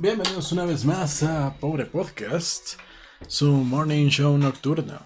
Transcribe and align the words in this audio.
Bienvenidos 0.00 0.52
una 0.52 0.64
vez 0.64 0.84
más 0.84 1.24
a 1.24 1.52
Pobre 1.58 1.84
Podcast, 1.84 2.78
su 3.26 3.50
morning 3.50 4.06
show 4.06 4.38
nocturno. 4.38 4.96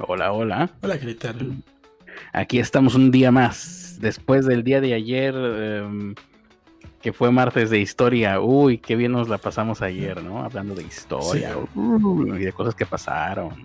Hola, 0.00 0.32
hola. 0.32 0.68
Hola, 0.82 0.98
¿qué 0.98 1.14
tal? 1.14 1.62
Aquí 2.32 2.58
estamos 2.58 2.96
un 2.96 3.12
día 3.12 3.30
más, 3.30 3.98
después 4.00 4.46
del 4.46 4.64
día 4.64 4.80
de 4.80 4.94
ayer, 4.94 5.32
em, 5.36 6.16
que 7.00 7.12
fue 7.12 7.30
martes 7.30 7.70
de 7.70 7.78
historia. 7.78 8.40
Uy, 8.40 8.78
qué 8.78 8.96
bien 8.96 9.12
nos 9.12 9.28
la 9.28 9.38
pasamos 9.38 9.80
ayer, 9.80 10.20
¿no? 10.24 10.42
Hablando 10.42 10.74
de 10.74 10.82
historia 10.82 11.56
uh, 11.56 12.34
y 12.34 12.44
de 12.44 12.52
cosas 12.52 12.74
que 12.74 12.86
pasaron. 12.86 13.64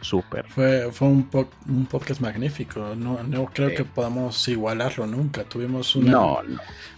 Súper. 0.00 0.46
Fue, 0.48 0.90
fue 0.92 1.08
un, 1.08 1.28
un 1.68 1.86
podcast 1.86 2.20
magnífico. 2.20 2.94
No, 2.94 3.22
no 3.22 3.46
creo 3.46 3.74
que 3.74 3.84
podamos 3.84 4.46
igualarlo 4.48 5.06
nunca. 5.06 5.44
Tuvimos 5.44 5.96
una, 5.96 6.18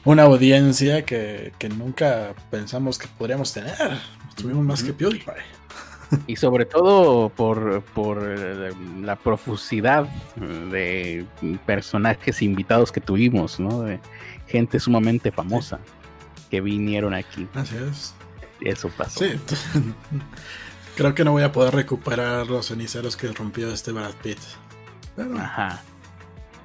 una 0.04 0.22
audiencia 0.24 1.04
que, 1.04 1.52
que, 1.58 1.68
nunca 1.68 2.34
pensamos 2.50 2.98
que 2.98 3.08
podríamos 3.08 3.52
tener. 3.52 3.74
Tuvimos 4.36 4.64
más 4.64 4.82
que 4.82 4.92
PewDiePie. 4.92 5.32
Y 6.26 6.36
sobre 6.36 6.64
todo 6.64 7.28
por, 7.28 7.82
por 7.94 8.18
eh, 8.26 8.72
la 9.00 9.16
profusidad 9.16 10.08
de 10.36 11.24
personajes 11.66 12.42
invitados 12.42 12.90
que 12.90 13.00
tuvimos, 13.00 13.60
¿no? 13.60 13.82
De 13.82 14.00
gente 14.48 14.80
sumamente 14.80 15.30
famosa 15.30 15.78
que 16.50 16.60
vinieron 16.60 17.14
aquí. 17.14 17.46
Así 17.54 17.76
es. 17.76 18.14
Eso 18.60 18.90
pasó. 18.90 19.24
Sí. 19.24 19.32
Creo 20.96 21.14
que 21.14 21.24
no 21.24 21.32
voy 21.32 21.42
a 21.42 21.52
poder 21.52 21.74
recuperar 21.74 22.46
los 22.48 22.66
ceniceros 22.66 23.16
que 23.16 23.28
rompió 23.28 23.72
este 23.72 23.92
Brad 23.92 24.12
Pitt. 24.22 24.38
Ajá. 25.38 25.82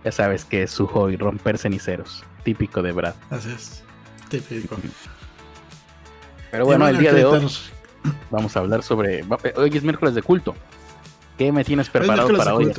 Ya 0.03 0.11
sabes 0.11 0.45
que 0.45 0.63
es 0.63 0.71
su 0.71 0.87
hobby, 0.87 1.15
romper 1.15 1.57
ceniceros. 1.57 2.23
Típico 2.43 2.81
de 2.81 2.91
Brad. 2.91 3.15
Así 3.29 3.49
es. 3.49 3.83
Típico. 4.29 4.77
Pero 6.51 6.65
bueno, 6.65 6.87
el 6.87 6.97
día 6.97 7.13
de 7.13 7.25
hoy 7.25 7.47
vamos 8.29 8.55
a 8.55 8.59
hablar 8.59 8.83
sobre. 8.83 9.23
Hoy 9.55 9.71
es 9.73 9.83
miércoles 9.83 10.15
de 10.15 10.21
culto. 10.21 10.55
¿Qué 11.37 11.51
me 11.51 11.63
tienes 11.63 11.89
preparado 11.89 12.35
para 12.37 12.55
hoy? 12.55 12.71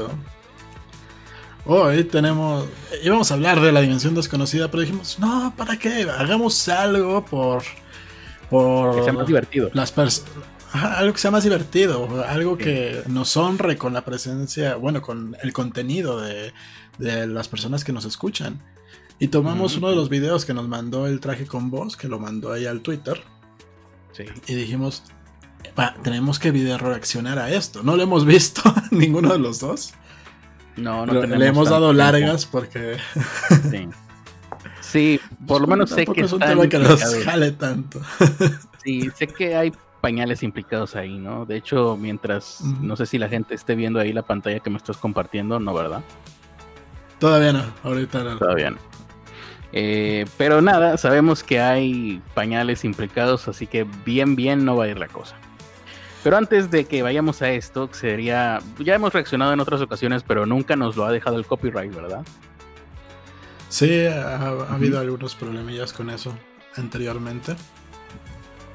Hoy 1.64 2.04
tenemos. 2.04 2.66
Íbamos 3.02 3.30
a 3.30 3.34
hablar 3.34 3.60
de 3.60 3.72
la 3.72 3.80
dimensión 3.80 4.14
desconocida, 4.14 4.70
pero 4.70 4.82
dijimos, 4.82 5.18
no, 5.18 5.52
¿para 5.56 5.76
qué? 5.76 6.08
Hagamos 6.08 6.68
algo 6.68 7.24
por. 7.24 7.64
por 8.48 8.96
que 8.96 9.02
sea 9.02 9.12
más 9.12 9.26
divertido. 9.26 9.70
Las 9.72 9.90
personas 9.90 10.30
algo 10.82 11.12
que 11.12 11.18
sea 11.18 11.30
más 11.30 11.44
divertido, 11.44 12.24
algo 12.26 12.56
que 12.56 13.02
nos 13.08 13.36
honre 13.36 13.76
con 13.76 13.92
la 13.92 14.04
presencia, 14.04 14.76
bueno, 14.76 15.02
con 15.02 15.36
el 15.42 15.52
contenido 15.52 16.20
de, 16.20 16.52
las 16.98 17.48
personas 17.48 17.84
que 17.84 17.92
nos 17.92 18.04
escuchan. 18.04 18.60
Y 19.18 19.28
tomamos 19.28 19.76
uno 19.76 19.88
de 19.88 19.96
los 19.96 20.08
videos 20.08 20.44
que 20.44 20.52
nos 20.52 20.68
mandó 20.68 21.06
el 21.06 21.20
traje 21.20 21.46
con 21.46 21.70
voz, 21.70 21.96
que 21.96 22.08
lo 22.08 22.18
mandó 22.18 22.52
ahí 22.52 22.66
al 22.66 22.80
Twitter. 22.80 23.22
Y 24.46 24.54
dijimos, 24.54 25.02
tenemos 26.02 26.38
que 26.38 26.50
video 26.50 26.78
reaccionar 26.78 27.38
a 27.38 27.50
esto. 27.50 27.82
No 27.82 27.96
lo 27.96 28.02
hemos 28.02 28.24
visto 28.24 28.62
ninguno 28.90 29.32
de 29.32 29.38
los 29.38 29.60
dos. 29.60 29.94
No, 30.76 31.06
no 31.06 31.22
Le 31.22 31.46
hemos 31.46 31.70
dado 31.70 31.92
largas 31.92 32.44
porque. 32.44 32.98
sí. 33.70 33.88
sí. 34.80 35.20
por 35.46 35.62
lo 35.62 35.66
menos 35.66 35.88
sé 35.88 36.06
que 36.06 36.20
es 36.20 36.32
un 36.32 36.40
tema 36.40 36.68
que 36.68 36.78
nos 36.78 37.02
jale 37.24 37.52
tanto. 37.52 38.00
sí, 38.84 39.10
sé 39.16 39.26
que 39.26 39.56
hay 39.56 39.72
pañales 40.00 40.42
implicados 40.42 40.96
ahí, 40.96 41.18
¿no? 41.18 41.46
De 41.46 41.56
hecho, 41.56 41.96
mientras, 41.96 42.60
no 42.80 42.96
sé 42.96 43.06
si 43.06 43.18
la 43.18 43.28
gente 43.28 43.54
esté 43.54 43.74
viendo 43.74 43.98
ahí 43.98 44.12
la 44.12 44.22
pantalla 44.22 44.60
que 44.60 44.70
me 44.70 44.76
estás 44.76 44.96
compartiendo, 44.96 45.58
¿no, 45.58 45.74
verdad? 45.74 46.02
Todavía 47.18 47.52
no, 47.52 47.64
ahorita 47.82 48.22
no. 48.22 48.38
Todavía 48.38 48.70
no. 48.70 48.78
Eh, 49.72 50.26
pero 50.38 50.62
nada, 50.62 50.96
sabemos 50.96 51.42
que 51.42 51.60
hay 51.60 52.22
pañales 52.34 52.84
implicados, 52.84 53.48
así 53.48 53.66
que 53.66 53.86
bien, 54.04 54.36
bien 54.36 54.64
no 54.64 54.76
va 54.76 54.84
a 54.84 54.88
ir 54.88 54.98
la 54.98 55.08
cosa. 55.08 55.36
Pero 56.22 56.36
antes 56.36 56.70
de 56.70 56.86
que 56.86 57.02
vayamos 57.02 57.40
a 57.42 57.50
esto, 57.50 57.88
sería. 57.92 58.58
Ya 58.78 58.94
hemos 58.94 59.12
reaccionado 59.12 59.52
en 59.52 59.60
otras 59.60 59.80
ocasiones, 59.80 60.24
pero 60.26 60.44
nunca 60.44 60.76
nos 60.76 60.96
lo 60.96 61.04
ha 61.04 61.12
dejado 61.12 61.36
el 61.36 61.46
copyright, 61.46 61.94
¿verdad? 61.94 62.24
Sí, 63.68 64.06
ha 64.06 64.48
habido 64.70 64.98
algunos 64.98 65.34
problemillas 65.34 65.92
con 65.92 66.10
eso 66.10 66.36
anteriormente. 66.76 67.54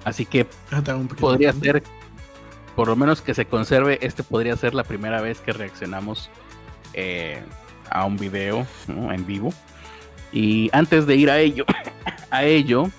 Así 0.04 0.26
que 0.26 0.48
ah, 0.72 0.82
podría 1.20 1.54
ser, 1.54 1.84
por 2.76 2.88
lo 2.88 2.96
menos 2.96 3.22
que 3.22 3.34
se 3.34 3.46
conserve, 3.46 4.00
este 4.02 4.24
podría 4.24 4.56
ser 4.56 4.74
la 4.74 4.84
primera 4.84 5.22
vez 5.22 5.40
que 5.40 5.54
reaccionamos 5.54 6.30
eh, 6.94 7.42
a 7.90 8.06
un 8.06 8.18
video 8.18 8.66
en 8.88 9.26
vivo. 9.26 9.54
Y 10.32 10.70
antes 10.74 11.06
de 11.06 11.16
ir 11.16 11.30
a 11.30 11.40
ello, 11.40 11.66
a 12.32 12.44
ello, 12.44 12.90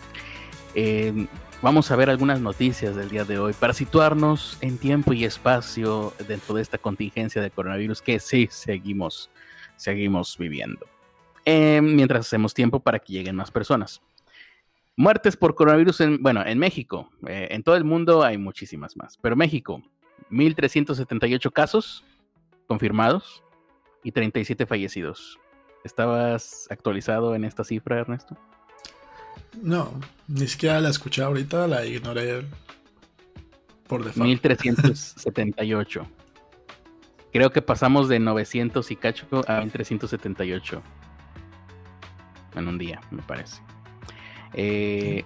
em, 0.74 1.26
vamos 1.60 1.90
a 1.90 1.96
ver 1.96 2.10
algunas 2.10 2.40
noticias 2.40 2.94
del 2.94 3.08
día 3.08 3.24
de 3.24 3.38
hoy 3.38 3.54
para 3.54 3.72
situarnos 3.72 4.58
en 4.60 4.78
tiempo 4.78 5.12
y 5.12 5.24
espacio 5.24 6.12
dentro 6.28 6.54
de 6.54 6.62
esta 6.62 6.78
contingencia 6.78 7.42
de 7.42 7.50
coronavirus 7.50 8.02
que 8.02 8.20
sí 8.20 8.48
seguimos, 8.50 9.30
seguimos 9.76 10.36
viviendo. 10.38 10.86
Em, 11.44 11.96
mientras 11.96 12.26
hacemos 12.26 12.54
tiempo 12.54 12.78
para 12.78 12.98
que 13.00 13.12
lleguen 13.12 13.34
más 13.34 13.50
personas. 13.50 14.00
Muertes 14.96 15.36
por 15.36 15.54
coronavirus 15.54 16.00
en, 16.02 16.22
bueno, 16.22 16.44
en 16.44 16.58
México. 16.58 17.10
Eh, 17.26 17.48
en 17.50 17.62
todo 17.62 17.76
el 17.76 17.84
mundo 17.84 18.22
hay 18.22 18.38
muchísimas 18.38 18.96
más. 18.96 19.16
Pero 19.18 19.36
México, 19.36 19.82
1.378 20.30 21.52
casos 21.52 22.04
confirmados 22.66 23.42
y 24.04 24.12
37 24.12 24.66
fallecidos. 24.66 25.38
¿Estabas 25.84 26.66
actualizado 26.70 27.34
en 27.34 27.44
esta 27.44 27.64
cifra, 27.64 27.98
Ernesto? 28.00 28.36
No, 29.60 29.92
ni 30.28 30.46
siquiera 30.46 30.80
la 30.80 30.88
escuché 30.88 31.22
ahorita, 31.22 31.66
la 31.66 31.84
ignoré 31.84 32.44
por 33.86 34.04
default. 34.04 34.28
1378. 34.28 36.06
Creo 37.32 37.50
que 37.50 37.62
pasamos 37.62 38.08
de 38.08 38.18
900 38.18 38.90
y 38.90 38.96
cacho 38.96 39.26
a 39.46 39.60
1378 39.60 40.82
en 42.54 42.68
un 42.68 42.78
día, 42.78 43.00
me 43.10 43.22
parece. 43.22 43.62
Eh, 44.54 45.24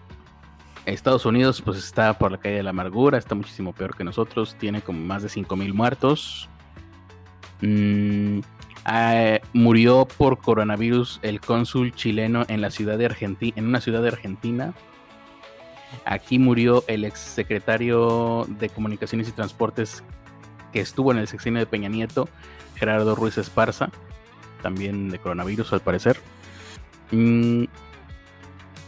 Estados 0.86 1.26
Unidos 1.26 1.62
pues 1.62 1.78
está 1.78 2.16
por 2.18 2.30
la 2.30 2.38
calle 2.38 2.56
de 2.56 2.62
la 2.62 2.70
amargura, 2.70 3.18
está 3.18 3.34
muchísimo 3.34 3.72
peor 3.72 3.96
que 3.96 4.04
nosotros, 4.04 4.56
tiene 4.58 4.82
como 4.82 5.00
más 5.04 5.22
de 5.22 5.28
5.000 5.28 5.72
muertos. 5.74 6.48
Mm, 7.60 8.40
ah, 8.84 9.38
murió 9.52 10.06
por 10.06 10.38
coronavirus 10.38 11.18
el 11.22 11.40
cónsul 11.40 11.92
chileno 11.94 12.44
en 12.48 12.60
la 12.60 12.70
ciudad 12.70 12.98
de 12.98 13.06
Argentina, 13.06 13.54
en 13.56 13.66
una 13.66 13.80
ciudad 13.80 14.02
de 14.02 14.08
Argentina. 14.08 14.74
Aquí 16.04 16.38
murió 16.38 16.84
el 16.86 17.04
exsecretario 17.04 18.46
de 18.48 18.68
Comunicaciones 18.68 19.28
y 19.28 19.32
Transportes 19.32 20.04
que 20.72 20.80
estuvo 20.80 21.10
en 21.10 21.18
el 21.18 21.26
sexenio 21.26 21.60
de 21.60 21.66
Peña 21.66 21.88
Nieto, 21.88 22.28
Gerardo 22.76 23.14
Ruiz 23.14 23.38
Esparza, 23.38 23.90
también 24.62 25.10
de 25.10 25.18
coronavirus 25.18 25.72
al 25.72 25.80
parecer. 25.80 26.20
Mm, 27.10 27.64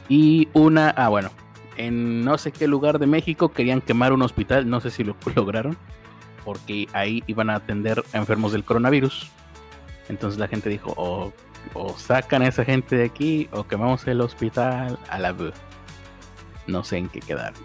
y 0.08 0.48
una, 0.52 0.90
ah, 0.90 1.08
bueno, 1.08 1.30
en 1.76 2.24
no 2.24 2.38
sé 2.38 2.52
qué 2.52 2.66
lugar 2.66 2.98
de 2.98 3.06
México 3.06 3.52
querían 3.52 3.80
quemar 3.80 4.12
un 4.12 4.22
hospital, 4.22 4.68
no 4.68 4.80
sé 4.80 4.90
si 4.90 5.04
lo 5.04 5.16
lograron, 5.34 5.76
porque 6.44 6.88
ahí 6.92 7.22
iban 7.26 7.50
a 7.50 7.56
atender 7.56 8.04
a 8.12 8.18
enfermos 8.18 8.52
del 8.52 8.64
coronavirus. 8.64 9.30
Entonces 10.08 10.38
la 10.38 10.48
gente 10.48 10.70
dijo, 10.70 10.94
o, 10.96 11.32
sacan 11.98 12.42
a 12.42 12.48
esa 12.48 12.64
gente 12.64 12.96
de 12.96 13.04
aquí, 13.04 13.48
o 13.52 13.64
quemamos 13.64 14.06
el 14.06 14.20
hospital 14.20 14.98
a 15.08 15.18
la 15.18 15.32
vez. 15.32 15.54
No 16.66 16.84
sé 16.84 16.98
en 16.98 17.08
qué 17.08 17.20
quedaron. 17.20 17.60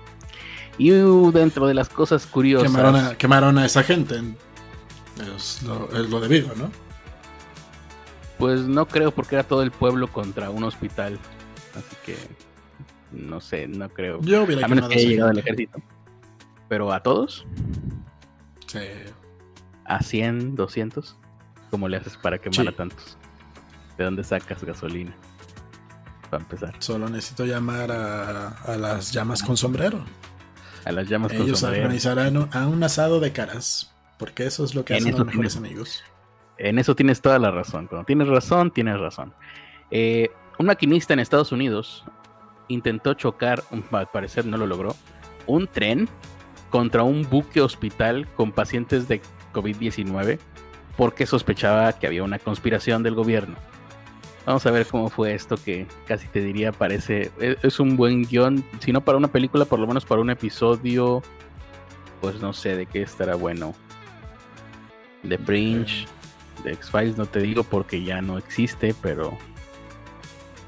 Y 0.77 0.89
dentro 0.89 1.67
de 1.67 1.73
las 1.73 1.87
cosas 1.87 2.25
curiosas... 2.25 2.69
Quemaron 2.69 2.95
a, 2.95 3.15
quemaron 3.15 3.57
a 3.57 3.65
esa 3.65 3.83
gente. 3.83 4.21
Es 5.37 5.61
lo, 5.63 5.89
es 5.93 6.09
lo 6.09 6.19
debido, 6.19 6.53
¿no? 6.55 6.71
Pues 8.37 8.61
no 8.61 8.87
creo 8.87 9.11
porque 9.11 9.35
era 9.35 9.43
todo 9.43 9.61
el 9.61 9.71
pueblo 9.71 10.07
contra 10.07 10.49
un 10.49 10.63
hospital. 10.63 11.19
Así 11.75 11.95
que 12.05 12.15
no 13.13 13.39
sé, 13.39 13.67
no 13.67 13.89
creo. 13.89 14.19
Yo 14.21 14.43
hubiera 14.43 14.65
a 14.65 14.67
menos 14.67 14.89
que 14.89 14.95
haya 14.95 15.07
llegado 15.07 15.31
el 15.31 15.39
ejército. 15.39 15.79
Pero 16.67 16.91
a 16.91 17.01
todos? 17.01 17.45
Sí. 18.67 18.79
¿A 19.85 20.01
100, 20.01 20.55
200? 20.55 21.17
¿Cómo 21.69 21.87
le 21.87 21.97
haces 21.97 22.17
para 22.17 22.37
quemar 22.39 22.67
a 22.67 22.71
tantos? 22.71 23.17
¿De 23.97 24.03
dónde 24.03 24.23
sacas 24.23 24.63
gasolina? 24.63 25.15
Para 26.29 26.43
empezar. 26.43 26.75
Solo 26.79 27.09
necesito 27.09 27.45
llamar 27.45 27.91
a, 27.91 28.77
las 28.77 29.11
llamas 29.11 29.43
con 29.43 29.57
sombrero. 29.57 30.03
A 30.85 30.91
las 30.91 31.07
llamas 31.07 31.31
con 31.31 31.39
sombrero. 31.39 31.49
Ellos 31.49 31.63
organizarán 31.63 32.49
a 32.51 32.67
un 32.67 32.83
asado 32.83 33.19
de 33.19 33.31
caras. 33.31 33.93
Porque 34.17 34.45
eso 34.45 34.63
es 34.63 34.73
lo 34.73 34.85
que 34.85 34.95
hacen 34.95 35.11
los 35.11 35.25
mejores 35.25 35.57
amigos. 35.57 36.03
En 36.57 36.79
eso 36.79 36.95
tienes 36.95 37.21
toda 37.21 37.39
la 37.39 37.51
razón. 37.51 37.87
Cuando 37.87 38.05
tienes 38.05 38.27
razón, 38.27 38.71
tienes 38.71 38.99
razón. 38.99 39.33
Eh, 39.91 40.31
un 40.59 40.65
maquinista 40.65 41.13
en 41.13 41.19
Estados 41.19 41.51
Unidos 41.51 42.03
intentó 42.67 43.13
chocar, 43.13 43.63
al 43.91 44.09
parecer 44.09 44.45
no 44.45 44.57
lo 44.57 44.67
logró, 44.67 44.95
un 45.47 45.67
tren 45.67 46.07
contra 46.69 47.03
un 47.03 47.27
buque 47.29 47.61
hospital 47.61 48.27
con 48.35 48.51
pacientes 48.51 49.07
de 49.07 49.21
COVID-19 49.53 50.39
porque 50.97 51.25
sospechaba 51.25 51.93
que 51.93 52.07
había 52.07 52.23
una 52.23 52.39
conspiración 52.39 53.03
del 53.03 53.15
gobierno. 53.15 53.55
Vamos 54.45 54.65
a 54.65 54.71
ver 54.71 54.85
cómo 54.85 55.09
fue 55.09 55.33
esto 55.33 55.55
que 55.55 55.87
casi 56.05 56.27
te 56.27 56.41
diría 56.41 56.71
parece 56.71 57.31
e, 57.39 57.57
es 57.63 57.79
un 57.79 57.95
buen 57.95 58.23
guion, 58.23 58.63
si 58.79 58.91
no 58.91 59.01
para 59.01 59.17
una 59.17 59.29
película, 59.29 59.65
por 59.65 59.79
lo 59.79 59.87
menos 59.87 60.05
para 60.05 60.21
un 60.21 60.29
episodio, 60.29 61.23
pues 62.21 62.41
no 62.41 62.53
sé 62.53 62.75
de 62.75 62.85
qué 62.85 63.01
estará 63.01 63.35
bueno. 63.35 63.73
The 65.27 65.37
Fringe, 65.37 66.05
de 66.63 66.73
X-Files 66.73 67.17
no 67.17 67.25
te 67.25 67.39
digo 67.39 67.63
porque 67.63 68.03
ya 68.03 68.21
no 68.21 68.37
existe, 68.37 68.93
pero 69.01 69.37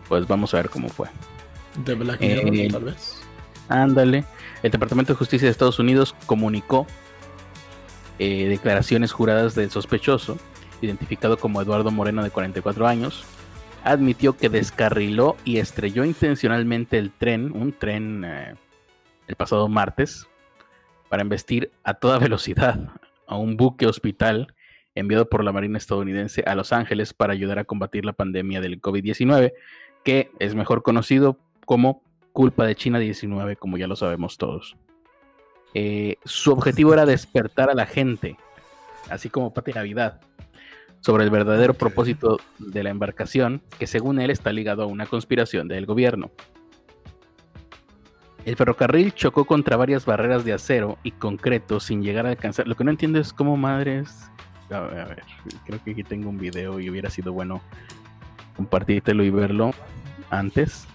pues 0.07 0.27
vamos 0.27 0.53
a 0.53 0.57
ver 0.57 0.69
cómo 0.69 0.89
fue. 0.89 1.07
De 1.83 1.93
Black 1.93 2.21
Mirror, 2.21 2.55
eh, 2.55 2.67
tal 2.71 2.83
vez. 2.83 3.21
Ándale. 3.67 4.25
El 4.63 4.71
Departamento 4.71 5.13
de 5.13 5.17
Justicia 5.17 5.47
de 5.47 5.51
Estados 5.51 5.79
Unidos 5.79 6.15
comunicó 6.25 6.87
eh, 8.17 8.47
declaraciones 8.47 9.11
juradas 9.11 9.55
del 9.55 9.71
sospechoso, 9.71 10.37
identificado 10.81 11.37
como 11.37 11.61
Eduardo 11.61 11.91
Moreno 11.91 12.23
de 12.23 12.29
44 12.29 12.87
años, 12.87 13.25
admitió 13.83 14.37
que 14.37 14.49
descarriló 14.49 15.35
y 15.43 15.57
estrelló 15.57 16.05
intencionalmente 16.05 16.97
el 16.97 17.11
tren, 17.11 17.51
un 17.53 17.73
tren 17.73 18.23
eh, 18.25 18.55
el 19.27 19.35
pasado 19.35 19.67
martes, 19.67 20.27
para 21.09 21.21
embestir 21.21 21.71
a 21.83 21.95
toda 21.95 22.17
velocidad 22.19 22.79
a 23.27 23.37
un 23.37 23.57
buque 23.57 23.85
hospital 23.85 24.53
enviado 24.95 25.29
por 25.29 25.43
la 25.43 25.51
Marina 25.51 25.77
estadounidense 25.77 26.43
a 26.45 26.55
Los 26.55 26.71
Ángeles 26.71 27.13
para 27.13 27.33
ayudar 27.33 27.59
a 27.59 27.65
combatir 27.65 28.05
la 28.05 28.13
pandemia 28.13 28.61
del 28.61 28.81
COVID-19, 28.81 29.53
que 30.05 30.31
es 30.39 30.55
mejor 30.55 30.83
conocido 30.83 31.37
como 31.65 32.01
culpa 32.31 32.65
de 32.65 32.75
China 32.75 32.99
19, 32.99 33.57
como 33.57 33.77
ya 33.77 33.87
lo 33.87 33.97
sabemos 33.97 34.37
todos. 34.37 34.77
Eh, 35.73 36.17
su 36.23 36.53
objetivo 36.53 36.93
era 36.93 37.05
despertar 37.05 37.69
a 37.69 37.73
la 37.73 37.85
gente, 37.85 38.37
así 39.09 39.29
como 39.29 39.53
Pati 39.53 39.73
Navidad, 39.73 40.21
sobre 41.01 41.23
el 41.23 41.31
verdadero 41.31 41.73
propósito 41.73 42.39
de 42.59 42.83
la 42.83 42.91
embarcación, 42.91 43.61
que 43.79 43.87
según 43.87 44.21
él 44.21 44.29
está 44.29 44.53
ligado 44.53 44.83
a 44.83 44.85
una 44.85 45.07
conspiración 45.07 45.67
del 45.67 45.85
gobierno. 45.85 46.31
El 48.45 48.55
ferrocarril 48.55 49.11
chocó 49.13 49.45
contra 49.45 49.75
varias 49.75 50.05
barreras 50.05 50.45
de 50.45 50.53
acero 50.53 50.99
y 51.01 51.11
concreto 51.11 51.79
sin 51.79 52.03
llegar 52.03 52.27
a 52.27 52.29
alcanzar. 52.29 52.67
Lo 52.67 52.75
que 52.75 52.83
no 52.83 52.91
entiendo 52.91 53.19
es 53.19 53.33
cómo 53.33 53.57
madres. 53.57 54.29
A 54.69 54.81
ver, 54.81 55.23
creo 55.65 55.83
que 55.83 55.91
aquí 55.91 56.03
tengo 56.03 56.29
un 56.29 56.37
video 56.37 56.79
y 56.79 56.91
hubiera 56.91 57.09
sido 57.09 57.33
bueno 57.33 57.59
compartírtelo 58.55 59.23
y 59.23 59.29
verlo 59.29 59.73
antes. 60.29 60.87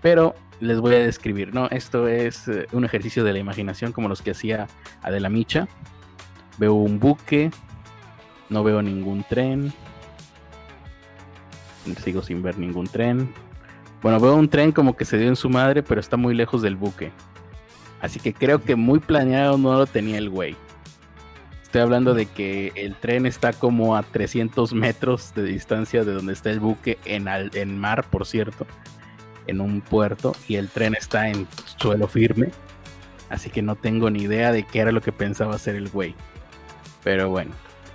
Pero 0.00 0.34
les 0.60 0.80
voy 0.80 0.94
a 0.94 0.98
describir, 0.98 1.54
¿no? 1.54 1.68
Esto 1.70 2.08
es 2.08 2.48
eh, 2.48 2.66
un 2.72 2.84
ejercicio 2.84 3.24
de 3.24 3.32
la 3.32 3.38
imaginación 3.38 3.92
como 3.92 4.08
los 4.08 4.22
que 4.22 4.30
hacía 4.30 4.68
Adela 5.02 5.28
Micha. 5.28 5.68
Veo 6.58 6.74
un 6.74 7.00
buque, 7.00 7.50
no 8.48 8.62
veo 8.62 8.82
ningún 8.82 9.24
tren. 9.24 9.72
Sigo 12.02 12.22
sin 12.22 12.42
ver 12.42 12.58
ningún 12.58 12.86
tren. 12.86 13.32
Bueno, 14.02 14.20
veo 14.20 14.36
un 14.36 14.48
tren 14.48 14.72
como 14.72 14.96
que 14.96 15.04
se 15.04 15.18
dio 15.18 15.28
en 15.28 15.36
su 15.36 15.48
madre, 15.48 15.82
pero 15.82 16.00
está 16.00 16.16
muy 16.16 16.34
lejos 16.34 16.62
del 16.62 16.76
buque. 16.76 17.10
Así 18.00 18.18
que 18.18 18.32
creo 18.34 18.62
que 18.62 18.76
muy 18.76 18.98
planeado 18.98 19.56
no 19.58 19.74
lo 19.74 19.86
tenía 19.86 20.18
el 20.18 20.28
güey. 20.28 20.56
Estoy 21.72 21.80
hablando 21.80 22.12
de 22.12 22.26
que 22.26 22.70
el 22.74 22.94
tren 22.96 23.24
está 23.24 23.54
como 23.54 23.96
a 23.96 24.02
300 24.02 24.74
metros 24.74 25.32
de 25.34 25.44
distancia 25.44 26.04
de 26.04 26.12
donde 26.12 26.34
está 26.34 26.50
el 26.50 26.60
buque 26.60 26.98
en, 27.06 27.28
en 27.28 27.78
mar, 27.78 28.04
por 28.10 28.26
cierto 28.26 28.66
en 29.46 29.58
un 29.62 29.80
puerto 29.80 30.36
y 30.48 30.56
el 30.56 30.68
tren 30.68 30.94
está 30.94 31.30
en 31.30 31.48
suelo 31.78 32.08
firme. 32.08 32.50
Así 33.30 33.48
que 33.48 33.62
no 33.62 33.74
tengo 33.74 34.10
ni 34.10 34.24
idea 34.24 34.52
de 34.52 34.64
qué 34.64 34.80
era 34.80 34.92
lo 34.92 35.00
que 35.00 35.12
pensaba 35.12 35.54
hacer 35.54 35.74
el 35.74 35.88
güey. 35.88 36.14
Pero 37.02 37.30
bueno, 37.30 37.52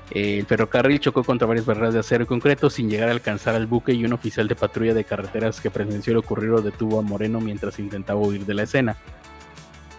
el 0.09 0.47
ferrocarril 0.47 0.99
chocó 0.99 1.23
contra 1.23 1.45
varias 1.45 1.67
barreras 1.67 1.93
de 1.93 1.99
acero 1.99 2.23
y 2.23 2.25
concreto 2.25 2.71
sin 2.71 2.89
llegar 2.89 3.09
a 3.09 3.11
alcanzar 3.11 3.53
al 3.53 3.67
buque 3.67 3.93
y 3.93 4.03
un 4.03 4.13
oficial 4.13 4.47
de 4.47 4.55
patrulla 4.55 4.95
de 4.95 5.03
carreteras 5.03 5.61
que 5.61 5.69
presenció 5.69 6.15
lo 6.15 6.21
ocurrido 6.21 6.63
detuvo 6.63 6.97
a 6.97 7.03
Moreno 7.03 7.41
mientras 7.41 7.77
intentaba 7.77 8.19
huir 8.19 8.43
de 8.43 8.55
la 8.55 8.63
escena. 8.63 8.97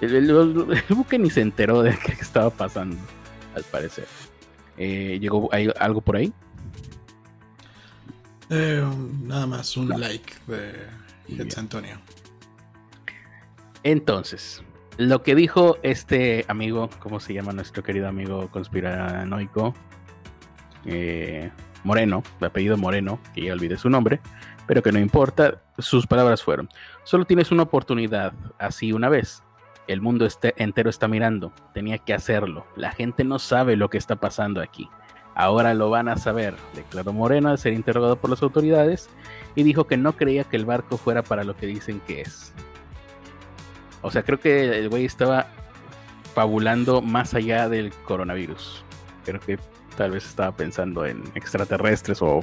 El, 0.01 0.33
buque 0.89 1.17
ni 1.17 1.31
se 1.31 1.43
enteró 1.43 1.83
de 1.83 1.97
qué 2.05 2.13
estaba 2.13 2.51
pasando, 2.51 2.97
al 3.59 3.65
parecer. 3.65 4.07
Eh, 4.77 5.19
¿Llegó 5.21 5.49
hay 5.53 5.71
algo 5.79 6.01
por 6.01 6.17
ahí? 6.17 6.33
Eh, 8.51 8.83
nada 9.23 9.47
más 9.47 9.77
un 9.77 9.89
like 9.89 10.35
de 10.47 11.55
Antonio. 11.57 11.99
Entonces, 13.83 14.63
lo 14.99 15.23
que 15.23 15.35
dijo 15.35 15.79
este 15.83 16.45
amigo, 16.49 16.91
¿cómo 16.99 17.21
se 17.21 17.33
llama 17.33 17.53
nuestro 17.53 17.83
querido 17.83 18.09
amigo 18.09 18.51
conspiranoico? 18.51 19.75
Eh, 20.85 21.51
Moreno, 21.85 22.25
de 22.41 22.47
apellido 22.47 22.77
Moreno, 22.77 23.21
que 23.33 23.43
ya 23.43 23.53
olvidé 23.53 23.77
su 23.77 23.89
nombre, 23.89 24.21
pero 24.67 24.83
que 24.83 24.91
no 24.91 24.99
importa, 24.99 25.63
sus 25.79 26.07
palabras 26.07 26.43
fueron, 26.43 26.69
solo 27.05 27.25
tienes 27.25 27.53
una 27.53 27.63
oportunidad, 27.63 28.33
así 28.59 28.93
una 28.93 29.09
vez. 29.09 29.43
El 29.89 30.03
mundo 30.03 30.27
este, 30.27 30.55
entero 30.63 30.91
está 30.91 31.09
mirando, 31.09 31.53
tenía 31.73 31.99
que 31.99 32.15
hacerlo. 32.15 32.67
La 32.77 32.93
gente 32.93 33.25
no 33.25 33.39
sabe 33.39 33.75
lo 33.75 33.89
que 33.89 33.99
está 33.99 34.17
pasando 34.17 34.61
aquí. 34.61 34.89
Ahora 35.35 35.73
lo 35.73 35.89
van 35.89 36.09
a 36.09 36.17
saber, 36.17 36.55
declaró 36.75 37.13
Moreno 37.13 37.49
al 37.49 37.59
ser 37.59 37.73
interrogado 37.73 38.17
por 38.17 38.29
las 38.29 38.43
autoridades 38.43 39.09
y 39.55 39.63
dijo 39.63 39.87
que 39.87 39.97
no 39.97 40.13
creía 40.13 40.45
que 40.45 40.57
el 40.57 40.67
barco 40.67 40.99
fuera 40.99 41.23
para 41.23 41.43
lo 41.43 41.57
que 41.57 41.67
dicen 41.67 42.01
que 42.07 42.21
es. 42.21 42.53
O 44.03 44.11
sea, 44.11 44.23
creo 44.23 44.39
que 44.39 44.79
el 44.79 44.89
güey 44.89 45.05
estaba 45.05 45.47
fabulando 46.35 47.01
más 47.01 47.35
allá 47.35 47.69
del 47.69 47.93
coronavirus. 48.05 48.85
Creo 49.25 49.41
que 49.41 49.59
tal 49.97 50.11
vez 50.11 50.27
estaba 50.27 50.53
pensando 50.53 51.07
en 51.07 51.23
extraterrestres 51.35 52.21
o, 52.21 52.41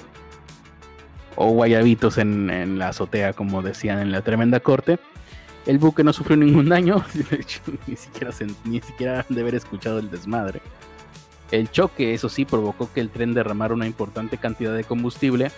o 1.36 1.50
guayabitos 1.52 2.18
en, 2.18 2.50
en 2.50 2.80
la 2.80 2.90
azotea, 2.90 3.34
como 3.34 3.62
decían 3.62 4.00
en 4.00 4.12
la 4.12 4.22
tremenda 4.22 4.60
corte. 4.60 5.00
El 5.66 5.80
buque 5.80 6.04
no 6.04 6.14
sufrió 6.14 6.38
ningún 6.38 6.70
daño, 6.70 7.04
de 7.14 7.38
hecho, 7.38 7.62
ni 7.88 7.96
siquiera, 7.96 8.32
ni 8.66 8.82
siquiera 8.82 9.26
de 9.28 9.42
haber 9.42 9.56
escuchado 9.56 10.00
el 10.00 10.12
desmadre. 10.12 10.62
El 11.52 11.72
choque, 11.72 12.14
eso 12.14 12.30
sí, 12.30 12.46
provocó 12.46 12.92
que 12.92 13.02
el 13.02 13.10
tren 13.10 13.34
derramara 13.34 13.74
una 13.74 13.88
importante 13.88 14.38
cantidad 14.38 14.76
de 14.76 14.84
combustible, 14.84 15.52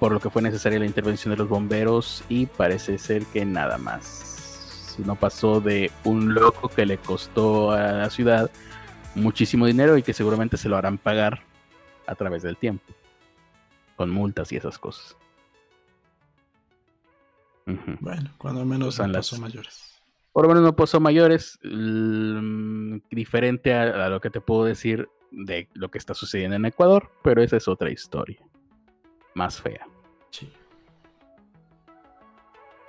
por 0.00 0.12
lo 0.12 0.20
que 0.20 0.30
fue 0.30 0.42
necesaria 0.42 0.78
la 0.78 0.86
intervención 0.86 1.32
de 1.32 1.38
los 1.38 1.48
bomberos 1.48 2.24
y 2.28 2.46
parece 2.46 2.98
ser 2.98 3.26
que 3.26 3.44
nada 3.44 3.78
más. 3.78 4.96
No 5.04 5.16
pasó 5.16 5.60
de 5.60 5.90
un 6.04 6.34
loco 6.34 6.68
que 6.68 6.86
le 6.86 6.98
costó 6.98 7.72
a 7.72 7.92
la 7.92 8.10
ciudad 8.10 8.50
muchísimo 9.14 9.66
dinero 9.66 9.96
y 9.96 10.02
que 10.02 10.12
seguramente 10.12 10.56
se 10.56 10.68
lo 10.68 10.76
harán 10.76 10.98
pagar 10.98 11.42
a 12.06 12.14
través 12.14 12.42
del 12.42 12.56
tiempo, 12.56 12.84
con 13.96 14.10
multas 14.10 14.52
y 14.52 14.56
esas 14.56 14.78
cosas. 14.78 15.16
Bueno, 17.66 18.30
cuando 18.38 18.64
menos 18.64 18.98
no 18.98 19.12
pasó 19.12 19.40
mayores. 19.40 20.02
Por 20.32 20.44
lo 20.44 20.48
menos 20.48 20.64
no 20.64 20.74
pasó 20.74 21.00
mayores, 21.00 21.58
diferente 23.10 23.72
a, 23.72 24.08
lo 24.08 24.20
que 24.20 24.30
te 24.30 24.40
puedo 24.40 24.64
decir 24.64 25.08
de 25.30 25.68
lo 25.74 25.90
que 25.90 25.98
está 25.98 26.12
sucediendo 26.14 26.56
en 26.56 26.64
Ecuador, 26.64 27.10
pero 27.22 27.42
esa 27.42 27.56
es 27.56 27.68
otra 27.68 27.90
historia. 27.90 28.40
Más 29.34 29.60
fea. 29.60 29.86
Sí. 30.30 30.52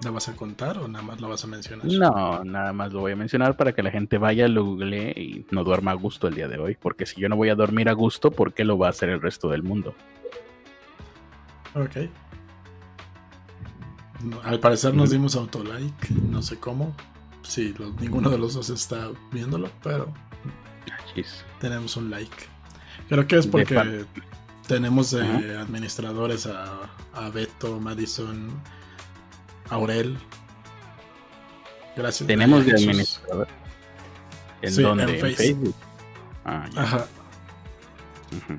¿La 0.04 0.12
vas 0.12 0.28
a 0.28 0.36
contar 0.36 0.78
o 0.80 0.88
nada 0.88 1.04
más 1.06 1.22
lo 1.22 1.30
vas 1.30 1.44
a 1.44 1.48
mencionar? 1.48 1.86
No, 1.86 2.44
nada 2.44 2.74
más 2.74 2.92
lo 2.92 3.02
voy 3.02 3.14
a 3.14 3.16
mencionar 3.16 3.56
para 3.56 3.74
que 3.74 3.82
la 3.82 3.92
gente 3.92 4.18
vaya, 4.18 4.48
lo 4.48 4.66
google 4.66 5.12
y 5.12 5.46
no 5.52 5.64
duerma 5.64 5.92
a 5.92 5.96
gusto 5.96 6.28
el 6.28 6.36
día 6.36 6.48
de 6.48 6.58
hoy. 6.58 6.76
Porque 6.80 7.06
si 7.06 7.22
yo 7.22 7.30
no 7.30 7.36
voy 7.36 7.50
a 7.50 7.56
dormir 7.56 7.90
a 7.90 7.94
gusto, 7.94 8.32
¿por 8.32 8.54
qué 8.54 8.66
lo 8.66 8.78
va 8.78 8.88
a 8.88 8.90
hacer 8.90 9.10
el 9.10 9.22
resto 9.22 9.50
del 9.50 9.64
mundo? 9.64 9.96
Ok. 11.76 12.10
Al 14.44 14.60
parecer 14.60 14.94
nos 14.94 15.10
dimos 15.10 15.36
autolike, 15.36 16.10
no 16.10 16.42
sé 16.42 16.58
cómo. 16.58 16.96
Si 17.44 17.74
ninguno 18.00 18.30
de 18.30 18.38
los 18.38 18.56
dos 18.56 18.70
está 18.70 19.12
viéndolo, 19.32 19.70
pero 19.84 20.12
tenemos 21.60 21.96
un 21.98 22.10
like. 22.10 22.36
Creo 23.08 23.28
que 23.28 23.38
es 23.38 23.48
porque 23.48 24.06
tenemos 24.68 25.14
administradores 25.14 26.48
a, 26.48 27.30
Beto, 27.34 27.80
Madison, 27.80 28.50
Aurel. 29.70 30.18
Gracias. 31.96 32.28
Tenemos 32.28 32.66
de 32.66 32.74
administrador. 32.74 33.48
¿En 34.62 34.76
dónde? 34.76 35.04
¿En, 35.04 35.36
Facebook? 35.36 35.76
Ah, 36.44 36.68
Ajá. 36.76 37.08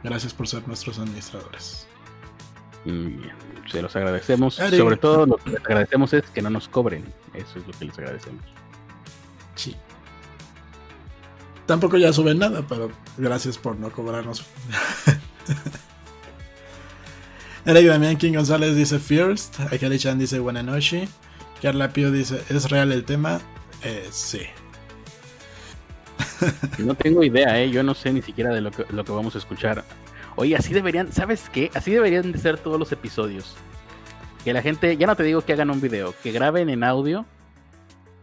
Gracias 0.02 0.32
por 0.32 0.48
ser 0.48 0.66
nuestros 0.66 0.98
administradores. 0.98 1.86
Bien. 2.86 3.32
Se 3.70 3.82
los 3.82 3.94
agradecemos. 3.96 4.54
Sobre 4.54 4.96
todo 4.96 5.26
lo 5.26 5.36
que 5.36 5.50
les 5.50 5.60
agradecemos 5.60 6.12
es 6.12 6.22
que 6.30 6.40
no 6.40 6.50
nos 6.50 6.68
cobren. 6.68 7.04
Eso 7.34 7.58
es 7.58 7.66
lo 7.66 7.72
que 7.78 7.84
les 7.86 7.98
agradecemos. 7.98 8.44
Sí. 9.56 9.76
Tampoco 11.66 11.96
ya 11.96 12.12
suben 12.12 12.38
nada, 12.38 12.62
pero 12.68 12.92
gracias 13.16 13.58
por 13.58 13.76
no 13.76 13.90
cobrarnos. 13.90 14.46
Eric 17.66 17.86
Damián 17.88 18.16
King 18.16 18.34
González 18.34 18.76
dice 18.76 19.00
First. 19.00 19.58
Akeli 19.72 19.98
Chan 19.98 20.18
dice 20.18 20.38
Wananoshi. 20.38 21.08
Carla 21.60 21.92
Pio 21.92 22.12
dice 22.12 22.40
¿Es 22.48 22.70
real 22.70 22.92
el 22.92 23.04
tema? 23.04 23.40
Eh, 23.82 24.06
sí. 24.10 24.42
No 26.78 26.94
tengo 26.94 27.24
idea, 27.24 27.60
¿eh? 27.60 27.70
Yo 27.70 27.82
no 27.82 27.94
sé 27.94 28.12
ni 28.12 28.22
siquiera 28.22 28.50
de 28.50 28.60
lo 28.60 28.70
que, 28.70 28.84
vamos 29.12 29.34
a 29.34 29.38
escuchar. 29.38 29.84
Oye, 30.36 30.54
así 30.54 30.72
deberían, 30.74 31.12
¿sabes 31.12 31.48
qué? 31.50 31.70
Así 31.74 31.90
deberían 31.90 32.30
de 32.30 32.38
ser 32.38 32.58
todos 32.58 32.78
los 32.78 32.92
episodios. 32.92 33.56
Que 34.44 34.52
la 34.52 34.62
gente, 34.62 34.96
ya 34.96 35.06
no 35.06 35.16
te 35.16 35.22
digo 35.22 35.40
que 35.40 35.52
hagan 35.54 35.70
un 35.70 35.80
video, 35.80 36.14
que 36.22 36.30
graben 36.30 36.68
en 36.68 36.84
audio 36.84 37.26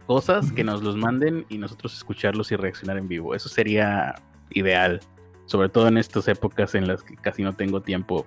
cosas, 0.06 0.52
que 0.52 0.64
nos 0.64 0.82
los 0.82 0.96
manden 0.96 1.46
y 1.48 1.58
nosotros 1.58 1.94
escucharlos 1.94 2.52
y 2.52 2.56
reaccionar 2.56 2.98
en 2.98 3.08
vivo. 3.08 3.34
Eso 3.34 3.48
sería 3.48 4.14
ideal. 4.50 5.00
Sobre 5.46 5.68
todo 5.68 5.88
en 5.88 5.98
estas 5.98 6.28
épocas 6.28 6.74
en 6.74 6.86
las 6.86 7.02
que 7.02 7.16
casi 7.16 7.42
no 7.42 7.52
tengo 7.52 7.80
tiempo. 7.82 8.26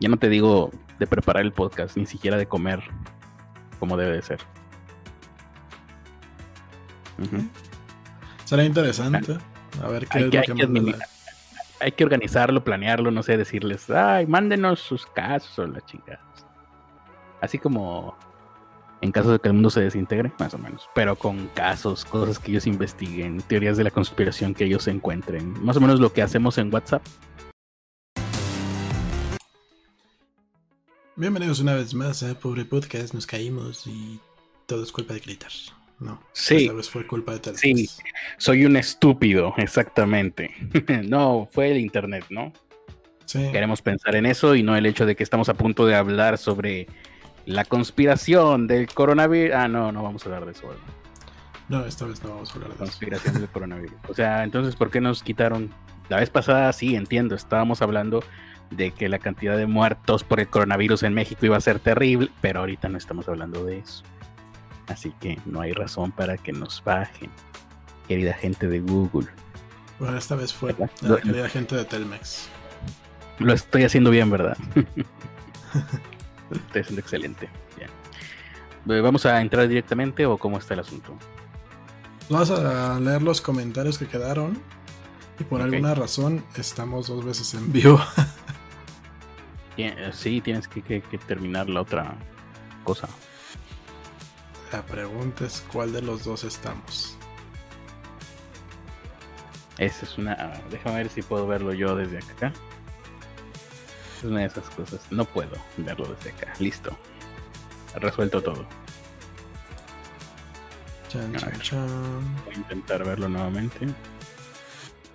Ya 0.00 0.08
no 0.08 0.16
te 0.16 0.28
digo 0.28 0.70
de 0.98 1.06
preparar 1.06 1.44
el 1.44 1.52
podcast, 1.52 1.96
ni 1.96 2.06
siquiera 2.06 2.36
de 2.36 2.46
comer 2.46 2.80
como 3.78 3.96
debe 3.96 4.16
de 4.16 4.22
ser. 4.22 4.38
Será 8.44 8.64
interesante. 8.64 9.38
A 9.82 9.88
ver 9.88 10.06
qué 10.06 10.18
hay 10.18 10.24
es 10.24 10.30
que, 10.30 10.36
lo 10.36 10.40
hay 10.40 10.46
que 10.46 10.54
que 10.54 10.66
manda 10.66 10.80
admini- 10.92 11.11
hay 11.82 11.92
que 11.92 12.04
organizarlo, 12.04 12.62
planearlo, 12.62 13.10
no 13.10 13.22
sé, 13.24 13.36
decirles, 13.36 13.90
ay, 13.90 14.26
mándenos 14.26 14.78
sus 14.78 15.04
casos 15.04 15.58
o 15.58 15.66
las 15.66 15.84
chicas. 15.84 16.20
Así 17.40 17.58
como 17.58 18.16
en 19.00 19.10
caso 19.10 19.32
de 19.32 19.40
que 19.40 19.48
el 19.48 19.54
mundo 19.54 19.68
se 19.68 19.80
desintegre, 19.80 20.32
más 20.38 20.54
o 20.54 20.58
menos. 20.58 20.88
Pero 20.94 21.16
con 21.16 21.48
casos, 21.48 22.04
cosas 22.04 22.38
que 22.38 22.52
ellos 22.52 22.68
investiguen, 22.68 23.42
teorías 23.48 23.76
de 23.76 23.82
la 23.82 23.90
conspiración 23.90 24.54
que 24.54 24.64
ellos 24.64 24.86
encuentren. 24.86 25.52
Más 25.64 25.76
o 25.76 25.80
menos 25.80 25.98
lo 25.98 26.12
que 26.12 26.22
hacemos 26.22 26.56
en 26.58 26.72
WhatsApp. 26.72 27.04
Bienvenidos 31.16 31.58
una 31.58 31.74
vez 31.74 31.94
más 31.94 32.22
a 32.22 32.38
Pobre 32.38 32.64
Podcast. 32.64 33.12
Nos 33.12 33.26
caímos 33.26 33.88
y 33.88 34.20
todo 34.66 34.84
es 34.84 34.92
culpa 34.92 35.14
de 35.14 35.20
Glitter. 35.20 35.50
No, 36.02 36.20
Sí. 36.32 36.56
esta 36.56 36.72
vez 36.72 36.90
fue 36.90 37.06
culpa 37.06 37.32
de. 37.38 37.54
Sí. 37.54 37.88
Soy 38.36 38.64
un 38.66 38.76
estúpido, 38.76 39.54
exactamente. 39.56 40.50
no, 41.08 41.48
fue 41.50 41.70
el 41.70 41.78
internet, 41.78 42.24
¿no? 42.28 42.52
Sí. 43.24 43.48
Queremos 43.52 43.82
pensar 43.82 44.16
en 44.16 44.26
eso 44.26 44.54
y 44.56 44.62
no 44.62 44.76
el 44.76 44.84
hecho 44.84 45.06
de 45.06 45.14
que 45.14 45.22
estamos 45.22 45.48
a 45.48 45.54
punto 45.54 45.86
de 45.86 45.94
hablar 45.94 46.38
sobre 46.38 46.88
la 47.46 47.64
conspiración 47.64 48.66
del 48.66 48.88
coronavirus. 48.88 49.54
Ah, 49.54 49.68
no, 49.68 49.92
no 49.92 50.02
vamos 50.02 50.22
a 50.22 50.26
hablar 50.26 50.44
de 50.44 50.52
eso. 50.52 50.66
¿verdad? 50.66 50.82
No, 51.68 51.86
esta 51.86 52.04
vez 52.04 52.22
no 52.24 52.30
vamos 52.30 52.50
a 52.50 52.54
hablar 52.54 52.68
de 52.70 52.74
eso. 52.74 52.84
Conspiración 52.84 53.34
del 53.34 53.48
coronavirus. 53.48 53.96
O 54.08 54.14
sea, 54.14 54.42
entonces, 54.42 54.74
¿por 54.76 54.90
qué 54.90 55.00
nos 55.00 55.22
quitaron? 55.22 55.70
La 56.08 56.18
vez 56.18 56.30
pasada, 56.30 56.72
sí, 56.72 56.96
entiendo, 56.96 57.34
estábamos 57.36 57.80
hablando 57.80 58.24
de 58.70 58.90
que 58.90 59.08
la 59.08 59.18
cantidad 59.18 59.56
de 59.56 59.66
muertos 59.66 60.24
por 60.24 60.40
el 60.40 60.48
coronavirus 60.48 61.04
en 61.04 61.14
México 61.14 61.46
iba 61.46 61.56
a 61.56 61.60
ser 61.60 61.78
terrible, 61.78 62.30
pero 62.40 62.60
ahorita 62.60 62.88
no 62.88 62.98
estamos 62.98 63.28
hablando 63.28 63.64
de 63.64 63.78
eso. 63.78 64.02
Así 64.88 65.12
que 65.20 65.38
no 65.46 65.60
hay 65.60 65.72
razón 65.72 66.12
para 66.12 66.36
que 66.36 66.52
nos 66.52 66.82
bajen, 66.84 67.30
querida 68.08 68.32
gente 68.34 68.66
de 68.68 68.80
Google. 68.80 69.28
Bueno, 69.98 70.16
esta 70.18 70.34
vez 70.34 70.52
fue 70.52 70.72
¿Verdad? 70.72 70.90
la 71.02 71.16
querida 71.20 71.48
gente 71.48 71.76
de 71.76 71.84
Telmex. 71.84 72.48
Lo 73.38 73.52
estoy 73.52 73.84
haciendo 73.84 74.10
bien, 74.10 74.30
¿verdad? 74.30 74.56
estoy 76.50 76.80
haciendo 76.82 77.00
excelente. 77.00 77.48
Bien. 77.76 79.02
¿Vamos 79.02 79.24
a 79.26 79.40
entrar 79.40 79.68
directamente 79.68 80.26
o 80.26 80.36
cómo 80.36 80.58
está 80.58 80.74
el 80.74 80.80
asunto? 80.80 81.16
Vamos 82.28 82.50
a 82.50 82.98
leer 83.00 83.22
los 83.22 83.40
comentarios 83.40 83.98
que 83.98 84.06
quedaron. 84.06 84.58
Y 85.38 85.44
por 85.44 85.62
alguna 85.62 85.94
razón 85.94 86.44
estamos 86.56 87.06
dos 87.08 87.24
veces 87.24 87.54
en 87.54 87.72
vivo. 87.72 88.00
Eh, 89.78 90.10
Sí, 90.12 90.42
tienes 90.42 90.68
que, 90.68 90.82
que- 90.82 91.00
que 91.00 91.16
terminar 91.16 91.68
la 91.70 91.80
otra 91.80 92.14
cosa. 92.84 93.08
La 94.72 94.82
pregunta 94.82 95.44
es 95.44 95.62
cuál 95.72 95.92
de 95.92 96.00
los 96.02 96.24
dos 96.24 96.44
estamos. 96.44 97.16
Esa 99.78 100.04
es 100.04 100.16
una. 100.18 100.60
déjame 100.70 100.96
ver 100.96 101.08
si 101.10 101.22
puedo 101.22 101.46
verlo 101.46 101.72
yo 101.74 101.94
desde 101.96 102.18
acá. 102.18 102.52
Es 104.18 104.24
una 104.24 104.40
de 104.40 104.46
esas 104.46 104.68
cosas. 104.70 105.00
No 105.10 105.24
puedo 105.24 105.52
verlo 105.78 106.06
desde 106.14 106.30
acá. 106.30 106.52
Listo. 106.58 106.96
Resuelto 107.96 108.40
todo. 108.42 108.64
Chan, 111.08 111.34
chan, 111.36 111.60
chan. 111.60 112.44
Voy 112.46 112.54
a 112.54 112.56
intentar 112.56 113.04
verlo 113.04 113.28
nuevamente. 113.28 113.86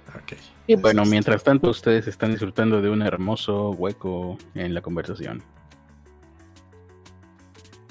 Ok. 0.09 0.33
Y 0.67 0.75
bueno, 0.75 1.01
Eso 1.01 1.07
es- 1.07 1.11
mientras 1.11 1.43
tanto, 1.43 1.69
ustedes 1.69 2.07
están 2.07 2.31
disfrutando 2.31 2.81
de 2.81 2.89
un 2.89 3.01
hermoso 3.01 3.71
hueco 3.71 4.37
en 4.53 4.73
la 4.75 4.81
conversación. 4.81 5.41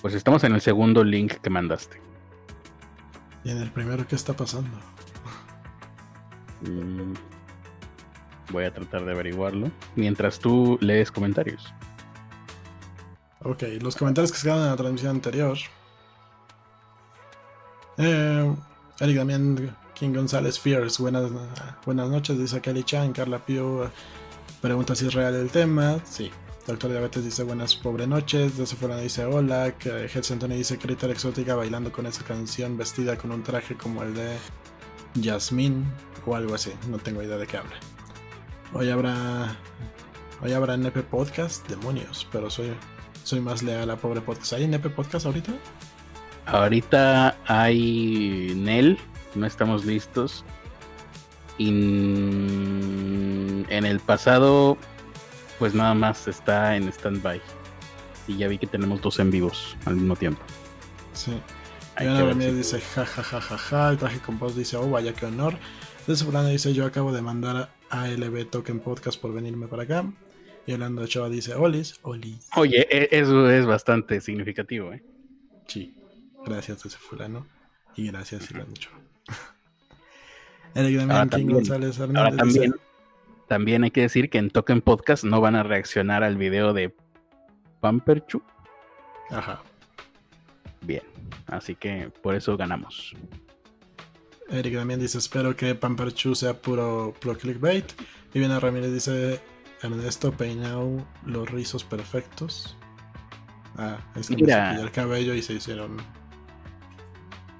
Pues 0.06 0.14
estamos 0.14 0.44
en 0.44 0.54
el 0.54 0.60
segundo 0.60 1.02
link 1.02 1.32
que 1.42 1.50
mandaste. 1.50 2.00
Y 3.42 3.50
en 3.50 3.58
el 3.58 3.72
primero, 3.72 4.06
¿qué 4.06 4.14
está 4.14 4.34
pasando? 4.34 4.70
Mm, 6.60 7.12
Voy 8.52 8.62
a 8.66 8.72
tratar 8.72 9.04
de 9.04 9.10
averiguarlo. 9.10 9.68
Mientras 9.96 10.38
tú 10.38 10.78
lees 10.80 11.10
comentarios. 11.10 11.74
Ok, 13.42 13.64
los 13.80 13.96
comentarios 13.96 14.30
que 14.30 14.38
se 14.38 14.44
quedaron 14.44 14.62
en 14.62 14.70
la 14.70 14.76
transmisión 14.76 15.10
anterior. 15.10 15.58
Eh, 17.98 18.54
Eric 19.00 19.16
Damián 19.16 19.76
King 19.92 20.14
González 20.14 20.60
Fierce, 20.60 21.02
buenas, 21.02 21.32
buenas 21.84 22.08
noches, 22.08 22.38
dice 22.38 22.60
Kelly 22.60 22.84
Chan. 22.84 23.12
Carla 23.12 23.44
Pio 23.44 23.86
eh, 23.86 23.90
pregunta 24.60 24.94
si 24.94 25.08
es 25.08 25.14
real 25.14 25.34
el 25.34 25.50
tema. 25.50 25.98
Sí. 26.04 26.30
Doctor 26.66 26.90
Diabetes 26.90 27.24
dice 27.24 27.44
buenas 27.44 27.76
pobre 27.76 28.08
noches. 28.08 28.58
Desde 28.58 28.74
fuera 28.74 28.98
dice 28.98 29.24
hola. 29.24 29.76
Que 29.78 30.06
Heads 30.06 30.32
Anthony 30.32 30.56
dice 30.56 30.78
Critter 30.78 31.10
Exótica 31.10 31.54
bailando 31.54 31.92
con 31.92 32.06
esa 32.06 32.24
canción 32.24 32.76
vestida 32.76 33.16
con 33.16 33.30
un 33.30 33.44
traje 33.44 33.76
como 33.76 34.02
el 34.02 34.14
de 34.14 34.36
Jasmine 35.22 35.84
o 36.26 36.34
algo 36.34 36.56
así. 36.56 36.72
No 36.90 36.98
tengo 36.98 37.22
idea 37.22 37.36
de 37.36 37.46
qué 37.46 37.58
habla. 37.58 37.76
Hoy 38.72 38.90
habrá. 38.90 39.56
Hoy 40.42 40.54
habrá 40.54 40.74
NP 40.74 41.04
Podcast, 41.04 41.68
demonios, 41.68 42.26
pero 42.32 42.50
soy, 42.50 42.72
soy 43.22 43.40
más 43.40 43.62
leal 43.62 43.88
a 43.88 43.96
pobre 43.96 44.20
podcast. 44.20 44.54
¿Hay 44.54 44.64
NP 44.64 44.90
Podcast 44.90 45.26
ahorita? 45.26 45.52
Ahorita 46.46 47.36
hay 47.46 48.54
Nel, 48.56 48.98
no 49.36 49.46
estamos 49.46 49.84
listos. 49.84 50.44
En 51.58 53.66
el 53.68 54.00
pasado, 54.00 54.76
pues 55.58 55.74
nada 55.74 55.94
más 55.94 56.26
está 56.28 56.76
en 56.76 56.88
stand-by. 56.88 57.40
Y 58.28 58.36
ya 58.38 58.48
vi 58.48 58.58
que 58.58 58.66
tenemos 58.66 59.00
dos 59.00 59.18
en 59.18 59.30
vivos 59.30 59.76
al 59.84 59.94
mismo 59.96 60.16
tiempo. 60.16 60.42
Sí. 61.12 61.32
Ver 61.98 62.08
Ramírez 62.26 62.52
si- 62.52 62.76
dice 62.76 62.80
ja 62.80 63.06
ja 63.06 63.22
ja 63.22 63.40
ja 63.40 63.56
ja. 63.58 63.90
El 63.90 63.96
traje 63.98 64.18
con 64.20 64.38
post 64.38 64.56
dice 64.56 64.76
oh 64.76 64.90
vaya 64.90 65.12
que 65.14 65.26
honor. 65.26 65.54
Desde 66.06 66.24
Fulano 66.24 66.48
dice 66.48 66.74
yo 66.74 66.84
acabo 66.84 67.12
de 67.12 67.22
mandar 67.22 67.70
a 67.88 68.08
LB 68.08 68.50
Token 68.50 68.80
Podcast 68.80 69.20
por 69.20 69.32
venirme 69.32 69.66
para 69.68 69.84
acá. 69.84 70.04
Y 70.66 70.72
Orlando 70.72 71.02
Ochoa 71.02 71.28
dice 71.30 71.54
Olis, 71.54 71.98
Olis. 72.02 72.48
Oye, 72.56 72.86
e- 72.90 73.08
eso 73.12 73.48
es 73.50 73.64
bastante 73.64 74.20
significativo, 74.20 74.92
¿eh? 74.92 75.02
Sí. 75.68 75.94
Gracias 76.44 76.82
desde 76.82 76.98
Fulano. 76.98 77.46
Y 77.94 78.08
gracias 78.08 78.50
Orlando 78.50 78.72
Ochoa. 78.72 78.92
Eric 80.74 81.00
Ahora 81.00 81.22
King 81.22 81.28
también- 81.30 81.52
González 81.52 81.98
Hernández 81.98 82.24
Ahora 82.24 82.36
también, 82.36 82.72
dice, 82.72 82.84
también 83.46 83.84
hay 83.84 83.90
que 83.90 84.02
decir 84.02 84.30
que 84.30 84.38
en 84.38 84.50
Token 84.50 84.80
Podcast 84.80 85.24
no 85.24 85.40
van 85.40 85.56
a 85.56 85.62
reaccionar 85.62 86.24
al 86.24 86.36
video 86.36 86.72
de 86.72 86.94
Pamperchu. 87.80 88.42
Ajá. 89.30 89.62
Bien, 90.82 91.02
así 91.46 91.74
que 91.74 92.10
por 92.22 92.34
eso 92.34 92.56
ganamos. 92.56 93.14
Eric 94.48 94.74
también 94.74 95.00
dice, 95.00 95.18
espero 95.18 95.56
que 95.56 95.74
Pamperchu 95.74 96.34
sea 96.34 96.54
puro, 96.54 97.14
puro 97.20 97.36
clickbait. 97.36 97.92
Viviana 98.32 98.60
Ramírez 98.60 98.92
dice, 98.92 99.40
Ernesto 99.82 100.32
peinado 100.32 101.04
los 101.24 101.50
rizos 101.50 101.84
perfectos. 101.84 102.76
Ah, 103.76 103.98
es 104.14 104.28
que 104.28 104.36
me 104.36 104.42
Mira. 104.42 104.68
cepillé 104.70 104.84
el 104.84 104.92
cabello 104.92 105.34
y 105.34 105.42
se 105.42 105.54
hicieron, 105.54 105.96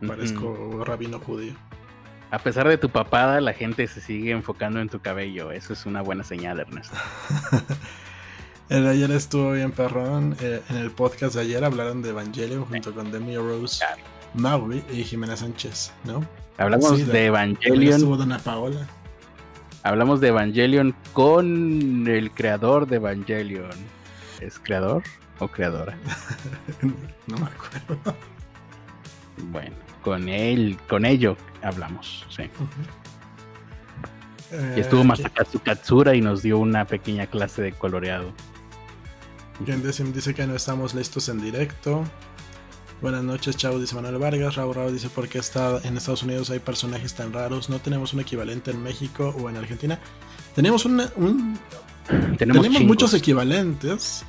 parezco 0.06 0.84
rabino 0.84 1.18
judío. 1.18 1.54
A 2.30 2.38
pesar 2.38 2.68
de 2.68 2.76
tu 2.76 2.88
papada, 2.90 3.40
la 3.40 3.52
gente 3.52 3.87
se 3.87 4.00
sigue 4.00 4.33
enfocando 4.33 4.80
en 4.80 4.88
tu 4.88 5.00
cabello. 5.00 5.52
Eso 5.52 5.73
es 5.73 5.87
una 5.87 6.02
buena 6.02 6.25
señal, 6.25 6.59
Ernesto. 6.61 6.97
El 8.68 8.83
de 8.83 8.90
ayer 8.90 9.11
estuvo 9.12 9.52
bien 9.52 9.71
perrón. 9.71 10.37
Eh, 10.40 10.61
en 10.71 10.76
el 10.76 10.90
podcast 10.90 11.37
de 11.37 11.42
ayer 11.42 11.64
hablaron 11.64 12.02
de 12.02 12.09
Evangelion 12.11 12.64
junto 12.64 12.92
con 12.92 13.12
Demi 13.12 13.37
Rose, 13.37 13.78
Claro. 13.78 14.02
Maui 14.35 14.83
y 14.92 15.04
Jimena 15.04 15.37
Sánchez, 15.37 15.92
¿no? 16.04 16.26
Hablamos 16.59 16.97
Sí, 16.97 17.04
de 17.04 17.26
Evangelion. 17.26 17.95
estuvo 17.95 18.38
Paola. 18.45 18.87
Hablamos 19.85 20.21
de 20.21 20.28
Evangelion 20.28 20.97
con 21.12 22.09
el 22.09 22.33
creador 22.33 22.88
de 22.88 22.97
Evangelion. 22.97 23.71
¿Es 24.40 24.59
creador 24.59 25.04
o 25.38 25.47
creadora? 25.47 25.97
no 27.28 27.37
me 27.38 27.47
acuerdo. 27.47 28.16
Bueno, 29.52 29.76
con 30.06 30.28
él, 30.28 30.78
con 30.88 31.04
ello 31.04 31.36
hablamos, 31.64 32.25
sí. 32.28 32.44
Y 34.76 34.78
estuvo 34.78 35.00
Eh, 35.00 35.04
Masakatsu 35.04 35.58
Katsura 35.58 36.14
y 36.14 36.20
nos 36.20 36.42
dio 36.42 36.58
una 36.58 36.84
pequeña 36.84 37.26
clase 37.26 37.60
de 37.60 37.72
coloreado. 37.72 38.32
Quien 39.64 39.82
Decim 39.82 40.12
dice 40.12 40.32
que 40.32 40.46
no 40.46 40.54
estamos 40.54 40.94
listos 40.94 41.28
en 41.28 41.40
directo. 41.42 42.04
Buenas 43.02 43.25
noches, 43.25 43.56
chao, 43.56 43.80
dice 43.80 43.96
Manuel 43.96 44.18
Vargas. 44.18 44.54
Raúl 44.54 44.76
Raúl 44.76 44.92
dice: 44.92 45.08
¿Por 45.10 45.26
qué 45.28 45.38
está 45.40 45.80
en 45.82 45.96
Estados 45.96 46.22
Unidos 46.22 46.50
hay 46.50 46.60
personajes 46.60 47.12
tan 47.14 47.32
raros? 47.32 47.68
¿No 47.68 47.80
tenemos 47.80 48.14
un 48.14 48.20
equivalente 48.20 48.70
en 48.70 48.80
México 48.84 49.34
o 49.40 49.50
en 49.50 49.56
Argentina? 49.56 49.98
Tenemos, 50.54 50.84
una- 50.84 51.10
un, 51.16 51.58
Tenemos, 52.38 52.70
muchos 52.82 53.12
equivalentes, 53.12 54.25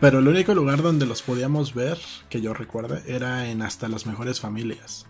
Pero 0.00 0.18
el 0.18 0.28
único 0.28 0.54
lugar 0.54 0.82
donde 0.82 1.06
los 1.06 1.22
podíamos 1.22 1.74
ver, 1.74 1.98
que 2.28 2.40
yo 2.40 2.52
recuerde, 2.52 3.02
era 3.06 3.48
en 3.48 3.62
hasta 3.62 3.88
las 3.88 4.06
mejores 4.06 4.40
familias. 4.40 5.06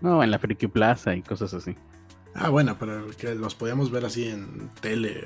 No, 0.00 0.22
en 0.22 0.30
la 0.30 0.38
Friki 0.38 0.66
Plaza 0.68 1.14
y 1.14 1.22
cosas 1.22 1.52
así. 1.52 1.76
Ah, 2.34 2.48
bueno, 2.48 2.76
pero 2.78 3.10
que 3.16 3.34
los 3.34 3.54
podíamos 3.54 3.90
ver 3.90 4.04
así 4.06 4.28
en 4.28 4.70
tele, 4.80 5.24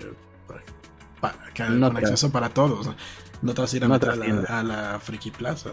que, 1.55 1.65
con 1.65 1.97
acceso 1.97 2.31
para 2.31 2.51
todos. 2.51 2.91
No 3.41 3.55
tras 3.55 3.73
ir 3.75 3.85
a, 3.85 3.87
a, 3.87 4.63
la, 4.63 4.99
Friki 5.01 5.31
Plaza. 5.31 5.71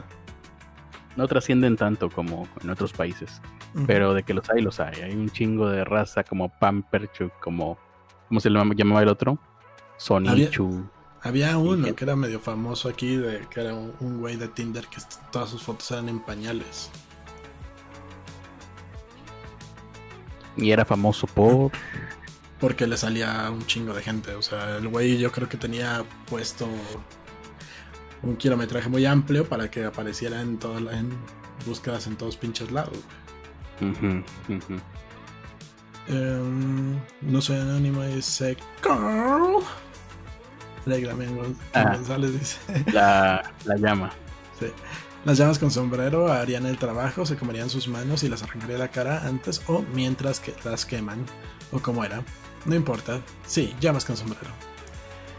No 1.16 1.28
trascienden 1.28 1.76
tanto 1.78 2.10
como 2.10 2.48
en 2.62 2.70
otros 2.70 2.94
países. 2.94 3.42
Pero 3.88 4.14
de 4.14 4.24
que 4.24 4.34
los 4.34 4.50
hay, 4.50 4.62
los 4.62 4.80
hay. 4.80 5.02
Hay 5.02 5.14
un 5.14 5.30
chingo 5.30 5.70
de 5.70 5.84
raza 5.84 6.24
como 6.24 6.50
Pamperchuk, 6.60 7.32
como. 7.40 7.78
¿Cómo 8.30 8.40
se 8.40 8.50
le 8.50 8.60
llamaba 8.76 9.02
el 9.02 9.10
otro? 9.10 9.38
Sonichu. 9.98 10.88
Había 11.26 11.58
uno 11.58 11.96
que 11.96 12.04
era 12.04 12.16
medio 12.16 12.40
famoso 12.40 12.88
aquí, 12.88 13.16
de, 13.18 13.48
que 13.50 13.60
era 13.60 13.74
un, 13.74 14.20
güey 14.20 14.36
de 14.36 14.48
Tinder 14.48 14.86
que 14.86 15.02
todas 15.32 15.50
sus 15.50 15.64
fotos 15.64 15.90
eran 15.90 16.08
en 16.08 16.20
pañales. 16.20 16.92
Y 20.56 20.70
era 20.70 20.86
famoso 20.86 21.26
por... 21.26 21.72
Porque 22.60 22.86
le 22.86 22.96
salía 22.96 23.50
un 23.50 23.66
chingo 23.66 23.96
de 23.96 24.04
gente. 24.04 24.36
O 24.36 24.44
sea, 24.44 24.78
el 24.78 24.88
güey 24.88 25.18
yo 25.18 25.32
creo 25.32 25.50
que 25.50 25.58
tenía 25.58 26.06
puesto 26.30 26.70
un 28.22 28.36
kilometraje 28.36 28.88
muy 28.88 29.08
amplio 29.08 29.50
para 29.50 29.72
que 29.72 29.84
apareciera 29.84 30.40
en 30.42 30.60
todas 30.60 30.84
en 30.94 31.10
búsquedas 31.66 32.06
en 32.06 32.18
todos 32.18 32.38
pinches 32.38 32.72
lados. 32.72 33.00
Em, 36.08 37.00
no 37.22 37.42
soy 37.42 37.58
anónimo 37.58 38.04
dice 38.04 38.58
Carl. 38.82 39.64
Ah, 41.74 41.98
La, 42.94 43.52
la 43.66 43.76
llama. 43.78 44.12
Sí. 44.60 44.68
Las 45.26 45.40
llamas 45.40 45.58
con 45.58 45.72
sombrero 45.72 46.32
harían 46.32 46.68
el 46.68 46.78
trabajo, 46.78 47.26
se 47.26 47.36
comerían 47.36 47.70
sus 47.70 47.88
manos 47.88 48.24
y 48.24 48.30
las 48.30 48.44
arrancaría 48.44 48.78
la 48.78 48.90
cara 48.90 49.26
antes 49.26 49.64
o 49.68 49.84
mientras 49.94 50.40
que 50.40 50.54
las 50.64 50.86
queman. 50.86 51.26
O 51.72 51.80
como 51.80 52.06
era. 52.06 52.22
No 52.66 52.76
importa. 52.76 53.22
Sí, 53.48 53.76
llamas 53.80 54.06
con 54.06 54.16
sombrero. 54.16 54.52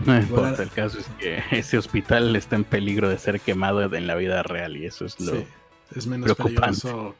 No 0.04 0.18
importa, 0.18 0.62
el 0.62 0.70
caso 0.70 0.98
es 0.98 1.06
que 1.18 1.42
ese 1.52 1.78
hospital 1.78 2.34
está 2.36 2.56
en 2.56 2.64
peligro 2.64 3.08
de 3.08 3.18
ser 3.18 3.40
quemado 3.40 3.82
en 3.94 4.06
la 4.06 4.14
vida 4.16 4.42
real 4.42 4.76
y 4.76 4.86
eso 4.86 5.06
es 5.06 5.18
lo 5.20 5.32
sí, 5.32 5.46
es 5.94 6.06
menos 6.06 6.34
peligroso 6.34 7.14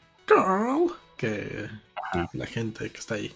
que 1.17 1.69
la 2.33 2.47
gente 2.47 2.91
que 2.91 2.99
está 2.99 3.15
ahí. 3.15 3.35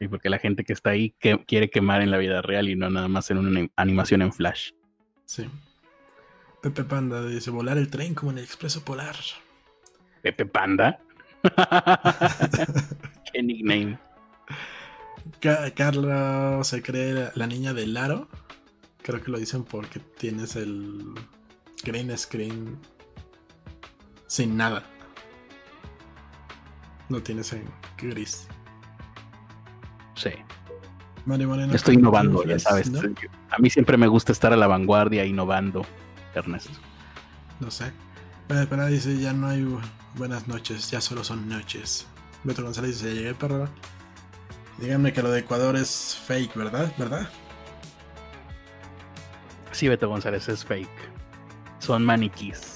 Y 0.00 0.08
porque 0.08 0.28
la 0.28 0.38
gente 0.38 0.64
que 0.64 0.72
está 0.72 0.90
ahí 0.90 1.14
que, 1.18 1.44
quiere 1.44 1.70
quemar 1.70 2.02
en 2.02 2.10
la 2.10 2.18
vida 2.18 2.42
real 2.42 2.68
y 2.68 2.76
no 2.76 2.90
nada 2.90 3.08
más 3.08 3.30
en 3.30 3.38
una 3.38 3.68
animación 3.76 4.22
en 4.22 4.32
flash. 4.32 4.72
Sí. 5.24 5.48
Pepe 6.62 6.84
Panda 6.84 7.24
dice 7.26 7.50
volar 7.50 7.78
el 7.78 7.90
tren 7.90 8.14
como 8.14 8.32
en 8.32 8.38
el 8.38 8.44
expreso 8.44 8.84
polar. 8.84 9.16
Pepe 10.22 10.46
Panda. 10.46 10.98
Qué 13.32 13.42
nickname. 13.42 13.98
Carlos 15.74 16.66
se 16.66 16.82
cree 16.82 17.30
la 17.34 17.46
niña 17.46 17.74
del 17.74 17.94
Laro. 17.94 18.28
Creo 19.02 19.22
que 19.22 19.30
lo 19.30 19.38
dicen 19.38 19.64
porque 19.64 20.00
tienes 20.00 20.56
el 20.56 21.14
green 21.84 22.16
screen 22.16 22.78
sin 24.26 24.56
nada. 24.56 24.84
No 27.10 27.22
tienes 27.22 27.52
en 27.52 27.64
gris. 27.98 28.48
Sí. 30.14 30.30
Estoy 31.72 31.94
innovando, 31.94 32.44
ya 32.44 32.58
sabes. 32.58 32.90
A 33.50 33.58
mí 33.58 33.70
siempre 33.70 33.96
me 33.96 34.06
gusta 34.06 34.32
estar 34.32 34.52
a 34.52 34.56
la 34.56 34.66
vanguardia 34.66 35.24
innovando, 35.24 35.86
Ernesto. 36.34 36.78
No 37.60 37.70
sé. 37.70 37.92
Espera, 38.48 38.86
dice, 38.86 39.18
ya 39.18 39.32
no 39.32 39.48
hay 39.48 39.66
buenas 40.16 40.46
noches, 40.48 40.90
ya 40.90 41.00
solo 41.00 41.24
son 41.24 41.48
noches. 41.48 42.06
Beto 42.42 42.62
González 42.62 43.00
dice, 43.00 43.14
llegué, 43.14 43.34
perro. 43.34 43.68
Díganme 44.78 45.12
que 45.12 45.22
lo 45.22 45.30
de 45.30 45.40
Ecuador 45.40 45.76
es 45.76 46.20
fake, 46.26 46.54
¿verdad? 46.54 46.92
¿Verdad? 46.98 47.28
Sí, 49.70 49.88
Beto 49.88 50.08
González 50.08 50.46
es 50.48 50.64
fake. 50.64 50.88
Son 51.78 52.04
maniquís. 52.04 52.73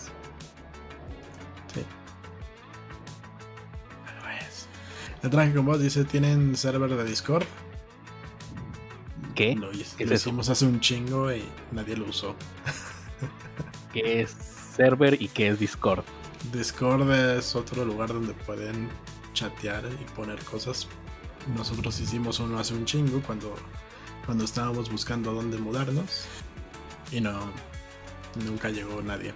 El 5.23 5.31
traje 5.31 5.53
con 5.53 5.67
vos 5.67 5.81
dice, 5.81 6.05
¿tienen 6.05 6.57
server 6.57 6.95
de 6.95 7.05
Discord? 7.05 7.45
¿Qué? 9.35 9.55
Lo, 9.55 9.71
hicimos 9.73 10.49
hace 10.49 10.65
un 10.65 10.81
chingo 10.81 11.33
y 11.33 11.45
nadie 11.73 11.97
lo 11.97 12.07
usó. 12.07 12.37
¿Qué 13.93 14.23
es 14.23 14.37
server 14.77 15.21
y 15.21 15.29
qué 15.29 15.49
es 15.49 15.59
Discord? 15.59 16.05
Discord 16.53 17.11
es 17.11 17.57
otro 17.57 17.85
lugar 17.85 18.09
donde 18.09 18.33
pueden 18.33 18.89
chatear 19.35 19.85
y 20.01 20.05
poner 20.17 20.39
cosas. 20.45 20.87
Nosotros 21.57 21.99
hicimos 22.01 22.39
uno 22.39 22.59
hace 22.59 22.75
un 22.75 22.85
chingo 22.85 23.21
cuando, 23.23 23.55
cuando 24.25 24.45
estábamos 24.45 24.91
buscando 24.91 25.33
dónde 25.33 25.59
mudarnos 25.59 26.27
y 27.11 27.21
no, 27.21 27.39
nunca 28.45 28.71
llegó 28.71 29.03
nadie. 29.03 29.35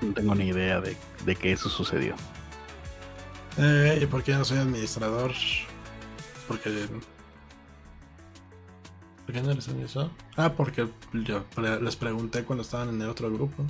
No 0.00 0.12
tengo 0.14 0.34
ni 0.34 0.48
idea 0.48 0.80
de, 0.80 0.96
de 1.24 1.36
que 1.36 1.52
eso 1.52 1.68
sucedió. 1.68 2.14
Eh, 3.58 4.00
¿Y 4.02 4.06
por 4.06 4.22
qué 4.22 4.32
no 4.32 4.44
soy 4.44 4.58
administrador? 4.58 5.32
Porque. 6.46 6.70
¿Por 9.24 9.34
qué 9.34 9.42
no 9.42 9.52
les 9.52 9.66
eso? 9.68 10.10
Ah, 10.36 10.52
porque 10.52 10.86
yo 11.12 11.44
les 11.80 11.96
pregunté 11.96 12.44
cuando 12.44 12.62
estaban 12.62 12.90
en 12.90 13.02
el 13.02 13.08
otro 13.08 13.30
grupo. 13.32 13.64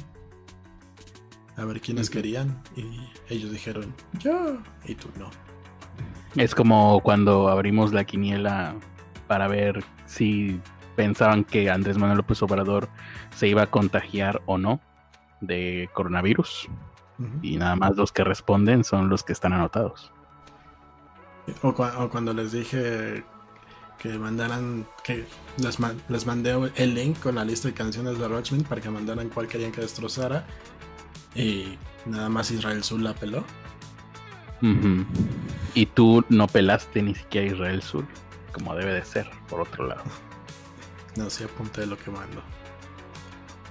A 1.57 1.64
ver 1.64 1.81
quiénes 1.81 2.11
querían. 2.11 2.62
Y 2.77 2.85
ellos 3.33 3.51
dijeron, 3.51 3.94
yo. 4.18 4.59
Y 4.85 4.94
tú 4.94 5.09
no. 5.18 5.31
Es 6.35 6.55
como 6.55 7.01
cuando 7.01 7.49
abrimos 7.49 7.92
la 7.94 8.05
quiniela 8.05 8.75
para 9.27 9.49
ver 9.49 9.83
si 10.05 10.61
pensaban 10.96 11.44
que 11.44 11.70
Andrés 11.70 11.96
Manuel 11.96 12.18
López 12.18 12.42
Obrador 12.42 12.88
se 13.35 13.49
iba 13.49 13.62
a 13.62 13.70
contagiar 13.70 14.42
o 14.46 14.59
no 14.59 14.81
de 15.40 15.88
coronavirus. 15.94 16.68
Y 17.42 17.57
nada 17.57 17.76
más 17.76 17.96
los 17.96 18.12
que 18.12 18.24
responden 18.24 18.85
son 18.85 19.09
los 19.09 19.22
que 19.22 19.33
están 19.33 19.52
anotados. 19.52 20.12
O, 21.62 21.72
cuando 21.72 22.33
les 22.35 22.52
dije 22.52 23.24
que 23.98 24.18
mandaran, 24.18 24.87
que 25.02 25.26
les, 25.59 25.79
les, 26.09 26.26
mandé 26.26 26.72
el 26.74 26.94
link 26.94 27.18
con 27.20 27.37
la 27.37 27.44
lista 27.44 27.68
de 27.68 27.74
canciones 27.74 28.18
de 28.18 28.29
Rochman 28.29 28.62
para 28.64 28.81
que 28.81 28.90
mandaran 28.90 29.29
cuál 29.31 29.48
querían 29.48 29.72
que 29.72 29.81
destrozara. 29.81 30.46
Y 31.35 31.79
nada 32.05 32.29
más 32.29 32.50
Israel 32.50 32.83
Sur 32.83 33.00
la 33.00 33.14
peló. 33.14 33.44
Y 35.74 35.87
tú 35.87 36.24
no 36.29 36.46
pelaste 36.48 37.02
ni 37.02 37.14
siquiera 37.14 37.46
Israel 37.46 37.83
Sur, 37.83 38.05
como 38.52 38.74
debe 38.74 38.92
de 38.92 39.05
ser, 39.05 39.31
por 39.48 39.61
otro 39.61 39.87
lado. 39.87 40.05
No, 41.16 41.31
sí 41.31 41.44
apunté 41.44 41.87
lo 41.87 41.96
que 41.96 42.11
mando 42.11 42.42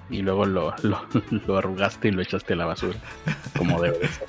y 0.09 0.21
luego 0.21 0.45
lo, 0.45 0.75
lo, 0.83 1.57
arrugaste 1.57 2.09
y 2.09 2.11
lo 2.11 2.21
echaste 2.21 2.53
a 2.53 2.57
la 2.57 2.65
basura, 2.65 2.99
como 3.57 3.81
debe 3.81 3.99
de 3.99 4.07
ser. 4.07 4.27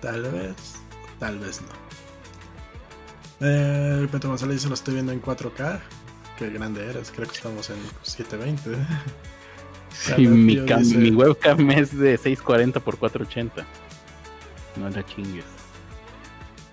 Tal 0.00 0.22
vez, 0.22 0.74
tal 1.18 1.38
vez 1.38 1.62
no. 1.62 1.68
Eh, 3.46 4.08
Petro 4.10 4.30
González 4.30 4.56
dice: 4.56 4.68
Lo 4.68 4.74
estoy 4.74 4.94
viendo 4.94 5.12
en 5.12 5.22
4K. 5.22 5.80
Qué 6.38 6.50
grande 6.50 6.88
eres, 6.88 7.10
creo 7.10 7.28
que 7.28 7.34
estamos 7.34 7.70
en 7.70 7.78
720. 8.02 8.76
Sí, 9.92 10.26
mi, 10.26 10.56
mi, 10.56 11.10
webcam 11.10 11.70
es 11.70 11.96
de 11.96 12.16
640 12.16 12.78
x 12.78 12.96
480. 12.98 13.66
No 14.76 14.88
la 14.88 15.04
chingues. 15.04 15.44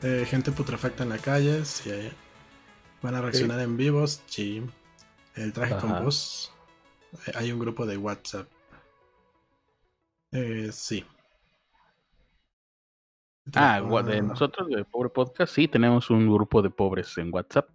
Eh, 0.01 0.25
gente 0.27 0.53
putrefacta 0.53 1.03
en 1.03 1.09
la 1.09 1.17
calle. 1.17 1.65
Si 1.65 1.91
van 3.01 3.15
a 3.15 3.21
reaccionar 3.21 3.59
en 3.59 3.75
vivos. 3.75 4.21
Sí. 4.25 4.63
El 5.35 5.53
traje 5.53 5.75
con 5.75 6.03
voz. 6.03 6.51
Hay 7.35 7.51
un 7.51 7.59
grupo 7.59 7.85
de 7.85 7.97
WhatsApp. 7.97 8.47
Eh, 10.31 10.69
sí. 10.71 11.05
Ah, 13.55 13.81
de 14.05 14.21
nosotros, 14.21 14.69
de 14.69 14.83
Pobre 14.85 15.09
Podcast, 15.09 15.53
sí, 15.53 15.67
tenemos 15.67 16.09
un 16.11 16.31
grupo 16.31 16.61
de 16.61 16.69
pobres 16.69 17.17
en 17.17 17.33
WhatsApp. 17.33 17.67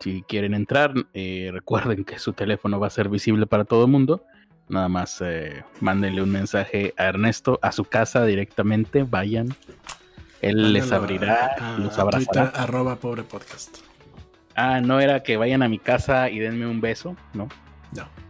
Si 0.00 0.22
quieren 0.22 0.54
entrar, 0.54 0.92
eh, 1.14 1.50
recuerden 1.52 2.04
que 2.04 2.18
su 2.18 2.32
teléfono 2.32 2.80
va 2.80 2.88
a 2.88 2.90
ser 2.90 3.08
visible 3.08 3.46
para 3.46 3.64
todo 3.64 3.84
el 3.84 3.90
mundo. 3.90 4.24
Nada 4.68 4.88
más 4.88 5.20
eh, 5.20 5.64
mándenle 5.80 6.22
un 6.22 6.30
mensaje 6.30 6.94
a 6.96 7.04
Ernesto 7.04 7.58
a 7.62 7.72
su 7.72 7.84
casa 7.84 8.24
directamente, 8.24 9.04
vayan. 9.04 9.48
Él 10.40 10.72
les 10.72 10.92
abrirá, 10.92 11.76
los 11.78 11.98
abrazará. 11.98 12.48
arroba 12.48 12.96
pobre 12.96 13.22
podcast. 13.22 13.78
Ah, 14.54 14.80
no 14.80 15.00
era 15.00 15.22
que 15.22 15.36
vayan 15.36 15.62
a 15.62 15.68
mi 15.68 15.78
casa 15.78 16.28
y 16.30 16.38
denme 16.38 16.66
un 16.66 16.80
beso, 16.80 17.16
¿no? 17.34 17.48
No 17.92 18.27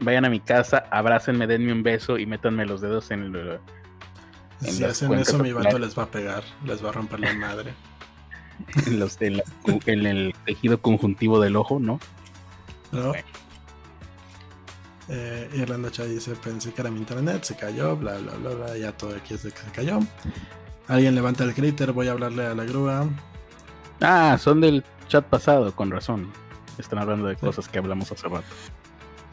vayan 0.00 0.24
a 0.24 0.30
mi 0.30 0.40
casa, 0.40 0.84
abrácenme, 0.90 1.46
denme 1.46 1.72
un 1.72 1.82
beso 1.82 2.18
y 2.18 2.26
métanme 2.26 2.66
los 2.66 2.80
dedos 2.80 3.10
en 3.10 3.34
el. 3.34 3.58
si 4.60 4.84
hacen 4.84 5.12
eso, 5.14 5.38
mi 5.38 5.52
vato 5.52 5.78
les 5.78 5.98
va 5.98 6.04
a 6.04 6.10
pegar, 6.10 6.42
les 6.64 6.84
va 6.84 6.90
a 6.90 6.92
romper 6.92 7.20
la 7.20 7.32
madre. 7.34 7.74
en, 8.86 9.00
los, 9.00 9.18
en, 9.20 10.06
el 10.06 10.34
tejido 10.44 10.80
conjuntivo 10.80 11.40
del 11.40 11.56
ojo, 11.56 11.80
¿no? 11.80 11.98
No. 12.92 13.12
Eh, 15.08 15.50
Irlanda 15.54 15.90
Chá 15.90 16.04
dice, 16.04 16.34
pensé 16.36 16.72
que 16.72 16.80
era 16.80 16.90
mi 16.90 16.98
internet, 16.98 17.42
se 17.42 17.56
cayó, 17.56 17.96
bla, 17.96 18.16
bla, 18.18 18.34
bla, 18.34 18.50
bla, 18.50 18.76
ya 18.76 18.92
todo 18.92 19.16
aquí 19.16 19.34
es 19.34 19.42
de 19.42 19.50
que 19.50 19.58
se 19.58 19.70
cayó. 19.72 19.98
Alguien 20.88 21.14
levanta 21.14 21.44
el 21.44 21.54
críter, 21.54 21.92
voy 21.92 22.08
a 22.08 22.12
hablarle 22.12 22.46
a 22.46 22.54
la 22.54 22.64
grúa. 22.64 23.08
Ah, 24.00 24.36
son 24.38 24.60
del 24.60 24.84
chat 25.08 25.24
pasado, 25.24 25.74
con 25.74 25.90
razón. 25.90 26.32
Están 26.78 26.98
hablando 26.98 27.26
de 27.26 27.36
cosas 27.36 27.68
que 27.68 27.78
hablamos 27.78 28.10
hace 28.12 28.28
rato. 28.28 28.44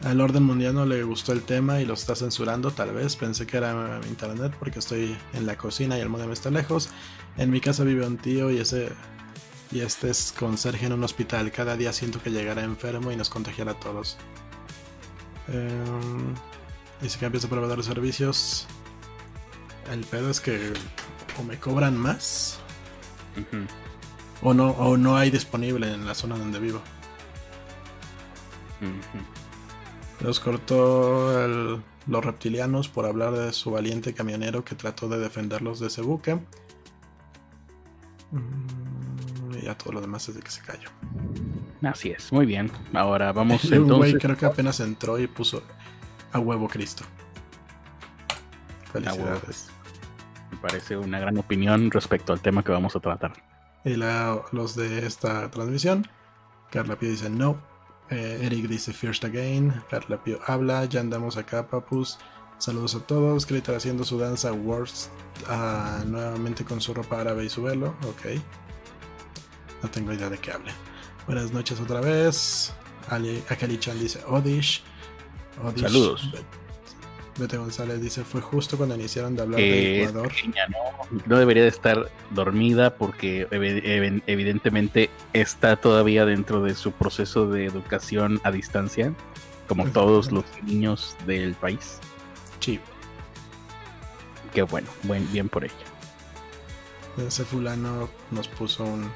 Al 0.04 0.20
orden 0.22 0.44
mundial 0.44 0.74
no 0.74 0.86
le 0.86 1.02
gustó 1.02 1.32
el 1.32 1.42
tema 1.42 1.80
y 1.80 1.84
lo 1.84 1.92
está 1.94 2.14
censurando, 2.14 2.70
tal 2.70 2.94
vez. 2.94 3.16
Pensé 3.16 3.46
que 3.46 3.58
era 3.58 4.00
internet 4.08 4.54
porque 4.58 4.78
estoy 4.78 5.16
en 5.34 5.44
la 5.44 5.56
cocina 5.56 5.98
y 5.98 6.00
el 6.00 6.08
modem 6.08 6.32
está 6.32 6.50
lejos. 6.50 6.88
En 7.36 7.50
mi 7.50 7.60
casa 7.60 7.84
vive 7.84 8.06
un 8.06 8.16
tío 8.16 8.50
y 8.50 8.58
ese 8.58 8.92
y 9.72 9.80
este 9.80 10.10
es 10.10 10.32
conserje 10.36 10.86
en 10.86 10.94
un 10.94 11.04
hospital. 11.04 11.52
Cada 11.52 11.76
día 11.76 11.92
siento 11.92 12.20
que 12.22 12.30
llegará 12.30 12.64
enfermo 12.64 13.12
y 13.12 13.16
nos 13.16 13.28
contagiará 13.28 13.72
a 13.72 13.80
todos. 13.80 14.16
Em, 15.48 16.34
dice 17.02 17.18
que 17.18 17.26
empieza 17.26 17.46
a 17.46 17.50
proveedor 17.50 17.78
de 17.78 17.84
servicios. 17.84 18.66
El 19.92 20.00
pedo 20.04 20.30
es 20.30 20.40
que 20.40 20.72
o 21.38 21.42
me 21.42 21.58
cobran 21.58 21.96
más 21.96 22.58
o 24.42 24.54
no 24.54 24.70
o 24.70 24.96
no 24.96 25.16
hay 25.16 25.30
disponible 25.30 25.92
en 25.92 26.06
la 26.06 26.14
zona 26.14 26.36
donde 26.36 26.58
vivo. 26.58 26.80
Los 30.22 30.38
cortó 30.40 31.78
los 32.06 32.24
reptilianos 32.24 32.88
por 32.88 33.06
hablar 33.06 33.32
de 33.32 33.52
su 33.52 33.70
valiente 33.70 34.12
camionero 34.14 34.64
que 34.64 34.74
trató 34.74 35.08
de 35.08 35.18
defenderlos 35.18 35.80
de 35.80 35.86
ese 35.86 36.02
buque. 36.02 36.34
Mm, 38.30 39.54
y 39.58 39.62
ya 39.62 39.76
todo 39.76 39.92
lo 39.94 40.00
demás 40.00 40.28
es 40.28 40.34
de 40.34 40.42
que 40.42 40.50
se 40.50 40.60
cayó. 40.62 40.88
Así 41.82 42.10
es, 42.10 42.32
muy 42.32 42.44
bien. 42.46 42.70
Ahora 42.92 43.32
vamos 43.32 43.64
Un 43.66 43.72
entonces. 43.74 43.96
güey 43.96 44.14
creo 44.14 44.36
que 44.36 44.46
apenas 44.46 44.80
entró 44.80 45.18
y 45.18 45.26
puso 45.26 45.62
a 46.32 46.38
huevo 46.38 46.68
Cristo. 46.68 47.04
Felicidades. 48.92 49.70
Me 50.50 50.58
parece 50.58 50.96
una 50.96 51.18
gran 51.20 51.38
opinión 51.38 51.90
respecto 51.90 52.32
al 52.32 52.40
tema 52.40 52.62
que 52.62 52.72
vamos 52.72 52.94
a 52.96 53.00
tratar. 53.00 53.32
Y 53.84 53.96
la- 53.96 54.42
los 54.52 54.74
de 54.76 55.06
esta 55.06 55.50
transmisión, 55.50 56.06
Carla 56.70 56.96
Pío 56.98 57.08
dice 57.10 57.30
no. 57.30 57.69
Eh, 58.10 58.40
Eric 58.42 58.66
dice 58.66 58.92
First 58.92 59.24
Again. 59.24 59.82
Carla 59.88 60.22
Pío 60.22 60.40
habla. 60.46 60.84
Ya 60.84 61.00
andamos 61.00 61.36
acá, 61.36 61.66
papus. 61.66 62.18
Saludos 62.58 62.94
a 62.94 63.00
todos. 63.00 63.46
Critter 63.46 63.74
haciendo 63.74 64.04
su 64.04 64.18
danza 64.18 64.52
Worst 64.52 65.10
ah, 65.48 66.02
nuevamente 66.06 66.64
con 66.64 66.80
su 66.80 66.92
ropa 66.92 67.20
árabe 67.20 67.44
y 67.44 67.48
su 67.48 67.62
velo. 67.62 67.94
Ok. 68.08 68.38
No 69.82 69.90
tengo 69.90 70.12
idea 70.12 70.28
de 70.28 70.38
qué 70.38 70.52
hable. 70.52 70.72
Buenas 71.26 71.52
noches 71.52 71.80
otra 71.80 72.00
vez. 72.00 72.72
Ali, 73.08 73.42
Akali 73.48 73.78
Chan 73.78 73.98
dice 73.98 74.20
Odish. 74.26 74.82
Odish. 75.62 75.82
Saludos. 75.82 76.30
Be- 77.36 77.42
Bete 77.42 77.56
González 77.56 78.00
dice 78.00 78.24
fue 78.24 78.40
justo 78.40 78.76
cuando 78.76 78.94
iniciaron 78.94 79.34
de 79.36 79.42
hablar 79.42 79.58
Que 79.60 79.64
de 79.70 80.02
Ecuador. 80.04 80.28
pequeña, 80.28 80.66
¿no? 80.68 81.20
No 81.26 81.38
debería 81.38 81.62
de 81.62 81.68
estar 81.68 82.10
dormida 82.30 82.94
porque 82.96 83.48
evi- 83.50 83.82
evi- 83.82 84.22
evidentemente 84.26 85.10
está 85.32 85.76
todavía 85.76 86.24
dentro 86.26 86.62
de 86.62 86.74
su 86.74 86.92
proceso 86.92 87.46
de 87.48 87.66
educación 87.66 88.40
a 88.44 88.50
distancia, 88.50 89.14
como 89.68 89.86
todos 89.90 90.32
los 90.32 90.44
niños 90.62 91.16
del 91.26 91.54
país. 91.54 91.98
Sí. 92.60 92.80
Qué 94.52 94.62
bueno, 94.62 94.88
buen, 95.04 95.30
bien 95.32 95.48
por 95.48 95.64
ella. 95.64 95.74
Ese 97.26 97.44
fulano 97.44 98.08
nos 98.30 98.48
puso 98.48 98.84
un 98.84 99.10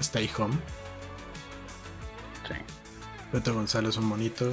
Stay 0.00 0.30
Home. 0.38 0.54
Sí. 2.46 2.54
Beto 3.32 3.54
González, 3.54 3.96
un 3.96 4.04
monito 4.06 4.52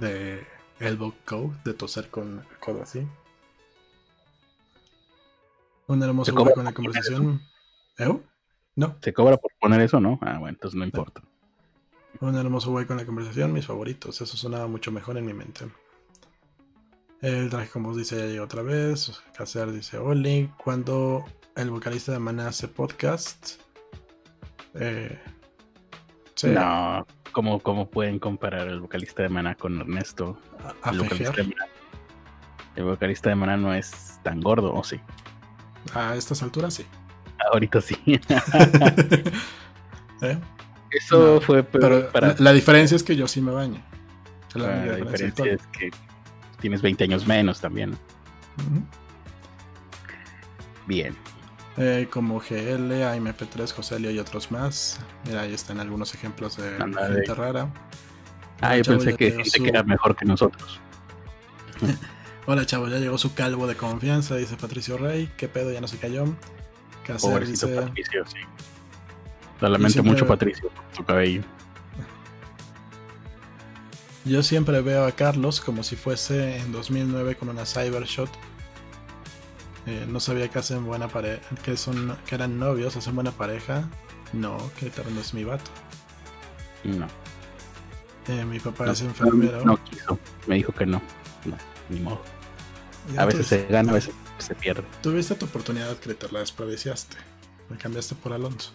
de 0.00 0.46
Elbow 0.78 1.14
Code, 1.24 1.56
de 1.64 1.74
toser 1.74 2.08
con 2.08 2.40
el 2.40 2.58
codo 2.58 2.82
así. 2.82 3.06
Un 5.86 6.02
hermoso 6.02 6.30
¿Se 6.30 6.36
cobra 6.36 6.52
güey 6.52 6.54
con 6.54 6.64
la 6.64 6.72
conversación. 6.72 7.42
¿Eu? 7.98 8.22
No, 8.76 8.96
¿Se 9.02 9.12
cobra 9.12 9.36
por 9.36 9.50
poner 9.60 9.80
eso, 9.80 10.00
no? 10.00 10.18
Ah, 10.22 10.38
bueno, 10.38 10.56
entonces 10.56 10.78
no 10.78 10.84
importa. 10.84 11.22
un 12.20 12.36
hermoso 12.36 12.70
güey 12.70 12.86
con 12.86 12.96
la 12.96 13.04
conversación, 13.04 13.52
mis 13.52 13.66
favoritos. 13.66 14.20
Eso 14.20 14.36
sonaba 14.36 14.68
mucho 14.68 14.92
mejor 14.92 15.18
en 15.18 15.26
mi 15.26 15.34
mente. 15.34 15.66
El 17.20 17.50
traje 17.50 17.68
como 17.68 17.94
dice 17.94 18.16
ya 18.16 18.26
llegó 18.26 18.44
otra 18.44 18.62
vez. 18.62 19.20
Caser 19.36 19.72
dice 19.72 19.98
Oli. 19.98 20.50
Cuando 20.56 21.24
el 21.56 21.70
vocalista 21.70 22.12
de 22.12 22.18
Maná 22.18 22.48
hace 22.48 22.68
podcast. 22.68 23.60
Eh, 24.74 25.18
sí, 26.34 26.48
No, 26.48 27.06
¿cómo, 27.32 27.60
¿cómo 27.60 27.90
pueden 27.90 28.18
comparar 28.18 28.68
el 28.68 28.80
vocalista 28.80 29.22
de 29.22 29.28
Maná 29.28 29.54
con 29.54 29.80
Ernesto? 29.80 30.38
a, 30.62 30.88
a 30.88 30.92
el, 30.92 30.98
vocalista. 30.98 31.42
Maná. 31.42 31.66
el 32.76 32.84
vocalista 32.84 33.28
de 33.30 33.34
Maná 33.36 33.56
no 33.56 33.74
es 33.74 34.20
tan 34.22 34.40
gordo, 34.40 34.72
¿o 34.74 34.84
sí? 34.84 35.00
A 35.94 36.14
estas 36.16 36.42
alturas 36.42 36.74
sí. 36.74 36.84
Ahorita 37.52 37.80
sí. 37.80 37.96
¿Eh? 40.22 40.38
Eso 40.90 41.34
No, 41.34 41.40
fue 41.40 41.62
Pero 41.62 42.10
para 42.10 42.28
la, 42.28 42.34
la 42.38 42.52
diferencia 42.52 42.96
es 42.96 43.02
que 43.02 43.16
yo 43.16 43.28
sí 43.28 43.40
me 43.40 43.52
baño. 43.52 43.82
Es 44.48 44.56
la 44.56 44.96
diferencia 44.96 45.52
es 45.52 45.66
que 45.68 45.90
tienes 46.60 46.82
20 46.82 47.04
años 47.04 47.26
menos 47.26 47.60
también. 47.60 47.90
Ujú. 47.90 48.82
Bien. 50.86 51.16
Eh, 51.80 52.08
como 52.10 52.38
GL, 52.40 52.92
AMP3, 53.04 53.72
Joselio 53.72 54.10
y 54.10 54.18
otros 54.18 54.50
más. 54.50 55.00
Mira, 55.26 55.42
ahí 55.42 55.54
están 55.54 55.80
algunos 55.80 56.14
ejemplos 56.14 56.56
de 56.56 56.76
gente 56.76 57.34
rara. 57.34 57.72
Ah, 58.60 58.76
yo 58.76 58.84
pensé 58.84 59.16
que 59.16 59.24
llegó 59.30 59.36
gente 59.38 59.50
su- 59.58 59.62
que 59.62 59.68
era 59.70 59.82
mejor 59.82 60.14
que 60.14 60.26
nosotros. 60.26 60.78
Hola 62.46 62.66
chavo, 62.66 62.88
ya 62.88 62.98
llegó 62.98 63.16
su 63.16 63.32
calvo 63.34 63.66
de 63.66 63.76
confianza, 63.76 64.36
dice 64.36 64.56
Patricio 64.56 64.98
Rey. 64.98 65.30
¿Qué 65.36 65.48
pedo? 65.48 65.72
Ya 65.72 65.80
no 65.80 65.88
se 65.88 65.96
cayó. 65.98 66.24
Cacer 67.06 67.30
Pobrecito 67.30 67.66
dice. 67.68 67.80
Patricio, 67.80 68.26
sí. 68.26 68.38
Lo 69.60 69.68
lamento 69.68 69.92
siempre- 69.92 70.12
mucho, 70.12 70.26
Patricio, 70.26 70.68
por 70.68 70.84
tu 70.96 71.04
cabello. 71.04 71.42
Yo 74.24 74.42
siempre 74.42 74.80
veo 74.82 75.06
a 75.06 75.12
Carlos 75.12 75.60
como 75.60 75.82
si 75.82 75.96
fuese 75.96 76.58
en 76.58 76.72
2009 76.72 77.36
con 77.36 77.48
una 77.48 77.64
Cybershot. 77.64 78.28
Eh, 79.90 80.06
no 80.08 80.20
sabía 80.20 80.46
que 80.46 80.56
hacen 80.60 80.86
buena 80.86 81.08
pareja, 81.08 81.42
que 81.64 81.76
son, 81.76 82.16
que 82.24 82.36
eran 82.36 82.60
novios, 82.60 82.94
hacen 82.96 83.12
buena 83.16 83.32
pareja. 83.32 83.88
No, 84.32 84.56
que 84.78 84.92
no 85.10 85.20
es 85.20 85.34
mi 85.34 85.42
vato. 85.42 85.68
No. 86.84 87.08
Eh, 88.28 88.44
mi 88.44 88.60
papá 88.60 88.86
No, 88.86 88.92
es 88.92 89.00
enfermero. 89.00 89.64
No 89.64 89.82
quiso. 89.82 90.16
Me 90.46 90.54
dijo 90.54 90.72
que 90.72 90.86
no. 90.86 91.02
No, 91.44 91.56
ni 91.88 91.98
modo. 91.98 92.22
Ya 93.12 93.22
A 93.22 93.24
veces 93.24 93.48
se 93.48 93.66
gana, 93.66 93.90
a 93.90 93.94
veces 93.94 94.14
se 94.38 94.54
pierde. 94.54 94.84
Tuviste 95.02 95.34
tu 95.34 95.46
oportunidad, 95.46 95.96
Critter, 95.98 96.32
la 96.32 96.38
desperdiciaste. 96.38 97.16
Me 97.68 97.76
cambiaste 97.76 98.14
por 98.14 98.32
Alonso. 98.32 98.70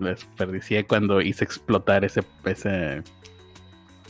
Lo 0.00 0.08
desperdicié 0.08 0.86
cuando 0.86 1.22
hice 1.22 1.44
explotar 1.44 2.04
ese, 2.04 2.22
ese, 2.44 3.02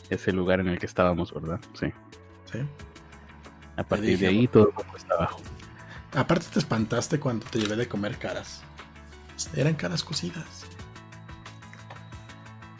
ese 0.08 0.32
lugar 0.32 0.58
en 0.58 0.66
el 0.66 0.78
que 0.80 0.86
estábamos, 0.86 1.32
¿verdad? 1.32 1.60
Sí. 1.78 1.92
¿sí? 2.50 2.58
A 3.76 3.84
partir 3.84 4.10
dije, 4.10 4.24
de 4.24 4.28
ahí 4.28 4.48
todo 4.48 4.70
el 4.70 4.74
mundo 4.74 4.96
está 4.96 5.14
abajo. 5.14 5.40
Aparte 6.14 6.46
te 6.52 6.58
espantaste 6.58 7.20
cuando 7.20 7.46
te 7.46 7.58
llevé 7.60 7.76
de 7.76 7.88
comer 7.88 8.18
caras. 8.18 8.62
Eran 9.54 9.74
caras 9.74 10.02
cocidas. 10.02 10.64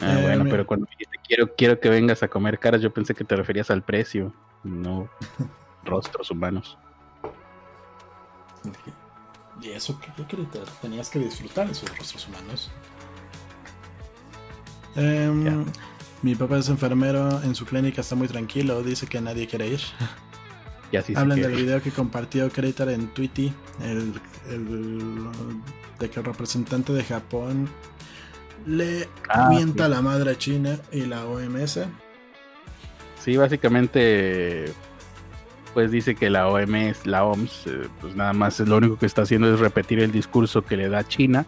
Ah, 0.01 0.13
Eh, 0.19 0.21
bueno, 0.23 0.43
mira. 0.43 0.51
pero 0.55 0.67
cuando 0.67 0.85
dijiste 0.89 1.17
quiero, 1.23 1.55
quiero 1.55 1.79
que 1.79 1.89
vengas 1.89 2.23
a 2.23 2.27
comer 2.27 2.59
caras, 2.59 2.81
yo 2.81 2.91
pensé 2.93 3.13
que 3.15 3.23
te 3.23 3.35
referías 3.35 3.69
al 3.71 3.83
precio, 3.83 4.33
no 4.63 5.09
rostros 5.85 6.29
humanos. 6.31 6.77
¿Y 9.61 9.69
eso 9.69 9.99
qué, 9.99 10.23
Critter? 10.23 10.63
Tenías 10.81 11.09
que 11.09 11.19
disfrutar 11.19 11.67
de 11.67 11.73
sus 11.75 11.95
rostros 11.97 12.27
humanos. 12.27 12.71
Em. 14.95 15.65
Mi 16.23 16.35
papá 16.35 16.57
es 16.57 16.69
enfermero, 16.69 17.41
en 17.43 17.55
su 17.55 17.65
clínica 17.65 18.01
está 18.01 18.15
muy 18.15 18.27
tranquilo, 18.27 18.83
dice 18.83 19.07
que 19.07 19.19
nadie 19.21 19.47
quiere 19.47 19.67
ir. 19.67 19.81
Y 20.91 20.97
así 20.97 21.13
se 21.13 21.19
Hablan 21.19 21.39
del 21.41 21.55
video 21.55 21.81
que 21.81 21.91
compartió 21.91 22.49
Critter 22.49 22.89
en 22.89 23.07
Twitter, 23.07 23.51
el, 23.83 24.13
el- 24.49 25.27
de 25.99 26.09
que 26.09 26.19
el 26.19 26.25
representante 26.25 26.91
de 26.93 27.03
Japón 27.03 27.69
le 28.65 29.07
Ah, 29.29 29.47
mienta 29.49 29.85
sí. 29.85 29.91
la 29.91 30.01
madre 30.01 30.31
a 30.31 30.37
China 30.37 30.77
y 30.91 31.01
la 31.05 31.25
OMS. 31.25 31.79
Sí, 33.23 33.37
básicamente, 33.37 34.73
pues 35.73 35.91
dice 35.91 36.15
que 36.15 36.29
la 36.29 36.47
OMS, 36.49 37.05
la 37.05 37.23
OMS, 37.23 37.67
eh, 37.67 37.87
pues 38.01 38.15
nada 38.15 38.33
más 38.33 38.59
lo 38.59 38.77
único 38.77 38.97
que 38.97 39.05
está 39.05 39.21
haciendo 39.21 39.53
es 39.53 39.59
repetir 39.59 39.99
el 39.99 40.11
discurso 40.11 40.63
que 40.63 40.75
le 40.75 40.89
da 40.89 41.07
China 41.07 41.45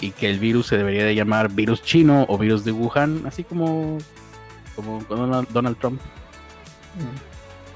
y 0.00 0.12
que 0.12 0.30
el 0.30 0.38
virus 0.38 0.68
se 0.68 0.76
debería 0.78 1.04
de 1.04 1.14
llamar 1.14 1.50
virus 1.50 1.82
chino 1.82 2.24
o 2.28 2.38
virus 2.38 2.64
de 2.64 2.72
Wuhan, 2.72 3.22
así 3.26 3.42
como, 3.44 3.98
como 4.76 5.04
Donald, 5.08 5.48
Donald 5.50 5.76
Trump. 5.78 6.00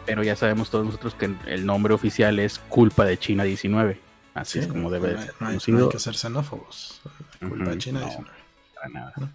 Pero 0.09 0.23
ya 0.23 0.37
sabemos 0.37 0.71
todos 0.71 0.87
nosotros 0.87 1.14
que 1.14 1.35
el 1.47 1.66
nombre 1.66 1.92
oficial 1.92 2.38
es 2.38 2.59
culpa 2.59 3.05
de 3.05 3.18
China 3.18 3.44
19. 3.44 4.01
Así 4.33 4.53
Sí, 4.53 4.59
es 4.61 4.66
como 4.66 4.90
debe 4.90 5.12
no 5.12 5.21
ser 5.21 5.35
no 5.38 5.49
hay, 5.49 5.59
no 5.66 5.85
hay 5.85 5.88
que 5.90 5.99
ser 5.99 6.14
xenófobos. 6.14 7.03
Culpa 7.38 7.71
de 7.71 7.79
China 7.79 8.01
no. 8.01 8.07
19. 8.07 8.31
Para 8.75 8.88
nada. 8.88 9.35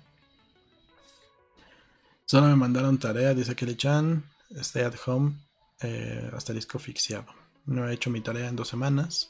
Solo 2.25 2.47
me 2.47 2.55
mandaron 2.55 2.97
tarea, 2.97 3.35
dice 3.35 3.55
Kelly 3.55 3.75
Chan. 3.75 4.23
Stay 4.61 4.81
at 4.81 4.95
home. 5.05 5.33
Eh, 5.81 6.31
asterisco 6.33 6.79
asfixiado. 6.79 7.27
No 7.67 7.87
he 7.87 7.93
hecho 7.93 8.09
mi 8.09 8.21
tarea 8.21 8.47
en 8.47 8.55
dos 8.55 8.69
semanas. 8.69 9.29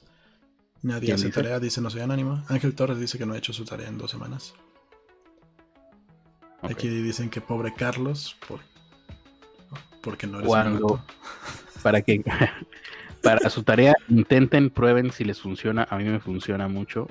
Nadie 0.81 1.11
hace 1.11 1.29
tarea, 1.29 1.59
dice 1.59 1.81
no 1.81 1.89
soy 1.89 2.01
anónimo. 2.01 2.45
Ángel 2.47 2.73
Torres 2.73 2.99
dice 2.99 3.17
que 3.17 3.25
no 3.25 3.33
ha 3.33 3.37
hecho 3.37 3.51
su 3.51 3.65
tarea 3.65 3.89
en 3.89 3.97
dos 3.97 4.11
semanas. 4.11 4.53
Aquí 6.61 6.87
dicen 6.87 7.29
que 7.29 7.41
pobre 7.41 7.73
Carlos, 7.73 8.37
por, 8.47 8.61
porque 10.03 10.27
no 10.27 10.37
eres 10.37 10.47
Cuando, 10.47 11.03
para 11.81 12.01
que 12.01 12.23
para 13.23 13.49
su 13.49 13.63
tarea 13.63 13.95
intenten, 14.09 14.69
prueben 14.69 15.11
si 15.11 15.23
les 15.23 15.41
funciona. 15.41 15.87
A 15.89 15.97
mí 15.97 16.03
me 16.03 16.19
funciona 16.19 16.67
mucho. 16.67 17.07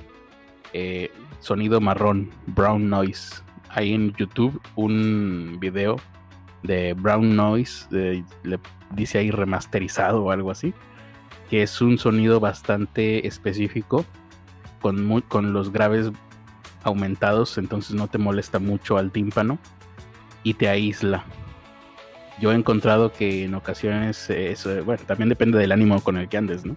Eh, 0.74 1.11
sonido 1.40 1.81
marrón, 1.81 2.31
brown 2.46 2.88
noise. 2.88 3.42
Hay 3.70 3.94
en 3.94 4.12
YouTube 4.14 4.61
un 4.76 5.57
video 5.59 5.96
de 6.62 6.92
brown 6.92 7.35
noise, 7.35 7.87
le 7.90 8.24
dice 8.90 9.18
ahí 9.18 9.31
remasterizado 9.31 10.22
o 10.22 10.31
algo 10.31 10.50
así, 10.50 10.74
que 11.50 11.62
es 11.62 11.81
un 11.81 11.98
sonido 11.98 12.38
bastante 12.38 13.26
específico 13.26 14.05
con, 14.81 15.22
con 15.22 15.52
los 15.52 15.72
graves 15.72 16.12
aumentados, 16.85 17.59
entonces 17.59 17.94
no 17.94 18.09
te 18.09 18.18
molesta 18.18 18.59
mucho 18.59 18.98
al 18.98 19.11
tímpano 19.11 19.59
y 20.44 20.55
te 20.55 20.68
aísla. 20.68 21.24
Yo 22.40 22.53
he 22.53 22.55
encontrado 22.55 23.12
que 23.12 23.45
en 23.45 23.55
ocasiones, 23.55 24.29
eso, 24.31 24.85
bueno, 24.85 25.03
también 25.07 25.29
depende 25.29 25.59
del 25.59 25.73
ánimo 25.73 26.01
con 26.03 26.16
el 26.16 26.29
que 26.29 26.37
andes, 26.37 26.64
¿no? 26.64 26.77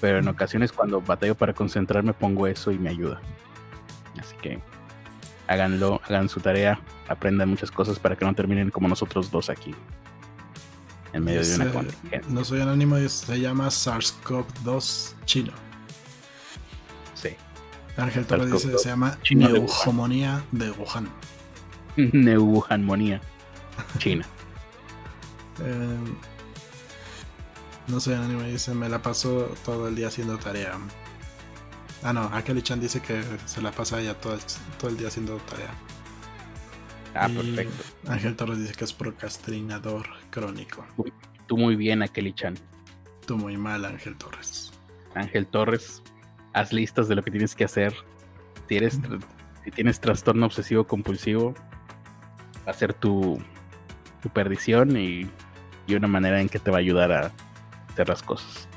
Pero 0.00 0.18
en 0.18 0.28
ocasiones 0.28 0.72
cuando 0.72 1.00
batallo 1.00 1.34
para 1.34 1.52
concentrarme 1.52 2.12
pongo 2.12 2.46
eso 2.46 2.70
y 2.70 2.78
me 2.78 2.90
ayuda. 2.90 3.20
Así 4.18 4.34
que 4.42 4.60
háganlo, 5.46 6.00
hagan 6.04 6.28
su 6.28 6.40
tarea, 6.40 6.80
aprendan 7.08 7.48
muchas 7.48 7.70
cosas 7.70 7.98
para 7.98 8.16
que 8.16 8.24
no 8.24 8.34
terminen 8.34 8.70
como 8.70 8.88
nosotros 8.88 9.30
dos 9.30 9.50
aquí. 9.50 9.74
En 11.12 11.24
medio 11.24 11.42
de 11.42 11.54
una 11.56 11.84
No 12.28 12.44
soy 12.44 12.60
anónimo, 12.60 12.96
se 13.08 13.40
llama 13.40 13.66
SARS-CoV-2 13.66 15.14
chino. 15.24 15.52
Sí. 17.14 17.30
Ángel 17.96 18.26
Torres 18.26 18.52
dice 18.52 18.78
se 18.78 18.88
llama 18.88 19.18
neumonía 19.30 20.44
de 20.52 20.70
Wuhan. 20.70 21.08
Neumonía. 21.96 23.20
China. 23.98 24.24
Eh, 25.62 25.98
no 27.88 28.00
soy 28.00 28.14
anónimo, 28.14 28.42
dice 28.42 28.72
me 28.74 28.88
la 28.88 29.02
paso 29.02 29.54
todo 29.64 29.88
el 29.88 29.96
día 29.96 30.08
haciendo 30.08 30.38
tarea. 30.38 30.78
Ah, 32.02 32.12
no, 32.12 32.22
Akeli 32.32 32.62
Chan 32.62 32.80
dice 32.80 33.00
que 33.00 33.22
se 33.44 33.60
la 33.60 33.72
pasa 33.72 34.00
ya 34.00 34.14
todo, 34.14 34.38
todo 34.78 34.90
el 34.90 34.96
día 34.96 35.08
haciendo 35.08 35.36
tarea. 35.38 35.70
Ah, 37.14 37.28
perfecto. 37.28 37.84
Ángel 38.06 38.36
Torres 38.36 38.58
dice 38.58 38.74
que 38.74 38.84
es 38.84 38.92
procrastinador 38.92 40.06
crónico. 40.30 40.86
tú 41.46 41.56
muy 41.56 41.76
bien, 41.76 42.02
Akeli 42.02 42.32
Chan. 42.32 42.54
Tú 43.26 43.36
muy 43.36 43.56
mal, 43.56 43.84
Ángel 43.84 44.16
Torres. 44.16 44.72
Ángel 45.14 45.46
Torres, 45.46 46.02
haz 46.52 46.72
listas 46.72 47.08
de 47.08 47.16
lo 47.16 47.22
que 47.22 47.30
tienes 47.30 47.54
que 47.54 47.64
hacer. 47.64 47.94
Si, 48.68 48.78
si 48.78 49.70
tienes 49.72 50.00
trastorno 50.00 50.46
obsesivo 50.46 50.86
compulsivo, 50.86 51.54
va 52.66 52.70
a 52.70 52.74
ser 52.74 52.94
tu, 52.94 53.42
tu 54.22 54.28
perdición 54.28 54.96
y, 54.96 55.28
y 55.90 55.94
una 55.94 56.08
manera 56.08 56.40
en 56.40 56.48
que 56.48 56.58
te 56.58 56.70
va 56.70 56.78
a 56.78 56.80
ayudar 56.80 57.12
a 57.12 57.32
hacer 57.90 58.08
las 58.08 58.22
cosas. 58.22 58.68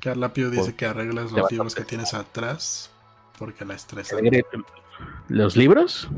Carla 0.00 0.32
Pio 0.32 0.50
dice 0.50 0.74
que 0.74 0.86
arreglas 0.86 1.32
los 1.32 1.50
libros 1.50 1.74
que 1.74 1.84
tienes 1.84 2.14
atrás 2.14 2.90
porque 3.38 3.64
la 3.64 3.74
estresa. 3.74 4.16
¿Los 5.28 5.56
libros? 5.56 6.08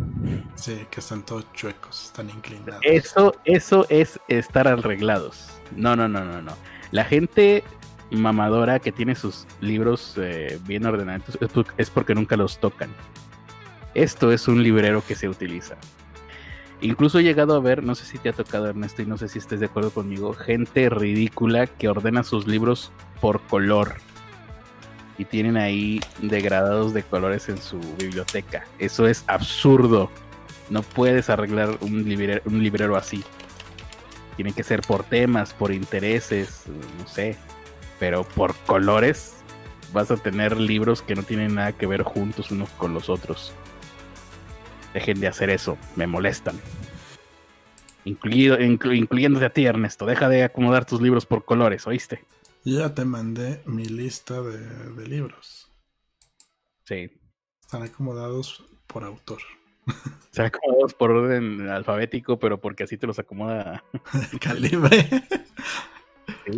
Sí, 0.54 0.86
que 0.90 1.00
están 1.00 1.22
todos 1.22 1.44
chuecos, 1.52 2.06
están 2.06 2.30
inclinados. 2.30 2.80
Eso, 2.82 3.34
eso 3.44 3.86
es 3.88 4.18
estar 4.28 4.66
arreglados. 4.66 5.48
No, 5.76 5.96
no, 5.96 6.08
no, 6.08 6.24
no, 6.24 6.40
no. 6.40 6.56
La 6.90 7.04
gente 7.04 7.62
mamadora 8.10 8.78
que 8.78 8.90
tiene 8.90 9.14
sus 9.14 9.46
libros 9.60 10.14
eh, 10.16 10.58
bien 10.66 10.86
ordenados 10.86 11.38
es 11.76 11.90
porque 11.90 12.14
nunca 12.14 12.36
los 12.36 12.58
tocan. 12.58 12.90
Esto 13.94 14.32
es 14.32 14.48
un 14.48 14.62
librero 14.62 15.04
que 15.06 15.14
se 15.14 15.28
utiliza. 15.28 15.76
Incluso 16.82 17.18
he 17.18 17.22
llegado 17.22 17.54
a 17.54 17.60
ver, 17.60 17.82
no 17.82 17.94
sé 17.94 18.06
si 18.06 18.18
te 18.18 18.30
ha 18.30 18.32
tocado 18.32 18.68
Ernesto 18.68 19.02
y 19.02 19.06
no 19.06 19.18
sé 19.18 19.28
si 19.28 19.38
estés 19.38 19.60
de 19.60 19.66
acuerdo 19.66 19.90
conmigo, 19.90 20.32
gente 20.32 20.88
ridícula 20.88 21.66
que 21.66 21.88
ordena 21.88 22.22
sus 22.22 22.46
libros 22.46 22.90
por 23.20 23.40
color 23.42 23.96
y 25.20 25.26
tienen 25.26 25.58
ahí 25.58 26.00
degradados 26.22 26.94
de 26.94 27.02
colores 27.02 27.50
en 27.50 27.58
su 27.58 27.78
biblioteca. 27.98 28.64
Eso 28.78 29.06
es 29.06 29.22
absurdo. 29.26 30.10
No 30.70 30.80
puedes 30.82 31.28
arreglar 31.28 31.76
un, 31.82 32.08
librero, 32.08 32.96
así. 32.96 33.22
Tiene 34.36 34.52
que 34.52 34.62
ser 34.62 34.80
por 34.80 35.04
temas, 35.04 35.52
por 35.52 35.72
intereses, 35.72 36.64
no 36.98 37.06
sé. 37.06 37.36
Pero 37.98 38.24
por 38.24 38.54
colores 38.64 39.34
vas 39.92 40.10
a 40.10 40.16
tener 40.16 40.58
libros 40.58 41.02
que 41.02 41.14
no 41.14 41.22
tienen 41.22 41.56
nada 41.56 41.72
que 41.72 41.86
ver 41.86 42.02
juntos 42.02 42.50
unos 42.50 42.70
con 42.70 42.94
los 42.94 43.10
otros. 43.10 43.52
Dejen 44.94 45.20
de 45.20 45.29
hacer 45.29 45.50
eso, 45.50 45.79
me 45.96 46.07
molestan. 46.07 46.59
Incluido, 48.05 48.61
incluyéndote 48.61 49.44
a 49.44 49.53
ti, 49.53 49.64
Ernesto. 49.66 50.07
Deja 50.07 50.29
de 50.29 50.42
acomodar 50.42 50.85
tus 50.85 51.00
libros 51.00 51.26
por 51.26 51.44
colores, 51.44 51.87
¿oíste? 51.87 52.24
Ya 52.64 52.94
te 52.94 53.05
mandé 53.05 53.62
mi 53.66 53.85
lista 53.85 54.40
de, 54.42 55.07
libros. 55.07 55.70
Sí. 56.85 57.11
Están 57.61 57.83
acomodados 57.83 58.64
por 58.87 59.05
autor. 59.05 59.40
Están 60.31 60.46
acomodados 60.46 60.94
por 60.94 61.11
orden 61.11 61.68
alfabético, 61.68 62.38
pero 62.38 62.61
porque 62.61 62.85
así 62.85 62.96
te 62.96 63.07
los 63.07 63.18
acomoda. 63.18 63.85
Calibre. 64.40 65.09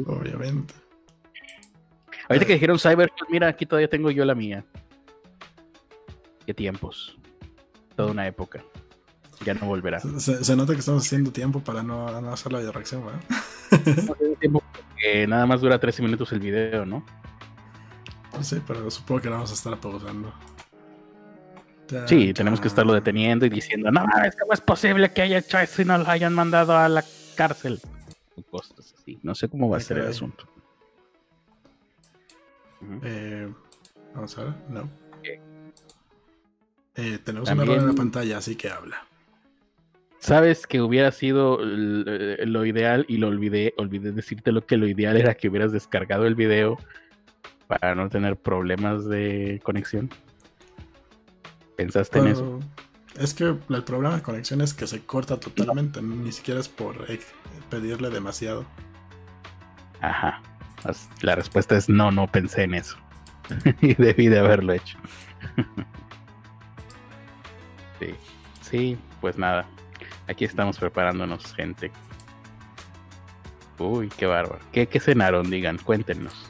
Obviamente. 0.07 0.75
Ahorita 2.29 2.47
que 2.47 2.55
dijeron 2.55 2.79
Cyber, 2.79 3.12
mira, 3.31 3.49
aquí 3.49 3.66
todavía 3.66 3.90
tengo 3.90 4.11
yo 4.11 4.25
la 4.25 4.35
mía. 4.35 4.64
Qué 6.47 6.55
tiempos 6.55 7.18
toda 7.94 8.11
una 8.11 8.26
época. 8.26 8.64
Ya 9.44 9.55
no 9.55 9.66
volverá. 9.66 10.00
Se, 10.00 10.57
nota 10.57 10.72
que 10.72 10.81
estamos 10.81 11.05
haciendo 11.05 11.33
tiempo 11.33 11.61
para 11.61 11.83
no, 11.83 12.07
hacer 12.33 12.52
la 12.52 12.70
reacción, 12.70 13.05
¿verdad? 13.05 13.20
nada 15.28 15.46
más 15.46 15.61
dura 15.61 15.78
13 15.78 16.02
minutos 16.02 16.31
el 16.33 16.40
video, 16.40 16.87
¿no? 16.87 17.05
Sí, 18.40 18.62
pero 18.66 18.90
supongo 18.90 19.20
que 19.20 19.28
vamos 19.28 19.50
a 19.50 19.55
estar 19.55 19.78
pausando. 19.78 20.33
Sí, 22.07 22.33
tenemos 22.33 22.61
que 22.61 22.68
estarlo 22.68 22.94
deteniendo 22.94 23.44
y 23.44 23.50
diciendo, 23.50 23.90
no, 23.90 24.05
es 24.24 24.35
que 24.35 24.44
no 24.46 24.55
es 24.55 24.61
posible 24.61 25.12
que 25.12 25.22
haya 25.22 25.38
hecho 25.38 25.59
eso 25.59 25.83
y 25.83 25.85
no 25.85 25.98
lo 25.98 26.09
hayan 26.09 26.33
mandado 26.33 26.76
a 26.76 26.88
la 26.88 27.05
cárcel. 27.37 27.81
Cosas 28.50 28.94
así. 28.94 29.18
No 29.22 29.35
sé 29.35 29.48
cómo 29.48 29.68
va 29.68 29.76
a 29.76 29.81
ser 29.81 29.98
el 29.98 30.09
asunto. 30.09 30.48
Eh, 33.02 33.52
vamos 34.14 34.38
a 34.38 34.44
ver, 34.44 34.55
no. 34.68 35.01
Eh, 36.94 37.18
tenemos 37.24 37.50
un 37.50 37.61
error 37.61 37.78
en 37.78 37.87
la 37.87 37.94
pantalla, 37.94 38.38
así 38.38 38.57
que 38.57 38.68
habla. 38.70 39.07
Sabes 40.18 40.66
que 40.68 40.81
hubiera 40.81 41.11
sido 41.11 41.59
lo 41.61 42.64
ideal 42.64 43.05
y 43.09 43.16
lo 43.16 43.26
olvidé, 43.26 43.74
olvidé 43.76 44.12
decirte 44.12 44.52
lo 44.52 44.64
que 44.64 44.76
lo 44.76 44.87
ideal 44.87 45.16
era 45.16 45.35
que 45.35 45.48
hubieras 45.48 45.72
descargado 45.72 46.26
el 46.26 46.37
video 46.37 46.78
para 47.66 47.96
no 47.96 48.09
tener 48.09 48.37
problemas 48.37 49.05
de 49.07 49.61
conexión. 49.64 50.11
¿Pensaste 51.76 52.20
en 52.20 52.28
eso? 52.28 52.61
Es 53.18 53.35
que 53.35 53.44
el 53.44 53.83
problema 53.85 54.14
de 54.14 54.22
conexión 54.22 54.61
es 54.61 54.74
que 54.74 54.87
se 54.87 55.00
corta 55.05 55.40
totalmente, 55.40 56.00
ni 56.00 56.31
siquiera 56.31 56.61
es 56.61 56.68
por 56.68 57.05
pedirle 57.68 58.11
demasiado. 58.11 58.64
Ajá. 60.00 60.40
La 61.20 61.35
respuesta 61.35 61.76
es 61.76 61.88
no, 61.88 62.11
no 62.11 62.31
pensé 62.31 62.62
en 62.62 62.74
eso. 62.74 62.96
y 63.81 63.94
debí 63.94 64.28
de 64.28 64.38
haberlo 64.38 64.72
hecho. 64.72 64.98
Sí, 68.02 68.14
sí, 68.60 68.98
pues 69.20 69.38
nada. 69.38 69.66
Aquí 70.28 70.44
estamos 70.44 70.78
preparándonos, 70.78 71.54
gente. 71.54 71.90
Uy, 73.78 74.08
qué 74.16 74.26
bárbaro. 74.26 74.60
¿Qué, 74.72 74.86
cenaron? 75.00 75.50
Digan, 75.50 75.78
cuéntenos. 75.78 76.48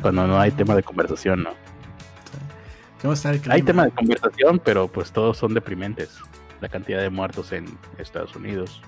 Cuando 0.00 0.26
no 0.26 0.40
hay 0.40 0.50
tema 0.50 0.74
de 0.74 0.82
conversación, 0.82 1.42
¿no? 1.42 1.50
Hay 3.50 3.62
tema 3.62 3.84
de 3.84 3.90
conversación, 3.90 4.58
pero 4.64 4.88
pues 4.88 5.12
todos 5.12 5.36
son 5.36 5.52
deprimentes. 5.52 6.18
La 6.60 6.68
cantidad 6.70 7.02
de 7.02 7.10
muertos 7.10 7.52
en 7.52 7.66
Estados 7.98 8.34
Unidos, 8.34 8.80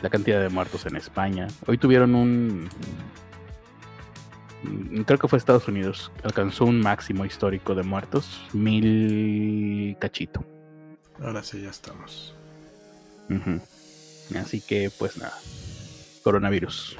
la 0.00 0.08
cantidad 0.08 0.40
de 0.40 0.48
muertos 0.48 0.86
en 0.86 0.96
España. 0.96 1.46
Hoy 1.66 1.76
tuvieron 1.76 2.14
un, 2.14 2.70
creo 5.06 5.18
que 5.18 5.28
fue 5.28 5.38
Estados 5.38 5.68
Unidos, 5.68 6.12
alcanzó 6.22 6.64
un 6.64 6.80
máximo 6.80 7.24
histórico 7.24 7.74
de 7.74 7.82
muertos, 7.82 8.42
mil 8.52 9.96
cachito. 9.98 10.44
Ahora 11.22 11.42
sí, 11.42 11.60
ya 11.62 11.70
estamos. 11.70 12.34
Así 14.36 14.60
que, 14.60 14.90
pues 14.98 15.16
nada, 15.16 15.36
coronavirus. 16.22 16.96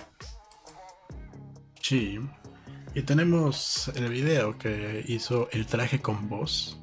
Sí. 1.81 2.21
Y 2.95 3.03
tenemos 3.03 3.89
el 3.95 4.09
video 4.11 4.59
que 4.59 5.05
hizo 5.07 5.49
el 5.53 5.67
traje 5.67 6.01
con 6.01 6.29
voz. 6.29 6.81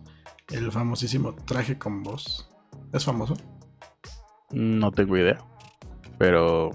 El 0.50 0.72
famosísimo 0.72 1.36
traje 1.36 1.78
con 1.78 2.04
voz. 2.04 2.50
¿Es 2.94 3.04
famoso? 3.04 3.36
No 4.52 4.92
tengo 4.92 5.18
idea. 5.18 5.38
Pero 6.18 6.72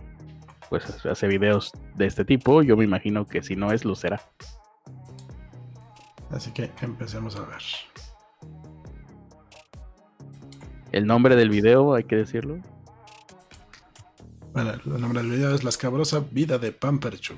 pues 0.73 1.05
hace 1.05 1.29
videos 1.29 1.71
de 1.97 2.07
este 2.07 2.25
tipo, 2.25 2.63
yo 2.63 2.79
me 2.79 2.85
imagino 2.85 3.27
que 3.27 3.43
si 3.43 3.57
no 3.57 3.73
es, 3.73 3.85
lo 3.85 3.95
será. 3.95 4.23
Así 6.31 6.51
que 6.51 6.71
empecemos 6.81 7.37
a 7.37 7.43
ver. 7.43 7.61
El 10.91 11.07
nombre 11.07 11.37
del 11.37 11.51
video, 11.51 11.93
hay 11.93 12.05
que 12.05 12.17
decirlo. 12.17 12.59
Bueno, 14.55 14.71
el 14.73 14.99
nombre 14.99 15.21
del 15.21 15.33
video 15.33 15.55
es 15.55 15.63
La 15.63 15.69
escabrosa 15.69 16.25
vida 16.31 16.57
de 16.57 16.73
Pamperchu. 16.73 17.35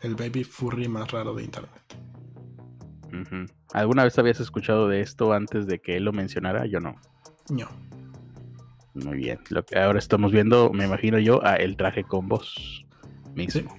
El 0.00 0.14
baby 0.14 0.44
furry 0.44 0.86
más 0.86 1.10
raro 1.10 1.34
de 1.34 1.42
internet. 1.42 1.82
¿Alguna 3.72 4.04
vez 4.04 4.16
habías 4.16 4.38
escuchado 4.38 4.86
de 4.86 5.00
esto 5.00 5.32
antes 5.32 5.66
de 5.66 5.80
que 5.80 5.96
él 5.96 6.04
lo 6.04 6.12
mencionara? 6.12 6.66
Yo 6.66 6.78
no. 6.78 6.94
No. 7.50 7.68
Muy 8.94 9.16
bien. 9.16 9.38
Lo 9.48 9.64
que 9.64 9.78
ahora 9.78 9.98
estamos 9.98 10.32
viendo, 10.32 10.70
me 10.72 10.84
imagino 10.84 11.18
yo, 11.18 11.44
a 11.44 11.56
el 11.56 11.76
traje 11.76 12.04
con 12.04 12.28
voz 12.28 12.84
mismo. 13.34 13.74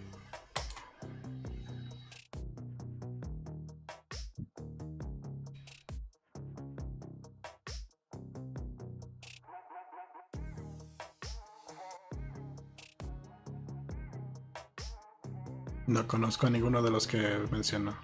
No 15.85 16.07
conozco 16.07 16.47
a 16.47 16.49
ninguno 16.49 16.81
de 16.81 16.89
los 16.89 17.07
que 17.07 17.39
mencionó. 17.51 17.95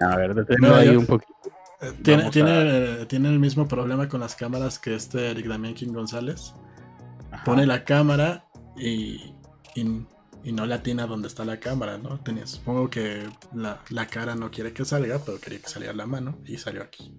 A 0.00 0.16
ver, 0.16 0.46
ahí 0.74 0.96
un 0.96 1.06
poquito. 1.06 1.32
Eh, 1.80 1.92
tiene, 2.02 2.30
tiene, 2.30 3.06
tiene, 3.06 3.28
el 3.28 3.38
mismo 3.38 3.68
problema 3.68 4.08
con 4.08 4.20
las 4.20 4.34
cámaras 4.34 4.78
que 4.78 4.94
este 4.94 5.30
Eric 5.30 5.46
Damián 5.46 5.74
King 5.74 5.92
González. 5.92 6.54
Pone 7.44 7.66
la 7.66 7.84
cámara 7.84 8.46
y, 8.76 9.34
y, 9.74 10.52
no 10.52 10.64
le 10.64 10.74
atina 10.74 11.06
donde 11.06 11.28
está 11.28 11.44
la 11.44 11.60
cámara, 11.60 11.98
¿no? 11.98 12.18
Tenía, 12.20 12.46
supongo 12.46 12.88
que 12.88 13.24
la, 13.54 13.80
la, 13.90 14.06
cara 14.06 14.34
no 14.34 14.50
quiere 14.50 14.72
que 14.72 14.84
salga, 14.84 15.20
pero 15.24 15.38
quería 15.38 15.60
que 15.60 15.68
saliera 15.68 15.92
la 15.92 16.06
mano 16.06 16.38
y 16.46 16.56
salió 16.56 16.82
aquí. 16.82 17.12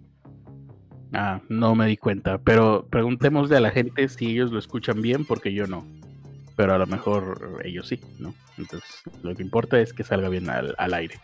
Ah, 1.14 1.42
no 1.50 1.76
me 1.76 1.86
di 1.86 1.98
cuenta, 1.98 2.40
pero 2.40 2.88
preguntémosle 2.90 3.58
a 3.58 3.62
la 3.62 3.72
gente 3.72 4.10
si 4.10 4.32
ellos 4.32 4.52
lo 4.52 4.60
escuchan 4.60 5.02
bien, 5.02 5.24
porque 5.24 5.54
yo 5.54 5.68
no. 5.68 5.86
Pero 6.56 6.74
a 6.74 6.78
lo 6.80 6.88
mejor 6.88 7.62
ellos 7.64 7.88
sí, 7.88 8.02
¿no? 8.18 8.34
Entonces, 8.58 9.04
lo 9.22 9.36
que 9.36 9.44
importa 9.44 9.80
es 9.80 9.94
que 9.94 10.04
salga 10.04 10.30
bien 10.30 10.50
al, 10.50 10.74
al 10.80 10.94
aire. 10.96 11.20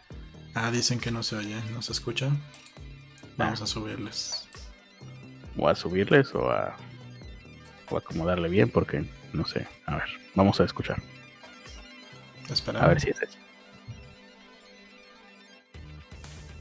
Ah, 0.55 0.71
dicen 0.71 0.99
que 0.99 1.11
no 1.11 1.23
se 1.23 1.35
oye, 1.35 1.55
no 1.71 1.81
se 1.81 1.91
escucha. 1.91 2.29
Vamos 3.37 3.61
a 3.61 3.67
subirles. 3.67 4.47
O 5.57 5.67
a 5.67 5.75
subirles 5.75 6.33
o 6.35 6.49
a, 6.51 6.75
o 7.89 7.97
acomodarle 7.97 8.49
bien, 8.49 8.69
porque 8.69 9.05
no 9.33 9.45
sé. 9.45 9.67
A 9.85 9.95
ver, 9.97 10.09
vamos 10.35 10.59
a 10.59 10.63
escuchar. 10.63 11.01
A 12.79 12.87
ver 12.87 13.01
si 13.01 13.09
es 13.09 13.21
eso. 13.21 13.37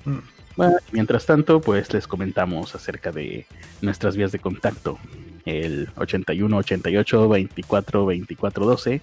Mm. 0.04 0.18
Bueno, 0.56 0.76
mientras 0.92 1.26
tanto, 1.26 1.60
pues 1.60 1.92
les 1.92 2.06
comentamos 2.06 2.74
acerca 2.74 3.10
de 3.10 3.46
nuestras 3.80 4.16
vías 4.16 4.32
de 4.32 4.38
contacto. 4.38 4.98
El 5.44 5.90
81 5.96 6.56
88 6.56 7.28
24 7.28 8.06
24 8.06 8.66
12 8.66 9.00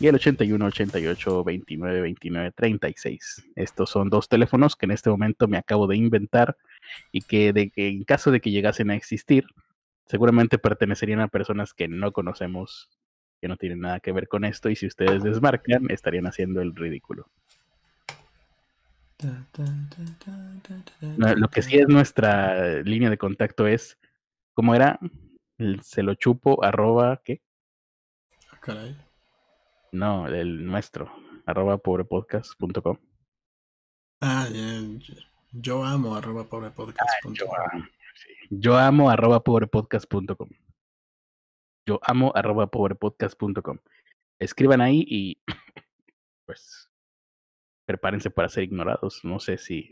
y 0.00 0.06
el 0.06 0.14
81 0.14 0.64
88 0.64 1.44
29 1.44 2.00
29 2.00 2.52
36. 2.52 3.50
Estos 3.56 3.90
son 3.90 4.10
dos 4.10 4.28
teléfonos 4.28 4.76
que 4.76 4.86
en 4.86 4.92
este 4.92 5.10
momento 5.10 5.48
me 5.48 5.56
acabo 5.56 5.86
de 5.86 5.96
inventar 5.96 6.56
y 7.10 7.22
que, 7.22 7.52
de, 7.52 7.70
que 7.70 7.88
en 7.88 8.04
caso 8.04 8.30
de 8.30 8.40
que 8.40 8.50
llegasen 8.50 8.90
a 8.90 8.94
existir, 8.94 9.46
seguramente 10.06 10.58
pertenecerían 10.58 11.20
a 11.20 11.28
personas 11.28 11.74
que 11.74 11.88
no 11.88 12.12
conocemos, 12.12 12.88
que 13.40 13.48
no 13.48 13.56
tienen 13.56 13.80
nada 13.80 14.00
que 14.00 14.12
ver 14.12 14.28
con 14.28 14.44
esto 14.44 14.70
y 14.70 14.76
si 14.76 14.86
ustedes 14.86 15.22
desmarcan 15.22 15.90
estarían 15.90 16.26
haciendo 16.26 16.60
el 16.60 16.74
ridículo. 16.74 17.28
lo 21.36 21.48
que 21.48 21.62
sí 21.62 21.76
es 21.76 21.88
nuestra 21.88 22.82
línea 22.82 23.10
de 23.10 23.18
contacto 23.18 23.66
es, 23.66 23.98
¿cómo 24.54 24.74
era? 24.74 25.00
se 25.82 26.04
lo 26.04 26.14
chupo 26.14 26.64
arroba, 26.64 27.20
¿qué? 27.24 27.40
Ah, 28.52 28.58
caray. 28.60 28.96
No, 29.92 30.26
el 30.28 30.64
nuestro, 30.64 31.10
arroba 31.46 31.78
pobrepodcast.com. 31.78 32.98
Ah, 34.20 34.48
yo 35.52 35.84
amo 35.84 36.14
arroba 36.14 36.44
pobrepodcast.com. 36.44 37.34
Ah, 37.56 37.88
yo, 38.50 38.76
amo 38.76 39.10
arroba 39.10 39.42
pobrepodcast.com. 39.42 40.48
Yo 41.86 42.00
amo 42.02 42.32
arroba 42.34 42.66
pobrepodcast.com. 42.70 43.78
Escriban 44.38 44.80
ahí 44.80 45.04
y 45.08 45.42
pues 46.46 46.90
prepárense 47.86 48.30
para 48.30 48.48
ser 48.50 48.64
ignorados. 48.64 49.24
No 49.24 49.40
sé 49.40 49.56
si 49.56 49.90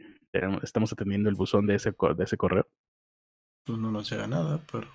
estamos 0.62 0.92
atendiendo 0.92 1.30
el 1.30 1.34
buzón 1.34 1.66
de 1.66 1.76
ese, 1.76 1.94
de 2.16 2.24
ese 2.24 2.36
correo. 2.36 2.68
Pues 3.64 3.78
no 3.78 3.90
nos 3.90 4.10
llega 4.10 4.26
nada, 4.26 4.62
pero 4.70 4.88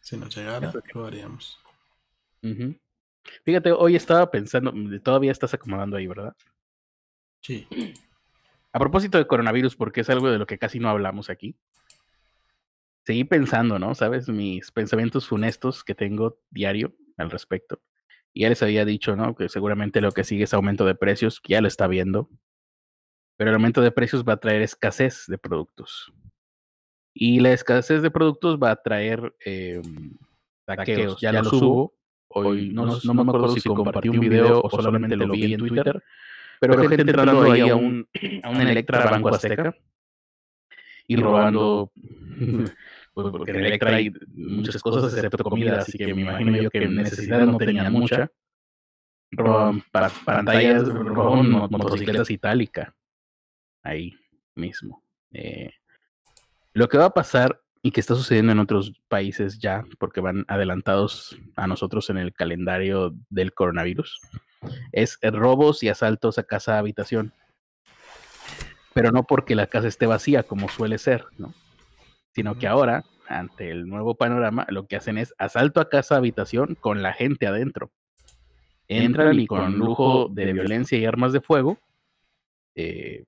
si 0.00 0.16
nos 0.16 0.34
llegara, 0.34 0.72
lo 0.94 1.04
haríamos. 1.04 1.58
Fíjate, 3.44 3.72
hoy 3.72 3.96
estaba 3.96 4.30
pensando, 4.30 4.72
mm, 4.72 5.00
todavía 5.00 5.32
estás 5.32 5.54
acomodando 5.54 5.96
ahí, 5.96 6.06
¿verdad? 6.06 6.34
Sí. 7.40 7.66
A 8.72 8.78
propósito 8.78 9.18
de 9.18 9.26
coronavirus, 9.26 9.76
porque 9.76 10.00
es 10.00 10.10
algo 10.10 10.30
de 10.30 10.38
lo 10.38 10.46
que 10.46 10.58
casi 10.58 10.78
no 10.78 10.88
hablamos 10.88 11.30
aquí. 11.30 11.56
Seguí 13.06 13.24
pensando, 13.24 13.78
¿no? 13.78 13.94
Sabes, 13.94 14.28
mis 14.28 14.72
pensamientos 14.72 15.28
funestos 15.28 15.84
que 15.84 15.94
tengo 15.94 16.40
diario 16.50 16.94
al 17.16 17.30
respecto. 17.30 17.80
Y 18.32 18.42
ya 18.42 18.48
les 18.48 18.62
había 18.62 18.84
dicho, 18.84 19.16
¿no? 19.16 19.34
Que 19.34 19.48
seguramente 19.48 20.00
lo 20.00 20.10
que 20.12 20.24
sigue 20.24 20.44
es 20.44 20.54
aumento 20.54 20.84
de 20.84 20.94
precios, 20.94 21.40
que 21.40 21.52
ya 21.52 21.60
lo 21.60 21.68
está 21.68 21.86
viendo. 21.86 22.28
Pero 23.36 23.50
el 23.50 23.54
aumento 23.54 23.80
de 23.80 23.92
precios 23.92 24.24
va 24.24 24.34
a 24.34 24.40
traer 24.40 24.62
escasez 24.62 25.24
de 25.28 25.38
productos. 25.38 26.12
Y 27.14 27.40
la 27.40 27.52
escasez 27.52 28.02
de 28.02 28.10
productos 28.10 28.58
va 28.58 28.72
a 28.72 28.82
traer 28.82 29.34
eh, 29.44 29.80
saqueos. 30.66 31.20
Ya, 31.20 31.32
ya 31.32 31.42
lo 31.42 31.50
subo 31.50 31.96
Hoy 32.38 32.68
no, 32.68 32.84
no, 33.02 33.14
me 33.14 33.22
acuerdo 33.22 33.48
si 33.48 33.66
compartí 33.66 34.10
un 34.10 34.20
video 34.20 34.60
o 34.60 34.68
solamente 34.68 35.16
lo 35.16 35.26
vi 35.30 35.54
en 35.54 35.58
Twitter, 35.58 36.02
pero, 36.60 36.78
gente 36.78 37.00
entrando 37.00 37.50
ahí 37.50 37.70
a 37.70 37.76
un, 37.76 38.06
a 38.42 38.50
un 38.50 38.60
Electra 38.60 39.10
Banco 39.10 39.30
Azteca 39.30 39.74
y 41.08 41.16
robando, 41.16 41.90
porque 43.14 43.52
en 43.52 43.56
Electra 43.56 43.96
hay 43.96 44.12
muchas 44.34 44.82
cosas 44.82 45.14
excepto 45.14 45.44
comida, 45.44 45.78
así 45.78 45.96
que 45.96 46.12
me 46.12 46.22
imagino 46.22 46.54
yo 46.58 46.68
que 46.68 46.86
necesidad 46.86 47.46
no 47.46 47.56
tenían 47.56 47.90
mucha. 47.90 48.30
Roban 49.30 49.82
pantallas, 49.90 50.86
roban 50.86 51.50
motocicletas 51.50 52.30
itálica. 52.30 52.94
Ahí 53.82 54.14
mismo. 54.54 55.02
Eh, 55.32 55.70
lo 56.74 56.86
que 56.86 56.98
va 56.98 57.06
a 57.06 57.14
pasar 57.14 57.62
y 57.82 57.92
que 57.92 58.00
está 58.00 58.14
sucediendo 58.14 58.52
en 58.52 58.58
otros 58.58 58.92
países 59.08 59.58
ya, 59.58 59.84
porque 59.98 60.20
van 60.20 60.44
adelantados 60.48 61.38
a 61.56 61.66
nosotros 61.66 62.10
en 62.10 62.18
el 62.18 62.32
calendario 62.32 63.14
del 63.30 63.52
coronavirus, 63.54 64.20
es 64.92 65.18
robos 65.22 65.82
y 65.82 65.88
asaltos 65.88 66.38
a 66.38 66.44
casa 66.44 66.78
habitación. 66.78 67.32
Pero 68.94 69.12
no 69.12 69.24
porque 69.24 69.54
la 69.54 69.66
casa 69.66 69.88
esté 69.88 70.06
vacía, 70.06 70.42
como 70.42 70.68
suele 70.68 70.98
ser, 70.98 71.26
¿no? 71.38 71.54
Sino 72.32 72.58
que 72.58 72.66
ahora, 72.66 73.04
ante 73.28 73.70
el 73.70 73.86
nuevo 73.86 74.14
panorama, 74.14 74.66
lo 74.70 74.86
que 74.86 74.96
hacen 74.96 75.18
es 75.18 75.34
asalto 75.38 75.80
a 75.80 75.88
casa 75.88 76.16
habitación 76.16 76.74
con 76.74 77.02
la 77.02 77.12
gente 77.12 77.46
adentro. 77.46 77.90
Entran 78.88 79.38
y 79.38 79.46
con 79.46 79.78
lujo 79.78 80.28
de 80.30 80.52
violencia 80.52 80.96
y 80.96 81.04
armas 81.04 81.32
de 81.32 81.40
fuego, 81.40 81.78
eh, 82.74 83.24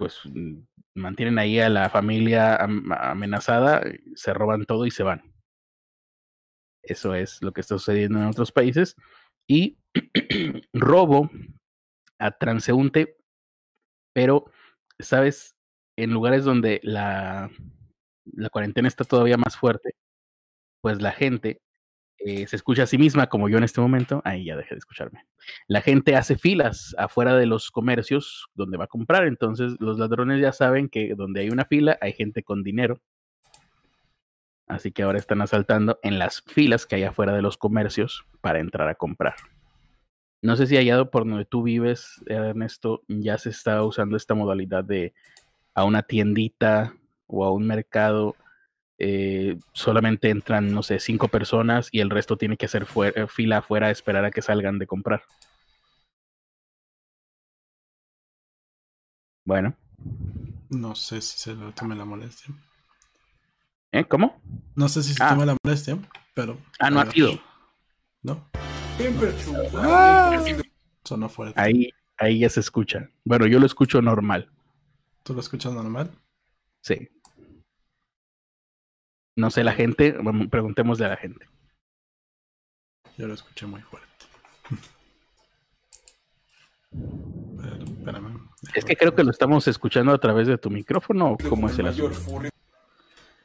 pues 0.00 0.18
mm, 0.24 0.62
mantienen 0.94 1.38
ahí 1.38 1.60
a 1.60 1.68
la 1.68 1.90
familia 1.90 2.56
amenazada, 2.56 3.82
se 4.14 4.32
roban 4.32 4.64
todo 4.64 4.86
y 4.86 4.90
se 4.90 5.02
van. 5.02 5.22
Eso 6.82 7.14
es 7.14 7.42
lo 7.42 7.52
que 7.52 7.60
está 7.60 7.76
sucediendo 7.76 8.18
en 8.18 8.24
otros 8.24 8.50
países. 8.50 8.96
Y 9.46 9.78
robo 10.72 11.30
a 12.18 12.30
transeúnte, 12.30 13.18
pero, 14.14 14.50
¿sabes? 14.98 15.54
En 15.98 16.12
lugares 16.12 16.44
donde 16.44 16.80
la, 16.82 17.50
la 18.24 18.48
cuarentena 18.48 18.88
está 18.88 19.04
todavía 19.04 19.36
más 19.36 19.58
fuerte, 19.58 19.92
pues 20.82 21.02
la 21.02 21.12
gente 21.12 21.60
eh, 22.22 22.46
se 22.46 22.56
escucha 22.56 22.82
a 22.82 22.86
sí 22.86 22.98
misma, 22.98 23.28
como 23.28 23.48
yo 23.48 23.56
en 23.56 23.64
este 23.64 23.80
momento, 23.80 24.20
ahí 24.24 24.44
ya 24.44 24.56
dejé 24.56 24.74
de 24.74 24.78
escucharme. 24.78 25.24
La 25.66 25.80
gente 25.80 26.16
hace 26.16 26.36
filas 26.36 26.94
afuera 26.98 27.34
de 27.34 27.46
los 27.46 27.70
comercios 27.70 28.48
donde 28.54 28.76
va 28.76 28.84
a 28.84 28.88
comprar, 28.88 29.26
entonces 29.26 29.76
los 29.80 29.98
ladrones 29.98 30.40
ya 30.40 30.52
saben 30.52 30.88
que 30.88 31.14
donde 31.14 31.40
hay 31.40 31.48
una 31.50 31.64
fila 31.64 31.98
hay 32.00 32.12
gente 32.12 32.42
con 32.42 32.62
dinero. 32.62 33.00
Así 34.66 34.92
que 34.92 35.02
ahora 35.02 35.18
están 35.18 35.40
asaltando 35.40 35.98
en 36.02 36.18
las 36.18 36.42
filas 36.42 36.86
que 36.86 36.96
hay 36.96 37.04
afuera 37.04 37.32
de 37.32 37.42
los 37.42 37.56
comercios 37.56 38.24
para 38.40 38.60
entrar 38.60 38.88
a 38.88 38.94
comprar. 38.94 39.34
No 40.42 40.56
sé 40.56 40.66
si 40.66 40.76
allá 40.76 41.04
por 41.06 41.26
donde 41.26 41.44
tú 41.44 41.62
vives, 41.62 42.22
Ernesto, 42.26 43.02
ya 43.08 43.36
se 43.38 43.50
está 43.50 43.82
usando 43.82 44.16
esta 44.16 44.34
modalidad 44.34 44.84
de 44.84 45.12
a 45.74 45.84
una 45.84 46.02
tiendita 46.02 46.94
o 47.26 47.44
a 47.44 47.52
un 47.52 47.66
mercado, 47.66 48.36
eh, 49.02 49.58
solamente 49.72 50.28
entran, 50.28 50.72
no 50.72 50.82
sé, 50.82 51.00
cinco 51.00 51.28
personas 51.28 51.88
y 51.90 52.00
el 52.00 52.10
resto 52.10 52.36
tiene 52.36 52.58
que 52.58 52.66
hacer 52.66 52.86
eh, 53.16 53.26
fila 53.28 53.58
afuera 53.58 53.86
a 53.86 53.90
esperar 53.90 54.26
a 54.26 54.30
que 54.30 54.42
salgan 54.42 54.78
de 54.78 54.86
comprar. 54.86 55.22
Bueno. 59.46 59.74
No 60.68 60.94
sé 60.94 61.22
si 61.22 61.38
se 61.38 61.54
lo 61.54 61.72
tome 61.72 61.96
la 61.96 62.04
molestia. 62.04 62.54
¿Eh? 63.90 64.04
¿Cómo? 64.04 64.38
No 64.76 64.88
sé 64.90 65.02
si 65.02 65.14
se 65.14 65.22
ah. 65.22 65.30
toma 65.30 65.46
la 65.46 65.56
molestia, 65.64 65.98
pero. 66.34 66.58
Ah, 66.78 66.90
no 66.90 67.00
ha 67.00 67.10
sido. 67.10 67.40
¿No? 68.22 68.50
Ah. 69.76 70.44
Sonó 71.04 71.30
fuerte. 71.30 71.58
Ahí, 71.58 71.90
ahí 72.18 72.40
ya 72.40 72.50
se 72.50 72.60
escucha. 72.60 73.08
Bueno, 73.24 73.46
yo 73.46 73.58
lo 73.58 73.64
escucho 73.64 74.02
normal. 74.02 74.50
¿Tú 75.22 75.32
lo 75.32 75.40
escuchas 75.40 75.72
normal? 75.72 76.10
Sí. 76.82 77.08
No 79.40 79.50
sé 79.50 79.64
la 79.64 79.72
gente, 79.72 80.14
preguntémosle 80.50 81.06
a 81.06 81.08
la 81.08 81.16
gente. 81.16 81.48
Yo 83.16 83.26
lo 83.26 83.32
escuché 83.32 83.66
muy 83.66 83.80
fuerte. 83.80 84.08
Es 88.74 88.84
que 88.84 88.96
creo 88.96 89.14
que 89.14 89.22
lo 89.22 89.30
estamos 89.30 89.68
escuchando 89.68 90.12
a 90.12 90.18
través 90.18 90.48
de 90.48 90.58
tu 90.58 90.70
micrófono. 90.70 91.36
¿Cómo 91.48 91.68
es 91.68 91.78
el 91.78 91.86
asunto? 91.86 92.18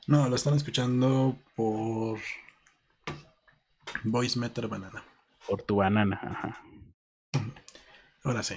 No, 0.08 0.28
lo 0.28 0.36
están 0.36 0.56
escuchando 0.56 1.38
por 1.56 2.18
Voice 4.04 4.39
Meter 4.39 4.68
Banana. 4.68 5.04
Por 5.48 5.62
tu 5.62 5.76
banana, 5.76 6.20
ajá. 6.24 6.62
Ahora 8.24 8.41
sí. 8.41 8.56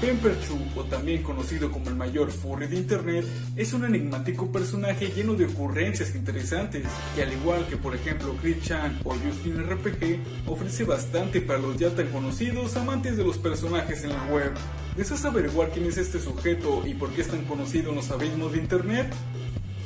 Pemperchu, 0.00 0.58
o 0.76 0.84
también 0.84 1.22
conocido 1.22 1.70
como 1.70 1.90
el 1.90 1.94
mayor 1.94 2.30
furry 2.30 2.66
de 2.66 2.76
internet, 2.76 3.26
es 3.54 3.74
un 3.74 3.84
enigmático 3.84 4.50
personaje 4.50 5.12
lleno 5.14 5.34
de 5.34 5.44
ocurrencias 5.44 6.14
interesantes, 6.14 6.84
que 7.14 7.22
al 7.22 7.32
igual 7.32 7.66
que 7.66 7.76
por 7.76 7.94
ejemplo 7.94 8.34
Chris 8.40 8.62
Chan 8.62 9.00
o 9.04 9.14
Justin 9.14 9.62
RPG, 9.68 10.46
ofrece 10.46 10.84
bastante 10.84 11.42
para 11.42 11.58
los 11.58 11.76
ya 11.76 11.90
tan 11.90 12.08
conocidos 12.08 12.76
amantes 12.76 13.18
de 13.18 13.24
los 13.24 13.36
personajes 13.36 14.02
en 14.04 14.10
la 14.10 14.24
web. 14.26 14.52
¿Deseas 14.96 15.24
averiguar 15.26 15.70
quién 15.70 15.86
es 15.86 15.98
este 15.98 16.18
sujeto 16.18 16.82
y 16.86 16.94
por 16.94 17.10
qué 17.10 17.20
es 17.20 17.28
tan 17.28 17.44
conocido 17.44 17.90
en 17.90 17.96
los 17.96 18.10
abismos 18.10 18.52
de 18.52 18.58
internet? 18.58 19.12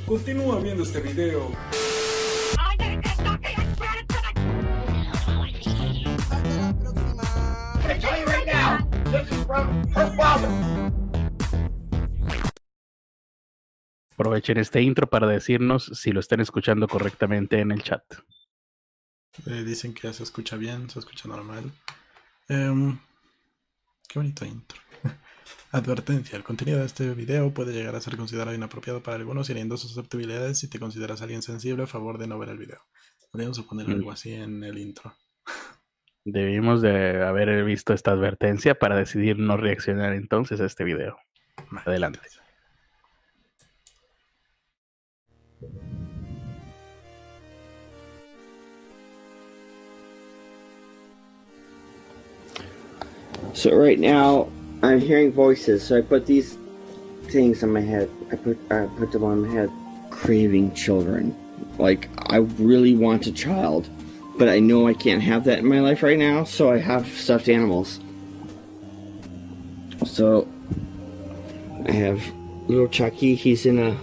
Continúa 0.07 0.61
viendo 0.61 0.85
este 0.85 1.01
video. 1.01 1.51
Aprovechen 14.15 14.59
este 14.59 14.81
intro 14.81 15.09
para 15.09 15.27
decirnos 15.27 15.91
si 15.95 16.13
lo 16.13 16.21
están 16.21 16.41
escuchando 16.41 16.87
correctamente 16.87 17.61
en 17.61 17.73
el 17.73 17.83
chat. 17.83 18.03
Eh, 19.47 19.65
dicen 19.65 19.93
que 19.93 20.13
se 20.13 20.23
escucha 20.23 20.57
bien, 20.57 20.89
se 20.89 21.01
escucha 21.01 21.29
normal. 21.29 21.73
Em, 22.49 22.99
qué 24.09 24.19
bonito 24.19 24.45
intro. 24.45 24.81
Advertencia, 25.73 26.37
el 26.37 26.45
contenido 26.45 26.79
de 26.79 26.87
este 26.87 27.13
video 27.15 27.53
puede 27.53 27.73
llegar 27.73 27.97
a 27.97 28.01
ser 28.01 28.17
considerado 28.17 28.55
inapropiado 28.55 29.03
para 29.03 29.17
algunos 29.17 29.51
hiriendo 29.51 29.77
susceptibilidades 29.77 30.59
si 30.59 30.69
te 30.69 30.79
consideras 30.79 31.21
alguien 31.23 31.43
sensible 31.43 31.83
a 31.83 31.89
favor 31.89 32.19
de 32.19 32.29
no 32.29 32.39
ver 32.39 32.51
el 32.51 32.59
video. 32.59 32.81
Podríamos 33.33 33.61
poner 33.63 33.89
algo 33.89 34.11
mm. 34.11 34.13
así 34.13 34.33
en 34.33 34.63
el 34.63 34.79
intro. 34.79 35.17
Debimos 36.27 36.81
de 36.81 37.23
haber 37.23 37.65
visto 37.65 37.93
esta 37.93 38.13
advertencia 38.13 38.75
para 38.75 38.97
decidir 38.97 39.39
no 39.39 39.59
reaccionar 39.59 40.15
entonces 40.15 40.59
a 40.59 40.65
este 40.65 40.83
video. 40.83 41.19
Adelante. 41.85 42.21
So 53.53 53.77
right 53.77 53.99
now 53.99 54.49
I'm 54.83 55.01
hearing 55.01 55.31
voices, 55.31 55.83
so 55.83 55.99
I 55.99 56.01
put 56.01 56.25
these 56.25 56.57
things 57.31 57.63
on 57.63 57.71
my 57.71 57.83
head. 57.83 58.09
I 58.33 58.37
put 58.37 58.57
I 58.71 58.87
put 58.99 59.13
them 59.13 59.25
on 59.25 59.43
my 59.43 59.55
head. 59.55 59.71
Craving 60.09 60.73
children. 60.73 61.35
Like 61.79 62.09
I 62.31 62.39
really 62.59 62.97
want 62.97 63.27
a 63.27 63.33
child 63.33 63.91
but 64.37 64.49
I 64.49 64.59
know 64.59 64.87
I 64.87 64.95
can't 64.95 65.23
have 65.23 65.45
that 65.45 65.61
in 65.61 65.67
my 65.67 65.81
life 65.81 66.03
right 66.03 66.19
now, 66.19 66.45
so 66.45 66.73
I 66.73 66.79
have 66.79 67.07
stuffed 67.09 67.49
animals. 67.49 68.01
So 70.05 70.49
I 71.87 71.93
have 71.93 72.23
little 72.69 72.89
Chucky. 72.89 73.35
He's 73.35 73.67
in 73.67 73.79
a 73.79 73.97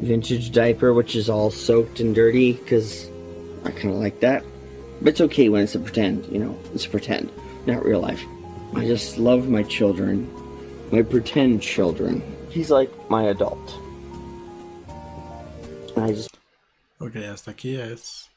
vintage 0.00 0.52
diaper, 0.52 0.92
which 0.92 1.16
is 1.16 1.28
all 1.28 1.50
soaked 1.50 2.00
and 2.00 2.14
dirty 2.14 2.52
because 2.52 3.08
I 3.64 3.70
kind 3.70 3.90
of 3.90 4.00
like 4.00 4.20
that. 4.20 4.44
But 5.00 5.10
it's 5.10 5.20
okay 5.20 5.48
when 5.48 5.62
it's 5.62 5.74
a 5.74 5.80
pretend, 5.80 6.26
you 6.26 6.38
know, 6.38 6.58
it's 6.74 6.86
a 6.86 6.88
pretend, 6.88 7.30
not 7.66 7.84
real 7.84 8.00
life. 8.00 8.22
I 8.74 8.84
just 8.86 9.18
love 9.18 9.48
my 9.48 9.62
children, 9.64 10.30
my 10.92 11.02
pretend 11.02 11.60
children. 11.60 12.22
He's 12.50 12.70
like 12.70 12.90
my 13.10 13.24
adult. 13.24 13.74
I 15.96 16.12
just. 16.12 16.30
Okay, 17.00 17.24
hasta 17.24 17.50
aquí 17.50 17.76
es 17.76 18.28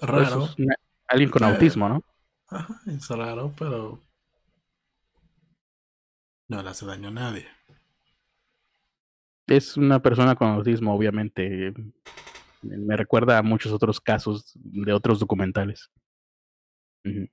Raro. 0.00 0.48
alguien 1.08 1.30
con 1.30 1.44
autismo, 1.44 1.88
¿no? 1.88 2.02
Ajá, 2.48 2.80
es 2.86 3.08
raro, 3.08 3.52
pero 3.58 4.00
no 6.48 6.62
le 6.62 6.68
hace 6.68 6.86
daño 6.86 7.08
a 7.08 7.12
nadie. 7.12 7.46
Es 9.46 9.76
una 9.76 10.00
persona 10.00 10.34
con 10.34 10.48
autismo, 10.48 10.94
obviamente. 10.94 11.72
Me 12.62 12.96
recuerda 12.96 13.38
a 13.38 13.42
muchos 13.42 13.72
otros 13.72 14.00
casos 14.00 14.52
de 14.54 14.92
otros 14.92 15.20
documentales. 15.20 15.90
Me 17.04 17.28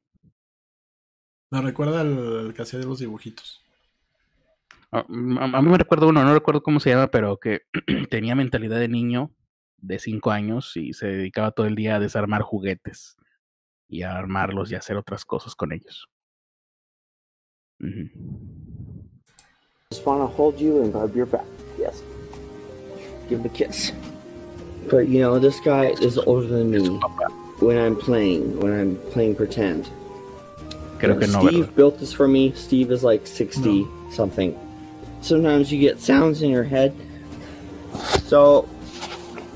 recuerda 1.62 2.02
al 2.02 2.54
que 2.56 2.62
hacía 2.62 2.80
de 2.80 2.86
los 2.86 3.00
dibujitos. 3.00 3.64
Ah, 4.92 5.06
a, 5.08 5.62
mí 5.62 5.70
me 5.70 5.78
recuerda 5.78 6.06
uno, 6.06 6.24
no 6.24 6.34
recuerdo 6.34 6.62
cómo 6.62 6.80
se 6.80 6.92
llama, 6.92 7.08
pero 7.08 7.38
que 7.38 7.62
tenía 8.12 8.36
mentalidad 8.36 8.80
de 8.80 8.88
niño 8.88 9.32
de 9.84 10.00
cinco 10.00 10.32
años 10.32 10.76
y 10.78 10.94
se 10.94 11.08
dedicaba 11.08 11.52
todo 11.52 11.68
el 11.68 11.76
día 11.76 11.98
a 11.98 12.00
desarmar 12.00 12.42
juguetes 12.42 13.18
y 13.88 14.02
a 14.04 14.18
armarlos 14.18 14.72
y 14.72 14.76
a 14.76 14.80
hacer 14.80 14.98
otras 14.98 15.26
cosas 15.26 15.56
con 15.56 15.74
ellos. 15.74 16.08
Just 19.92 20.06
want 20.06 20.22
to 20.22 20.28
hold 20.28 20.58
you 20.58 20.82
and 20.82 20.94
rub 20.96 21.14
your 21.16 21.26
back. 21.26 21.46
Yes. 21.78 22.02
Give 23.28 23.40
him 23.40 23.46
a 23.46 23.50
kiss. 23.50 23.92
But 24.90 25.10
you 25.10 25.20
know, 25.20 25.38
this 25.38 25.60
guy 25.60 25.94
is 26.02 26.18
older 26.18 26.48
than 26.48 26.72
me 26.72 26.88
when 27.60 27.78
I'm 27.78 27.96
playing, 27.96 28.60
when 28.60 28.74
I'm 28.74 28.98
playing 29.12 29.36
pretend. 29.36 29.90
Creo 30.98 31.20
que 31.20 31.28
no, 31.28 31.42
Steve 31.42 31.66
¿verdad? 31.66 31.76
built 31.76 32.00
this 32.00 32.14
for 32.14 32.28
me. 32.28 32.54
Steve 32.54 32.90
is 32.92 33.04
like 33.04 33.28
60 33.28 33.84
no. 33.84 34.12
something. 34.12 34.58
Sometimes 35.22 35.72
you 35.72 35.80
get 35.80 36.00
sounds 36.00 36.42
in 36.42 36.50
your 36.50 36.64
head. 36.64 36.94
So 38.26 38.68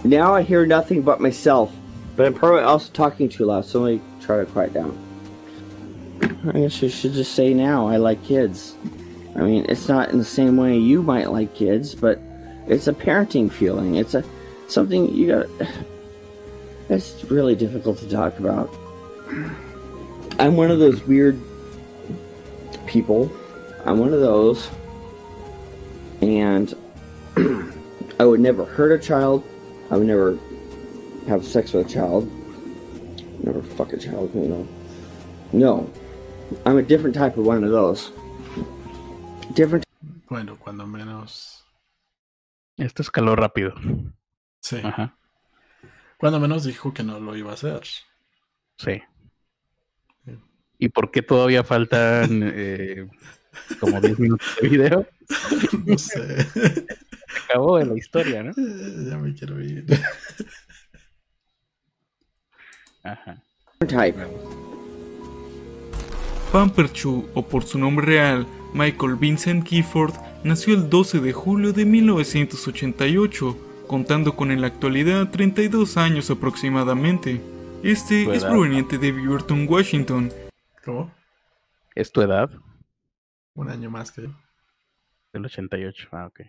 now 0.04 0.36
I 0.36 0.41
hear 0.41 0.66
nothing 0.66 1.02
but 1.02 1.20
myself, 1.20 1.74
but 2.16 2.26
I'm 2.26 2.34
probably 2.34 2.62
also 2.62 2.91
talking 2.93 3.30
too 3.30 3.45
loud, 3.45 3.66
so 3.66 3.82
let 3.82 3.95
me 3.95 4.02
try 4.22 4.38
to 4.38 4.45
quiet 4.45 4.74
down. 4.74 4.98
I 6.54 6.60
guess 6.60 6.84
I 6.84 6.88
should 6.88 7.14
just 7.14 7.34
say 7.34 7.54
now 7.54 7.88
I 7.88 7.98
like 7.98 8.24
kids. 8.24 8.76
I 9.36 9.41
mean, 9.41 9.66
it's 9.70 9.88
not 9.88 10.10
in 10.10 10.18
the 10.18 10.26
same 10.26 10.58
way 10.58 10.78
you 10.78 11.04
might 11.04 11.32
like 11.32 11.54
kids, 11.54 11.93
but 11.93 12.20
it's 12.68 12.88
a 12.88 12.93
parenting 12.93 13.52
feeling. 13.52 13.95
It's 13.95 14.14
a 14.14 14.24
something 14.68 15.14
you 15.14 15.28
got. 15.28 15.48
It's 16.89 17.26
really 17.26 17.54
difficult 17.54 17.98
to 17.98 18.10
talk 18.10 18.39
about. 18.39 18.74
I'm 20.39 20.56
one 20.56 20.72
of 20.72 20.80
those 20.80 21.04
weird 21.04 21.38
people. 22.86 23.30
I'm 23.86 24.00
one 24.00 24.14
of 24.14 24.22
those, 24.22 24.70
and 26.22 26.74
I 28.22 28.24
would 28.24 28.39
never 28.39 28.64
hurt 28.64 28.93
a 28.93 29.00
child. 29.06 29.43
I 29.90 29.98
would 29.98 30.08
never 30.08 30.38
have 31.28 31.46
sex 31.46 31.74
with 31.74 31.88
a 31.88 31.90
child. 31.90 32.30
Never 33.44 33.62
fuck 33.62 33.94
a 33.94 33.98
child, 33.98 34.32
you 34.34 34.48
know. 34.48 34.68
No. 35.54 35.90
I'm 36.66 36.78
a 36.78 36.84
different 36.84 37.16
type 37.16 37.38
of 37.38 37.46
one 37.46 37.64
of 37.64 37.72
those. 37.72 38.12
Different. 39.54 39.84
Bueno, 40.30 40.58
cuando 40.58 40.86
menos. 40.86 41.64
Esto 42.78 43.02
escaló 43.02 43.36
rápido. 43.36 43.74
Sí. 44.62 44.82
Ajá. 44.84 45.18
Cuando 46.18 46.40
menos 46.40 46.64
dijo 46.64 46.94
que 46.94 47.04
no 47.04 47.20
lo 47.20 47.36
iba 47.36 47.52
a 47.52 47.54
hacer. 47.54 47.82
Sí. 48.78 49.02
¿Y 50.80 50.90
por 50.90 51.12
qué 51.12 51.22
todavía 51.22 51.64
faltan 51.64 52.44
eh, 52.54 53.10
como 53.80 53.99
10 53.99 54.20
minutos 54.20 54.47
de 54.62 54.68
video? 54.70 55.05
no 55.86 55.97
sé. 55.97 56.47
acabó 57.45 57.80
en 57.80 57.89
la 57.89 57.97
historia, 57.97 58.43
¿no? 58.43 58.53
Ya 58.55 59.18
me 59.18 59.34
quiero 59.34 59.62
ir. 59.62 59.86
Ajá. 63.03 63.41
Pamperchu, 66.51 67.30
o 67.34 67.47
por 67.47 67.64
su 67.64 67.78
nombre 67.78 68.05
real, 68.05 68.47
Michael 68.74 69.16
Vincent 69.16 69.68
Gifford 69.68 70.14
nació 70.43 70.76
el 70.76 70.89
12 70.89 71.20
de 71.20 71.34
julio 71.34 71.74
de 71.74 71.86
1988, 71.86 73.58
contando 73.88 74.36
con 74.36 74.51
en 74.51 74.62
la 74.62 74.68
actualidad 74.68 75.30
32 75.30 75.97
años 75.97 76.30
aproximadamente. 76.30 77.41
Este 77.84 78.24
es 78.24 78.43
edad. 78.43 78.49
proveniente 78.49 78.97
de 78.97 79.12
Beaverton, 79.12 79.68
Washington. 79.70 80.32
¿Cómo? 80.84 81.12
¿Es 81.95 82.12
tu 82.12 82.22
edad? 82.22 82.49
Un 83.58 83.72
año 83.72 83.89
más 83.89 84.12
que 84.12 84.22
yo. 84.22 84.30
Del 85.34 85.45
88. 85.45 86.10
Ah, 86.12 86.28
ok. 86.28 86.41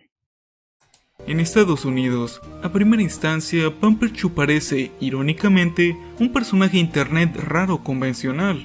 En 1.25 1.39
Estados 1.39 1.83
Unidos, 1.83 2.39
a 2.63 2.71
primera 2.71 3.01
instancia, 3.01 3.73
Pamperchu 3.77 4.35
parece, 4.35 4.91
irónicamente, 4.99 5.97
un 6.19 6.31
personaje 6.31 6.77
internet 6.77 7.35
raro 7.35 7.83
convencional. 7.83 8.63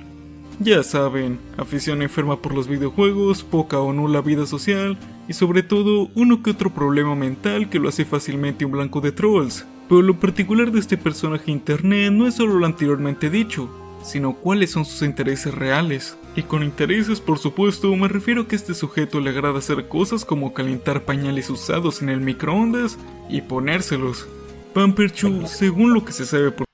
Ya 0.61 0.83
saben, 0.83 1.41
afición 1.57 2.03
enferma 2.03 2.41
por 2.41 2.55
los 2.55 2.69
videojuegos, 2.69 3.43
poca 3.43 3.81
o 3.81 3.95
nula 3.95 4.21
vida 4.21 4.47
social 4.47 4.99
y 5.27 5.33
sobre 5.33 5.63
todo 5.63 6.11
uno 6.15 6.43
que 6.43 6.51
otro 6.51 6.69
problema 6.69 7.17
mental 7.17 7.71
que 7.71 7.79
lo 7.79 7.89
hace 7.89 8.05
fácilmente 8.05 8.67
un 8.67 8.73
blanco 8.73 9.01
de 9.01 9.13
trolls. 9.13 9.67
Pero 9.89 10.03
lo 10.03 10.21
particular 10.21 10.71
de 10.71 10.81
este 10.81 10.99
personaje 10.99 11.51
internet 11.51 12.13
no 12.13 12.27
es 12.27 12.35
solo 12.35 12.59
lo 12.59 12.67
anteriormente 12.67 13.31
dicho, 13.31 13.71
sino 14.05 14.35
cuáles 14.35 14.71
son 14.71 14.85
sus 14.85 15.01
intereses 15.01 15.53
reales. 15.55 16.17
Y 16.37 16.43
con 16.43 16.65
intereses, 16.65 17.21
por 17.21 17.39
supuesto, 17.39 17.95
me 17.95 18.09
refiero 18.09 18.43
a 18.43 18.49
que 18.49 18.57
a 18.57 18.59
este 18.59 18.75
sujeto 18.75 19.21
le 19.21 19.31
agrada 19.31 19.59
hacer 19.59 19.89
cosas 19.89 20.25
como 20.25 20.53
calentar 20.53 21.05
pañales 21.05 21.49
usados 21.49 22.03
en 22.03 22.09
el 22.09 22.21
microondas 22.21 22.99
y 23.29 23.41
ponérselos. 23.41 24.27
Pamperchu, 24.73 25.47
según 25.47 25.95
lo 25.95 26.05
que 26.05 26.13
se 26.13 26.27
sabe 26.27 26.51
por 26.51 26.67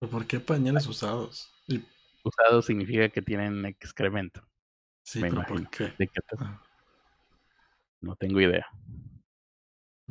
¿Pero 0.00 0.10
¿Por 0.10 0.26
qué 0.26 0.40
pañales 0.40 0.86
usados? 0.88 1.52
Y- 1.68 1.84
Usado 2.24 2.62
significa 2.62 3.08
que 3.10 3.22
tienen 3.22 3.64
excremento. 3.64 4.42
sí, 5.02 5.20
Me 5.20 5.28
pero 5.30 5.42
imagino. 5.42 5.60
¿por 5.60 5.70
qué? 5.70 5.84
¿De 5.98 6.06
qué 6.08 6.20
te- 6.28 6.36
Ah, 6.44 6.60
No 8.00 8.16
tengo 8.16 8.40
idea. 8.40 8.66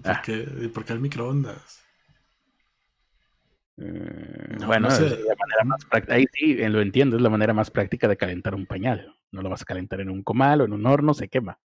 ¿Por 0.02 0.12
Ah. 0.12 0.22
qué? 0.24 0.48
¿Y 0.62 0.68
por 0.70 0.86
qué 0.86 0.94
el 0.94 1.00
microondas? 1.02 1.84
Eh, 3.82 4.58
No, 4.60 4.68
bueno, 4.68 4.90
no 4.90 4.96
sé. 4.96 5.06
es 5.06 5.12
la 5.12 5.36
manera 5.36 5.64
más 5.66 5.86
práctica. 5.86 6.14
Ahí 6.16 6.26
sí, 6.34 6.56
lo 6.56 6.82
entiendo, 6.82 7.16
es 7.16 7.22
la 7.22 7.30
manera 7.30 7.54
más 7.54 7.72
práctica 7.72 8.08
de 8.08 8.18
calentar 8.18 8.56
un 8.56 8.66
pañal. 8.66 9.16
No 9.32 9.42
lo 9.42 9.50
vas 9.50 9.62
a 9.62 9.66
calentar 9.66 10.02
en 10.02 10.10
un 10.10 10.24
comal 10.24 10.62
o 10.62 10.66
en 10.66 10.74
un 10.74 10.86
horno, 10.86 11.14
se 11.14 11.30
quema. 11.30 11.60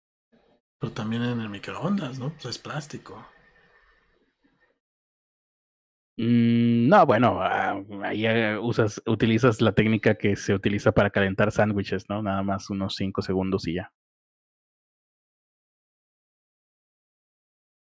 Pero 0.78 0.92
también 0.92 1.22
en 1.22 1.40
el 1.40 1.48
microondas, 1.48 2.18
¿no? 2.18 2.30
Pues 2.30 2.46
es 2.46 2.58
plástico. 2.58 3.26
Mm, 6.16 6.88
no, 6.88 7.06
bueno, 7.06 7.38
ah, 7.40 7.80
ahí 8.02 8.26
eh, 8.26 8.58
usas, 8.58 9.00
utilizas 9.06 9.60
la 9.60 9.72
técnica 9.72 10.16
que 10.16 10.36
se 10.36 10.52
utiliza 10.54 10.92
para 10.92 11.10
calentar 11.10 11.52
sándwiches, 11.52 12.08
¿no? 12.08 12.22
Nada 12.22 12.42
más 12.42 12.68
unos 12.70 12.96
5 12.96 13.22
segundos 13.22 13.66
y 13.68 13.74
ya. 13.74 13.92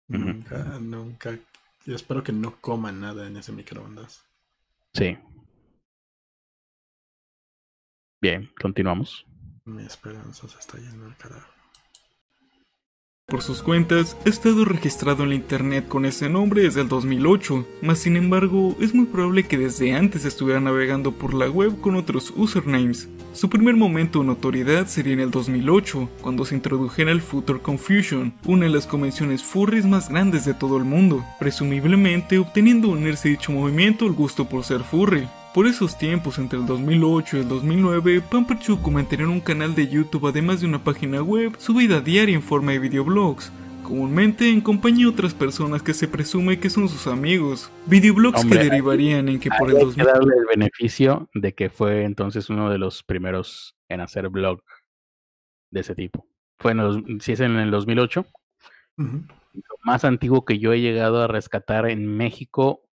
Nunca, 0.08 0.78
nunca. 0.80 1.38
Yo 1.88 1.96
espero 1.96 2.22
que 2.22 2.32
no 2.32 2.60
coman 2.60 3.00
nada 3.00 3.26
en 3.26 3.38
ese 3.38 3.50
microondas. 3.50 4.22
Sí. 4.92 5.16
Bien, 8.20 8.52
continuamos. 8.60 9.24
Mi 9.64 9.86
esperanza 9.86 10.46
se 10.48 10.58
está 10.58 10.76
yendo 10.76 11.06
al 11.06 11.16
carajo. 11.16 11.57
Por 13.28 13.42
sus 13.42 13.62
cuentas, 13.62 14.16
ha 14.24 14.28
estado 14.30 14.64
registrado 14.64 15.22
en 15.22 15.28
la 15.28 15.34
internet 15.34 15.86
con 15.86 16.06
ese 16.06 16.30
nombre 16.30 16.62
desde 16.62 16.80
el 16.80 16.88
2008, 16.88 17.66
mas 17.82 17.98
sin 17.98 18.16
embargo, 18.16 18.74
es 18.80 18.94
muy 18.94 19.04
probable 19.04 19.42
que 19.42 19.58
desde 19.58 19.92
antes 19.92 20.24
estuviera 20.24 20.60
navegando 20.60 21.12
por 21.12 21.34
la 21.34 21.50
web 21.50 21.78
con 21.82 21.94
otros 21.94 22.32
usernames. 22.34 23.06
Su 23.34 23.50
primer 23.50 23.76
momento 23.76 24.20
de 24.20 24.24
notoriedad 24.24 24.86
sería 24.86 25.12
en 25.12 25.20
el 25.20 25.30
2008, 25.30 26.08
cuando 26.22 26.46
se 26.46 26.54
introdujera 26.54 27.12
el 27.12 27.20
Future 27.20 27.60
Confusion, 27.60 28.32
una 28.46 28.64
de 28.64 28.72
las 28.72 28.86
convenciones 28.86 29.42
furries 29.42 29.84
más 29.84 30.08
grandes 30.08 30.46
de 30.46 30.54
todo 30.54 30.78
el 30.78 30.84
mundo, 30.84 31.22
presumiblemente 31.38 32.38
obteniendo 32.38 32.88
unirse 32.88 33.28
a 33.28 33.32
dicho 33.32 33.52
movimiento 33.52 34.06
el 34.06 34.14
gusto 34.14 34.48
por 34.48 34.64
ser 34.64 34.82
furry. 34.84 35.28
Por 35.58 35.66
esos 35.66 35.98
tiempos, 35.98 36.38
entre 36.38 36.56
el 36.56 36.66
2008 36.66 37.36
y 37.36 37.40
el 37.40 37.48
2009, 37.48 38.22
Pamperchuck 38.30 38.86
mantenía 38.90 39.26
un 39.26 39.40
canal 39.40 39.74
de 39.74 39.88
YouTube 39.88 40.28
además 40.28 40.60
de 40.60 40.68
una 40.68 40.84
página 40.84 41.20
web, 41.20 41.56
su 41.58 41.74
vida 41.74 42.00
diaria 42.00 42.36
en 42.36 42.42
forma 42.42 42.70
de 42.70 42.78
videoblogs, 42.78 43.50
comúnmente 43.82 44.50
en 44.50 44.60
compañía 44.60 45.06
de 45.06 45.10
otras 45.10 45.34
personas 45.34 45.82
que 45.82 45.94
se 45.94 46.06
presume 46.06 46.60
que 46.60 46.70
son 46.70 46.88
sus 46.88 47.08
amigos. 47.08 47.72
Videoblogs 47.86 48.42
Hombre, 48.42 48.60
que 48.60 48.64
derivarían 48.66 49.28
en 49.28 49.40
que 49.40 49.50
por 49.50 49.68
el 49.68 49.78
hay 49.78 49.80
que 49.80 49.86
2000... 49.86 50.06
darle 50.06 50.34
el 50.36 50.46
beneficio 50.46 51.28
de 51.34 51.52
que 51.52 51.70
fue 51.70 52.04
entonces 52.04 52.50
uno 52.50 52.70
de 52.70 52.78
los 52.78 53.02
primeros 53.02 53.74
en 53.88 54.00
hacer 54.00 54.28
blog 54.28 54.62
de 55.72 55.80
ese 55.80 55.96
tipo. 55.96 56.24
Fue 56.60 56.70
en 56.70 56.76
los, 56.76 56.98
si 57.18 57.32
es 57.32 57.40
en 57.40 57.56
el 57.56 57.72
2008, 57.72 58.26
Ujú. 58.98 59.06
lo 59.54 59.76
más 59.82 60.04
antiguo 60.04 60.44
que 60.44 60.60
yo 60.60 60.72
he 60.72 60.80
llegado 60.80 61.20
a 61.20 61.26
rescatar 61.26 61.90
en 61.90 62.06
México 62.06 62.87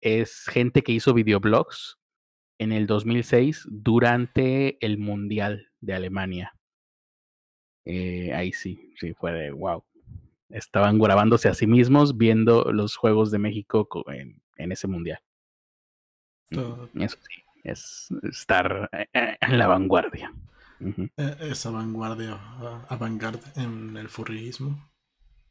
es 0.00 0.44
gente 0.46 0.82
que 0.82 0.92
hizo 0.92 1.14
videoblogs 1.14 1.98
en 2.58 2.72
el 2.72 2.86
2006 2.86 3.66
durante 3.70 4.84
el 4.84 4.98
Mundial 4.98 5.70
de 5.80 5.94
Alemania. 5.94 6.54
Eh, 7.86 8.32
ahí 8.34 8.52
sí, 8.52 8.92
sí, 8.98 9.14
fue 9.14 9.32
de 9.32 9.50
wow. 9.50 9.82
Estaban 10.50 10.98
grabándose 10.98 11.48
a 11.48 11.54
sí 11.54 11.66
mismos 11.66 12.16
viendo 12.16 12.72
los 12.72 12.96
Juegos 12.96 13.30
de 13.30 13.38
México 13.38 13.88
co- 13.88 14.10
en, 14.10 14.42
en 14.56 14.72
ese 14.72 14.86
Mundial. 14.88 15.20
Todo- 16.50 16.88
Eso 16.94 17.16
sí, 17.28 17.42
es 17.64 18.08
estar 18.24 18.88
eh, 18.92 19.06
eh, 19.12 19.36
en 19.40 19.58
la 19.58 19.66
vanguardia. 19.68 20.32
Eh, 21.16 21.36
Esa 21.40 21.70
vanguardia, 21.70 22.32
ah, 22.40 22.86
avant-garde 22.88 23.40
en 23.56 23.96
el 23.96 24.08
furrismo. 24.08 24.89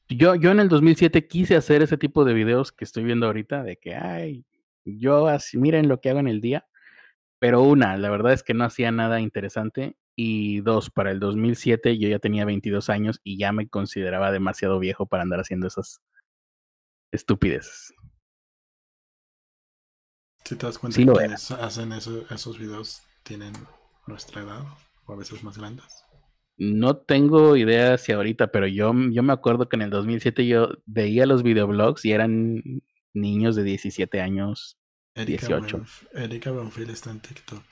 Yo, 0.09 0.33
yo 0.35 0.51
en 0.51 0.59
el 0.59 0.69
2007 0.69 1.27
quise 1.27 1.55
hacer 1.55 1.83
ese 1.83 1.97
tipo 1.97 2.25
de 2.25 2.33
videos 2.33 2.71
que 2.71 2.83
estoy 2.83 3.03
viendo 3.03 3.27
ahorita, 3.27 3.61
de 3.63 3.77
que, 3.77 3.95
ay, 3.95 4.45
yo 4.83 5.27
así, 5.27 5.57
miren 5.57 5.87
lo 5.87 6.01
que 6.01 6.09
hago 6.09 6.19
en 6.19 6.27
el 6.27 6.41
día. 6.41 6.67
Pero 7.39 7.61
una, 7.61 7.95
la 7.95 8.09
verdad 8.09 8.33
es 8.33 8.43
que 8.43 8.53
no 8.53 8.65
hacía 8.65 8.91
nada 8.91 9.21
interesante. 9.21 9.97
Y 10.15 10.59
dos, 10.61 10.89
para 10.89 11.11
el 11.11 11.19
2007 11.19 11.97
yo 11.97 12.09
ya 12.09 12.19
tenía 12.19 12.43
22 12.43 12.89
años 12.89 13.21
y 13.23 13.37
ya 13.37 13.53
me 13.53 13.69
consideraba 13.69 14.31
demasiado 14.31 14.79
viejo 14.79 15.05
para 15.05 15.23
andar 15.23 15.39
haciendo 15.39 15.67
esas 15.67 16.01
estupideces. 17.13 17.93
Si 20.43 20.55
te 20.55 20.65
das 20.65 20.79
cuenta 20.79 20.95
Sí 20.95 21.03
que 21.03 21.11
lo 21.11 21.15
quienes 21.15 21.51
hacen 21.51 21.93
eso- 21.93 22.25
esos 22.31 22.57
videos 22.57 23.03
tienen 23.23 23.53
nuestra 24.07 24.41
edad 24.41 24.63
o 25.05 25.13
a 25.13 25.15
veces 25.15 25.43
más 25.43 25.57
grandes. 25.57 25.85
No 26.59 26.97
tengo 26.97 27.55
idea 27.55 27.97
si 27.97 28.11
ahorita, 28.11 28.47
pero 28.51 28.67
yo, 28.67 28.93
yo 29.11 29.23
me 29.23 29.31
acuerdo 29.33 29.69
que 29.69 29.77
en 29.77 29.83
el 29.83 29.89
2007 29.89 30.45
yo 30.45 30.69
veía 30.85 31.25
los 31.25 31.41
videoblogs 31.41 32.03
y 32.03 32.11
eran 32.11 32.61
niños 33.13 33.55
de 33.55 33.63
17 33.63 34.19
años. 34.19 34.77
Erika, 35.15 35.47
18. 35.47 35.77
Buenf- 35.79 36.07
Erika 36.13 36.51
Buenfil 36.51 36.89
está 36.89 37.11
en 37.11 37.21
TikTok. 37.21 37.63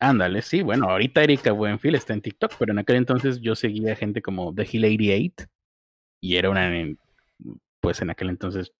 Ándale, 0.00 0.42
sí, 0.42 0.62
bueno, 0.62 0.88
ahorita 0.88 1.22
Erika 1.22 1.52
Buenfil 1.52 1.94
está 1.96 2.14
en 2.14 2.22
TikTok, 2.22 2.54
pero 2.58 2.72
en 2.72 2.78
aquel 2.78 2.96
entonces 2.96 3.40
yo 3.40 3.54
seguía 3.54 3.94
gente 3.96 4.22
como 4.22 4.54
The 4.54 4.66
Hill 4.70 4.84
88 4.84 5.46
y 6.20 6.36
era 6.36 6.50
una, 6.50 6.72
pues 7.80 8.00
en 8.00 8.10
aquel 8.10 8.30
entonces, 8.30 8.72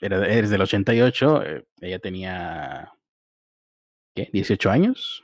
era, 0.00 0.26
eres 0.26 0.50
del 0.50 0.62
88, 0.62 1.42
eh, 1.44 1.64
ella 1.80 1.98
tenía, 2.00 2.90
¿qué? 4.14 4.30
¿18 4.32 4.70
años? 4.70 5.22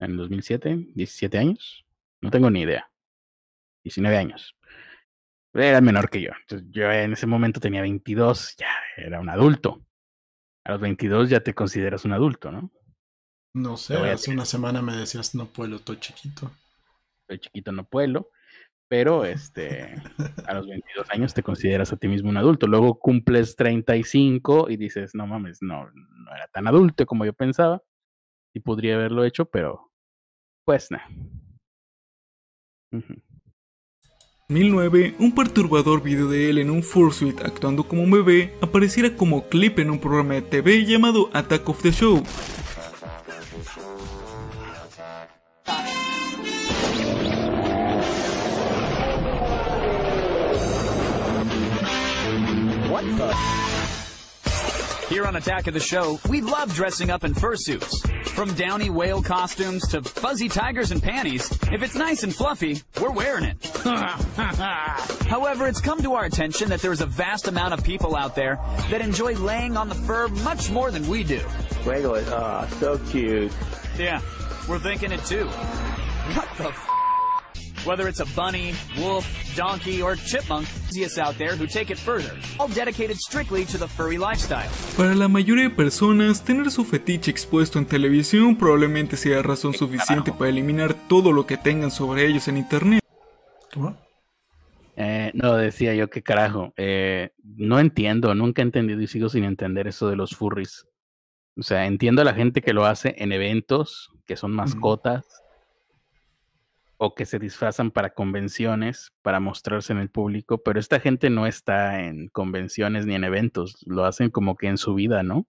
En 0.00 0.12
el 0.12 0.16
2007, 0.18 0.88
17 0.94 1.38
años, 1.38 1.83
no 2.24 2.30
tengo 2.30 2.50
ni 2.50 2.62
idea, 2.62 2.90
19 3.84 4.16
años. 4.16 4.56
Era 5.52 5.80
menor 5.82 6.08
que 6.08 6.22
yo, 6.22 6.30
entonces 6.40 6.66
yo 6.70 6.90
en 6.90 7.12
ese 7.12 7.26
momento 7.26 7.60
tenía 7.60 7.82
22, 7.82 8.56
ya 8.56 8.70
era 8.96 9.20
un 9.20 9.28
adulto. 9.28 9.84
A 10.64 10.72
los 10.72 10.80
22 10.80 11.28
ya 11.28 11.40
te 11.40 11.54
consideras 11.54 12.06
un 12.06 12.12
adulto, 12.12 12.50
¿no? 12.50 12.72
No 13.54 13.76
sé, 13.76 13.96
hace 13.96 14.32
una 14.32 14.46
semana 14.46 14.80
me 14.80 14.96
decías, 14.96 15.34
no 15.34 15.46
puedo, 15.46 15.76
estoy 15.76 15.98
chiquito. 15.98 16.50
soy 17.28 17.38
chiquito, 17.38 17.70
no 17.72 17.84
puedo, 17.84 18.30
pero 18.88 19.26
este, 19.26 19.94
a 20.48 20.54
los 20.54 20.66
22 20.66 21.10
años 21.10 21.34
te 21.34 21.42
consideras 21.42 21.92
a 21.92 21.98
ti 21.98 22.08
mismo 22.08 22.30
un 22.30 22.38
adulto. 22.38 22.66
Luego 22.66 22.98
cumples 22.98 23.54
35 23.54 24.70
y 24.70 24.78
dices, 24.78 25.14
no 25.14 25.26
mames, 25.26 25.58
no, 25.60 25.90
no 25.92 26.34
era 26.34 26.48
tan 26.48 26.66
adulto 26.66 27.04
como 27.04 27.26
yo 27.26 27.34
pensaba. 27.34 27.82
Y 28.54 28.60
podría 28.60 28.94
haberlo 28.94 29.24
hecho, 29.24 29.44
pero 29.44 29.92
pues 30.64 30.90
nada. 30.90 31.06
2009, 34.48 35.16
un 35.18 35.34
perturbador 35.34 36.02
video 36.02 36.28
de 36.28 36.50
él 36.50 36.58
en 36.58 36.70
un 36.70 36.82
fursuit 36.82 37.40
actuando 37.40 37.88
como 37.88 38.02
un 38.02 38.10
bebé 38.10 38.54
apareciera 38.60 39.16
como 39.16 39.48
clip 39.48 39.78
en 39.78 39.90
un 39.90 39.98
programa 39.98 40.34
de 40.34 40.42
TV 40.42 40.84
llamado 40.84 41.30
Attack 41.32 41.68
of 41.68 41.82
the 41.82 41.90
Show. 41.90 42.22
What 52.90 53.04
the? 53.16 53.34
Here 55.08 55.26
on 55.26 55.36
Attack 55.36 55.68
of 55.68 55.74
the 55.74 55.80
Show, 55.80 56.18
we 56.28 56.40
love 56.40 56.74
dressing 56.74 57.10
up 57.10 57.24
in 57.24 57.34
fursuits. 57.34 58.23
From 58.34 58.52
downy 58.54 58.90
whale 58.90 59.22
costumes 59.22 59.86
to 59.90 60.02
fuzzy 60.02 60.48
tigers 60.48 60.90
and 60.90 61.00
panties, 61.00 61.48
if 61.70 61.84
it's 61.84 61.94
nice 61.94 62.24
and 62.24 62.34
fluffy, 62.34 62.82
we're 63.00 63.12
wearing 63.12 63.44
it. 63.44 63.64
However, 65.28 65.68
it's 65.68 65.80
come 65.80 66.02
to 66.02 66.14
our 66.14 66.24
attention 66.24 66.68
that 66.70 66.82
there's 66.82 67.00
a 67.00 67.06
vast 67.06 67.46
amount 67.46 67.74
of 67.74 67.84
people 67.84 68.16
out 68.16 68.34
there 68.34 68.58
that 68.90 69.00
enjoy 69.00 69.34
laying 69.34 69.76
on 69.76 69.88
the 69.88 69.94
fur 69.94 70.26
much 70.26 70.68
more 70.68 70.90
than 70.90 71.06
we 71.06 71.22
do. 71.22 71.46
Wiggle 71.86 72.16
it. 72.16 72.26
Oh, 72.28 72.66
so 72.80 72.98
cute. 73.10 73.52
Yeah, 73.96 74.20
we're 74.68 74.80
thinking 74.80 75.12
it 75.12 75.24
too. 75.24 75.46
What 75.46 76.48
the 76.58 76.68
f? 76.70 76.88
Whether 77.84 78.08
it's 78.08 78.20
a 78.20 78.26
bunny, 78.34 78.72
wolf, 78.98 79.26
donkey, 79.54 80.00
or 80.00 80.16
chipmunk, 80.16 80.66
enthusiasts 80.94 81.18
out 81.18 81.36
there 81.36 81.54
who 81.54 81.66
take 81.66 81.90
it 81.90 81.98
further, 81.98 82.32
all 82.58 82.68
dedicated 82.68 83.18
strictly 83.18 83.66
to 83.66 83.76
the 83.76 83.86
furry 83.86 84.16
lifestyle. 84.16 84.70
Para 84.96 85.14
la 85.14 85.28
mayoría 85.28 85.64
de 85.64 85.70
personas, 85.70 86.42
tener 86.42 86.70
su 86.70 86.84
fetiche 86.84 87.30
expuesto 87.30 87.78
en 87.78 87.84
televisión 87.84 88.56
probablemente 88.56 89.18
sea 89.18 89.42
razón 89.42 89.74
suficiente 89.74 90.32
para 90.32 90.48
eliminar 90.48 90.94
todo 91.08 91.30
lo 91.30 91.46
que 91.46 91.58
tengan 91.58 91.90
sobre 91.90 92.26
ellos 92.26 92.48
en 92.48 92.56
internet. 92.56 93.00
¿Cómo? 93.74 93.94
Eh, 94.96 95.30
no, 95.34 95.54
decía 95.56 95.94
yo, 95.94 96.08
qué 96.08 96.22
carajo. 96.22 96.72
Eh, 96.78 97.32
no 97.42 97.80
entiendo, 97.80 98.34
nunca 98.34 98.62
he 98.62 98.64
entendido 98.64 99.02
y 99.02 99.08
sigo 99.08 99.28
sin 99.28 99.44
entender 99.44 99.88
eso 99.88 100.08
de 100.08 100.16
los 100.16 100.34
furries. 100.34 100.86
O 101.58 101.62
sea, 101.62 101.84
entiendo 101.84 102.22
a 102.22 102.24
la 102.24 102.32
gente 102.32 102.62
que 102.62 102.72
lo 102.72 102.86
hace 102.86 103.14
en 103.18 103.32
eventos, 103.32 104.10
que 104.26 104.36
son 104.36 104.52
mascotas, 104.52 105.26
o 107.04 107.14
que 107.14 107.26
se 107.26 107.38
disfrazan 107.38 107.90
para 107.90 108.14
convenciones, 108.14 109.12
para 109.22 109.40
mostrarse 109.40 109.92
en 109.92 109.98
el 109.98 110.10
público, 110.10 110.62
pero 110.62 110.80
esta 110.80 111.00
gente 111.00 111.30
no 111.30 111.46
está 111.46 112.00
en 112.02 112.28
convenciones 112.28 113.06
ni 113.06 113.14
en 113.14 113.24
eventos, 113.24 113.78
lo 113.86 114.04
hacen 114.04 114.30
como 114.30 114.56
que 114.56 114.68
en 114.68 114.78
su 114.78 114.94
vida, 114.94 115.22
¿no? 115.22 115.46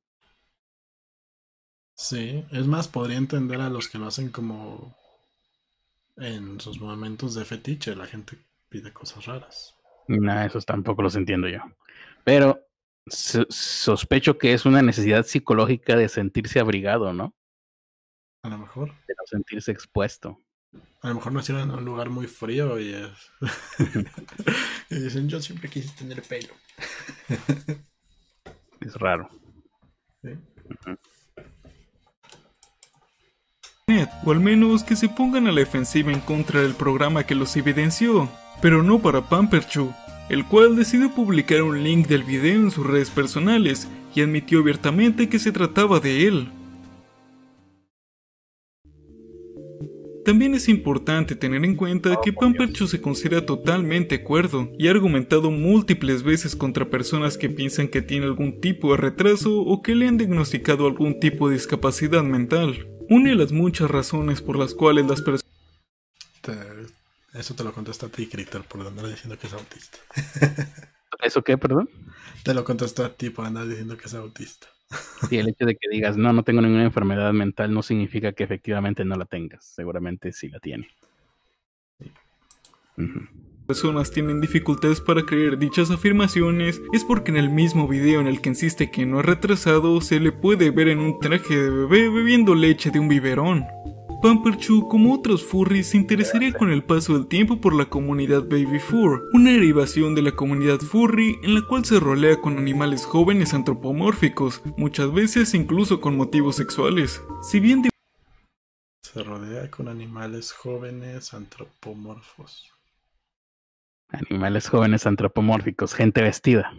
Sí, 1.96 2.46
es 2.52 2.68
más, 2.68 2.88
podría 2.88 3.18
entender 3.18 3.60
a 3.60 3.70
los 3.70 3.90
que 3.90 3.98
lo 3.98 4.08
hacen 4.08 4.30
como 4.30 4.96
en 6.18 6.60
sus 6.60 6.82
momentos 6.82 7.36
de 7.36 7.46
fetiche, 7.46 7.96
la 7.96 8.06
gente 8.06 8.38
pide 8.68 8.92
cosas 8.92 9.26
raras. 9.26 9.76
No, 10.08 10.42
esos 10.42 10.66
tampoco 10.66 11.02
los 11.02 11.16
entiendo 11.16 11.48
yo. 11.48 11.60
Pero 12.24 12.62
so- 13.08 13.46
sospecho 13.50 14.38
que 14.38 14.54
es 14.54 14.66
una 14.66 14.82
necesidad 14.82 15.26
psicológica 15.26 15.96
de 15.96 16.10
sentirse 16.10 16.60
abrigado, 16.60 17.14
¿no? 17.14 17.34
A 18.44 18.50
lo 18.50 18.58
mejor. 18.58 18.94
De 19.08 19.16
no 19.18 19.26
sentirse 19.26 19.72
expuesto. 19.72 20.40
A 21.02 21.10
lo 21.10 21.16
mejor 21.16 21.34
nacieron 21.34 21.70
en 21.70 21.76
un 21.76 21.86
lugar 21.86 22.10
muy 22.10 22.26
frío 22.26 22.80
y 22.80 22.94
es... 22.94 23.12
y 24.90 24.96
dicen, 24.96 25.30
yo 25.30 25.40
siempre 25.40 25.70
quise 25.70 25.90
tener 25.96 26.22
pelo. 26.24 26.54
Es 28.82 28.94
raro. 28.96 29.30
Sí. 30.24 30.30
o 34.26 34.32
al 34.32 34.40
menos 34.40 34.84
que 34.84 34.96
se 34.96 35.10
pongan 35.10 35.48
a 35.48 35.52
la 35.52 35.60
defensiva 35.60 36.12
en 36.12 36.20
contra 36.20 36.62
del 36.62 36.74
programa 36.74 37.24
que 37.24 37.36
los 37.36 37.56
evidenció, 37.56 38.30
pero 38.62 38.82
no 38.82 39.00
para 39.00 39.30
Pamperchu, 39.30 39.94
el 40.30 40.46
cual 40.46 40.76
decidió 40.76 41.14
publicar 41.14 41.62
un 41.62 41.84
link 41.84 42.08
del 42.08 42.24
video 42.24 42.56
en 42.56 42.72
sus 42.72 42.86
redes 42.86 43.12
personales 43.12 43.88
y 44.16 44.22
admitió 44.22 44.60
abiertamente 44.60 45.30
que 45.30 45.40
se 45.40 45.52
trataba 45.52 46.00
de 46.00 46.28
él. 46.28 46.50
También 50.26 50.56
es 50.56 50.68
importante 50.70 51.36
tener 51.36 51.64
en 51.64 51.76
cuenta 51.76 52.20
que 52.24 52.34
Pamperchu 52.34 52.88
se 52.88 53.00
considera 53.00 53.46
totalmente 53.46 54.24
cuerdo 54.24 54.72
y 54.76 54.88
ha 54.88 54.92
argumentado 54.92 55.52
múltiples 55.52 56.24
veces 56.24 56.56
contra 56.56 56.90
personas 56.90 57.38
que 57.38 57.48
piensan 57.48 57.90
que 57.90 58.02
tiene 58.02 58.26
algún 58.26 58.60
tipo 58.60 58.90
de 58.90 58.98
retraso 58.98 59.56
o 59.56 59.84
que 59.84 59.94
le 59.94 60.08
han 60.08 60.18
diagnosticado 60.18 60.88
algún 60.88 61.20
tipo 61.20 61.48
de 61.48 61.54
discapacidad 61.54 62.24
mental. 62.24 62.88
Una 63.08 63.30
de 63.30 63.36
las 63.36 63.52
muchas 63.52 63.92
razones 63.92 64.42
por 64.42 64.58
las 64.58 64.74
cuales 64.74 65.06
las 65.06 65.22
personas 65.22 65.46
Eso 67.32 67.54
te 67.54 67.64
lo 67.64 67.72
contesta 67.72 68.08
a 68.08 68.10
ti, 68.10 68.26
Critter, 68.26 68.64
por 68.64 68.82
andar 68.82 69.08
diciendo 69.08 69.38
que 69.38 69.46
es 69.46 69.54
autista. 69.54 70.00
¿Eso 71.22 71.44
qué, 71.44 71.56
perdón? 71.60 71.88
Te 72.42 72.56
lo 72.56 72.64
contestó 72.64 73.06
a 73.06 73.10
ti 73.10 73.30
por 73.30 73.46
andar 73.46 73.68
diciendo 73.68 73.96
que 73.96 74.08
es 74.08 74.14
autista. 74.16 74.75
Sí, 75.30 75.38
el 75.38 75.50
hecho 75.50 75.66
de 75.66 75.76
que 75.76 75.90
digas, 75.90 76.18
no, 76.18 76.32
no 76.34 76.44
tengo 76.44 76.62
ninguna 76.62 76.84
enfermedad 76.84 77.34
mental 77.34 77.74
no 77.74 77.82
significa 77.82 78.34
que 78.34 78.44
efectivamente 78.44 79.04
no 79.04 79.16
la 79.16 79.26
tengas. 79.26 79.66
Seguramente 79.66 80.32
sí 80.32 80.50
la 80.50 80.60
tiene. 80.60 80.88
Ujú. 82.98 83.28
personas 83.68 84.10
tienen 84.12 84.40
dificultades 84.40 85.02
para 85.02 85.26
creer 85.26 85.58
dichas 85.58 85.92
afirmaciones 85.92 86.82
es 86.94 87.04
porque 87.04 87.32
en 87.32 87.36
el 87.36 87.50
mismo 87.50 87.90
video 87.90 88.22
en 88.22 88.28
el 88.28 88.40
que 88.40 88.48
insiste 88.48 88.90
que 88.90 89.06
no 89.06 89.20
es 89.20 89.26
retrasado 89.26 90.00
se 90.00 90.22
le 90.22 90.32
puede 90.32 90.72
ver 90.72 90.88
en 90.88 91.00
un 91.00 91.20
traje 91.20 91.58
de 91.58 91.70
bebé 91.70 92.10
bebiendo 92.10 92.56
leche 92.56 92.92
de 92.92 93.00
un 93.00 93.10
biberón. 93.10 93.66
Pamperchu, 94.22 94.88
como 94.88 95.14
otros 95.14 95.44
furries, 95.44 95.90
se 95.90 95.98
interesaría 95.98 96.54
con 96.54 96.72
el 96.72 96.84
paso 96.84 97.14
del 97.14 97.28
tiempo 97.28 97.62
por 97.62 97.76
la 97.76 97.86
comunidad 97.86 98.44
Baby 98.44 98.80
Fur, 98.80 99.24
una 99.34 99.52
derivación 99.52 100.16
de 100.16 100.22
la 100.22 100.32
comunidad 100.32 100.80
furry 100.80 101.38
en 101.44 101.54
la 101.54 101.62
cual 101.68 101.86
se 101.86 102.00
rolea 102.00 102.40
con 102.42 102.58
animales 102.58 103.06
jóvenes 103.06 103.54
antropomórficos, 103.54 104.62
muchas 104.78 105.14
veces 105.14 105.54
incluso 105.54 106.02
con 106.02 106.18
motivos 106.18 106.56
sexuales. 106.56 107.22
Si 107.42 107.60
bien 107.60 107.82
de 107.82 107.90
Se 109.04 109.24
rodea 109.24 109.70
con 109.70 109.88
animales 109.88 110.52
jóvenes 110.52 111.34
antropomorfos. 111.34 112.74
Animales 114.10 114.70
jóvenes 114.70 115.06
antropomórficos, 115.06 115.94
gente 115.94 116.22
vestida. 116.22 116.74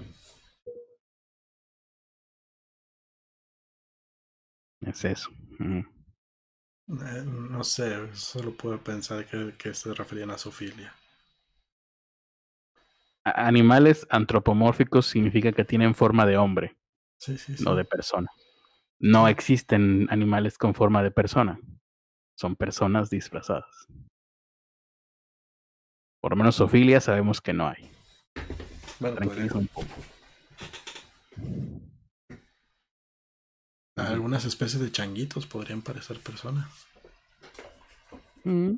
Es 4.80 5.04
eso. 5.04 5.30
Ujú. 5.58 5.95
Eh, 6.88 7.24
no 7.26 7.64
sé, 7.64 8.14
solo 8.14 8.56
puedo 8.56 8.78
pensar 8.78 9.26
que, 9.26 9.54
que 9.58 9.74
se 9.74 9.92
referían 9.92 10.30
a 10.30 10.38
zoofilia. 10.38 10.94
A- 13.24 13.46
Animales 13.48 14.06
antropomórficos 14.10 15.06
significa 15.06 15.50
que 15.52 15.64
tienen 15.64 15.94
forma 15.94 16.26
de 16.26 16.36
hombre, 16.36 16.76
Sí, 17.18 17.36
sí, 17.38 17.56
sí. 17.56 17.64
no 17.64 17.74
de 17.74 17.84
persona. 17.84 18.30
No 19.00 19.26
existen 19.28 20.06
animales 20.10 20.56
con 20.58 20.74
forma 20.74 21.02
de 21.02 21.10
persona. 21.10 21.58
Son 22.36 22.54
personas 22.54 23.10
disfrazadas. 23.10 23.88
Por 26.20 26.32
lo 26.32 26.36
menos 26.36 26.56
zoofilia 26.56 27.00
sabemos 27.00 27.40
que 27.40 27.52
no 27.52 27.68
hay. 27.68 27.90
Bueno, 29.00 29.18
un 29.54 29.66
poco. 29.68 29.86
Algunas 33.96 34.44
especies 34.44 34.82
de 34.82 34.92
changuitos 34.92 35.46
podrían 35.46 35.82
parecer 35.82 36.18
personas. 36.20 36.68
Mm. 38.44 38.76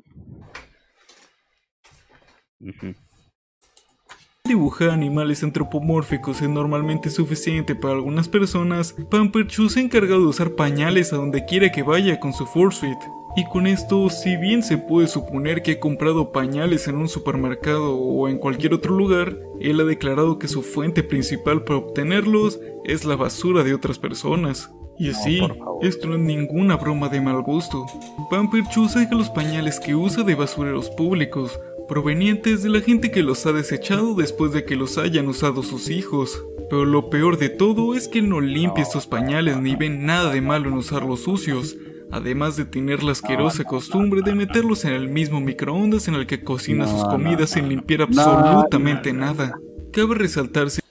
Dibujar 4.45 4.89
animales 4.89 5.43
antropomórficos 5.43 6.41
es 6.41 6.49
normalmente 6.49 7.11
suficiente 7.11 7.75
para 7.75 7.93
algunas 7.93 8.27
personas, 8.27 8.95
Pamperchu 9.11 9.69
se 9.69 9.79
ha 9.79 9.83
encargado 9.83 10.21
de 10.21 10.27
usar 10.27 10.55
pañales 10.55 11.13
a 11.13 11.17
donde 11.17 11.45
quiera 11.45 11.71
que 11.71 11.83
vaya 11.83 12.19
con 12.19 12.33
su 12.33 12.47
Fursuit. 12.47 12.97
Y 13.35 13.45
con 13.45 13.67
esto, 13.67 14.09
si 14.09 14.37
bien 14.37 14.63
se 14.63 14.79
puede 14.79 15.07
suponer 15.07 15.61
que 15.61 15.73
ha 15.73 15.79
comprado 15.79 16.31
pañales 16.31 16.87
en 16.87 16.95
un 16.95 17.07
supermercado 17.07 17.95
o 17.95 18.27
en 18.27 18.39
cualquier 18.39 18.73
otro 18.73 18.95
lugar, 18.95 19.37
él 19.59 19.79
ha 19.79 19.83
declarado 19.83 20.39
que 20.39 20.47
su 20.47 20.63
fuente 20.63 21.03
principal 21.03 21.63
para 21.63 21.77
obtenerlos 21.77 22.59
es 22.85 23.05
la 23.05 23.15
basura 23.15 23.63
de 23.63 23.75
otras 23.75 23.99
personas. 23.99 24.71
Y 24.99 25.13
favor. 25.13 25.55
esto 25.81 26.09
no 26.09 26.15
es 26.15 26.19
ninguna 26.19 26.75
broma 26.75 27.07
de 27.07 27.21
mal 27.21 27.41
gusto. 27.41 27.85
Pamperchu 28.29 28.89
saca 28.89 29.15
los 29.15 29.29
pañales 29.29 29.79
que 29.79 29.95
usa 29.95 30.23
de 30.23 30.35
basureros 30.35 30.89
públicos, 30.89 31.57
provenientes 31.87 32.63
de 32.63 32.69
la 32.69 32.81
gente 32.81 33.09
que 33.09 33.23
los 33.23 33.45
ha 33.45 33.53
desechado 33.53 34.13
después 34.13 34.51
de 34.51 34.65
que 34.65 34.75
los 34.75 34.97
hayan 34.97 35.29
usado 35.29 35.63
sus 35.63 35.89
hijos. 35.89 36.43
Pero 36.69 36.83
lo 36.83 37.09
peor 37.09 37.37
de 37.37 37.47
todo 37.47 37.95
es 37.95 38.09
que 38.09 38.21
no 38.21 38.41
limpia 38.41 38.83
estos 38.83 39.07
pañales 39.07 39.55
ni 39.55 39.77
ve 39.77 39.89
nada 39.89 40.31
de 40.31 40.41
malo 40.41 40.67
en 40.67 40.75
usarlos 40.75 41.21
sucios, 41.21 41.77
además 42.11 42.57
de 42.57 42.65
tener 42.65 43.01
la 43.01 43.13
asquerosa 43.13 43.63
costumbre 43.63 44.21
de 44.21 44.35
meterlos 44.35 44.83
en 44.83 44.91
el 44.91 45.07
mismo 45.07 45.39
microondas 45.39 46.09
en 46.09 46.15
el 46.15 46.27
que 46.27 46.43
cocina 46.43 46.85
sus 46.89 47.05
comidas 47.05 47.51
sin 47.51 47.69
limpiar 47.69 48.01
absolutamente 48.01 49.13
nada. 49.13 49.57
Cabe 49.93 50.15
resaltarse 50.15 50.81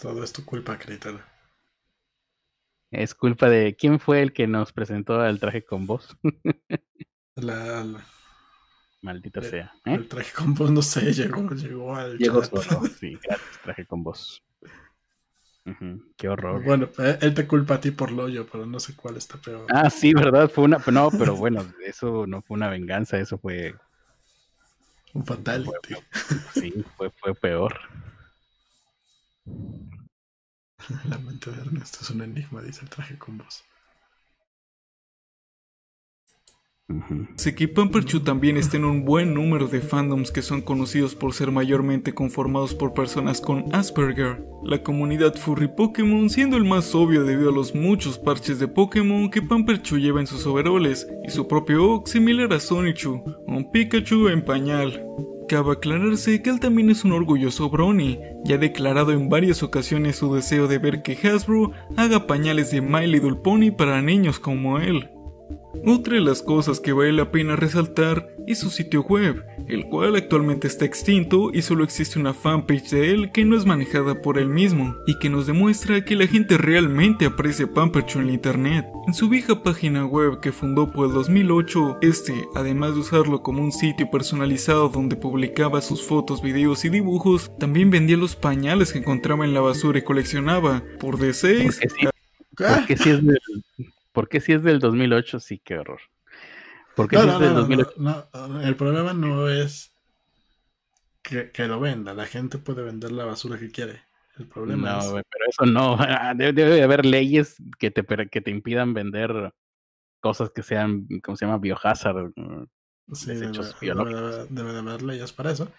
Todo 0.00 0.22
es 0.22 0.32
tu 0.32 0.44
culpa, 0.44 0.78
Critter. 0.78 1.37
Es 2.90 3.14
culpa 3.14 3.48
de 3.50 3.76
quién 3.76 4.00
fue 4.00 4.22
el 4.22 4.32
que 4.32 4.46
nos 4.46 4.72
presentó 4.72 5.24
el 5.24 5.40
traje 5.40 5.64
con 5.64 5.86
voz. 5.86 6.16
La, 7.36 7.84
la- 7.84 8.04
Maldita 9.00 9.40
Eh, 9.40 9.44
sea. 9.44 9.72
¿eh? 9.84 9.94
El 9.94 10.08
traje 10.08 10.32
con 10.34 10.54
voz, 10.54 10.70
no 10.72 10.82
sé, 10.82 11.12
llegó, 11.12 11.48
llegó 11.50 11.94
al 11.94 12.18
Llegó 12.18 12.42
solo. 12.42 12.82
Sí, 12.98 13.16
gracias, 13.22 13.60
traje 13.62 13.86
con 13.86 14.02
voz. 14.02 14.42
Qué 16.16 16.28
horror. 16.28 16.64
Bueno, 16.64 16.88
eh, 16.98 17.18
él 17.20 17.34
te 17.34 17.46
culpa 17.46 17.74
a 17.74 17.80
ti 17.80 17.90
por 17.90 18.10
lo 18.10 18.28
yo, 18.28 18.46
pero 18.46 18.64
no 18.64 18.80
sé 18.80 18.96
cuál 18.96 19.18
está 19.18 19.36
peor. 19.38 19.66
Ah, 19.68 19.90
sí, 19.90 20.14
¿verdad? 20.14 20.48
Fue 20.50 20.64
una. 20.64 20.82
No, 20.90 21.10
pero 21.10 21.36
bueno, 21.36 21.64
eso 21.84 22.26
no 22.26 22.40
fue 22.42 22.56
una 22.56 22.68
venganza, 22.68 23.18
eso 23.18 23.38
fue. 23.38 23.74
Un 25.12 25.26
fatality. 25.26 25.94
Sí, 26.54 26.72
fue, 26.96 27.10
fue 27.20 27.34
peor. 27.34 27.78
La 31.08 31.18
mente 31.18 31.50
de 31.50 31.60
Ernesto 31.60 31.98
es 32.02 32.10
un 32.10 32.22
enigma, 32.22 32.62
dice 32.62 32.82
el 32.82 32.90
traje 32.90 33.18
con 33.18 33.38
voz. 33.38 33.64
Sé 37.36 37.54
que 37.54 37.68
Pamperchu 37.68 38.20
también 38.20 38.56
está 38.56 38.78
en 38.78 38.86
un 38.86 39.04
buen 39.04 39.34
número 39.34 39.68
de 39.68 39.82
fandoms 39.82 40.30
que 40.30 40.40
son 40.40 40.62
conocidos 40.62 41.14
por 41.14 41.34
ser 41.34 41.50
mayormente 41.50 42.14
conformados 42.14 42.74
por 42.74 42.94
personas 42.94 43.42
con 43.42 43.74
Asperger. 43.74 44.42
La 44.64 44.82
comunidad 44.82 45.34
furry 45.34 45.68
Pokémon 45.68 46.30
siendo 46.30 46.56
el 46.56 46.64
más 46.64 46.94
obvio 46.94 47.24
debido 47.24 47.50
a 47.50 47.52
los 47.52 47.74
muchos 47.74 48.18
parches 48.18 48.58
de 48.58 48.68
Pokémon 48.68 49.30
que 49.30 49.42
Pamperchu 49.42 49.98
lleva 49.98 50.20
en 50.20 50.26
sus 50.26 50.46
overoles 50.46 51.06
y 51.26 51.30
su 51.30 51.46
propio 51.46 51.84
Oak 51.84 52.08
similar 52.08 52.50
a 52.54 52.58
Sonichu, 52.58 53.22
un 53.46 53.70
Pikachu 53.70 54.28
en 54.28 54.42
pañal. 54.42 55.04
Cabe 55.48 55.72
aclararse 55.72 56.42
que 56.42 56.50
él 56.50 56.60
también 56.60 56.90
es 56.90 57.04
un 57.04 57.12
orgulloso 57.12 57.70
Brony, 57.70 58.18
y 58.44 58.52
ha 58.52 58.58
declarado 58.58 59.12
en 59.12 59.30
varias 59.30 59.62
ocasiones 59.62 60.16
su 60.16 60.34
deseo 60.34 60.68
de 60.68 60.76
ver 60.76 61.02
que 61.02 61.16
Hasbro 61.26 61.72
haga 61.96 62.26
pañales 62.26 62.70
de 62.70 62.82
My 62.82 63.06
Little 63.06 63.36
Pony 63.36 63.70
para 63.70 64.02
niños 64.02 64.38
como 64.38 64.78
él. 64.78 65.08
Otra 65.84 66.14
de 66.14 66.20
las 66.20 66.42
cosas 66.42 66.80
que 66.80 66.92
vale 66.92 67.12
la 67.12 67.30
pena 67.30 67.56
resaltar 67.56 68.28
es 68.46 68.58
su 68.58 68.70
sitio 68.70 69.02
web, 69.02 69.44
el 69.68 69.84
cual 69.86 70.16
actualmente 70.16 70.66
está 70.66 70.84
extinto 70.84 71.50
y 71.52 71.62
solo 71.62 71.84
existe 71.84 72.18
una 72.18 72.32
fanpage 72.32 72.90
de 72.90 73.10
él 73.10 73.30
que 73.32 73.44
no 73.44 73.56
es 73.56 73.66
manejada 73.66 74.22
por 74.22 74.38
él 74.38 74.48
mismo 74.48 74.96
y 75.06 75.18
que 75.18 75.28
nos 75.28 75.46
demuestra 75.46 76.04
que 76.04 76.16
la 76.16 76.26
gente 76.26 76.56
realmente 76.56 77.26
aprecia 77.26 77.72
Pamperchu 77.72 78.20
en 78.20 78.30
internet. 78.30 78.86
En 79.06 79.14
su 79.14 79.28
vieja 79.28 79.62
página 79.62 80.06
web 80.06 80.40
que 80.40 80.52
fundó 80.52 80.90
por 80.90 81.08
el 81.08 81.12
2008, 81.12 81.98
este, 82.00 82.48
además 82.54 82.94
de 82.94 83.00
usarlo 83.00 83.42
como 83.42 83.62
un 83.62 83.72
sitio 83.72 84.10
personalizado 84.10 84.88
donde 84.88 85.16
publicaba 85.16 85.82
sus 85.82 86.02
fotos, 86.02 86.42
videos 86.42 86.84
y 86.84 86.88
dibujos, 86.88 87.50
también 87.58 87.90
vendía 87.90 88.16
los 88.16 88.34
pañales 88.34 88.92
que 88.92 88.98
encontraba 88.98 89.44
en 89.44 89.52
la 89.52 89.60
basura 89.60 89.98
y 89.98 90.02
coleccionaba 90.02 90.82
por 90.98 91.18
de 91.18 91.34
6 91.34 91.80
Porque 92.56 92.96
si 92.96 93.10
es 93.10 93.20
del, 94.18 94.24
porque 94.24 94.40
si 94.40 94.52
es 94.52 94.62
del 94.62 94.78
2008, 94.78 95.40
sí, 95.40 95.58
qué 95.58 95.78
horror. 95.78 96.00
Porque 96.94 97.16
si 97.16 97.28
es 97.28 97.38
del 97.38 97.54
2008. 97.54 97.94
el 98.62 98.76
problema 98.76 99.12
no 99.14 99.48
es 99.48 99.94
que, 101.22 101.68
lo 101.68 101.80
venda. 101.80 102.14
La 102.14 102.26
gente 102.26 102.58
puede 102.58 102.82
vender 102.82 103.12
la 103.12 103.24
basura 103.24 103.58
que 103.58 103.70
quiere. 103.70 104.02
El 104.38 104.46
problema 104.46 104.92
no, 104.92 105.18
es... 105.18 105.24
pero 105.30 105.44
eso 105.48 105.66
no. 105.66 105.96
Debe, 106.36 106.82
haber 106.82 107.04
leyes 107.04 107.56
que 107.78 107.90
te, 107.90 108.04
que 108.28 108.40
te 108.40 108.50
impidan 108.50 108.94
vender 108.94 109.52
cosas 110.20 110.50
que 110.50 110.62
sean, 110.62 111.06
¿cómo 111.22 111.36
se 111.36 111.44
llama? 111.44 111.58
Biohazard. 111.58 112.32
Mm, 112.36 112.64
sí, 113.12 113.34
debe, 113.34 113.52
debe, 114.50 114.72
de 114.72 114.78
haber 114.78 115.02
leyes 115.02 115.32
para 115.32 115.52
eso. 115.52 115.70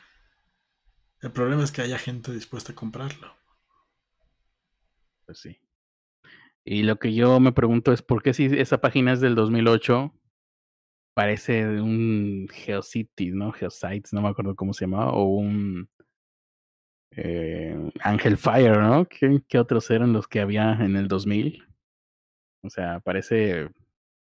El 1.21 1.31
problema 1.31 1.63
es 1.63 1.71
que 1.71 1.81
haya 1.81 1.97
gente 1.97 2.31
dispuesta 2.31 2.71
a 2.71 2.75
comprarlo. 2.75 3.35
Pues 5.25 5.39
sí. 5.39 5.59
Y 6.65 6.83
lo 6.83 6.97
que 6.97 7.13
yo 7.13 7.39
me 7.39 7.51
pregunto 7.51 7.91
es 7.91 8.01
por 8.01 8.21
qué 8.21 8.33
si 8.33 8.45
esa 8.45 8.79
página 8.79 9.13
es 9.13 9.21
del 9.21 9.35
2008 9.35 10.13
parece 11.13 11.81
un 11.81 12.47
GeoCities, 12.49 13.33
¿no? 13.33 13.51
GeoSites, 13.51 14.13
no 14.13 14.21
me 14.21 14.29
acuerdo 14.29 14.55
cómo 14.55 14.73
se 14.73 14.85
llamaba, 14.85 15.11
o 15.11 15.23
un 15.23 15.89
eh, 17.11 17.91
Angel 18.01 18.37
Fire, 18.37 18.77
¿no? 18.77 19.05
¿Qué, 19.05 19.41
¿Qué, 19.47 19.59
otros 19.59 19.89
eran 19.91 20.13
los 20.13 20.27
que 20.27 20.39
había 20.39 20.73
en 20.73 20.95
el 20.95 21.07
2000? 21.07 21.67
O 22.63 22.69
sea, 22.69 22.99
parece 22.99 23.69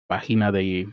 página 0.07 0.51
de 0.51 0.87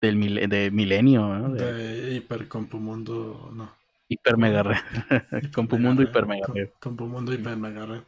del 0.00 0.48
de 0.48 0.70
milenio, 0.70 1.26
¿no? 1.26 1.54
De, 1.54 1.72
de 1.72 2.14
Hipercompumundo, 2.16 3.50
no. 3.54 3.72
Hiper 4.08 4.36
Mega 4.36 4.62
Red. 5.30 5.52
Compumundo 5.52 6.02
Hiper 6.02 6.26
Mega 6.26 6.46
Red. 6.52 6.70
Compumundo 6.78 7.32
Hiper 7.32 7.56
Mega 7.56 8.04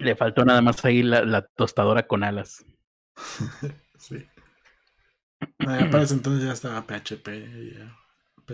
Le 0.00 0.16
faltó 0.16 0.44
nada 0.44 0.62
más 0.62 0.84
ahí 0.84 1.02
la, 1.02 1.42
tostadora 1.42 2.06
con 2.06 2.24
alas. 2.24 2.64
sí. 3.98 4.26
para 5.58 6.02
ese 6.02 6.14
entonces 6.14 6.44
ya 6.44 6.52
estaba 6.52 6.86
PHP. 6.86 7.28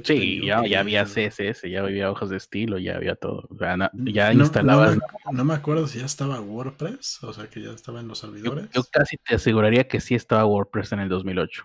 sí, 0.03 0.45
ya, 0.45 0.67
ya 0.67 0.81
había 0.81 1.05
CSS, 1.05 1.71
ya 1.71 1.81
había 1.81 2.11
hojas 2.11 2.31
de 2.31 2.37
estilo, 2.37 2.79
ya 2.79 2.97
había 2.97 3.15
todo. 3.15 3.47
O 3.51 3.57
sea, 3.57 3.91
ya 3.95 4.33
instalabas. 4.33 4.99
No 5.33 5.45
me, 5.45 5.55
acuerdo 5.55 5.87
si 5.87 6.01
ya 6.01 6.07
estaba 6.07 6.41
WordPress, 6.41 7.23
o 7.23 7.33
sea, 7.33 7.49
que 7.49 7.63
ya 7.63 7.71
estaba 7.71 8.01
en 8.01 8.09
los 8.09 8.19
servidores. 8.19 8.69
Yo, 8.73 8.83
casi 8.91 9.17
te 9.19 9.37
aseguraría 9.37 9.87
que 9.87 10.01
sí 10.01 10.15
estaba 10.15 10.45
WordPress 10.47 10.93
en 10.93 11.01
el 11.01 11.09
2008. 11.09 11.65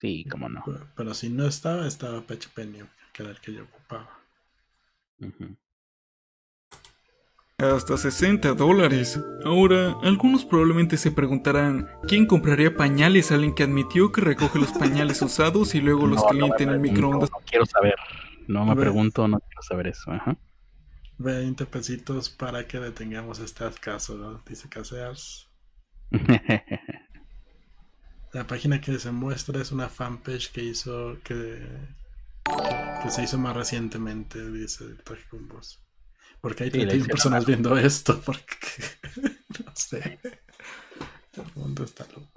Sí, 0.00 0.24
cómo 0.30 0.48
no. 0.48 0.62
Pero, 0.94 1.14
si 1.14 1.28
no 1.30 1.46
estaba, 1.46 1.86
estaba 1.86 2.20
PHP 2.20 2.58
New, 2.66 2.86
que 3.12 3.22
era 3.22 3.32
el 3.32 3.40
que 3.40 3.52
yo 3.52 3.64
ocupaba 3.64 4.10
hasta 7.58 7.96
60 7.96 8.52
dólares. 8.54 9.18
Ahora, 9.44 9.96
algunos 10.02 10.44
probablemente 10.44 10.98
se 10.98 11.10
preguntarán, 11.10 11.88
¿quién 12.06 12.26
compraría 12.26 12.76
pañales 12.76 13.32
a 13.32 13.36
alguien 13.36 13.54
que 13.54 13.62
admitió 13.62 14.12
que 14.12 14.20
recoge 14.20 14.58
los 14.58 14.72
pañales 14.72 15.22
usados 15.22 15.74
y 15.74 15.80
luego 15.80 16.06
los 16.06 16.22
calienta 16.22 16.62
en 16.62 16.68
el 16.70 16.80
microondas? 16.80 17.30
No, 17.30 17.38
quiero 17.46 17.64
saber, 17.64 17.94
no 18.46 18.66
me 18.66 18.76
pregunto, 18.76 19.26
no 19.26 19.40
quiero 19.40 19.62
saber 19.62 19.86
eso. 19.86 20.12
20 21.18 21.64
pesitos 21.64 22.28
para 22.28 22.66
que 22.66 22.78
detengamos 22.78 23.38
este 23.38 23.64
caso, 23.80 24.42
dice 24.46 24.68
Casears. 24.68 25.48
La 28.34 28.46
página 28.46 28.82
que 28.82 28.98
se 28.98 29.12
muestra 29.12 29.62
es 29.62 29.72
una 29.72 29.88
fanpage 29.88 30.52
que 30.52 30.62
hizo 30.62 31.16
que, 31.24 31.66
que, 33.02 33.10
se 33.10 33.22
hizo 33.22 33.38
más 33.38 33.56
recientemente, 33.56 34.50
dice 34.50 34.84
Voz. 35.48 35.85
Porque 36.40 36.64
hay 36.64 36.70
31 36.70 37.06
personas 37.06 37.46
viendo 37.46 37.76
esto, 37.76 38.20
porque 38.24 38.56
no 39.64 39.72
sé. 39.74 40.18
El 41.36 41.44
mundo 41.54 41.84
está 41.84 42.06
loco. 42.14 42.36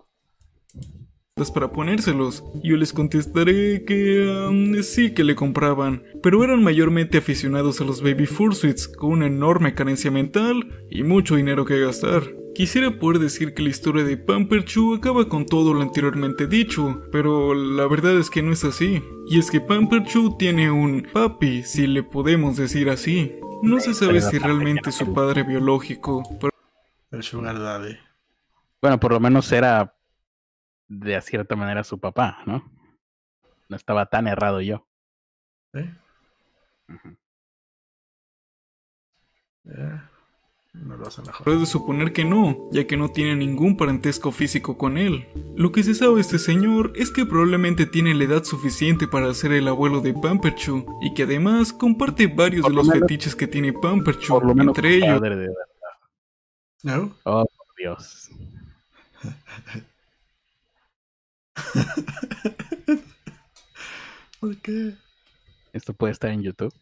Para 1.53 1.71
ponérselos, 1.71 2.43
yo 2.63 2.75
les 2.75 2.91
contestaré 2.91 3.85
que 3.85 4.27
um, 4.49 4.75
sí 4.83 5.13
que 5.13 5.23
le 5.23 5.35
compraban, 5.35 6.03
pero 6.21 6.43
eran 6.43 6.61
mayormente 6.61 7.17
aficionados 7.17 7.79
a 7.79 7.85
los 7.85 8.01
baby 8.01 8.25
fursuits 8.25 8.89
con 8.89 9.11
una 9.11 9.27
enorme 9.27 9.73
carencia 9.73 10.11
mental 10.11 10.85
y 10.91 11.03
mucho 11.03 11.37
dinero 11.37 11.63
que 11.63 11.79
gastar. 11.79 12.23
Quisiera 12.53 12.99
poder 12.99 13.19
decir 13.19 13.53
que 13.53 13.63
la 13.63 13.69
historia 13.69 14.03
de 14.03 14.17
Pamperchu 14.17 14.95
acaba 14.95 15.29
con 15.29 15.45
todo 15.45 15.73
lo 15.73 15.81
anteriormente 15.81 16.45
dicho, 16.45 17.03
pero 17.09 17.53
la 17.53 17.87
verdad 17.87 18.19
es 18.19 18.29
que 18.29 18.43
no 18.43 18.51
es 18.51 18.65
así. 18.65 19.01
Y 19.29 19.39
es 19.39 19.49
que 19.49 19.61
Pamperchu 19.61 20.35
tiene 20.37 20.69
un 20.69 21.07
papi, 21.13 21.63
si 21.63 21.87
le 21.87 22.03
podemos 22.03 22.57
decir 22.57 22.89
así. 22.89 23.31
No 23.61 23.79
se 23.79 23.93
sabe 23.93 24.21
si 24.21 24.39
realmente 24.39 24.89
es 24.89 24.95
su 24.95 25.13
padre 25.13 25.43
biológico. 25.43 26.23
El 27.11 27.23
Sugar 27.23 27.59
Daddy. 27.59 27.97
Bueno, 28.81 28.99
por 28.99 29.11
lo 29.11 29.19
menos 29.19 29.51
era 29.51 29.95
de 30.87 31.19
cierta 31.21 31.55
manera 31.55 31.83
su 31.83 31.99
papá, 31.99 32.39
¿no? 32.45 32.71
No 33.67 33.75
estaba 33.75 34.05
tan 34.07 34.27
errado 34.27 34.61
yo. 34.61 34.87
¿Eh? 35.73 35.93
No 40.73 40.97
lo 40.97 41.07
hace 41.07 41.21
mejor. 41.23 41.43
Puede 41.43 41.65
suponer 41.65 42.13
que 42.13 42.23
no, 42.25 42.69
ya 42.71 42.85
que 42.85 42.95
no 42.95 43.09
tiene 43.09 43.35
ningún 43.35 43.75
parentesco 43.75 44.31
físico 44.31 44.77
con 44.77 44.97
él. 44.97 45.27
Lo 45.55 45.71
que 45.71 45.81
se 45.83 45.95
sabe 45.95 46.15
de 46.15 46.21
este 46.21 46.37
señor 46.37 46.93
es 46.95 47.09
que 47.11 47.25
probablemente 47.25 47.87
tiene 47.87 48.13
la 48.13 48.25
edad 48.25 48.43
suficiente 48.43 49.07
para 49.07 49.33
ser 49.33 49.51
el 49.53 49.67
abuelo 49.67 49.99
de 50.01 50.13
Pamperchu, 50.13 50.85
y 51.01 51.13
que 51.13 51.23
además 51.23 51.73
comparte 51.73 52.27
varios 52.27 52.65
de 52.65 52.73
los 52.73 52.87
fetiches 52.89 53.35
que 53.35 53.47
tiene 53.47 53.73
Pamperchu, 53.73 54.39
entre 54.61 54.95
ellos. 54.97 55.19
¿No? 56.83 57.15
Oh, 57.23 57.45
Dios. 57.77 58.29
¿Por 64.39 64.55
qué? 64.57 64.93
Esto 65.73 65.93
puede 65.93 66.13
estar 66.13 66.29
en 66.29 66.43
YouTube. 66.43 66.73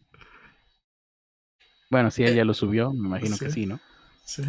Bueno, 1.90 2.10
si 2.10 2.24
ella 2.24 2.44
lo 2.44 2.54
subió, 2.54 2.92
me 2.92 3.08
imagino 3.08 3.36
que 3.38 3.50
sí, 3.50 3.66
¿no? 3.66 3.80
Sí. 4.24 4.42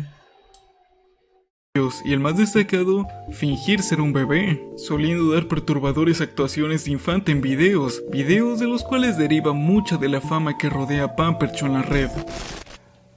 Y 2.03 2.11
el 2.11 2.19
más 2.19 2.35
destacado, 2.35 3.07
fingir 3.31 3.81
ser 3.81 4.01
un 4.01 4.11
bebé, 4.11 4.61
soliendo 4.75 5.33
dar 5.33 5.47
perturbadores 5.47 6.19
actuaciones 6.19 6.83
de 6.83 6.91
infante 6.91 7.31
en 7.31 7.39
videos, 7.39 8.03
videos 8.09 8.59
de 8.59 8.67
los 8.67 8.83
cuales 8.83 9.17
deriva 9.17 9.53
mucha 9.53 9.95
de 9.95 10.09
la 10.09 10.19
fama 10.19 10.57
que 10.57 10.69
rodea 10.69 11.05
a 11.05 11.15
Pampercho 11.15 11.67
en 11.67 11.73
la 11.73 11.81
red. 11.83 12.09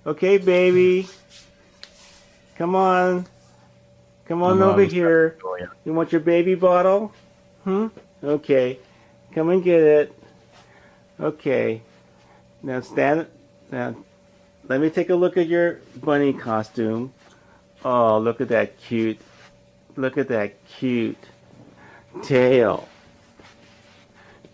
Okay, 0.05 0.39
baby. 0.39 1.09
Come 2.57 2.77
on. 2.77 3.27
Come 4.29 4.45
on 4.45 4.63
over 4.63 4.85
here. 4.85 5.37
You 5.85 5.93
want 5.93 6.13
your 6.13 6.23
baby 6.23 6.55
bottle? 6.55 7.11
Hmm? 7.65 7.87
Okay. 8.23 8.79
Come 9.35 9.53
and 9.53 9.65
get 9.65 9.83
it. 9.83 10.13
Okay. 11.19 11.83
Now 12.63 12.81
stand. 12.81 13.27
Now 13.71 13.97
Let 14.69 14.81
me 14.81 14.91
take 14.91 15.11
a 15.11 15.15
look 15.15 15.37
at 15.37 15.49
your 15.49 15.81
bunny 15.97 16.33
costume. 16.33 17.13
Oh, 17.85 18.19
look 18.19 18.41
at 18.41 18.49
that 18.49 18.79
cute, 18.79 19.19
look 19.97 20.17
at 20.17 20.29
that 20.29 20.65
cute 20.67 21.19
tail. 22.23 22.89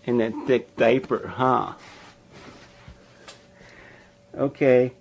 And 0.07 0.21
that 0.21 0.33
thick 0.47 0.75
diaper, 0.77 1.29
huh? 1.29 1.75
Okay. 4.35 4.93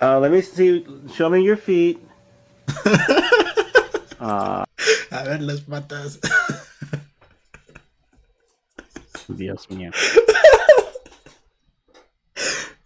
Uh, 0.00 0.18
let 0.18 0.30
me 0.30 0.42
see. 0.42 0.84
Show 1.14 1.30
me 1.30 1.42
your 1.42 1.56
feet. 1.56 1.98
uh, 4.20 4.64
a 5.10 5.24
ver 5.24 5.38
las 5.40 5.60
patas. 5.60 6.18
Dios 9.28 9.66
mío. 9.70 9.90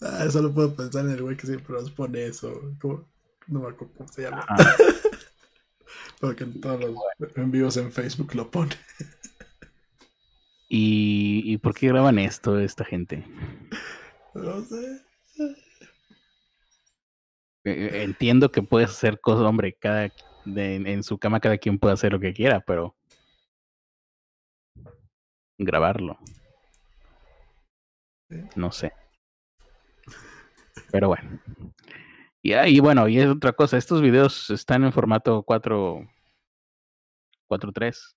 Ah, 0.07 0.31
solo 0.31 0.53
puedo 0.53 0.75
pensar 0.77 1.05
en 1.07 1.13
el 1.13 1.23
güey 1.23 1.37
que 1.37 1.47
siempre 1.47 1.73
nos 1.75 1.91
pone 1.91 2.25
eso. 2.27 2.61
¿Cómo? 2.81 3.09
No 3.47 3.61
me 3.61 3.69
acuerdo 3.69 3.95
cómo 3.97 4.09
se 4.13 4.23
llama. 4.23 4.45
Ajá. 4.49 4.77
Porque 6.21 6.45
en 6.45 6.61
todos 6.61 6.81
los 7.19 7.37
envíos 7.37 7.77
en 7.77 7.91
Facebook 7.93 8.35
lo 8.35 8.51
pone. 8.51 8.75
¿Y, 10.69 11.43
¿Y 11.45 11.59
por 11.59 11.75
qué 11.75 11.89
graban 11.89 12.19
esto 12.19 12.59
esta 12.59 12.85
gente? 12.85 13.25
No 14.35 14.63
sé. 14.65 15.01
Eh, 17.65 18.03
Entiendo 18.03 18.51
que 18.51 18.63
puedes 18.63 18.91
hacer 18.91 19.21
cosas, 19.21 19.45
hombre, 19.47 19.75
cada 19.75 20.13
de- 20.45 20.77
en 20.77 21.03
su 21.03 21.19
cama 21.19 21.41
cada 21.41 21.57
quien 21.59 21.79
puede 21.79 21.95
hacer 21.95 22.13
lo 22.13 22.21
que 22.21 22.35
quiera, 22.35 22.61
pero 22.61 22.95
grabarlo. 25.59 26.19
No 28.57 28.73
sé. 28.73 28.93
Pero 30.91 31.09
bueno. 31.09 31.41
Y, 32.43 32.53
ah, 32.53 32.69
y 32.69 32.81
bueno, 32.81 33.09
y 33.09 33.19
es 33.19 33.27
otra 33.27 33.53
cosa, 33.53 33.77
estos 33.77 34.03
videos 34.03 34.51
están 34.51 34.85
en 34.85 34.93
formato 34.93 35.43
4 35.43 36.07
4.3. 37.49 38.15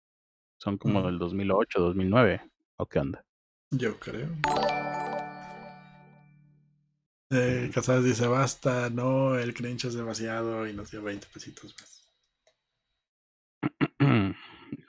Son 0.60 0.78
como 0.78 1.04
del 1.04 1.20
2008, 1.20 1.80
2009. 1.80 2.42
¿O 2.78 2.86
qué 2.86 3.00
onda? 3.00 3.24
Yo 3.72 4.00
creo. 4.00 4.30
Eh, 7.30 7.70
Casares 7.74 8.06
dice, 8.06 8.28
basta, 8.28 8.90
no, 8.90 9.38
el 9.38 9.54
cringe 9.54 9.86
es 9.86 9.94
demasiado 9.94 10.68
y 10.68 10.74
nos 10.74 10.92
dio 10.92 11.04
20 11.04 11.28
pesitos 11.34 11.76
más. 11.80 12.08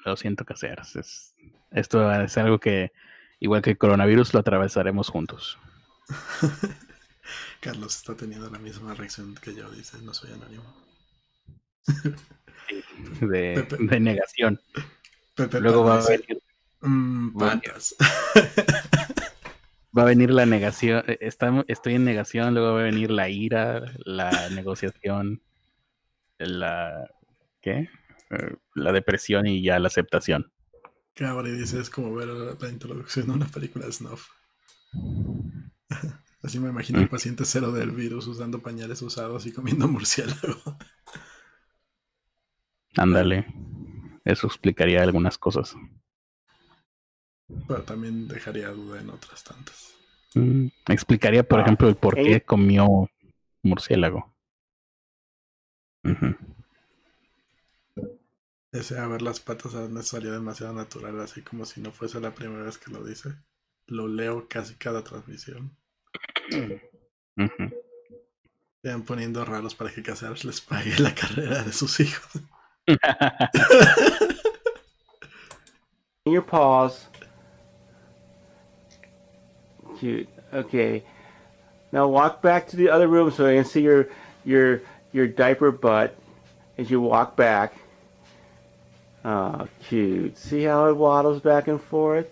Lo 0.04 0.16
siento, 0.16 0.44
caseras. 0.44 0.94
Es, 0.96 1.34
esto 1.72 2.10
es 2.12 2.38
algo 2.38 2.60
que, 2.60 2.92
igual 3.40 3.62
que 3.62 3.70
el 3.70 3.78
coronavirus, 3.78 4.34
lo 4.34 4.40
atravesaremos 4.40 5.08
juntos. 5.08 5.58
Carlos 7.60 7.96
está 7.96 8.14
teniendo 8.16 8.48
la 8.50 8.58
misma 8.58 8.94
reacción 8.94 9.34
que 9.36 9.54
yo, 9.54 9.70
dice, 9.70 9.98
no 10.02 10.14
soy 10.14 10.32
anónimo. 10.32 10.64
De, 13.20 13.64
Pepe. 13.68 13.76
de 13.80 14.00
negación. 14.00 14.60
Pepe 15.34 15.60
Luego 15.60 15.84
va 15.84 16.00
a 16.00 16.06
venir, 16.06 16.42
"Mm, 16.82 17.32
Bueno. 17.32 17.60
patas". 17.64 17.94
va 19.96 20.02
a 20.02 20.06
venir 20.06 20.30
la 20.30 20.44
negación. 20.46 21.02
eh, 21.08 21.16
está- 21.22 21.64
estoy 21.68 21.94
en 21.94 22.04
negación, 22.04 22.52
luego 22.54 22.74
va 22.74 22.80
a 22.80 22.84
venir 22.84 23.10
la 23.10 23.28
ira, 23.30 23.82
la 24.04 24.30
negociación, 24.50 25.42
la. 26.38 27.08
¿Qué? 27.62 27.88
Eh, 28.30 28.56
La 28.74 28.92
depresión 28.92 29.46
y 29.46 29.62
ya 29.62 29.78
la 29.78 29.88
aceptación. 29.88 30.52
Cabri 31.14 31.50
dice, 31.52 31.80
es 31.80 31.88
como 31.90 32.14
ver 32.14 32.28
la 32.28 32.68
introducción 32.68 33.26
de 33.26 33.32
una 33.32 33.46
película 33.46 33.90
snuff. 33.90 34.28
Así 36.42 36.60
me 36.60 36.68
imagino 36.68 37.00
el 37.00 37.08
paciente 37.08 37.44
cero 37.44 37.72
del 37.72 37.90
virus 37.90 38.26
usando 38.28 38.60
pañales 38.60 39.02
usados 39.02 39.46
y 39.46 39.52
comiendo 39.52 39.88
murciélago. 39.88 40.76
Ándale. 42.96 43.46
Eso 44.24 44.46
explicaría 44.46 45.02
algunas 45.02 45.38
cosas. 45.38 45.74
Pero 47.66 47.82
también 47.82 48.28
dejaría 48.28 48.68
duda 48.70 49.00
en 49.00 49.10
otras 49.10 49.42
tantas. 49.42 49.94
Mm, 50.34 50.66
Explicaría, 50.88 51.42
por 51.42 51.60
ejemplo, 51.60 51.88
el 51.88 51.96
por 51.96 52.14
qué 52.14 52.34
Eh. 52.36 52.44
comió 52.44 53.10
murciélago. 53.62 54.34
Ujú. 56.04 56.36
Ese 58.70 58.98
a 58.98 59.06
ver 59.08 59.22
las 59.22 59.40
patas 59.40 59.74
a 59.74 59.80
donde 59.80 60.02
salió 60.02 60.30
demasiado 60.32 60.74
natural, 60.74 61.20
así 61.20 61.42
como 61.42 61.64
si 61.64 61.80
no 61.80 61.90
fuese 61.90 62.20
la 62.20 62.34
primera 62.34 62.64
vez 62.64 62.76
que 62.78 62.90
lo 62.90 63.02
dice. 63.02 63.30
Lo 63.86 64.06
leo 64.08 64.46
casi 64.48 64.74
cada 64.74 65.02
transmisión. 65.02 65.74
Ujú. 67.36 67.70
Están 68.82 69.02
poniendo 69.02 69.44
raros 69.44 69.74
para 69.74 69.90
que 69.90 70.02
Casares 70.02 70.44
les 70.44 70.60
pague 70.60 70.98
la 70.98 71.14
carrera 71.14 71.62
de 71.62 71.72
sus 71.72 72.00
hijos. 72.00 72.42
In 76.24 76.32
your 76.32 76.42
paws. 76.42 77.06
Cute. 79.98 80.28
Okay. 80.52 81.02
Now 81.92 82.06
walk 82.08 82.40
back 82.42 82.68
to 82.68 82.76
the 82.76 82.88
other 82.88 83.08
room 83.08 83.30
so 83.30 83.46
I 83.46 83.56
can 83.56 83.64
see 83.64 83.82
your 83.82 84.08
your 84.44 84.80
your 85.12 85.26
diaper 85.26 85.70
butt 85.70 86.16
as 86.76 86.90
you 86.90 87.00
walk 87.00 87.36
back. 87.36 87.74
Oh, 89.24 89.66
cute. 89.88 90.38
See 90.38 90.62
how 90.62 90.86
it 90.88 90.96
waddles 90.96 91.40
back 91.42 91.68
and 91.68 91.80
forth? 91.82 92.30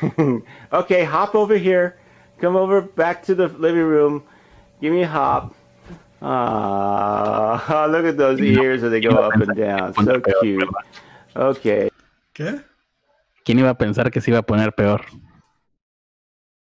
okay, 0.72 1.04
hop 1.04 1.34
over 1.34 1.56
here. 1.56 1.98
Come 2.38 2.56
over 2.56 2.82
back 2.82 3.22
to 3.24 3.34
the 3.34 3.48
living 3.48 3.82
room. 3.82 4.22
Give 4.80 4.92
me 4.92 5.02
a 5.02 5.08
hop. 5.08 5.54
Ah, 6.20 7.86
look 7.90 8.04
at 8.04 8.16
those 8.16 8.40
ears 8.40 8.82
as 8.82 8.90
they 8.90 9.00
go 9.00 9.10
up 9.10 9.34
and 9.34 9.56
down. 9.56 9.94
So 9.94 10.20
cute. 10.40 10.68
Okay. 11.34 11.90
¿Qué? 12.34 12.62
¿Quién 13.44 13.58
iba 13.58 13.70
a 13.70 13.78
pensar 13.78 14.10
que 14.10 14.20
se 14.20 14.30
iba 14.30 14.40
a 14.40 14.42
poner 14.42 14.72
peor? 14.72 15.04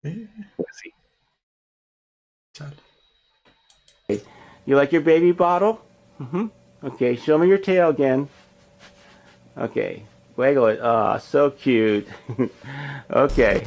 ¿Eh? 0.04 0.28
Pues 0.56 0.76
sí. 0.84 0.92
Chale. 2.54 2.76
You 4.66 4.76
like 4.76 4.92
your 4.92 5.02
baby 5.02 5.32
bottle? 5.32 5.80
hmm 6.18 6.48
Okay, 6.84 7.16
show 7.16 7.38
me 7.38 7.48
your 7.48 7.58
tail 7.58 7.90
again. 7.90 8.28
Okay, 9.58 10.04
wiggle 10.36 10.68
it. 10.68 10.80
Ah, 10.82 11.18
so 11.18 11.50
cute. 11.50 12.08
okay. 13.10 13.64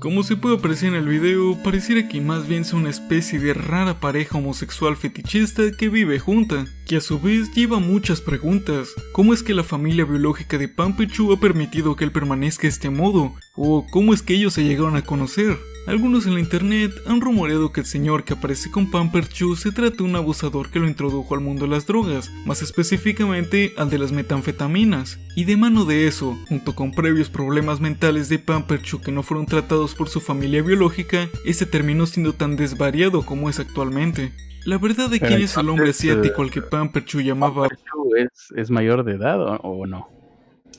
Como 0.00 0.22
se 0.22 0.34
puede 0.34 0.56
apreciar 0.56 0.94
en 0.94 1.00
el 1.00 1.08
video, 1.08 1.62
pareciera 1.62 2.08
que 2.08 2.22
más 2.22 2.48
bien 2.48 2.64
son 2.64 2.80
una 2.80 2.88
especie 2.88 3.38
de 3.38 3.52
rara 3.52 4.00
pareja 4.00 4.38
homosexual 4.38 4.96
fetichista 4.96 5.70
que 5.72 5.90
vive 5.90 6.18
junta, 6.18 6.64
que 6.86 6.96
a 6.96 7.02
su 7.02 7.20
vez 7.20 7.52
lleva 7.54 7.80
muchas 7.80 8.22
preguntas. 8.22 8.88
¿Cómo 9.12 9.34
es 9.34 9.42
que 9.42 9.52
la 9.52 9.62
familia 9.62 10.06
biológica 10.06 10.56
de 10.56 10.68
Pampechu 10.68 11.30
ha 11.34 11.38
permitido 11.38 11.96
que 11.96 12.04
él 12.04 12.12
permanezca 12.12 12.62
de 12.62 12.68
este 12.68 12.88
modo? 12.88 13.34
¿O 13.54 13.86
cómo 13.90 14.14
es 14.14 14.22
que 14.22 14.32
ellos 14.32 14.54
se 14.54 14.64
llegaron 14.64 14.96
a 14.96 15.02
conocer? 15.02 15.58
Algunos 15.86 16.26
en 16.26 16.34
la 16.34 16.40
internet 16.40 16.92
han 17.06 17.20
rumoreado 17.20 17.72
que 17.72 17.80
el 17.80 17.86
señor 17.86 18.24
que 18.24 18.34
aparece 18.34 18.70
con 18.70 18.90
Pamperchu 18.90 19.56
se 19.56 19.72
trata 19.72 19.96
de 19.96 20.02
un 20.02 20.14
abusador 20.14 20.70
que 20.70 20.78
lo 20.78 20.86
introdujo 20.86 21.34
al 21.34 21.40
mundo 21.40 21.64
de 21.64 21.70
las 21.70 21.86
drogas, 21.86 22.30
más 22.44 22.62
específicamente 22.62 23.72
al 23.76 23.88
de 23.90 23.98
las 23.98 24.12
metanfetaminas. 24.12 25.18
Y 25.36 25.44
de 25.44 25.56
mano 25.56 25.84
de 25.84 26.06
eso, 26.06 26.38
junto 26.48 26.74
con 26.74 26.92
previos 26.92 27.30
problemas 27.30 27.80
mentales 27.80 28.28
de 28.28 28.38
Pamperchu 28.38 29.00
que 29.00 29.10
no 29.10 29.22
fueron 29.22 29.46
tratados 29.46 29.89
por 29.94 30.08
su 30.08 30.20
familia 30.20 30.62
biológica, 30.62 31.28
este 31.44 31.66
terminó 31.66 32.06
siendo 32.06 32.32
tan 32.32 32.56
desvariado 32.56 33.24
como 33.24 33.48
es 33.50 33.58
actualmente. 33.58 34.32
La 34.66 34.78
verdad 34.78 35.08
de 35.08 35.20
quién 35.20 35.40
es 35.40 35.56
el 35.56 35.68
hombre 35.68 35.90
asiático 35.90 36.42
al 36.42 36.50
que 36.50 36.60
Pamperchu 36.62 37.20
llamaba 37.20 37.68
¿Pikachu 37.68 38.16
¿Es, 38.16 38.52
¿Es 38.56 38.70
mayor 38.70 39.04
de 39.04 39.12
edad 39.14 39.40
o, 39.40 39.56
o 39.56 39.86
no? 39.86 40.08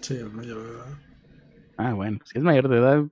Sí, 0.01 0.16
el 0.16 0.32
mayor 0.32 0.64
de 0.64 0.70
edad. 0.72 0.97
Ah, 1.78 1.93
bueno, 1.93 2.20
si 2.26 2.38
es 2.38 2.43
mayor 2.43 2.70
de 2.70 2.78
edad, 2.78 3.03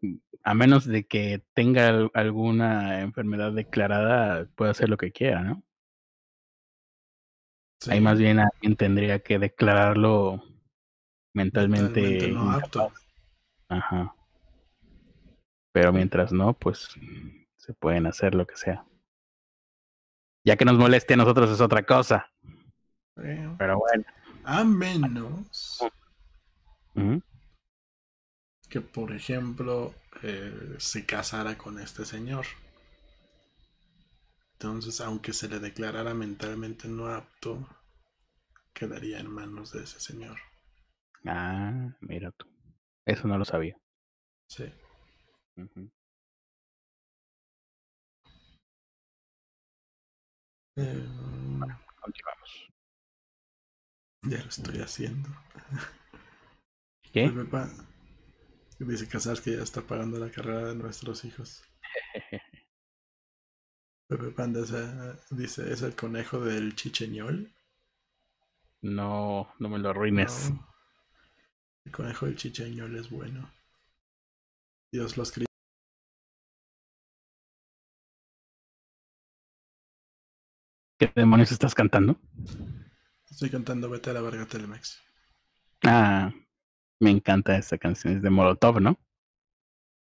a 0.44 0.54
menos 0.54 0.86
de 0.86 1.06
que 1.06 1.42
tenga 1.54 1.88
al- 1.90 2.12
alguna 2.14 3.02
enfermedad 3.02 3.52
declarada, 3.52 4.48
puede 4.56 4.72
hacer 4.72 4.90
lo 4.90 4.98
que 4.98 5.12
quiera, 5.12 5.42
¿no? 5.42 5.64
Sí, 7.80 7.92
Ahí 7.92 8.02
más 8.02 8.20
bien 8.20 8.40
alguien 8.40 8.76
tendría 8.76 9.20
que 9.20 9.40
declararlo 9.40 10.44
mentalmente, 11.34 12.02
mentalmente 12.02 12.32
no 12.32 12.52
apto. 12.52 12.92
Ajá. 13.70 14.16
Pero 15.72 15.94
mientras 15.94 16.32
no, 16.32 16.54
pues 16.54 16.90
se 17.58 17.74
pueden 17.74 18.08
hacer 18.08 18.36
lo 18.36 18.48
que 18.48 18.56
sea. 18.56 18.86
Ya 20.44 20.56
que 20.58 20.66
nos 20.66 20.78
moleste 20.78 21.14
a 21.14 21.18
nosotros 21.18 21.52
es 21.52 21.62
otra 21.62 21.86
cosa. 21.86 22.32
Pero 23.16 23.78
bueno. 23.78 24.06
A 24.46 24.64
menos 24.64 25.80
Ujú. 26.96 27.22
que, 28.70 28.82
por 28.82 29.12
ejemplo, 29.12 29.94
eh, 30.24 30.76
se 30.78 31.06
casara 31.06 31.58
con 31.58 31.80
este 31.80 32.06
señor. 32.06 32.46
Entonces, 34.54 35.02
aunque 35.02 35.34
se 35.34 35.48
le 35.50 35.60
declarara 35.60 36.14
mentalmente 36.14 36.88
no 36.88 37.08
apto, 37.08 37.68
quedaría 38.74 39.20
en 39.20 39.30
manos 39.30 39.72
de 39.72 39.84
ese 39.84 40.00
señor. 40.00 40.38
Ah, 41.26 41.90
mira 42.02 42.32
tú. 42.32 42.48
Eso 43.06 43.28
no 43.28 43.38
lo 43.38 43.46
sabía. 43.46 43.78
Sí. 44.48 44.66
Ujú. 45.60 45.90
Eh, 50.78 51.06
Continuamos. 52.02 52.70
ya 54.24 54.38
lo 54.42 54.50
estoy 54.50 54.80
haciendo. 54.82 55.30
¿Qué? 57.12 57.30
Pan 57.52 57.70
dice 58.80 59.08
Casas 59.08 59.42
que 59.42 59.56
ya 59.58 59.64
está 59.64 59.82
pagando 59.82 60.18
la 60.20 60.32
carrera 60.32 60.70
de 60.70 60.76
nuestros 60.76 61.26
hijos. 61.26 61.62
Pepe 64.10 64.32
Panda 64.32 64.60
esa- 64.60 65.18
dice, 65.32 65.72
¿es 65.72 65.82
el 65.84 65.96
conejo 65.96 66.42
del 66.42 66.76
chicheñol? 66.76 67.50
No, 68.82 69.54
no 69.60 69.70
me 69.70 69.80
lo 69.80 69.90
arruines. 69.92 70.52
No. 70.52 70.68
El 71.84 71.92
conejo 71.92 72.26
del 72.26 72.38
chicheñol 72.38 72.96
es 72.96 73.10
bueno. 73.10 73.52
Dios 74.92 75.18
los 75.18 75.32
crió. 75.32 75.49
¿Qué 81.00 81.12
demonios 81.16 81.52
estás 81.52 81.74
cantando? 81.74 82.18
Estoy 83.32 83.50
cantando 83.50 83.90
Vete 83.90 84.10
a 84.10 84.14
la 84.14 84.22
verga 84.22 84.46
Telmex. 84.46 85.00
Ah, 85.86 86.32
me 87.00 87.10
encanta 87.10 87.56
esa 87.58 87.78
canción. 87.78 88.18
Es 88.18 88.22
de 88.22 88.30
Molotov, 88.30 88.82
¿no? 88.82 89.00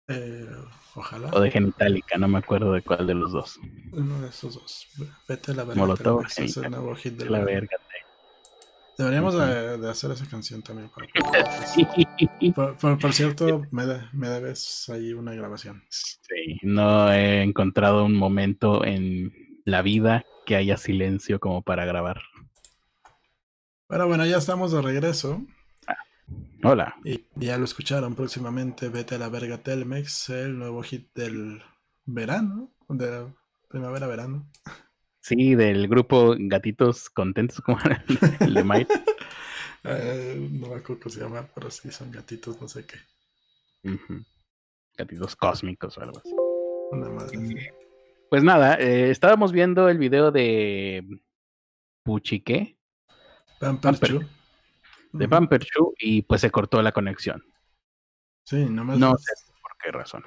Eh, 0.07 0.47
ojalá. 0.95 1.29
O 1.31 1.39
de 1.39 1.51
Genitalica, 1.51 2.17
no 2.17 2.27
me 2.27 2.39
acuerdo 2.39 2.73
de 2.73 2.81
cuál 2.81 3.05
de 3.05 3.13
los 3.13 3.31
dos. 3.31 3.59
Uno 3.91 4.19
de 4.21 4.29
esos 4.29 4.55
dos. 4.55 4.87
Vete 5.27 5.51
a 5.51 5.55
la 5.55 5.63
verga 5.65 5.79
Molotov, 5.79 6.25
Telmex. 6.27 6.39
Es 6.39 6.57
el 6.57 6.71
nuevo 6.71 6.95
hit 6.95 7.13
de 7.13 7.29
La 7.29 7.39
verga. 7.43 7.77
Deberíamos 8.97 9.33
de, 9.35 9.77
de 9.77 9.89
hacer 9.89 10.11
esa 10.11 10.25
canción 10.27 10.61
también. 10.61 10.89
Para 10.89 11.07
por, 12.55 12.77
por- 12.77 12.99
por 12.99 13.13
cierto, 13.13 13.61
me, 13.71 13.85
de- 13.85 14.01
me 14.11 14.27
debes 14.27 14.89
ahí 14.89 15.13
una 15.13 15.33
grabación. 15.35 15.83
sí, 15.89 16.57
no 16.63 17.13
he 17.13 17.43
encontrado 17.43 18.03
un 18.05 18.15
momento 18.15 18.83
en 18.83 19.31
la 19.69 19.81
vida 19.81 20.25
que 20.45 20.55
haya 20.55 20.77
silencio 20.77 21.39
como 21.39 21.61
para 21.61 21.85
grabar. 21.85 22.21
Pero 23.87 24.07
bueno, 24.07 24.25
ya 24.25 24.37
estamos 24.37 24.71
de 24.71 24.81
regreso. 24.81 25.41
Hola. 26.63 26.95
Y 27.03 27.25
ya 27.35 27.57
lo 27.57 27.65
escucharon 27.65 28.15
próximamente. 28.15 28.89
Vete 28.89 29.15
a 29.15 29.17
la 29.19 29.29
verga 29.29 29.57
Telmex, 29.59 30.29
el 30.29 30.57
nuevo 30.59 30.83
hit 30.83 31.13
del 31.15 31.61
verano. 32.05 32.71
De 32.87 33.09
la 33.09 33.33
primavera-verano. 33.69 34.49
Sí, 35.21 35.53
del 35.55 35.87
grupo 35.87 36.35
Gatitos 36.37 37.09
Contentos, 37.09 37.61
como 37.61 37.79
era 37.81 38.03
el- 38.39 38.53
de 38.53 38.63
Mike. 38.63 38.93
Eh, 39.85 40.49
no 40.51 40.67
me 40.67 40.75
acuerdo 40.75 40.99
cómo 41.03 41.09
se 41.15 41.21
llama, 41.21 41.47
pero 41.55 41.71
sí 41.71 41.89
son 41.89 42.11
gatitos, 42.11 42.59
no 42.61 42.67
sé 42.67 42.85
qué. 42.85 42.97
Gatitos 44.97 45.37
cósmicos 45.37 45.97
o 45.97 46.01
algo 46.01 46.17
así. 46.19 46.35
Una 46.91 47.09
madre 47.09 47.37
así. 47.37 47.55
Pues 48.29 48.43
nada, 48.43 48.75
eh, 48.75 49.09
estábamos 49.09 49.51
viendo 49.51 49.89
el 49.89 49.97
video 49.97 50.31
de 50.31 51.03
Puchique, 52.03 52.77
Pamper 53.59 53.91
Pamper. 53.93 54.09
Chu. 54.09 54.27
de. 55.13 55.27
Pamper 55.27 55.65
Chu, 55.65 55.93
y 55.99 56.21
pues 56.21 56.41
se 56.41 56.51
cortó 56.51 56.81
la 56.81 56.91
conexión. 56.91 57.43
Sí, 58.43 58.65
nomás. 58.69 58.99
No 58.99 59.17
sé 59.17 59.33
por 59.61 59.71
qué 59.83 59.91
razón. 59.91 60.23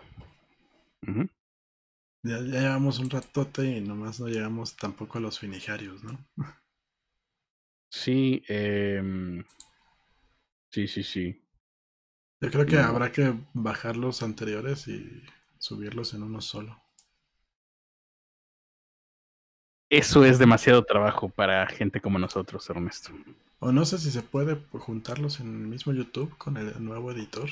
Ya, 2.24 2.38
ya 2.38 2.60
llevamos 2.60 2.98
un 2.98 3.10
ratote 3.10 3.64
y 3.66 3.80
nomás 3.80 4.20
no 4.20 4.28
llegamos 4.28 4.76
tampoco 4.76 5.18
a 5.18 5.20
los 5.20 5.38
finijarios, 5.38 6.02
¿no? 6.04 6.18
Sí, 7.90 8.42
em, 8.48 9.44
sí, 10.70 10.86
sí, 10.88 11.02
sí. 11.02 11.44
Yo 12.40 12.50
creo 12.50 12.66
que 12.66 12.76
No. 12.76 12.82
habrá 12.84 13.12
que 13.12 13.34
bajar 13.54 13.96
los 13.96 14.22
anteriores 14.22 14.88
y 14.88 15.22
subirlos 15.58 16.14
en 16.14 16.22
uno 16.24 16.40
solo. 16.40 16.80
Eso 19.92 20.24
es 20.24 20.38
demasiado 20.38 20.82
trabajo 20.84 21.28
para 21.28 21.66
gente 21.66 22.00
como 22.00 22.18
nosotros, 22.18 22.68
Ernesto. 22.70 23.12
O 23.58 23.72
no 23.72 23.84
sé 23.84 23.98
si 23.98 24.10
se 24.10 24.22
puede 24.22 24.56
juntarlos 24.72 25.38
en 25.38 25.48
el 25.48 25.66
mismo 25.66 25.92
YouTube 25.92 26.34
con 26.38 26.56
el 26.56 26.82
nuevo 26.82 27.12
editor. 27.12 27.50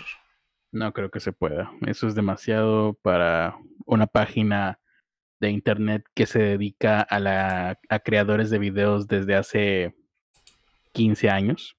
No 0.72 0.90
creo 0.94 1.10
que 1.10 1.20
se 1.20 1.34
pueda. 1.34 1.70
Eso 1.86 2.08
es 2.08 2.14
demasiado 2.14 2.94
para 3.02 3.58
una 3.84 4.06
página 4.06 4.80
de 5.38 5.50
internet 5.50 6.06
que 6.14 6.24
se 6.24 6.38
dedica 6.38 7.02
a, 7.02 7.20
la, 7.20 7.78
a 7.90 7.98
creadores 7.98 8.48
de 8.48 8.58
videos 8.58 9.06
desde 9.06 9.36
hace 9.36 9.94
15 10.92 11.28
años. 11.28 11.76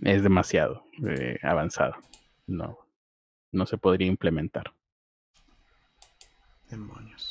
Es 0.00 0.22
demasiado 0.22 0.84
eh, 1.08 1.38
avanzado. 1.42 1.94
No, 2.46 2.78
no 3.52 3.64
se 3.64 3.78
podría 3.78 4.06
implementar. 4.06 4.70
Demonios. 6.68 7.27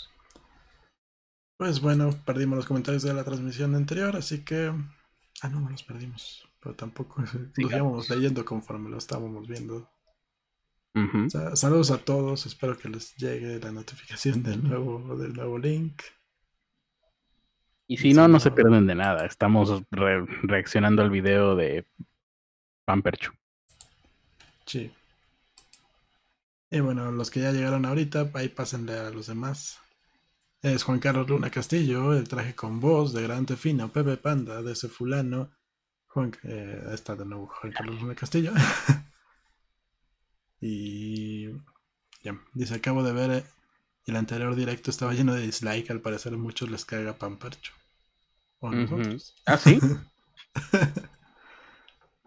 Pues 1.58 1.82
bueno, 1.82 2.12
perdimos 2.26 2.58
los 2.58 2.66
comentarios 2.68 3.04
de 3.04 3.14
la 3.14 3.24
transmisión 3.24 3.74
anterior, 3.76 4.16
así 4.16 4.44
que... 4.44 4.72
Ah, 5.42 5.50
no, 5.50 5.60
no 5.60 5.70
los 5.70 5.84
perdimos. 5.84 6.48
Pero 6.60 6.76
tampoco 6.76 7.22
los 7.58 7.72
íbamos 7.72 8.10
leyendo 8.10 8.46
conforme 8.46 8.90
lo 8.90 8.98
estábamos 8.98 9.48
viendo. 9.48 9.90
Sa- 11.30 11.56
Saludos 11.56 11.92
a 11.92 12.00
todos, 12.00 12.46
espero 12.48 12.78
que 12.78 12.90
les 12.90 13.16
llegue 13.18 13.60
la 13.60 13.72
notificación 13.72 14.42
del 14.42 14.64
nuevo, 14.64 15.16
del 15.16 15.34
nuevo 15.34 15.58
link. 15.60 16.02
Y 17.88 17.98
si 17.98 18.14
no, 18.14 18.28
no 18.28 18.40
se 18.40 18.52
pierden 18.52 18.88
de 18.88 18.96
nada. 18.96 19.26
Estamos 19.26 19.84
re- 19.92 20.26
reaccionando 20.44 21.02
al 21.02 21.10
video 21.12 21.56
de 21.56 21.86
Pamperchu. 22.86 23.32
Sí. 24.66 24.92
Y 26.72 26.80
bueno, 26.80 27.12
los 27.12 27.30
que 27.30 27.42
ya 27.42 27.52
llegaron 27.52 27.86
ahorita, 27.86 28.30
ahí 28.34 28.50
pásenle 28.50 28.94
a 28.94 29.10
los 29.10 29.28
demás. 29.28 29.80
Es 30.62 30.84
Juan 30.84 31.00
Carlos 31.00 31.30
Luna 31.30 31.52
Castillo, 31.52 32.14
el 32.14 32.28
traje 32.28 32.56
con 32.56 32.80
voz 32.80 33.14
de 33.14 33.22
Gran 33.22 33.46
Tefino, 33.46 33.92
Pepe 33.92 34.18
Panda, 34.18 34.62
de 34.64 34.72
ese 34.72 34.90
fulano. 34.90 35.52
Juan, 36.08 36.36
eh, 36.44 36.84
está 36.92 37.16
de 37.16 37.26
nuevo 37.26 37.48
Juan 37.48 37.72
Carlos 37.72 38.02
Luna 38.02 38.16
Castillo. 38.16 38.54
y 40.60 41.52
ya, 42.24 42.42
dice, 42.54 42.76
acabo 42.76 43.04
de 43.04 43.14
ver 43.14 43.32
eh, 43.32 43.44
el 44.06 44.16
anterior 44.16 44.56
directo 44.56 44.90
estaba 44.90 45.14
lleno 45.14 45.36
de 45.36 45.42
dislike, 45.42 45.92
al 45.92 46.02
parecer 46.02 46.34
a 46.34 46.38
muchos 46.38 46.72
les 46.72 46.86
caga 46.86 47.18
Pampercho. 47.18 47.74
O 48.60 48.70
a 48.70 48.76
nosotros. 48.76 49.36
¿Ah, 49.46 49.58
sí? 49.58 49.80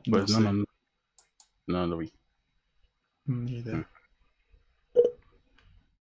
Pues 0.09 0.31
no, 0.31 0.41
no, 0.41 0.53
no, 0.53 0.65
no 1.67 1.87
lo 1.87 1.99
vi. 1.99 2.13
ni 3.27 3.59
idea. 3.59 3.89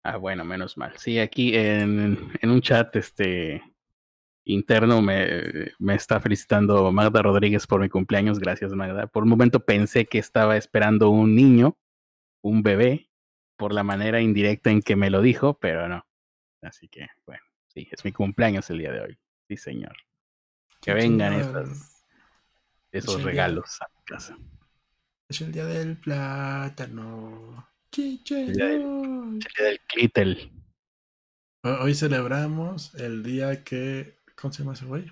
Ah, 0.10 0.16
bueno, 0.16 0.46
menos 0.46 0.78
mal. 0.78 0.94
Sí, 0.96 1.20
aquí 1.20 1.54
en, 1.54 2.32
en 2.42 2.50
un 2.50 2.62
chat 2.62 2.96
este 2.96 3.62
interno 4.46 5.02
me, 5.02 5.74
me 5.80 5.96
está 5.96 6.22
felicitando 6.22 6.90
Magda 6.94 7.22
Rodríguez 7.22 7.68
por 7.68 7.82
mi 7.82 7.90
cumpleaños. 7.90 8.40
Gracias, 8.40 8.72
Magda. 8.72 9.08
Por 9.08 9.24
un 9.24 9.30
momento 9.30 9.66
pensé 9.66 10.06
que 10.06 10.18
estaba 10.18 10.56
esperando 10.56 11.10
un 11.10 11.36
niño, 11.36 11.78
un 12.42 12.64
bebé, 12.64 13.10
por 13.58 13.74
la 13.74 13.84
manera 13.84 14.22
indirecta 14.22 14.72
en 14.72 14.82
que 14.82 14.96
me 14.96 15.10
lo 15.10 15.22
dijo, 15.22 15.60
pero 15.60 15.90
no. 15.90 16.08
Así 16.62 16.88
que, 16.88 17.08
bueno, 17.26 17.44
sí, 17.68 17.90
es 17.92 18.06
mi 18.06 18.14
cumpleaños 18.14 18.70
el 18.70 18.78
día 18.78 18.94
de 18.94 19.02
hoy. 19.02 19.20
Sí, 19.50 19.58
señor. 19.58 19.98
Que 20.80 20.94
vengan 20.94 21.34
esos 22.94 23.24
regalos 23.24 23.82
a 23.82 23.90
mi 23.94 24.04
casa. 24.06 24.38
Es 25.28 25.42
el 25.42 25.52
día 25.52 25.66
del 25.66 25.98
plátano. 25.98 27.68
Chiche, 28.02 28.46
del- 28.46 28.84
no. 28.84 29.24
El 29.34 29.40
día 29.40 29.66
del 29.66 29.80
clitel. 29.88 30.52
Ho- 31.64 31.80
Hoy 31.82 31.96
celebramos 31.96 32.94
el 32.94 33.24
día 33.24 33.64
que. 33.64 34.20
¿Cómo 34.36 34.54
se 34.54 34.60
llama 34.62 34.74
ese 34.74 34.86
güey? 34.86 35.06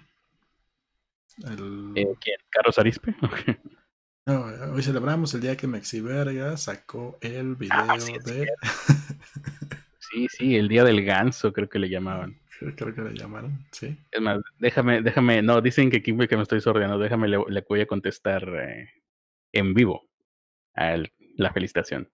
El- 1.48 1.94
Eh, 1.96 2.14
¿Quién? 2.22 2.38
¿Carlos 2.52 2.78
Arispe? 2.78 3.16
No, 4.28 4.44
hoy 4.74 4.82
celebramos 4.84 5.34
el 5.36 5.42
día 5.42 5.56
que 5.58 5.66
Mexiverga 5.68 6.58
sacó 6.58 7.18
el 7.22 7.56
video 7.56 7.78
Ah, 7.88 8.00
sí, 8.00 8.14
es 8.14 8.24
de. 8.24 8.48
sí, 10.00 10.28
sí, 10.30 10.56
el 10.56 10.68
día 10.68 10.84
del 10.84 11.04
ganso, 11.06 11.54
creo 11.54 11.70
que 11.70 11.78
le 11.80 11.90
llamaban. 11.90 12.40
Creo 12.76 12.94
que 12.96 13.02
le 13.02 13.14
llamaron, 13.14 13.66
sí. 13.72 13.96
Es 14.12 14.22
más, 14.22 14.40
déjame, 14.60 15.02
déjame, 15.04 15.42
no, 15.44 15.60
dicen 15.62 15.90
que 15.92 15.98
aquí 15.98 16.16
que 16.28 16.38
me 16.38 16.42
estoy 16.44 16.60
sordeando, 16.62 16.98
déjame, 17.00 17.28
le, 17.28 17.38
le 17.50 17.66
voy 17.70 17.82
a 17.82 17.86
contestar 17.88 18.48
eh, 18.50 18.90
en 19.54 19.74
vivo 19.76 20.08
a 20.76 20.98
la 21.38 21.54
felicitación. 21.54 22.10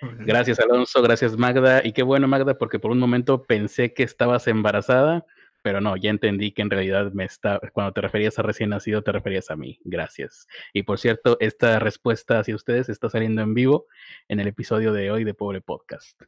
Gracias 0.00 0.58
Alonso, 0.60 1.00
gracias 1.02 1.36
Magda, 1.36 1.80
y 1.84 1.92
qué 1.92 2.02
bueno 2.02 2.28
Magda, 2.28 2.58
porque 2.58 2.78
por 2.78 2.90
un 2.90 2.98
momento 2.98 3.42
pensé 3.42 3.92
que 3.94 4.02
estabas 4.02 4.46
embarazada, 4.46 5.24
pero 5.62 5.80
no, 5.80 5.96
ya 5.96 6.10
entendí 6.10 6.52
que 6.52 6.62
en 6.62 6.70
realidad 6.70 7.10
me 7.12 7.24
está, 7.24 7.60
cuando 7.72 7.92
te 7.92 8.00
referías 8.00 8.38
a 8.38 8.42
recién 8.42 8.70
nacido, 8.70 9.02
te 9.02 9.10
referías 9.10 9.50
a 9.50 9.56
mí. 9.56 9.80
Gracias. 9.84 10.46
Y 10.72 10.84
por 10.84 10.98
cierto, 11.00 11.36
esta 11.40 11.78
respuesta 11.80 12.38
hacia 12.38 12.54
ustedes 12.54 12.88
está 12.88 13.10
saliendo 13.10 13.42
en 13.42 13.52
vivo 13.54 13.86
en 14.28 14.38
el 14.38 14.46
episodio 14.46 14.92
de 14.92 15.10
hoy 15.10 15.24
de 15.24 15.34
Pobre 15.34 15.60
Podcast. 15.60 16.22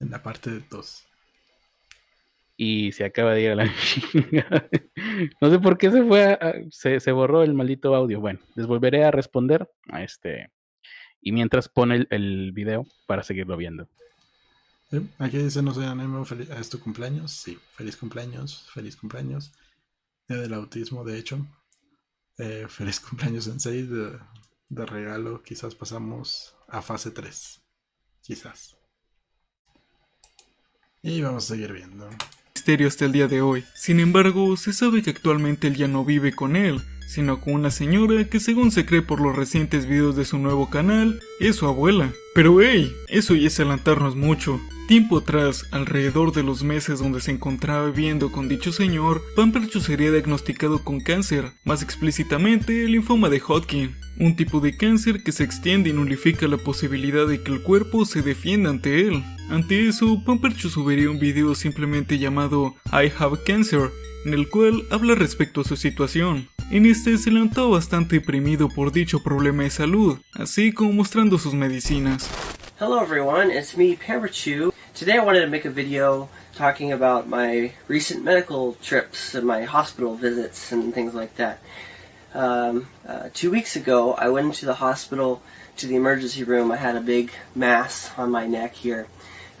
En 0.00 0.10
la 0.10 0.22
parte 0.22 0.50
2. 0.70 1.06
y 2.56 2.92
se 2.92 3.04
acaba 3.04 3.34
de 3.34 3.42
ir 3.42 3.50
a 3.50 3.54
la 3.56 3.68
chinga. 3.82 4.68
No 5.40 5.50
sé 5.50 5.58
por 5.58 5.76
qué 5.76 5.90
se 5.90 6.02
fue, 6.04 6.24
a- 6.24 6.34
a- 6.34 6.54
se, 6.70 7.00
se 7.00 7.12
borró 7.12 7.42
el 7.42 7.52
maldito 7.54 7.94
audio. 7.94 8.20
Bueno, 8.20 8.38
les 8.54 8.66
volveré 8.66 9.04
a 9.04 9.10
responder 9.10 9.68
a 9.90 10.02
este. 10.04 10.50
Y 11.26 11.32
mientras 11.32 11.70
pone 11.70 12.06
el, 12.10 12.52
video 12.52 12.86
para 13.06 13.22
seguirlo 13.22 13.56
viendo. 13.56 13.88
Aquí 15.18 15.38
dice, 15.38 15.62
no 15.62 15.72
anónimo, 15.72 16.24
feliz- 16.26 16.50
¿es 16.50 16.68
tu 16.68 16.78
cumpleaños? 16.78 17.32
Sí, 17.32 17.58
feliz 17.72 17.96
cumpleaños, 17.96 18.70
feliz 18.70 18.94
cumpleaños. 18.94 19.50
Día 20.28 20.36
del 20.38 20.52
autismo, 20.52 21.02
de 21.02 21.18
hecho. 21.18 21.46
Eh, 22.36 22.66
feliz 22.68 23.00
cumpleaños 23.00 23.46
en 23.46 23.58
6 23.58 23.88
de, 23.88 24.18
de 24.68 24.86
regalo. 24.86 25.42
Quizás 25.42 25.74
pasamos 25.74 26.54
a 26.68 26.82
fase 26.82 27.10
3. 27.10 27.62
Quizás. 28.20 28.76
Y 31.02 31.22
vamos 31.22 31.44
a 31.44 31.54
seguir 31.54 31.72
viendo. 31.72 32.08
Misterio 32.64 32.88
hasta 32.88 33.04
el 33.04 33.12
día 33.12 33.28
de 33.28 33.42
hoy. 33.42 33.62
Sin 33.74 34.00
embargo, 34.00 34.56
se 34.56 34.72
sabe 34.72 35.02
que 35.02 35.10
actualmente 35.10 35.66
él 35.68 35.76
ya 35.76 35.86
no 35.86 36.02
vive 36.02 36.32
con 36.32 36.56
él, 36.56 36.80
sino 37.06 37.38
con 37.38 37.52
una 37.52 37.70
señora 37.70 38.24
que 38.24 38.40
según 38.40 38.70
se 38.70 38.86
cree 38.86 39.02
por 39.02 39.20
los 39.20 39.36
recientes 39.36 39.84
videos 39.84 40.16
de 40.16 40.24
su 40.24 40.38
nuevo 40.38 40.70
canal, 40.70 41.20
es 41.40 41.56
su 41.56 41.66
abuela. 41.66 42.10
Pero 42.34 42.62
hey, 42.62 42.90
eso 43.08 43.34
ya 43.34 43.48
es 43.48 43.60
adelantarnos 43.60 44.16
mucho. 44.16 44.62
Tiempo 44.88 45.18
atrás, 45.18 45.66
alrededor 45.72 46.32
de 46.32 46.42
los 46.42 46.62
meses 46.62 47.00
donde 47.00 47.20
se 47.20 47.32
encontraba 47.32 47.90
viviendo 47.90 48.32
con 48.32 48.48
dicho 48.48 48.72
señor, 48.72 49.20
Pamperchu 49.36 49.80
sería 49.80 50.10
diagnosticado 50.10 50.82
con 50.82 51.00
cáncer, 51.00 51.52
más 51.64 51.82
explícitamente 51.82 52.84
el 52.84 52.92
linfoma 52.92 53.28
de 53.28 53.42
Hodgkin, 53.46 53.94
un 54.18 54.36
tipo 54.36 54.60
de 54.60 54.74
cáncer 54.74 55.22
que 55.22 55.32
se 55.32 55.44
extiende 55.44 55.90
y 55.90 55.92
nulifica 55.92 56.48
la 56.48 56.56
posibilidad 56.56 57.26
de 57.26 57.42
que 57.42 57.52
el 57.52 57.60
cuerpo 57.60 58.06
se 58.06 58.22
defienda 58.22 58.70
ante 58.70 59.06
él. 59.06 59.22
Ante 59.50 59.88
eso, 59.88 60.22
Pamperchu 60.24 60.70
subiría 60.70 61.10
un 61.10 61.18
video 61.18 61.54
simplemente 61.54 62.18
llamado 62.18 62.74
I 62.92 63.12
Have 63.18 63.38
Cancer, 63.46 63.90
en 64.24 64.32
el 64.32 64.48
cual 64.48 64.82
habla 64.90 65.14
respecto 65.14 65.60
a 65.60 65.64
su 65.64 65.76
situación. 65.76 66.48
En 66.70 66.86
este 66.86 67.18
se 67.18 67.30
levantó 67.30 67.70
bastante 67.70 68.16
deprimido 68.16 68.68
por 68.68 68.90
dicho 68.90 69.22
problema 69.22 69.64
de 69.64 69.70
salud, 69.70 70.18
así 70.32 70.72
como 70.72 70.92
mostrando 70.92 71.38
sus 71.38 71.52
medicinas. 71.52 72.28
Hello 72.80 73.00
everyone, 73.00 73.52
it's 73.52 73.76
me, 73.76 73.96
Pamperchu. 73.96 74.72
Today 74.98 75.18
I 75.18 75.24
wanted 75.24 75.42
to 75.42 75.50
make 75.50 75.66
a 75.66 75.70
video 75.70 76.28
talking 76.56 76.92
about 76.92 77.28
my 77.28 77.70
recent 77.86 78.24
medical 78.24 78.76
trips 78.82 79.34
and 79.34 79.46
my 79.46 79.64
hospital 79.64 80.16
visits 80.16 80.72
and 80.72 80.94
things 80.94 81.14
like 81.14 81.34
that. 81.36 81.58
Um, 82.34 82.88
uh, 83.06 83.28
two 83.32 83.50
weeks 83.50 83.76
ago, 83.76 84.14
I 84.14 84.28
went 84.28 84.46
into 84.46 84.66
the 84.66 84.74
hospital 84.74 85.40
to 85.76 85.86
the 85.86 85.94
emergency 85.94 86.42
room. 86.44 86.72
I 86.72 86.76
had 86.76 86.96
a 86.96 87.00
big 87.00 87.30
mass 87.54 88.10
on 88.16 88.30
my 88.30 88.46
neck 88.46 88.74
here, 88.74 89.06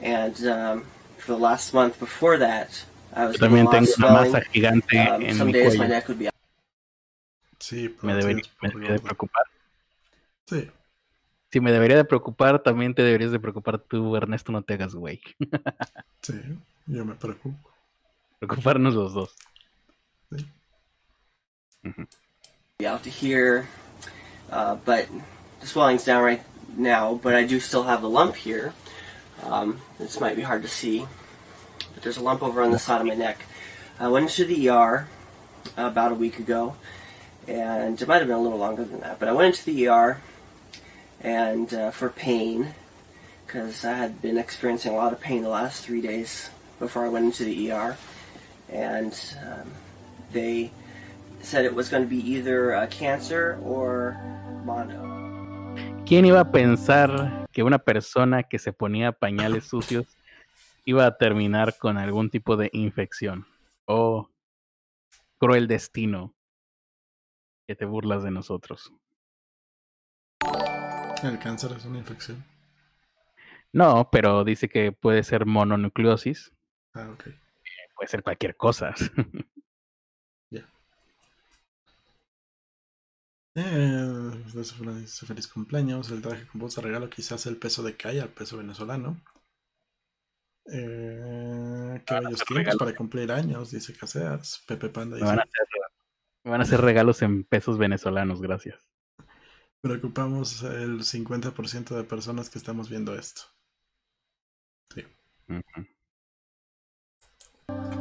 and 0.02 0.36
um, 0.46 0.84
for 1.18 1.32
the 1.32 1.38
last 1.38 1.72
month 1.74 1.98
before 1.98 2.38
that, 2.38 2.70
I 3.14 3.26
was 3.26 3.36
Yo 3.36 3.46
también 3.46 3.66
a 3.66 3.70
lot 3.70 3.74
of 3.82 3.86
tengo 3.86 4.08
una 4.08 4.08
swelling. 4.08 4.32
masa 4.32 4.40
gigante 4.52 4.98
Um, 5.10 5.22
en 5.22 5.34
some 5.36 5.46
mi 5.46 5.52
days 5.52 5.78
my 5.78 5.86
cuello. 5.86 5.88
neck 5.88 6.08
would 6.08 6.18
be 6.18 6.28
Sí, 7.60 7.88
pero 7.88 8.12
Me 8.12 8.14
debería, 8.14 8.42
tienes 8.42 8.50
me 8.60 8.68
por 8.70 8.80
debería 8.80 8.92
de 8.92 8.98
gordo. 8.98 9.02
preocupar. 9.02 9.44
Sí, 10.46 10.70
Si 11.52 11.60
me 11.60 11.72
debería 11.72 11.96
de 11.96 12.04
preocupar, 12.04 12.62
también 12.62 12.94
te 12.94 13.02
deberías 13.02 13.30
de 13.32 13.38
preocupar 13.40 13.78
tú, 13.78 14.16
Ernesto, 14.16 14.52
no 14.52 14.62
te 14.62 14.74
hagas 14.74 14.94
güey. 14.94 15.20
sí, 16.22 16.34
yo 16.86 17.04
me 17.04 17.14
preocupo. 17.14 17.70
Preocuparnos 18.40 18.94
los 18.94 19.14
dos. 19.14 19.34
Sí. 20.30 20.46
out 22.86 23.02
to 23.02 23.08
here, 23.10 23.66
uh, 24.50 24.74
but 24.84 25.06
the 25.60 25.66
swelling's 25.66 26.04
down 26.04 26.22
right 26.22 26.42
now. 26.76 27.14
But 27.22 27.34
I 27.34 27.44
do 27.46 27.58
still 27.60 27.84
have 27.84 28.02
a 28.02 28.08
lump 28.08 28.34
here. 28.36 28.72
Um, 29.42 29.80
this 29.98 30.20
might 30.20 30.36
be 30.36 30.42
hard 30.42 30.62
to 30.62 30.68
see, 30.68 31.06
but 31.94 32.02
there's 32.02 32.16
a 32.16 32.22
lump 32.22 32.42
over 32.42 32.62
on 32.62 32.70
the 32.70 32.78
side 32.78 33.00
of 33.00 33.06
my 33.06 33.14
neck. 33.14 33.44
I 33.98 34.08
went 34.08 34.24
into 34.24 34.44
the 34.44 34.68
ER 34.70 35.08
about 35.76 36.12
a 36.12 36.14
week 36.14 36.38
ago, 36.38 36.76
and 37.46 38.00
it 38.00 38.08
might 38.08 38.18
have 38.18 38.28
been 38.28 38.36
a 38.36 38.42
little 38.42 38.58
longer 38.58 38.84
than 38.84 39.00
that. 39.00 39.18
But 39.18 39.28
I 39.28 39.32
went 39.32 39.54
into 39.54 39.64
the 39.64 39.88
ER 39.88 40.20
and 41.20 41.72
uh, 41.72 41.90
for 41.90 42.08
pain 42.08 42.74
because 43.46 43.84
I 43.84 43.94
had 43.94 44.20
been 44.20 44.36
experiencing 44.38 44.92
a 44.92 44.96
lot 44.96 45.12
of 45.12 45.20
pain 45.20 45.42
the 45.42 45.48
last 45.48 45.84
three 45.84 46.00
days 46.00 46.50
before 46.78 47.04
I 47.04 47.08
went 47.08 47.26
into 47.26 47.44
the 47.44 47.70
ER, 47.70 47.96
and 48.68 49.36
um, 49.46 49.70
they 50.32 50.72
said 51.40 51.64
it 51.64 51.74
was 51.74 51.88
going 51.88 52.02
to 52.02 52.08
be 52.08 52.18
either 52.32 52.74
uh, 52.74 52.86
cancer 52.88 53.58
or 53.62 54.16
mono. 54.64 55.12
¿Quién 56.04 56.26
iba 56.26 56.40
a 56.40 56.44
pensar 56.44 57.43
que 57.54 57.62
una 57.62 57.78
persona 57.78 58.42
que 58.42 58.58
se 58.58 58.72
ponía 58.72 59.12
pañales 59.12 59.64
sucios 59.64 60.18
iba 60.84 61.06
a 61.06 61.16
terminar 61.16 61.78
con 61.78 61.96
algún 61.96 62.28
tipo 62.28 62.56
de 62.56 62.68
infección? 62.72 63.46
Oh, 63.86 64.28
cruel 65.38 65.68
destino 65.68 66.34
que 67.66 67.76
te 67.76 67.84
burlas 67.84 68.22
de 68.24 68.32
nosotros. 68.32 68.92
El 71.22 71.38
cáncer 71.38 71.72
es 71.76 71.84
una 71.86 71.98
infección. 71.98 72.44
No, 73.72 74.08
pero 74.10 74.44
dice 74.44 74.68
que 74.68 74.92
puede 74.92 75.22
ser 75.22 75.46
mononucleosis, 75.46 76.52
Ah, 76.92 77.08
ok. 77.12 77.24
puede 77.96 78.08
ser 78.08 78.22
cualquier 78.22 78.56
cosa. 78.56 78.94
Eh, 83.56 84.44
feliz, 84.50 85.20
feliz 85.20 85.48
cumpleaños. 85.48 86.10
El 86.10 86.22
traje 86.22 86.46
con 86.46 86.60
voz 86.60 86.76
de 86.76 86.82
regalo 86.82 87.08
quizás 87.08 87.46
el 87.46 87.56
peso 87.56 87.82
de 87.82 87.96
Kai 87.96 88.18
al 88.18 88.30
peso 88.30 88.56
venezolano. 88.56 89.20
Eh, 90.66 92.02
qué 92.06 92.14
bellos 92.14 92.44
tiempos 92.44 92.56
regalos. 92.56 92.78
para 92.78 92.96
cumplir 92.96 93.30
años, 93.30 93.70
dice 93.70 93.94
Caseas. 93.94 94.64
Pepe 94.66 94.88
Panda 94.88 95.16
Me 95.16 95.22
dice: 95.22 95.26
van, 95.26 95.38
a 95.38 95.42
hacer, 95.42 95.66
me 96.42 96.50
van 96.50 96.60
a 96.60 96.64
hacer 96.64 96.80
regalos 96.80 97.22
en 97.22 97.44
pesos 97.44 97.78
venezolanos, 97.78 98.40
gracias. 98.40 98.84
Preocupamos 99.80 100.62
el 100.62 101.04
50% 101.04 101.94
de 101.94 102.04
personas 102.04 102.48
que 102.48 102.58
estamos 102.58 102.88
viendo 102.88 103.14
esto. 103.14 103.42
Ujú. 105.48 105.86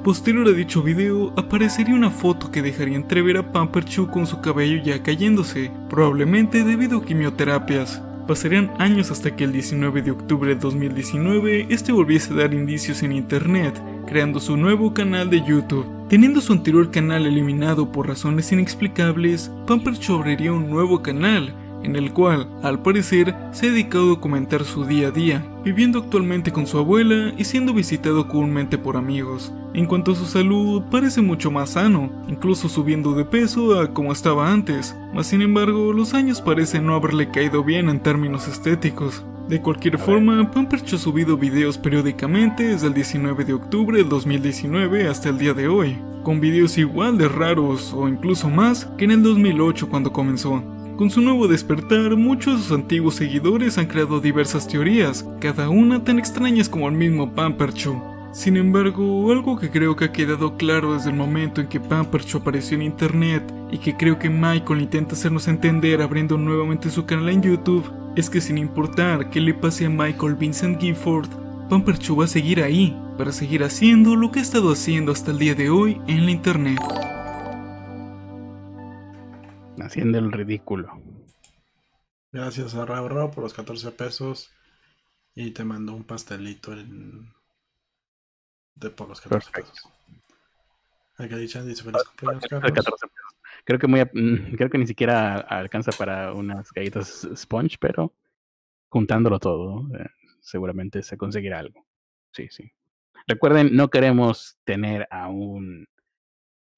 Posterior 0.03 0.45
a 0.49 0.51
dicho 0.51 0.83
video, 0.83 1.31
aparecería 1.37 1.95
una 1.95 2.11
foto 2.11 2.51
que 2.51 2.61
dejaría 2.61 2.97
entrever 2.97 3.37
a 3.37 3.53
Pamperchu 3.53 4.07
con 4.07 4.27
su 4.27 4.41
cabello 4.41 4.83
ya 4.83 5.01
cayéndose, 5.01 5.71
probablemente 5.89 6.65
debido 6.65 6.97
a 6.97 7.05
quimioterapias. 7.05 8.01
Pasarían 8.27 8.69
años 8.79 9.11
hasta 9.11 9.33
que 9.33 9.45
el 9.45 9.53
19 9.53 10.01
de 10.01 10.11
octubre 10.11 10.55
de 10.55 10.59
2019 10.59 11.67
este 11.69 11.93
volviese 11.93 12.33
a 12.33 12.35
dar 12.35 12.53
indicios 12.53 13.01
en 13.01 13.13
internet, 13.13 13.81
creando 14.05 14.41
su 14.41 14.57
nuevo 14.57 14.93
canal 14.93 15.29
de 15.29 15.41
YouTube. 15.41 15.87
Teniendo 16.09 16.41
su 16.41 16.51
anterior 16.51 16.91
canal 16.91 17.25
eliminado 17.25 17.89
por 17.89 18.09
razones 18.09 18.51
inexplicables, 18.51 19.49
Pamperchu 19.67 20.15
abriría 20.15 20.51
un 20.51 20.69
nuevo 20.69 21.01
canal, 21.01 21.55
en 21.81 21.95
el 21.95 22.11
cual, 22.11 22.49
al 22.61 22.81
parecer, 22.81 23.33
se 23.53 23.67
ha 23.67 23.71
dedicado 23.71 24.03
a 24.03 24.09
documentar 24.09 24.65
su 24.65 24.83
día 24.83 25.07
a 25.07 25.11
día, 25.11 25.45
viviendo 25.63 25.99
actualmente 25.99 26.51
con 26.51 26.67
su 26.67 26.77
abuela 26.77 27.33
y 27.37 27.45
siendo 27.45 27.73
visitado 27.73 28.27
comúnmente 28.27 28.77
por 28.77 28.97
amigos. 28.97 29.53
En 29.73 29.87
cuanto 29.87 30.11
a 30.11 30.15
su 30.15 30.25
salud, 30.25 30.83
parece 30.91 31.23
mucho 31.23 31.49
más 31.49 31.71
sano, 31.71 32.11
incluso 32.27 32.69
subiendo 32.69 33.13
de 33.13 33.25
peso 33.25 33.79
a 33.79 33.91
como 33.91 34.11
estaba 34.11 34.51
antes, 34.51 34.95
mas 35.15 35.25
sin 35.25 35.41
embargo, 35.41 35.91
los 35.93 36.13
años 36.13 36.41
parecen 36.41 36.85
no 36.85 36.93
haberle 36.93 37.31
caído 37.31 37.63
bien 37.63 37.89
en 37.89 37.99
términos 37.99 38.47
estéticos. 38.47 39.25
De 39.49 39.61
cualquier 39.61 39.97
forma, 39.97 40.51
Pampercho 40.51 40.95
ha 40.95 40.99
subido 40.99 41.37
videos 41.37 41.79
periódicamente 41.79 42.67
desde 42.67 42.87
el 42.87 42.93
19 42.93 43.45
de 43.45 43.53
octubre 43.53 43.97
del 43.97 44.09
2019 44.09 45.07
hasta 45.09 45.29
el 45.29 45.39
día 45.39 45.55
de 45.55 45.67
hoy, 45.67 45.97
con 46.21 46.39
videos 46.39 46.77
igual 46.77 47.17
de 47.17 47.27
raros 47.27 47.93
o 47.93 48.07
incluso 48.07 48.51
más 48.51 48.85
que 48.97 49.05
en 49.05 49.11
el 49.11 49.23
2008 49.23 49.89
cuando 49.89 50.13
comenzó. 50.13 50.63
Con 50.97 51.09
su 51.09 51.19
nuevo 51.19 51.47
despertar, 51.47 52.15
muchos 52.15 52.57
de 52.57 52.63
sus 52.63 52.71
antiguos 52.71 53.15
seguidores 53.15 53.79
han 53.79 53.87
creado 53.87 54.21
diversas 54.21 54.67
teorías, 54.67 55.27
cada 55.39 55.69
una 55.69 56.03
tan 56.03 56.19
extrañas 56.19 56.69
como 56.69 56.87
el 56.87 56.93
mismo 56.93 57.33
Pamperchu. 57.33 58.12
Sin 58.33 58.57
embargo, 58.57 59.31
algo 59.31 59.59
que 59.59 59.69
creo 59.69 59.95
que 59.95 60.05
ha 60.05 60.11
quedado 60.11 60.57
claro 60.57 60.95
desde 60.95 61.11
el 61.11 61.15
momento 61.15 61.61
en 61.61 61.67
que 61.67 61.79
Pamperchu 61.79 62.39
apareció 62.39 62.75
en 62.75 62.81
internet 62.81 63.43
y 63.71 63.77
que 63.77 63.95
creo 63.95 64.17
que 64.17 64.27
Michael 64.27 64.81
intenta 64.81 65.13
hacernos 65.13 65.47
entender 65.47 66.01
abriendo 66.01 66.35
nuevamente 66.35 66.89
su 66.89 67.05
canal 67.05 67.29
en 67.29 67.43
YouTube 67.43 67.89
es 68.15 68.31
que 68.31 68.41
sin 68.41 68.57
importar 68.57 69.29
qué 69.29 69.39
le 69.39 69.53
pase 69.53 69.85
a 69.85 69.89
Michael 69.89 70.33
Vincent 70.33 70.81
Gifford, 70.81 71.29
Pamperchu 71.69 72.15
va 72.15 72.25
a 72.25 72.27
seguir 72.27 72.63
ahí 72.63 72.99
para 73.19 73.31
seguir 73.31 73.63
haciendo 73.63 74.15
lo 74.15 74.31
que 74.31 74.39
ha 74.39 74.41
estado 74.41 74.71
haciendo 74.71 75.11
hasta 75.11 75.29
el 75.29 75.37
día 75.37 75.53
de 75.53 75.69
hoy 75.69 76.01
en 76.07 76.25
la 76.25 76.31
internet. 76.31 76.79
Haciendo 79.79 80.17
el 80.17 80.31
ridículo. 80.31 80.99
Gracias 82.31 82.73
a 82.73 82.83
Rao 82.83 83.29
por 83.29 83.43
los 83.43 83.53
14 83.53 83.91
pesos. 83.91 84.51
Y 85.35 85.51
te 85.51 85.63
mando 85.63 85.93
un 85.93 86.03
pastelito 86.03 86.73
en... 86.73 87.31
de 88.75 88.89
por 88.89 89.09
los 89.09 89.21
14 89.21 89.51
Perfecto. 89.51 89.71
pesos. 91.17 91.51
Chan 91.51 91.67
dice 91.67 91.83
feliz 91.83 92.03
cumpleaños, 92.03 92.41
De 92.43 92.49
Carlos. 92.49 92.71
14 92.73 93.07
pesos. 93.07 93.35
Creo 93.65 93.79
que 93.79 93.87
muy, 93.87 94.01
mm, 94.01 94.55
creo 94.55 94.69
que 94.69 94.77
ni 94.77 94.87
siquiera 94.87 95.35
alcanza 95.39 95.91
para 95.91 96.33
unas 96.33 96.71
galletas 96.71 97.27
sponge, 97.35 97.77
pero 97.79 98.13
juntándolo 98.89 99.39
todo, 99.39 99.87
eh, 99.97 100.07
seguramente 100.41 101.01
se 101.03 101.17
conseguirá 101.17 101.59
algo. 101.59 101.85
Sí, 102.31 102.47
sí. 102.49 102.71
Recuerden, 103.27 103.75
no 103.75 103.89
queremos 103.89 104.57
tener 104.63 105.07
a 105.11 105.29
un 105.29 105.87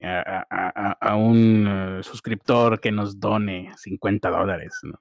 a, 0.02 0.46
a- 0.50 0.92
a- 1.00 1.16
un 1.16 1.66
eh, 1.68 2.04
suscriptor 2.04 2.80
que 2.80 2.92
nos 2.92 3.20
done 3.20 3.72
50 3.78 4.30
dólares. 4.30 4.78
¿no? 4.84 5.00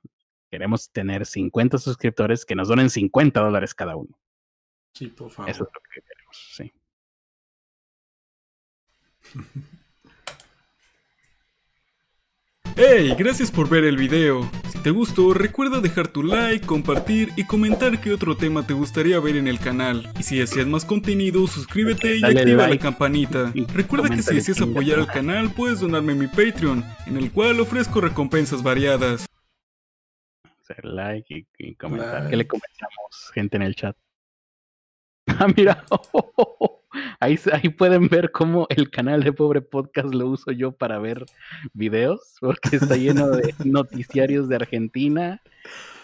Queremos 0.51 0.91
tener 0.93 1.27
50 1.27 1.77
suscriptores 1.79 2.47
que 2.47 2.55
nos 2.55 2.69
donen 2.69 2.89
50 2.89 3.41
dólares 3.41 3.75
cada 3.75 3.97
uno. 3.97 4.17
Sí, 4.95 5.09
por 5.09 5.29
favor. 5.31 5.51
Eso 5.51 5.65
es 5.65 5.71
lo 5.75 5.81
que 5.81 6.01
queremos, 6.01 6.53
sí. 6.55 6.73
¡Hey! 12.77 13.15
Gracias 13.17 13.53
por 13.53 13.69
ver 13.69 13.85
el 13.85 13.97
video. 13.97 14.51
Si 14.69 14.79
te 14.81 14.91
gustó, 14.91 15.33
recuerda 15.33 15.81
dejar 15.81 16.09
tu 16.09 16.25
like, 16.25 16.67
compartir 16.67 17.31
y 17.37 17.45
comentar 17.45 18.01
qué 18.01 18.13
otro 18.13 18.37
tema 18.37 18.67
te 18.67 18.73
gustaría 18.75 19.21
ver 19.21 19.37
en 19.37 19.47
el 19.47 19.61
canal. 19.61 20.13
Y 20.19 20.25
si 20.25 20.39
deseas 20.39 20.67
más 20.67 20.85
contenido, 20.85 21.47
suscríbete 21.47 22.17
y 22.17 22.21
Dale 22.21 22.41
activa 22.41 22.63
like 22.67 22.75
la 22.75 22.91
campanita. 22.91 23.53
y 23.55 23.65
Recuerda 23.67 24.09
que 24.09 24.23
si 24.23 24.35
deseas 24.35 24.61
apoyar 24.61 24.99
al 24.99 25.07
canal, 25.07 25.53
puedes 25.53 25.79
donarme 25.81 26.15
mi 26.17 26.27
Patreon, 26.27 26.85
en 27.07 27.17
el 27.17 27.31
cual 27.31 27.61
ofrezco 27.61 28.01
recompensas 28.01 28.63
variadas. 28.63 29.27
Hacer 30.63 30.85
like 30.85 31.33
y, 31.33 31.47
y 31.59 31.75
comentar. 31.77 32.15
Like. 32.15 32.31
¿Qué 32.31 32.37
le 32.37 32.47
comentamos, 32.49 33.31
gente 33.33 33.57
en 33.57 33.63
el 33.63 33.77
chat? 33.77 33.97
Ah, 35.41 35.49
mira. 35.57 35.85
Ahí, 37.19 37.39
ahí 37.53 37.71
pueden 37.71 38.09
ver 38.09 38.31
cómo 38.31 38.67
el 38.71 38.89
canal 38.89 39.25
de 39.25 39.33
Pobre 39.33 39.61
Podcast 39.61 40.15
lo 40.15 40.29
uso 40.29 40.53
yo 40.53 40.71
para 40.71 41.01
ver 41.01 41.27
videos, 41.73 42.37
porque 42.41 42.77
está 42.77 42.97
lleno 42.97 43.31
de 43.31 43.53
noticiarios 43.65 44.49
de 44.49 44.57
Argentina 44.57 45.43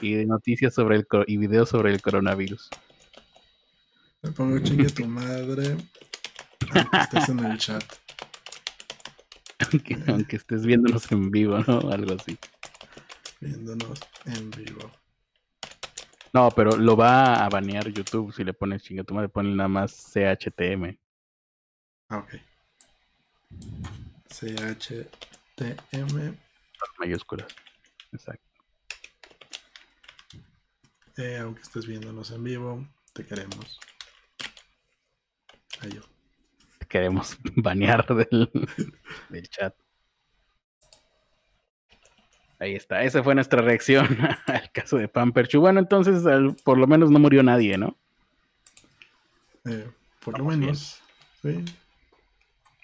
y 0.01 0.15
de 0.15 0.27
noticias 0.27 0.75
sobre 0.75 0.97
el 0.97 1.07
y 1.29 1.37
videos 1.37 1.69
sobre 1.69 1.93
el 1.93 2.03
coronavirus. 2.03 2.71
Me 4.23 4.33
pongo 4.33 4.59
chingue 4.59 4.89
tu 4.91 5.07
madre. 5.07 5.77
Aunque 6.75 6.97
estés 6.99 7.29
en 7.29 7.39
el 7.39 7.59
chat. 7.59 7.85
Aunque, 9.71 9.99
aunque 10.09 10.37
estés 10.37 10.67
viéndonos 10.67 11.11
en 11.13 11.31
vivo, 11.31 11.59
¿no? 11.59 11.91
Algo 11.93 12.15
así. 12.15 12.37
Viéndonos 13.41 14.01
en 14.27 14.51
vivo. 14.51 14.91
No, 16.33 16.51
pero 16.51 16.77
lo 16.77 16.97
va 16.97 17.45
a 17.45 17.49
banear 17.49 17.89
YouTube 17.89 18.33
si 18.33 18.45
le 18.45 18.53
pones 18.53 18.83
chinga 18.83 19.03
tu 19.03 19.15
madre, 19.15 19.29
ponle 19.29 19.55
nada 19.57 19.69
más 19.69 20.13
CHTM. 20.13 20.97
Ah, 22.09 22.19
ok. 22.19 22.35
CHTM. 24.29 25.09
mayúsculas. 26.99 27.49
Exacto. 28.13 28.45
Eh, 31.17 31.39
aunque 31.39 31.63
estés 31.63 31.87
viéndonos 31.87 32.31
en 32.31 32.45
vivo, 32.45 32.87
te 33.13 33.27
queremos. 33.27 33.81
Ahí 35.81 35.91
yo. 35.93 36.03
Queremos 36.89 37.37
banear 37.57 38.07
del, 38.07 38.51
del 39.29 39.49
chat. 39.49 39.75
Ahí 42.61 42.75
está, 42.77 43.03
esa 43.03 43.23
fue 43.25 43.35
nuestra 43.35 43.63
reacción 43.63 44.07
al 44.47 44.71
caso 44.71 44.99
de 44.99 45.09
Pamperchu. 45.09 45.61
Bueno, 45.61 45.81
entonces 45.81 46.25
al- 46.27 46.55
por 46.63 46.79
lo 46.79 46.87
menos 46.87 47.11
no 47.11 47.19
murió 47.19 47.43
nadie, 47.43 47.77
¿no? 47.79 47.97
Eh, 49.65 49.91
por 50.23 50.39
lo 50.39 50.45
menos. 50.45 51.01
Sí. 51.43 51.65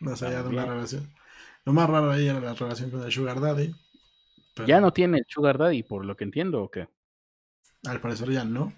Más 0.01 0.23
allá 0.23 0.43
de 0.43 0.49
una 0.49 0.65
relación. 0.67 1.09
Lo 1.65 1.73
más 1.73 1.89
raro 1.91 2.11
ahí 2.11 2.27
era 2.27 2.41
la 2.41 2.55
relación 2.55 2.91
con 2.91 3.03
el 3.03 3.13
Sugar 3.13 3.41
Daddy. 3.41 3.75
pero 4.55 4.67
Ya 4.67 4.81
no 4.81 4.93
tiene 4.93 5.19
el 5.19 5.27
Sugar 5.29 5.59
Daddy, 5.59 5.83
por 5.83 6.05
lo 6.05 6.17
que 6.17 6.25
entiendo, 6.25 6.63
¿o 6.63 6.71
qué? 6.71 6.89
Al 7.87 8.01
parecer 8.01 8.31
ya 8.31 8.45
no. 8.45 8.73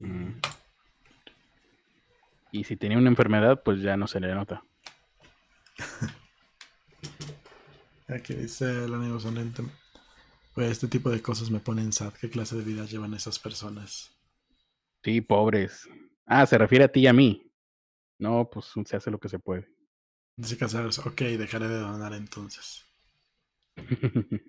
Mm. 0.00 0.32
Y 2.52 2.64
si 2.64 2.76
tenía 2.76 2.98
una 2.98 3.08
enfermedad, 3.08 3.62
pues 3.64 3.80
ya 3.80 3.96
no 3.96 4.06
se 4.06 4.20
le 4.20 4.34
nota. 4.34 4.62
Aquí 8.08 8.34
dice 8.34 8.84
el 8.84 8.94
amigo 8.94 9.18
sonente. 9.18 9.62
Pues 10.54 10.70
este 10.70 10.88
tipo 10.88 11.10
de 11.10 11.20
cosas 11.20 11.50
me 11.50 11.60
ponen 11.60 11.92
sad. 11.92 12.14
¿Qué 12.14 12.30
clase 12.30 12.56
de 12.56 12.64
vida 12.64 12.84
llevan 12.84 13.14
esas 13.14 13.38
personas? 13.38 14.12
Sí, 15.02 15.20
pobres. 15.20 15.88
Ah, 16.24 16.46
se 16.46 16.58
refiere 16.58 16.84
a 16.84 16.92
ti 16.92 17.00
y 17.00 17.06
a 17.06 17.12
mí. 17.12 17.52
No, 18.18 18.48
pues 18.50 18.66
se 18.84 18.96
hace 18.96 19.10
lo 19.10 19.20
que 19.20 19.28
se 19.28 19.38
puede. 19.38 19.68
Dice 20.36 20.56
Casares, 20.56 20.98
ok, 20.98 21.20
dejaré 21.20 21.68
de 21.68 21.78
donar 21.78 22.12
entonces. 22.14 22.84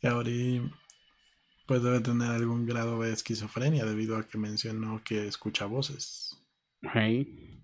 Kaori 0.00 0.70
pues 1.68 1.82
debe 1.82 2.00
tener 2.00 2.30
algún 2.30 2.64
grado 2.64 3.02
de 3.02 3.12
esquizofrenia 3.12 3.84
debido 3.84 4.16
a 4.16 4.26
que 4.26 4.38
mencionó 4.38 5.02
que 5.04 5.28
escucha 5.28 5.66
voces. 5.66 6.42
Hey. 6.80 7.57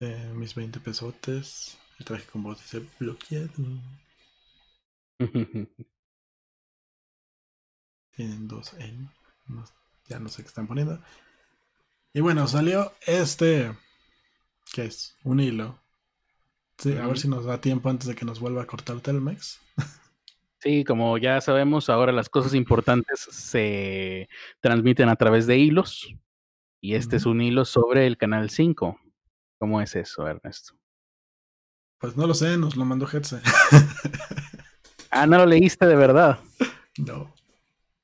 Eh, 0.00 0.32
mis 0.34 0.54
20 0.54 0.80
pesotes. 0.80 1.78
El 1.98 2.04
traje 2.06 2.26
con 2.26 2.42
voz 2.42 2.58
dice 2.60 2.86
bloqueado. 2.98 3.50
Tienen 8.16 8.48
dos 8.48 8.74
en. 8.74 9.08
no- 9.46 9.64
ya 10.06 10.18
no 10.18 10.28
sé 10.28 10.42
qué 10.42 10.48
están 10.48 10.66
poniendo. 10.66 11.00
Y 12.12 12.20
bueno, 12.20 12.46
salió 12.46 12.92
este. 13.06 13.72
¿Qué 14.72 14.84
es? 14.86 15.16
Un 15.24 15.40
hilo. 15.40 15.80
Sí, 16.78 16.92
a 16.96 17.06
ver 17.06 17.18
si 17.18 17.28
nos 17.28 17.44
da 17.44 17.60
tiempo 17.60 17.88
antes 17.88 18.08
de 18.08 18.14
que 18.14 18.24
nos 18.24 18.40
vuelva 18.40 18.62
a 18.62 18.66
cortar 18.66 19.00
Telmex. 19.00 19.60
Sí, 20.60 20.82
como 20.84 21.18
ya 21.18 21.40
sabemos, 21.40 21.88
ahora 21.90 22.10
las 22.12 22.28
cosas 22.28 22.54
importantes 22.54 23.20
se 23.20 24.28
transmiten 24.60 25.08
a 25.08 25.16
través 25.16 25.46
de 25.46 25.58
hilos. 25.58 26.08
Y 26.80 26.94
este 26.94 27.16
es 27.16 27.26
un 27.26 27.40
hilo 27.40 27.64
sobre 27.64 28.06
el 28.06 28.16
canal 28.16 28.50
5. 28.50 28.98
¿Cómo 29.58 29.80
es 29.80 29.94
eso, 29.96 30.26
Ernesto? 30.26 30.74
Pues 31.98 32.16
no 32.16 32.26
lo 32.26 32.34
sé, 32.34 32.56
nos 32.58 32.76
lo 32.76 32.84
mandó 32.84 33.08
Hetze. 33.10 33.40
Ah, 35.16 35.28
no 35.28 35.38
lo 35.38 35.46
leíste 35.46 35.86
de 35.86 35.94
verdad. 35.94 36.40
no. 36.98 37.32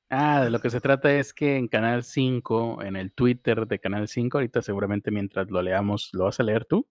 Ah, 0.09 0.45
de 0.45 0.49
lo 0.49 0.61
que 0.61 0.69
se 0.69 0.79
trata 0.79 1.13
es 1.13 1.33
que 1.33 1.57
en 1.57 1.67
Canal 1.67 2.05
5, 2.05 2.83
en 2.83 2.95
el 2.95 3.11
Twitter 3.11 3.67
de 3.67 3.79
Canal 3.79 4.07
5, 4.07 4.37
ahorita 4.37 4.61
seguramente 4.61 5.11
mientras 5.11 5.51
lo 5.51 5.61
leamos, 5.61 6.09
¿lo 6.13 6.23
vas 6.23 6.39
a 6.39 6.43
leer 6.43 6.63
tú? 6.63 6.87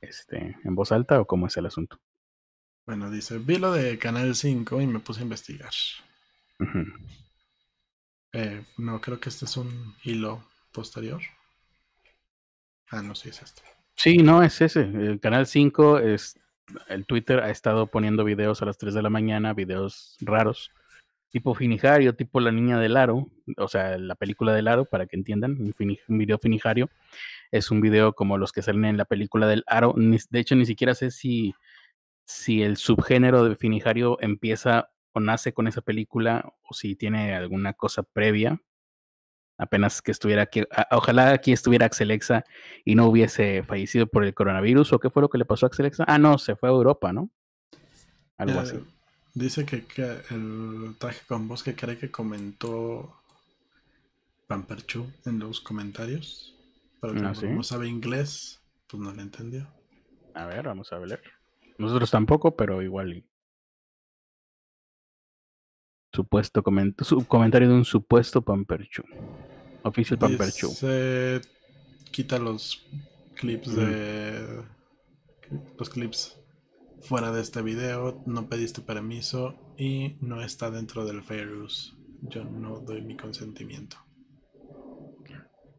Este, 0.00 0.56
¿En 0.62 0.74
voz 0.76 0.92
alta 0.92 1.20
o 1.20 1.26
cómo 1.26 1.48
es 1.48 1.56
el 1.56 1.66
asunto? 1.66 1.98
Bueno, 2.86 3.10
dice, 3.10 3.38
vi 3.38 3.58
lo 3.58 3.72
de 3.72 3.98
Canal 3.98 4.36
5 4.36 4.80
y 4.80 4.86
me 4.86 5.00
puse 5.00 5.20
a 5.20 5.24
investigar. 5.24 5.72
Eh, 8.32 8.64
no, 8.76 9.00
creo 9.00 9.18
que 9.18 9.30
este 9.30 9.46
es 9.46 9.56
un 9.56 9.96
hilo 10.04 10.44
posterior. 10.72 11.22
Ah, 12.90 13.02
no, 13.02 13.14
sí 13.14 13.28
es 13.28 13.42
este. 13.42 13.62
Sí, 13.94 14.18
no, 14.18 14.42
es 14.42 14.60
ese. 14.60 14.82
El 14.82 15.20
Canal 15.20 15.46
5 15.46 15.98
es. 15.98 16.38
El 16.88 17.06
Twitter 17.06 17.40
ha 17.40 17.50
estado 17.50 17.86
poniendo 17.86 18.24
videos 18.24 18.62
a 18.62 18.66
las 18.66 18.78
3 18.78 18.94
de 18.94 19.02
la 19.02 19.10
mañana, 19.10 19.54
videos 19.54 20.16
raros, 20.20 20.70
tipo 21.30 21.54
Finijario, 21.54 22.14
tipo 22.14 22.40
La 22.40 22.52
Niña 22.52 22.78
del 22.78 22.96
Aro, 22.96 23.26
o 23.56 23.68
sea, 23.68 23.96
la 23.96 24.14
película 24.14 24.52
del 24.52 24.68
Aro, 24.68 24.84
para 24.84 25.06
que 25.06 25.16
entiendan, 25.16 25.56
un, 25.60 26.18
video 26.18 26.38
Finijario. 26.38 26.90
Es 27.50 27.70
un 27.70 27.80
video 27.80 28.12
como 28.12 28.36
los 28.36 28.52
que 28.52 28.62
salen 28.62 28.84
en 28.84 28.96
la 28.98 29.06
película 29.06 29.46
del 29.46 29.64
Aro. 29.66 29.94
De 29.96 30.38
hecho, 30.38 30.56
ni 30.56 30.66
siquiera 30.66 30.94
sé 30.94 31.10
si, 31.10 31.54
si 32.26 32.62
el 32.62 32.76
subgénero 32.76 33.44
de 33.44 33.56
Finijario 33.56 34.18
empieza 34.20 34.90
o 35.12 35.20
nace 35.20 35.52
con 35.52 35.66
esa 35.68 35.80
película 35.80 36.52
o 36.68 36.74
si 36.74 36.94
tiene 36.94 37.34
alguna 37.34 37.72
cosa 37.72 38.02
previa. 38.02 38.60
Apenas 39.58 40.00
que 40.00 40.12
estuviera 40.12 40.42
aquí, 40.42 40.62
ojalá 40.92 41.32
aquí 41.32 41.52
estuviera 41.52 41.86
Axelexa 41.86 42.44
y 42.84 42.94
no 42.94 43.06
hubiese 43.06 43.64
fallecido 43.64 44.06
por 44.06 44.24
el 44.24 44.32
coronavirus 44.32 44.92
o 44.92 45.00
qué 45.00 45.10
fue 45.10 45.20
lo 45.22 45.28
que 45.28 45.38
le 45.38 45.44
pasó 45.44 45.66
a 45.66 45.68
Axelexa. 45.68 46.04
Ah, 46.06 46.18
no, 46.18 46.38
se 46.38 46.54
fue 46.54 46.68
a 46.68 46.72
Europa, 46.72 47.12
¿no? 47.12 47.28
Algo 48.36 48.60
así. 48.60 48.78
Dice 49.34 49.66
que, 49.66 49.84
que 49.84 50.18
el 50.30 50.94
traje 50.98 51.20
con 51.26 51.48
voz 51.48 51.62
que 51.62 51.74
cree 51.74 51.98
que 51.98 52.10
comentó 52.10 53.14
Pamperchu 54.46 55.06
en 55.26 55.38
los 55.40 55.60
comentarios. 55.60 56.56
Pero 57.00 57.14
Ah, 57.14 57.34
como 57.34 57.34
¿sí? 57.34 57.46
no 57.48 57.62
sabe 57.62 57.88
inglés, 57.88 58.60
pues 58.88 59.02
no 59.02 59.12
le 59.12 59.22
entendió. 59.22 59.68
A 60.34 60.46
ver, 60.46 60.66
vamos 60.66 60.92
a 60.92 60.98
ver. 60.98 61.20
Nosotros 61.78 62.10
tampoco, 62.10 62.56
pero 62.56 62.82
igual. 62.82 63.24
Supuesto 66.12 66.62
comentario, 66.62 67.04
su 67.04 67.26
comentario 67.26 67.68
de 67.68 67.74
un 67.74 67.84
supuesto 67.84 68.42
Pamperchu. 68.42 69.02
Oficial 69.82 70.18
Pamperchu. 70.18 70.68
Dice, 70.68 71.40
quita 72.10 72.38
los 72.38 72.86
clips 73.34 73.74
de 73.74 74.62
los 75.78 75.88
clips 75.90 76.38
fuera 77.00 77.30
de 77.32 77.40
este 77.42 77.62
video, 77.62 78.22
no 78.26 78.48
pediste 78.48 78.80
permiso 78.80 79.54
y 79.76 80.16
no 80.20 80.42
está 80.42 80.70
dentro 80.70 81.04
del 81.04 81.22
fair 81.22 81.48
use. 81.52 81.92
Yo 82.22 82.44
no 82.44 82.80
doy 82.80 83.02
mi 83.02 83.16
consentimiento. 83.16 83.96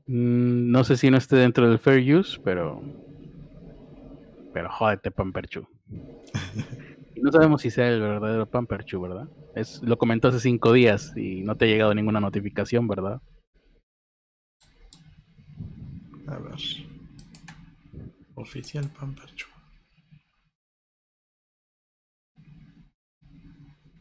Mm, 0.08 0.72
No 0.72 0.84
sé 0.84 0.96
si 0.98 1.12
no 1.12 1.18
esté 1.18 1.36
dentro 1.36 1.70
del 1.70 1.80
fair 1.80 2.16
use, 2.16 2.40
pero. 2.44 2.82
Pero 4.54 4.70
jódete, 4.72 5.12
Pamperchu. 5.12 5.68
Y 7.20 7.22
no 7.22 7.34
sabemos 7.34 7.62
si 7.62 7.70
sea 7.70 7.90
el 7.90 8.00
verdadero 8.00 8.46
Pamperchu, 8.46 9.02
¿verdad? 9.02 9.28
Es, 9.54 9.82
lo 9.84 9.98
comentó 9.98 10.30
hace 10.30 10.40
cinco 10.40 10.72
días 10.72 11.12
y 11.18 11.41
no 11.44 11.58
te 11.58 11.66
ha 11.66 11.68
llegado 11.68 11.94
ninguna 11.94 12.22
notificación, 12.22 12.88
¿verdad? 12.88 13.22
A 16.28 16.38
ver. 16.38 16.54
Oficial 18.36 18.90
Pamperchu. 18.98 19.48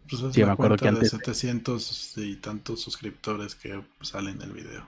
Pues 0.08 0.22
es 0.22 0.32
Sí, 0.34 0.44
me 0.44 0.52
acuerdo 0.52 0.76
que 0.76 0.84
de 0.84 0.90
antes- 0.90 1.10
700 1.10 2.16
y 2.18 2.36
tantos 2.36 2.80
suscriptores 2.80 3.56
que 3.56 3.82
salen 4.00 4.36
en 4.36 4.42
el 4.42 4.52
video. 4.52 4.86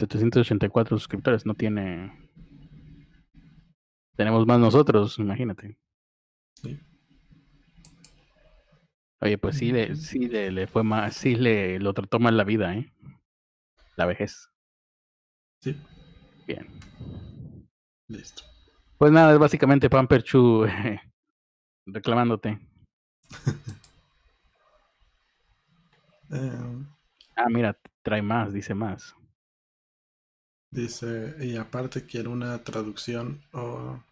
784 0.00 0.98
suscriptores, 0.98 1.46
no 1.46 1.54
tiene. 1.54 2.12
Tenemos 4.16 4.44
más 4.44 4.58
nosotros, 4.58 5.20
imagínate. 5.20 5.78
Sí, 6.60 6.80
Oye, 9.22 9.38
pues 9.38 9.56
sí, 9.56 9.70
le, 9.70 9.94
sí 9.94 10.18
le, 10.28 10.50
le 10.50 10.66
fue 10.66 10.82
más, 10.82 11.14
sí 11.14 11.36
le 11.36 11.78
lo 11.78 11.94
trató 11.94 12.18
mal 12.18 12.36
la 12.36 12.44
vida, 12.44 12.74
¿eh? 12.74 12.92
La 13.96 14.04
vejez. 14.04 14.50
Sí, 15.60 15.76
Bien. 16.46 16.66
listo. 18.08 18.42
Pues 18.98 19.12
nada, 19.12 19.32
es 19.32 19.38
básicamente 19.38 19.88
Pamper 19.88 20.22
Chu 20.22 20.66
reclamándote. 21.86 22.58
Eh, 26.30 26.84
Ah, 27.36 27.48
mira, 27.50 27.78
trae 28.02 28.22
más, 28.22 28.52
dice 28.52 28.74
más. 28.74 29.14
dice, 30.70 31.36
y 31.40 31.56
aparte 31.56 32.06
quiero 32.06 32.30
una 32.30 32.62
traducción 32.64 33.42
o 33.52 34.02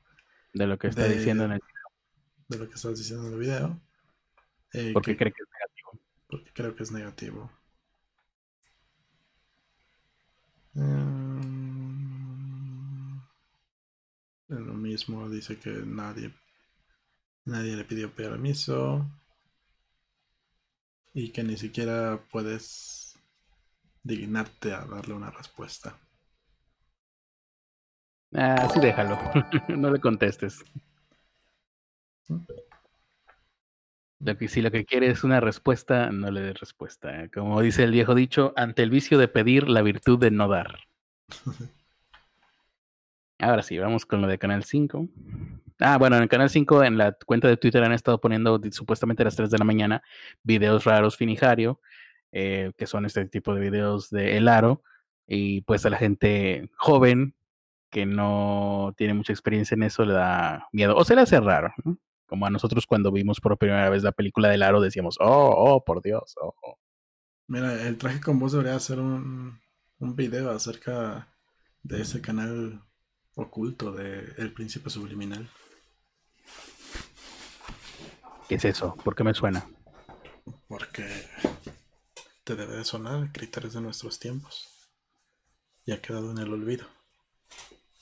De 0.53 0.67
lo 0.67 0.79
que 0.79 0.89
está 0.89 1.07
De- 1.07 1.17
diciendo 1.17 1.45
en 1.45 1.53
el. 1.53 1.61
de 2.49 2.59
lo 2.59 2.69
que 2.69 2.75
estás 2.75 2.99
diciendo 2.99 3.27
en 3.29 3.33
el 3.35 3.39
video. 3.39 3.81
Eh, 4.73 4.93
Porque 4.93 5.13
que- 5.13 5.17
cree 5.17 5.33
que 5.33 5.43
es 5.43 5.49
negativo. 5.51 5.91
porque 6.29 6.51
creo 6.55 6.75
que 6.77 6.83
es 6.85 6.93
negativo. 6.93 7.51
Mm, 10.75 12.11
es 14.51 14.59
lo 14.61 14.75
mismo, 14.75 15.31
dice 15.31 15.59
que 15.59 15.71
nadie, 15.71 16.35
nadie 17.45 17.77
le 17.77 17.85
pidió 17.85 18.11
permiso 18.15 19.07
y 21.15 21.31
que 21.31 21.45
ni 21.45 21.57
siquiera 21.57 22.21
puedes 22.33 23.17
dignarte 24.03 24.73
a 24.75 24.85
darle 24.87 25.15
una 25.15 25.31
respuesta. 25.31 25.99
Ah, 28.35 28.69
sí, 28.73 28.81
déjalo. 28.81 29.19
no 29.69 29.91
le 29.91 30.01
contestes. 30.01 30.65
Lo 34.21 34.37
que, 34.37 34.49
si 34.49 34.61
lo 34.61 34.71
que 34.71 34.85
quiere 34.85 35.09
es 35.09 35.25
una 35.25 35.41
respuesta, 35.41 36.11
no 36.11 36.31
le 36.31 36.43
des 36.43 36.61
respuesta. 36.61 37.29
Como 37.33 37.61
dice 37.63 37.85
el 37.85 37.93
viejo 37.93 38.15
dicho, 38.15 38.53
ante 38.55 38.83
el 38.83 38.91
vicio 38.91 39.17
de 39.17 39.29
pedir, 39.29 39.69
la 39.69 39.81
virtud 39.81 40.19
de 40.19 40.31
no 40.31 40.47
dar. 40.47 40.81
Ahora 43.39 43.63
sí, 43.63 43.79
vamos 43.79 44.05
con 44.05 44.21
lo 44.21 44.29
de 44.29 44.39
Canal 44.39 44.65
5. 44.65 45.09
Ah, 45.79 45.97
bueno, 45.97 46.17
en 46.17 46.23
el 46.25 46.29
Canal 46.29 46.51
5, 46.51 46.85
en 46.85 46.99
la 46.99 47.13
cuenta 47.13 47.49
de 47.49 47.57
Twitter 47.57 47.83
han 47.83 47.93
estado 47.93 48.21
poniendo 48.21 48.61
supuestamente 48.71 49.23
a 49.23 49.25
las 49.25 49.37
3 49.37 49.51
de 49.51 49.57
la 49.57 49.65
mañana 49.65 50.03
videos 50.43 50.85
raros 50.85 51.17
Finijario, 51.17 51.81
eh, 52.33 52.73
que 52.77 52.87
son 52.87 53.07
este 53.07 53.25
tipo 53.25 53.55
de 53.55 53.63
videos 53.63 54.11
de 54.11 54.37
El 54.37 54.49
Aro. 54.49 54.83
Y 55.27 55.63
pues 55.63 55.87
a 55.87 55.91
la 55.91 55.97
gente 55.97 56.69
joven 56.77 57.35
que 57.89 58.05
no 58.05 58.95
tiene 58.99 59.15
mucha 59.15 59.33
experiencia 59.33 59.75
en 59.75 59.85
eso 59.85 60.05
le 60.05 60.13
da 60.13 60.69
miedo 60.73 60.95
o 60.97 61.05
se 61.05 61.15
le 61.15 61.23
hace 61.23 61.41
raro. 61.41 61.73
¿no? 61.85 61.97
Como 62.31 62.47
a 62.47 62.51
nosotros 62.51 62.87
cuando 62.87 63.11
vimos 63.11 63.41
por 63.41 63.59
primera 63.59 63.91
vez 63.91 64.05
la 64.05 64.13
película 64.13 64.49
del 64.49 64.63
Aro 64.63 64.81
decíamos, 64.81 65.17
oh, 65.21 65.53
oh, 65.53 65.85
por 65.85 66.01
Dios, 66.01 66.37
oh, 66.41 66.55
oh". 66.63 66.79
Mira, 67.49 67.89
el 67.89 67.99
traje 67.99 68.21
con 68.21 68.39
voz 68.39 68.53
debería 68.53 68.77
hacer 68.77 69.01
un, 69.01 69.61
un 69.99 70.15
video 70.15 70.49
acerca 70.51 71.35
de 71.83 72.03
ese 72.03 72.21
canal 72.21 72.85
oculto 73.35 73.91
de 73.91 74.33
El 74.39 74.53
Príncipe 74.53 74.91
Subliminal. 74.91 75.51
¿Qué 78.49 78.55
es 78.55 78.65
eso? 78.65 78.95
¿Por 79.03 79.17
qué 79.17 79.25
me 79.25 79.35
suena? 79.35 79.67
Porque 80.69 81.05
te 82.45 82.55
debe 82.55 82.77
de 82.77 82.85
sonar 82.85 83.33
criterios 83.33 83.75
de 83.75 83.81
nuestros 83.81 84.21
tiempos. 84.21 84.69
Y 85.85 85.91
ha 85.91 86.01
quedado 86.01 86.31
en 86.31 86.39
el 86.39 86.53
olvido. 86.53 86.87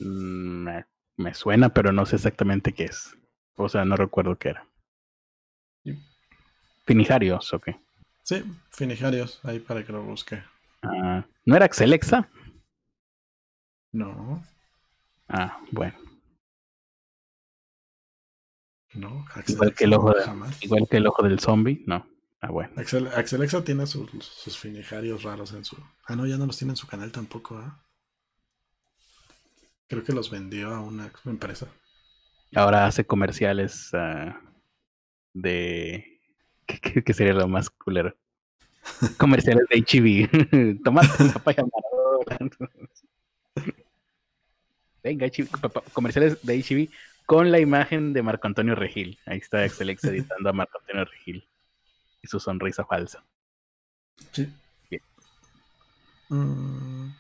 Mm, 0.01 0.65
Me, 0.65 0.87
me 1.17 1.33
suena, 1.33 1.73
pero 1.73 1.93
no 1.93 2.05
sé 2.05 2.17
exactamente 2.17 2.75
qué 2.75 2.85
es. 2.85 3.18
O 3.59 3.69
sea, 3.69 3.85
no 3.85 3.97
recuerdo 3.97 4.37
qué 4.39 4.51
era. 4.51 4.67
Sí. 5.85 5.93
Finijarios, 6.87 7.53
ok. 7.53 7.69
Sí, 8.23 8.43
Finijarios, 8.71 9.41
ahí 9.45 9.59
para 9.59 9.85
que 9.85 9.93
lo 9.93 10.03
busque. 10.03 10.43
Ah, 10.83 11.25
¿No 11.45 11.57
era 11.57 11.65
Axelexa? 11.67 12.29
No, 13.93 14.45
Ah, 15.29 15.61
bueno. 15.73 15.95
no, 18.95 19.25
Igual 19.47 19.75
que 19.75 19.85
el 19.85 19.95
ojo 19.95 20.13
de-. 20.13 20.25
Igual 20.63 20.87
que 20.91 20.97
el 20.97 21.07
ojo 21.07 21.23
del 21.23 21.39
zombie, 21.41 21.83
no. 21.87 22.07
Ah, 22.41 22.51
bueno. 22.51 22.73
Axel, 22.77 23.09
Axelexa 23.09 23.65
tiene 23.65 23.87
sus, 23.87 24.11
sus 24.25 24.57
finijarios 24.59 25.25
raros 25.25 25.53
en 25.53 25.65
su. 25.65 25.77
Ah, 26.07 26.15
no, 26.17 26.27
ya 26.27 26.37
no 26.39 26.47
los 26.47 26.57
tiene 26.57 26.73
en 26.73 26.77
su 26.77 26.87
canal 26.87 27.11
tampoco, 27.13 27.59
¿ah? 27.59 27.85
Creo 29.89 30.05
que 30.05 30.13
los 30.13 30.31
vendió 30.31 30.73
a 30.75 30.81
una 30.81 31.13
empresa. 31.25 31.67
Ahora 32.55 32.87
hace 32.87 33.05
comerciales 33.05 33.91
ah, 33.95 34.41
de. 35.35 36.21
¿Qué, 36.67 37.15
sería 37.15 37.35
lo 37.35 37.49
más 37.49 37.71
culero? 37.71 38.15
comerciales 39.17 39.65
de 39.69 39.81
HB. 39.83 40.83
Tomate 40.85 41.33
papaya 41.33 41.63
Maradona. 41.63 42.51
Venga, 45.03 45.27
HB, 45.27 45.93
comerciales 45.93 46.45
de 46.45 46.63
HB 46.63 46.91
con 47.27 47.53
la 47.53 47.61
imagen 47.61 48.13
de 48.13 48.23
Marco 48.23 48.47
Antonio 48.47 48.75
Regil. 48.75 49.19
Ahí 49.27 49.39
está 49.39 49.65
Excelex 49.65 50.05
editando 50.05 50.49
a 50.49 50.53
Marco 50.53 50.79
Antonio 50.79 51.05
Regil. 51.05 51.47
Y 52.23 52.27
su 52.27 52.41
sonrisa 52.41 52.85
falsa. 52.85 53.23
Sí. 54.33 54.53
Bien. 54.91 55.03
Mm, 56.31 57.11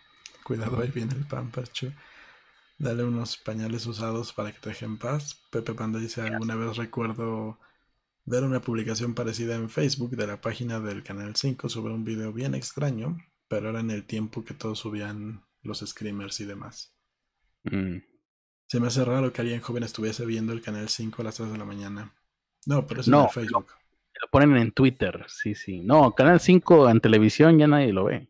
cuidado, 0.42 0.80
ahí 0.80 0.90
viene 0.90 1.14
el 1.14 1.26
pampercho. 1.26 1.92
Dale 2.78 3.04
unos 3.04 3.36
pañales 3.36 3.86
usados 3.86 4.32
para 4.32 4.52
que 4.52 4.58
te 4.60 4.70
dejen 4.70 4.98
paz. 4.98 5.34
Pepe 5.50 5.74
Panda 5.74 5.98
dice, 5.98 6.22
alguna 6.22 6.56
vez 6.56 6.76
recuerdo 6.76 7.58
ver 8.24 8.44
una 8.44 8.60
publicación 8.60 9.14
parecida 9.14 9.56
en 9.56 9.68
Facebook 9.70 10.10
de 10.16 10.26
la 10.26 10.40
página 10.40 10.80
del 10.80 11.02
Canal 11.02 11.36
5 11.36 11.68
sobre 11.68 11.94
un 11.94 12.04
video 12.04 12.32
bien 12.32 12.54
extraño, 12.54 13.18
pero 13.48 13.70
era 13.70 13.80
en 13.80 13.90
el 13.90 14.04
tiempo 14.06 14.44
que 14.44 14.54
todos 14.54 14.78
subían 14.80 15.44
los 15.62 15.80
screamers 15.80 16.40
y 16.40 16.44
demás. 16.46 16.94
Mm, 17.64 17.98
Se 18.68 18.78
me 18.80 18.86
hace 18.86 19.04
raro 19.04 19.32
que 19.32 19.40
alguien 19.42 19.60
joven 19.60 19.82
estuviese 19.82 20.24
viendo 20.24 20.52
el 20.52 20.62
Canal 20.62 20.88
5 20.88 21.22
a 21.22 21.24
las 21.24 21.34
3 21.36 21.50
de 21.52 21.58
la 21.58 21.64
mañana. 21.64 22.14
No, 22.66 22.86
pero 22.86 23.00
eso 23.00 23.10
No, 23.10 23.24
es 23.26 23.26
en 23.26 23.30
Facebook. 23.30 23.66
Lo 24.20 24.28
ponen 24.30 24.56
en 24.56 24.72
Twitter, 24.72 25.24
sí, 25.28 25.54
sí. 25.54 25.80
No, 25.80 26.12
Canal 26.14 26.40
5 26.40 26.88
en 26.90 27.00
televisión 27.00 27.58
ya 27.58 27.66
nadie 27.66 27.92
lo 27.92 28.04
ve. 28.04 28.28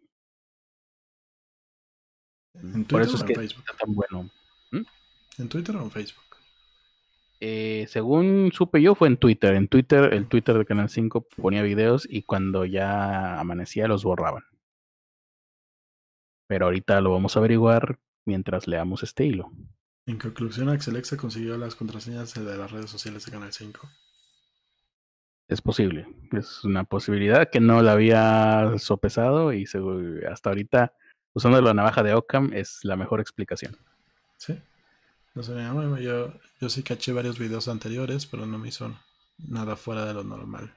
¿En 2.54 2.84
Por 2.84 3.02
eso 3.02 3.12
o 3.12 3.16
es 3.16 3.22
en 3.22 3.26
que 3.26 3.34
Facebook? 3.34 3.64
está 3.66 3.76
tan 3.84 3.94
bueno. 3.94 4.30
¿En 4.72 5.48
Twitter 5.48 5.76
o 5.76 5.82
en 5.82 5.90
Facebook? 5.90 6.24
Eh, 7.40 7.86
según 7.88 8.50
supe 8.52 8.82
yo, 8.82 8.94
fue 8.94 9.08
en 9.08 9.16
Twitter. 9.16 9.54
En 9.54 9.68
Twitter, 9.68 10.12
el 10.12 10.26
Twitter 10.26 10.58
de 10.58 10.64
Canal 10.64 10.88
5 10.88 11.28
ponía 11.36 11.62
videos 11.62 12.06
y 12.10 12.22
cuando 12.22 12.64
ya 12.64 13.38
amanecía 13.38 13.86
los 13.86 14.02
borraban. 14.02 14.44
Pero 16.48 16.66
ahorita 16.66 17.00
lo 17.00 17.12
vamos 17.12 17.36
a 17.36 17.38
averiguar 17.38 17.98
mientras 18.24 18.66
leamos 18.66 19.02
este 19.02 19.24
hilo. 19.24 19.52
En 20.06 20.18
conclusión, 20.18 20.70
Axelexa 20.70 21.16
consiguió 21.16 21.56
las 21.58 21.74
contraseñas 21.74 22.34
de 22.34 22.56
las 22.56 22.70
redes 22.72 22.90
sociales 22.90 23.24
de 23.24 23.32
Canal 23.32 23.52
5. 23.52 23.88
Es 25.48 25.62
posible. 25.62 26.06
Es 26.32 26.64
una 26.64 26.84
posibilidad 26.84 27.48
que 27.50 27.60
no 27.60 27.82
la 27.82 27.92
había 27.92 28.72
sopesado 28.78 29.52
y 29.52 29.64
hasta 30.28 30.50
ahorita, 30.50 30.94
usando 31.32 31.60
la 31.60 31.74
navaja 31.74 32.02
de 32.02 32.14
Occam, 32.14 32.52
es 32.52 32.80
la 32.82 32.96
mejor 32.96 33.20
explicación. 33.20 33.76
Sí. 34.38 34.58
No 35.34 35.42
sé, 35.44 35.52
bueno, 35.54 35.98
yo, 36.00 36.34
yo 36.60 36.68
sí 36.70 36.82
caché 36.82 37.12
varios 37.12 37.38
videos 37.38 37.68
anteriores, 37.68 38.26
pero 38.26 38.46
no 38.46 38.58
me 38.58 38.68
hizo 38.68 38.94
nada 39.38 39.76
fuera 39.76 40.04
de 40.06 40.14
lo 40.14 40.24
normal. 40.24 40.74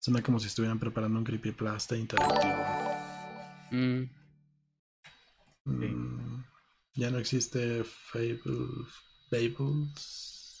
Suena 0.00 0.22
como 0.22 0.38
si 0.38 0.48
estuvieran 0.48 0.78
preparando 0.78 1.18
un 1.18 1.24
creepypasta 1.24 1.96
interactivo. 1.96 2.62
Mm, 3.72 4.08
Mm, 5.66 6.44
ya 6.94 7.10
no 7.10 7.18
existe 7.18 7.84
Fable, 7.84 8.86
Fables. 9.30 10.58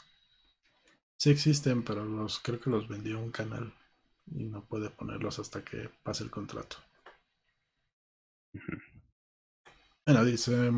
Sí 1.16 1.30
existen, 1.30 1.84
pero 1.84 2.04
los 2.04 2.38
creo 2.40 2.60
que 2.60 2.68
los 2.68 2.86
vendió 2.86 3.18
un 3.18 3.30
canal 3.30 3.72
y 4.26 4.44
no 4.44 4.62
puede 4.66 4.90
ponerlos 4.90 5.38
hasta 5.38 5.64
que 5.64 5.88
pase 6.02 6.22
el 6.24 6.30
contrato. 6.30 6.76
Bueno, 10.06 10.24
dice 10.24 10.70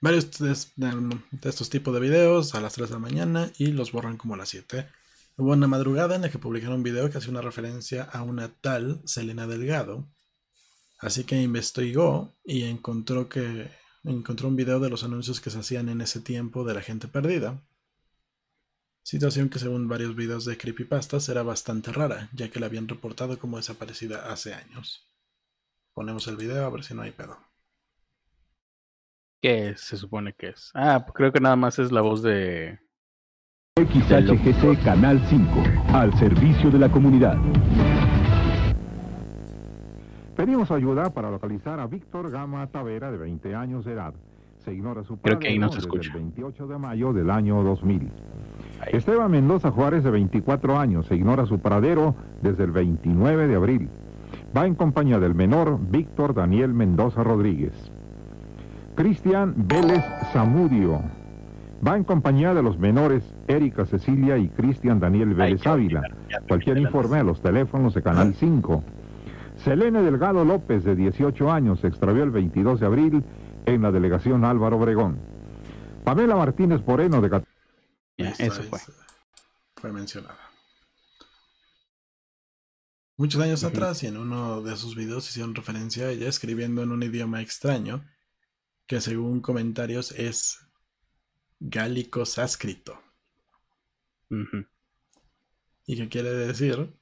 varios 0.00 0.30
de, 0.38 0.54
de 0.76 1.48
estos 1.48 1.70
tipos 1.70 1.94
de 1.94 2.00
videos 2.00 2.54
a 2.54 2.60
las 2.60 2.74
3 2.74 2.88
de 2.88 2.94
la 2.94 3.00
mañana 3.00 3.52
y 3.58 3.68
los 3.68 3.92
borran 3.92 4.16
como 4.16 4.34
a 4.34 4.36
las 4.36 4.50
7. 4.50 4.88
Hubo 5.36 5.52
una 5.52 5.66
madrugada 5.66 6.16
en 6.16 6.22
la 6.22 6.30
que 6.30 6.38
publicaron 6.38 6.76
un 6.76 6.82
video 6.82 7.10
que 7.10 7.18
hacía 7.18 7.30
una 7.30 7.42
referencia 7.42 8.04
a 8.04 8.22
una 8.22 8.48
tal 8.48 9.02
Selena 9.04 9.46
Delgado. 9.46 10.08
Así 10.98 11.24
que 11.24 11.42
investigó 11.42 12.34
y 12.44 12.62
encontró 12.62 13.28
que 13.28 13.70
encontró 14.04 14.48
un 14.48 14.56
video 14.56 14.80
de 14.80 14.88
los 14.88 15.04
anuncios 15.04 15.40
que 15.40 15.50
se 15.50 15.58
hacían 15.58 15.88
en 15.88 16.00
ese 16.00 16.20
tiempo 16.20 16.64
de 16.64 16.74
la 16.74 16.80
gente 16.80 17.08
perdida. 17.08 17.62
Situación 19.02 19.48
que 19.48 19.58
según 19.58 19.88
varios 19.88 20.16
videos 20.16 20.44
de 20.44 20.56
creepypastas 20.56 21.28
era 21.28 21.42
bastante 21.42 21.92
rara, 21.92 22.30
ya 22.32 22.50
que 22.50 22.58
la 22.58 22.66
habían 22.66 22.88
reportado 22.88 23.38
como 23.38 23.56
desaparecida 23.56 24.32
hace 24.32 24.54
años. 24.54 25.08
Ponemos 25.92 26.26
el 26.28 26.36
video 26.36 26.64
a 26.64 26.70
ver 26.70 26.82
si 26.82 26.94
no 26.94 27.02
hay 27.02 27.12
pedo. 27.12 27.38
¿Qué 29.42 29.74
se 29.76 29.96
supone 29.96 30.32
que 30.32 30.48
es? 30.48 30.70
Ah, 30.74 31.04
creo 31.14 31.32
que 31.32 31.40
nada 31.40 31.56
más 31.56 31.78
es 31.78 31.92
la 31.92 32.00
voz 32.00 32.22
de 32.22 32.78
XHGC 33.76 34.82
Canal 34.82 35.20
5, 35.28 35.62
al 35.92 36.18
servicio 36.18 36.70
de 36.70 36.78
la 36.78 36.88
comunidad. 36.88 37.36
Pedimos 40.34 40.70
ayuda 40.70 41.10
para 41.10 41.30
localizar 41.30 41.80
a 41.80 41.86
Víctor 41.86 42.30
Gama 42.30 42.66
Tavera, 42.68 43.10
de 43.10 43.18
20 43.18 43.54
años 43.54 43.84
de 43.84 43.92
edad. 43.92 44.14
Se 44.64 44.72
ignora 44.72 45.04
su 45.04 45.18
Creo 45.18 45.38
que 45.38 45.48
ahí 45.48 45.58
no 45.58 45.68
se 45.68 45.76
desde 45.76 45.88
escucha. 45.88 46.10
el 46.14 46.20
28 46.20 46.66
de 46.66 46.78
mayo 46.78 47.12
del 47.12 47.30
año 47.30 47.62
2000. 47.62 48.10
Esteban 48.88 49.30
Mendoza 49.30 49.70
Juárez, 49.70 50.02
de 50.04 50.10
24 50.10 50.78
años, 50.78 51.06
se 51.06 51.14
ignora 51.14 51.46
su 51.46 51.58
paradero 51.58 52.14
desde 52.42 52.64
el 52.64 52.72
29 52.72 53.46
de 53.46 53.54
abril. 53.54 53.88
Va 54.56 54.66
en 54.66 54.74
compañía 54.74 55.18
del 55.18 55.34
menor 55.34 55.78
Víctor 55.90 56.34
Daniel 56.34 56.72
Mendoza 56.74 57.22
Rodríguez. 57.22 57.72
Cristian 58.96 59.52
Vélez 59.68 60.02
Zamudio. 60.32 61.02
Va 61.86 61.98
en 61.98 62.04
compañía 62.04 62.54
de 62.54 62.62
los 62.62 62.78
menores 62.78 63.22
Erika 63.46 63.84
Cecilia 63.84 64.38
y 64.38 64.48
Cristian 64.48 64.98
Daniel 64.98 65.34
Vélez 65.34 65.66
Ávila. 65.66 66.02
Cualquier 66.48 66.78
informe 66.78 67.18
a 67.18 67.22
los 67.22 67.42
teléfonos 67.42 67.92
de 67.92 68.02
Canal 68.02 68.34
5. 68.34 68.82
Selene 69.62 70.00
Delgado 70.00 70.46
López, 70.46 70.82
de 70.82 70.96
18 70.96 71.52
años, 71.52 71.80
se 71.80 71.88
extravió 71.88 72.24
el 72.24 72.30
22 72.30 72.80
de 72.80 72.86
abril 72.86 73.24
en 73.66 73.82
la 73.82 73.92
delegación 73.92 74.46
Álvaro 74.46 74.78
Obregón. 74.78 75.18
Pamela 76.02 76.34
Martínez 76.34 76.80
Moreno, 76.86 77.20
de 77.20 77.28
14 77.28 77.52
Ya, 78.16 78.28
Listo, 78.30 78.44
eso 78.44 78.62
fue. 78.62 78.78
Fue 79.76 79.92
mencionada. 79.92 80.38
Muchos 83.18 83.42
años 83.42 83.62
atrás 83.62 84.02
y 84.02 84.06
en 84.06 84.16
uno 84.16 84.62
de 84.62 84.74
sus 84.76 84.96
videos 84.96 85.28
hicieron 85.28 85.54
referencia 85.54 86.06
a 86.06 86.10
ella 86.10 86.28
escribiendo 86.28 86.82
en 86.82 86.92
un 86.92 87.02
idioma 87.02 87.42
extraño 87.42 88.02
que 88.86 89.00
según 89.00 89.40
comentarios 89.40 90.12
es 90.12 90.58
gálico 91.60 92.24
sánscrito. 92.26 93.02
Ujú. 94.30 94.66
¿Y 95.86 95.96
qué 95.96 96.08
quiere 96.10 96.32
decir? 96.32 96.92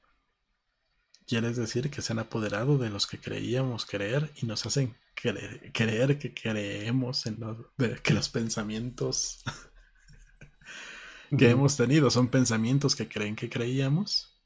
Quiere 1.27 1.51
decir 1.53 1.91
que 1.91 2.01
se 2.01 2.13
han 2.13 2.19
apoderado 2.19 2.77
de 2.79 2.89
los 2.89 3.05
que 3.05 3.19
creíamos 3.19 3.85
creer 3.85 4.31
y 4.37 4.45
nos 4.47 4.65
hacen 4.65 4.95
cre- 5.15 5.71
creer 5.73 6.17
que 6.17 6.33
creemos 6.33 7.25
en 7.27 7.39
los, 7.39 7.57
de- 7.77 7.99
que 8.01 8.13
los 8.15 8.29
pensamientos 8.29 9.43
que 11.37 11.49
hemos 11.49 11.77
tenido 11.77 12.09
son 12.09 12.29
pensamientos 12.29 12.95
que 12.95 13.07
creen 13.07 13.35
que 13.35 13.49
creíamos. 13.49 14.39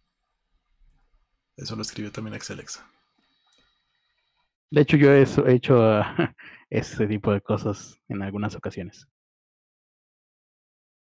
Eso 1.57 1.75
lo 1.75 1.83
escribió 1.83 2.11
también 2.11 2.33
Axelexa. 2.33 2.89
De 4.71 4.81
hecho, 4.81 4.97
yo 4.97 5.11
he 5.13 5.23
hecho 5.53 6.01
ese 6.69 7.07
tipo 7.07 7.31
de 7.33 7.41
cosas 7.41 7.99
en 8.07 8.21
algunas 8.21 8.55
ocasiones. 8.55 9.07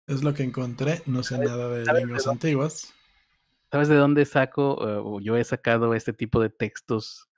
Es 0.06 0.22
lo 0.22 0.34
que 0.34 0.44
encontré, 0.44 1.02
no 1.06 1.22
sé 1.22 1.38
nada 1.38 1.68
de 1.68 1.84
lenguas 1.92 2.28
antiguas. 2.28 2.94
¿Sabes 3.72 3.88
de 3.88 3.96
dónde 3.96 4.24
saco 4.24 4.88
eh, 4.88 5.00
o 5.02 5.20
yo 5.20 5.36
he 5.36 5.42
sacado 5.42 5.94
este 5.94 6.12
tipo 6.12 6.40
de 6.40 6.50
textos? 6.50 7.28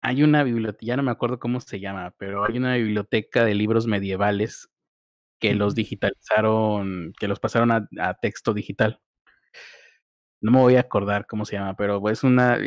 Hay 0.00 0.22
una 0.22 0.42
biblioteca, 0.42 0.86
ya 0.86 0.96
no 0.96 1.02
me 1.02 1.10
acuerdo 1.10 1.38
cómo 1.38 1.60
se 1.60 1.80
llama, 1.80 2.14
pero 2.18 2.44
hay 2.44 2.56
una 2.56 2.76
biblioteca 2.76 3.44
de 3.44 3.54
libros 3.54 3.86
medievales 3.86 4.70
que 5.38 5.54
los 5.54 5.74
digitalizaron, 5.74 7.12
que 7.18 7.28
los 7.28 7.40
pasaron 7.40 7.70
a, 7.70 7.88
a 7.98 8.14
texto 8.14 8.54
digital. 8.54 9.00
No 10.40 10.52
me 10.52 10.58
voy 10.60 10.76
a 10.76 10.80
acordar 10.80 11.26
cómo 11.26 11.44
se 11.44 11.56
llama, 11.56 11.76
pero 11.76 12.08
es 12.08 12.22
una, 12.22 12.58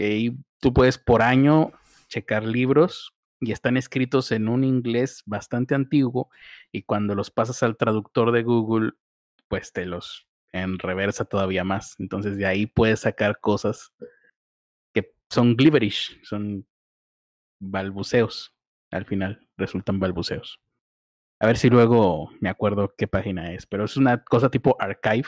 tú 0.60 0.74
puedes 0.74 0.99
por 0.99 1.24
año 1.24 1.72
checar 2.08 2.44
libros 2.44 3.16
y 3.40 3.52
están 3.52 3.78
escritos 3.78 4.32
en 4.32 4.48
un 4.48 4.64
inglés 4.64 5.24
bastante 5.26 5.76
antiguo 5.76 6.30
y 6.72 6.84
cuando 6.84 7.16
los 7.16 7.32
pasas 7.32 7.62
al 7.64 7.78
traductor 7.78 8.32
de 8.32 8.44
Google, 8.44 8.94
pues 9.48 9.72
te 9.72 9.86
los 9.86 10.28
en 10.54 10.80
reversa 10.80 11.26
todavía 11.26 11.64
más. 11.64 11.96
Entonces 12.00 12.38
de 12.38 12.46
ahí 12.46 12.66
puedes 12.66 13.02
sacar 13.02 13.40
cosas 13.40 13.94
que 14.94 15.14
son 15.30 15.56
gibberish, 15.58 16.20
son 16.24 16.66
balbuceos. 17.60 18.54
Al 18.92 19.06
final 19.06 19.48
resultan 19.58 20.00
balbuceos. 20.00 20.60
A 21.40 21.46
ver 21.46 21.58
si 21.58 21.70
luego 21.70 22.32
me 22.40 22.50
acuerdo 22.50 22.94
qué 22.98 23.08
página 23.08 23.54
es, 23.54 23.66
pero 23.68 23.86
es 23.86 23.98
una 23.98 24.24
cosa 24.24 24.50
tipo 24.50 24.76
archive 24.80 25.28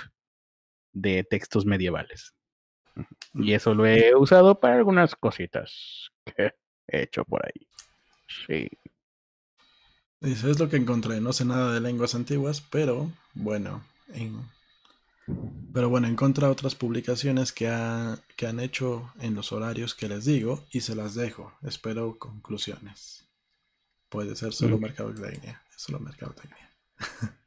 de 0.94 1.24
textos 1.24 1.66
medievales. 1.66 2.34
Y 3.34 3.54
eso 3.54 3.76
lo 3.76 3.86
he 3.86 4.16
usado 4.16 4.60
para 4.60 4.76
algunas 4.76 5.16
cositas 5.16 6.12
que 6.26 6.54
he 6.88 7.04
hecho 7.04 7.24
por 7.26 7.46
ahí. 7.46 7.69
Sí. 8.48 8.70
Dice, 10.22 10.52
es 10.52 10.60
lo 10.60 10.70
que 10.70 10.78
encontré. 10.78 11.22
No 11.22 11.34
sé 11.34 11.46
nada 11.46 11.74
de 11.74 11.80
lenguas 11.80 12.14
antiguas, 12.16 12.62
pero 12.62 13.10
bueno, 13.34 13.82
en- 14.14 14.42
pero 15.74 15.90
bueno, 15.90 16.08
encontré 16.08 16.46
otras 16.48 16.76
publicaciones 16.76 17.54
que, 17.54 17.68
ha- 17.70 18.18
que 18.36 18.48
han 18.48 18.60
hecho 18.60 19.14
en 19.22 19.36
los 19.36 19.52
horarios 19.52 19.94
que 19.96 20.10
les 20.10 20.26
digo 20.26 20.66
y 20.72 20.82
se 20.82 20.96
las 20.96 21.16
dejo. 21.16 21.54
Espero 21.62 22.18
conclusiones. 22.18 23.28
Puede 24.10 24.36
ser 24.36 24.54
solo 24.54 24.78
Mm. 24.78 24.82
mercadotecnia. 24.82 25.62
Es 25.76 25.82
solo 25.84 26.00
mercadotecnia. 26.00 26.70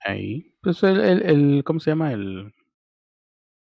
Ahí. 0.00 0.54
Pues 0.62 0.82
el, 0.82 1.00
el, 1.00 1.22
el- 1.22 1.64
¿cómo 1.64 1.80
se 1.80 1.90
llama? 1.90 2.12
El 2.12 2.54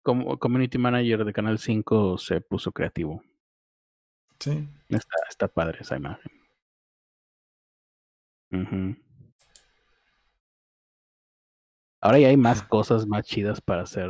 community 0.03 0.77
manager 0.77 1.23
de 1.23 1.33
Canal 1.33 1.57
5 1.57 2.17
se 2.17 2.41
puso 2.41 2.71
creativo. 2.71 3.23
Sí. 4.39 4.67
Está, 4.89 5.15
está 5.29 5.47
padre 5.47 5.79
esa 5.81 5.95
imagen. 5.95 6.31
Ujú. 8.53 8.95
Ahora 12.01 12.19
ya 12.19 12.27
hay 12.27 12.37
más 12.37 12.61
cosas 12.61 13.07
más 13.07 13.25
chidas 13.25 13.61
para 13.61 13.83
hacer 13.83 14.09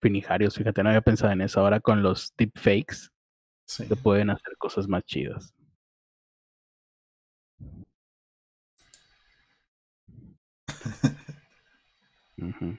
finijarios. 0.00 0.54
Fíjate, 0.56 0.82
no 0.82 0.88
había 0.90 1.00
pensado 1.00 1.32
en 1.32 1.40
eso. 1.40 1.60
Ahora 1.60 1.80
con 1.80 2.02
los 2.02 2.34
deepfakes 2.36 3.10
Sí. 3.66 3.86
se 3.86 3.96
pueden 3.96 4.30
hacer 4.30 4.56
cosas 4.58 4.86
más 4.88 5.04
chidas. 5.04 5.54
Ujú. 12.38 12.76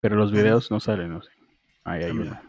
Pero 0.00 0.16
los 0.16 0.32
videos 0.32 0.70
no 0.70 0.80
salen, 0.80 1.12
no 1.12 1.22
sé. 1.22 1.30
Ahí 1.84 2.02
hay 2.04 2.10
Ah, 2.10 2.14
uno. 2.14 2.40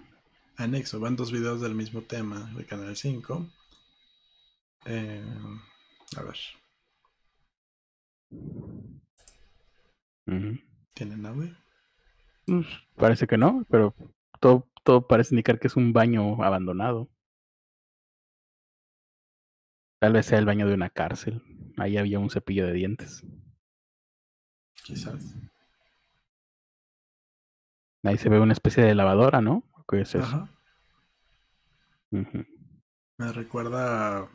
Anexo, 0.57 0.99
van 0.99 1.15
dos 1.15 1.31
videos 1.31 1.61
del 1.61 1.73
mismo 1.75 2.01
tema 2.01 2.51
de 2.55 2.65
Canal 2.65 2.95
5. 2.95 3.47
Eh, 4.85 5.23
a 6.17 6.21
ver, 6.21 6.37
Ujú. 10.27 10.59
¿tienen 10.93 11.25
audio? 11.25 11.55
Pues, 12.45 12.67
parece 12.95 13.27
que 13.27 13.37
no, 13.37 13.65
pero 13.69 13.95
todo, 14.39 14.67
todo 14.83 15.07
parece 15.07 15.33
indicar 15.35 15.59
que 15.59 15.67
es 15.67 15.75
un 15.75 15.93
baño 15.93 16.43
abandonado. 16.43 17.09
Tal 19.99 20.13
vez 20.13 20.25
sea 20.25 20.39
el 20.39 20.45
baño 20.45 20.67
de 20.67 20.73
una 20.73 20.89
cárcel. 20.89 21.41
Ahí 21.77 21.97
había 21.97 22.19
un 22.19 22.29
cepillo 22.29 22.65
de 22.67 22.73
dientes. 22.73 23.23
Quizás. 24.83 25.37
Ahí 28.03 28.17
se 28.17 28.27
ve 28.27 28.39
una 28.39 28.51
especie 28.51 28.83
de 28.83 28.95
lavadora, 28.95 29.39
¿no? 29.39 29.63
¿Qué 29.87 30.01
es 30.01 30.15
eso? 30.15 30.25
Ajá. 30.25 30.49
Me 32.11 33.31
recuerda 33.31 34.29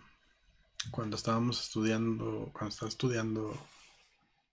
cuando 0.91 1.17
estábamos 1.17 1.61
estudiando, 1.61 2.51
cuando 2.53 2.69
estaba 2.69 2.89
estudiando 2.89 3.57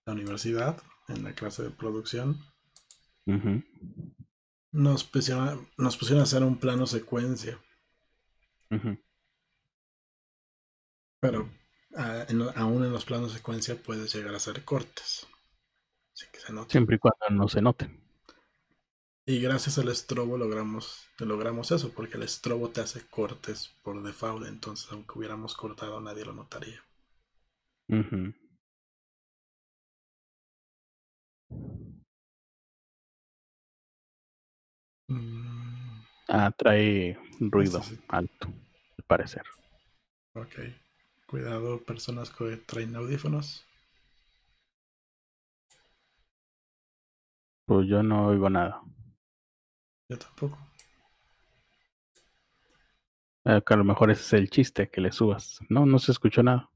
la 0.06 0.14
universidad, 0.14 0.82
en 1.07 1.24
la 1.24 1.34
clase 1.34 1.64
de 1.64 1.70
producción, 1.70 2.40
nos 4.72 5.03
pusieron, 5.03 5.68
nos 5.78 5.98
pusieron 5.98 6.22
a 6.22 6.24
hacer 6.24 6.44
un 6.44 6.57
plano 6.57 6.88
secuencia, 6.88 7.60
pero 11.20 11.49
en 11.91 12.41
aún 12.56 12.84
en 12.84 12.91
los 12.91 13.06
planos 13.06 13.32
secuencia 13.32 13.76
puedes 13.82 14.14
llegar 14.14 14.34
a 14.34 14.38
hacer 14.38 14.64
cortes, 14.64 15.28
sin 16.14 16.32
que 16.32 16.40
se 16.40 16.53
note. 16.53 16.72
Siempre 16.72 16.98
y 16.98 16.99
cuando 16.99 17.26
no 17.32 17.48
se 17.48 17.62
note. 17.62 18.05
Y 19.28 19.40
gracias 19.40 19.78
al 19.78 19.90
estrobo 19.90 20.36
logramos, 20.36 21.06
logramos 21.20 21.70
eso, 21.70 21.92
porque 21.94 22.18
el 22.18 22.24
estrobo 22.24 22.72
te 22.72 22.82
hace 22.82 23.06
cortes 23.06 23.76
por 23.84 24.02
default, 24.02 24.48
entonces 24.48 24.92
aunque 24.92 25.20
hubiéramos 25.20 25.54
cortado 25.54 26.02
nadie 26.02 26.26
lo 26.26 26.34
notaría. 26.34 26.84
Mm, 35.12 36.06
Ah, 36.28 36.52
trae 36.56 37.18
ruido 37.40 37.82
sí. 37.82 38.00
alto, 38.08 38.48
al 38.48 39.04
parecer. 39.08 39.44
ok. 40.36 40.54
Cuidado, 41.26 41.84
personas 41.84 42.30
que 42.30 42.58
traen 42.58 42.96
audífonos. 42.96 43.66
Pues 47.68 47.88
yo 47.88 48.02
no 48.02 48.26
oigo 48.26 48.50
nada. 48.50 48.82
Yo 50.10 50.18
tampoco. 50.18 50.57
Eh, 53.45 53.61
que 53.65 53.73
a 53.73 53.77
lo 53.77 53.84
mejor 53.84 54.11
ese 54.11 54.22
es 54.23 54.34
el 54.34 54.49
chiste, 54.49 54.90
que 54.90 55.02
le 55.02 55.11
subas. 55.11 55.60
No, 55.69 55.86
no 55.86 55.99
se 55.99 56.11
escuchó 56.11 56.44
nada. 56.44 56.69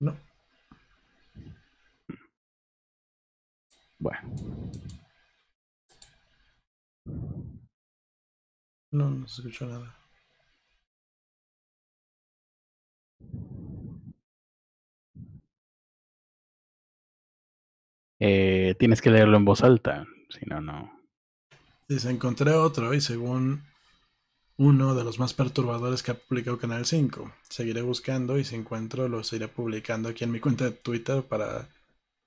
No. 0.00 0.16
Bueno. 3.98 4.20
No, 8.90 9.10
no 9.10 9.28
se 9.28 9.42
escuchó 9.42 9.66
nada. 9.66 9.94
Eh, 18.18 18.74
tienes 18.78 19.02
que 19.02 19.10
leerlo 19.10 19.36
en 19.36 19.44
voz 19.44 19.62
alta, 19.62 20.06
si 20.30 20.46
no, 20.46 20.60
no. 20.60 20.95
Dice, 21.88 22.10
encontré 22.10 22.52
otro 22.52 22.94
y 22.94 23.00
según 23.00 23.62
uno 24.58 24.94
de 24.94 25.04
los 25.04 25.18
más 25.18 25.34
perturbadores 25.34 26.02
que 26.02 26.12
ha 26.12 26.14
publicado 26.14 26.58
Canal 26.58 26.84
5. 26.86 27.32
Seguiré 27.48 27.82
buscando 27.82 28.38
y 28.38 28.44
si 28.44 28.56
encuentro 28.56 29.08
los 29.08 29.32
iré 29.32 29.48
publicando 29.48 30.08
aquí 30.08 30.24
en 30.24 30.32
mi 30.32 30.40
cuenta 30.40 30.64
de 30.64 30.72
Twitter 30.72 31.22
para 31.22 31.68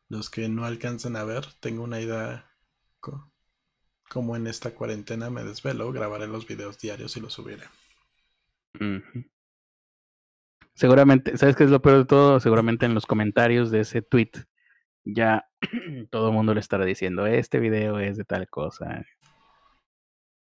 los 0.10 0.30
que 0.30 0.48
no 0.50 0.66
alcancen 0.66 1.16
a 1.16 1.24
ver. 1.26 1.46
Tengo 1.60 1.84
una 1.84 2.00
idea 2.00 2.46
co- 3.00 3.32
como 4.10 4.36
en 4.36 4.48
esta 4.48 4.72
cuarentena 4.76 5.30
me 5.30 5.44
desvelo, 5.44 5.92
grabaré 5.92 6.28
los 6.28 6.48
videos 6.48 6.78
diarios 6.80 7.18
y 7.18 7.22
los 7.22 7.34
subiré. 7.34 7.66
Seguramente, 10.74 11.38
¿sabes 11.38 11.56
qué 11.56 11.66
es 11.66 11.70
lo 11.70 11.82
peor 11.82 12.00
de 12.00 12.06
todo? 12.06 12.40
Seguramente 12.40 12.86
en 12.86 12.94
los 12.94 13.06
comentarios 13.06 13.70
de 13.72 13.82
ese 13.82 14.02
tweet 14.02 14.32
ya 15.04 15.50
todo 16.12 16.30
el 16.30 16.34
mundo 16.34 16.54
le 16.54 16.60
estará 16.60 16.86
diciendo, 16.86 17.26
este 17.28 17.60
video 17.60 18.00
es 18.00 18.18
de 18.18 18.26
tal 18.26 18.48
cosa, 18.50 19.06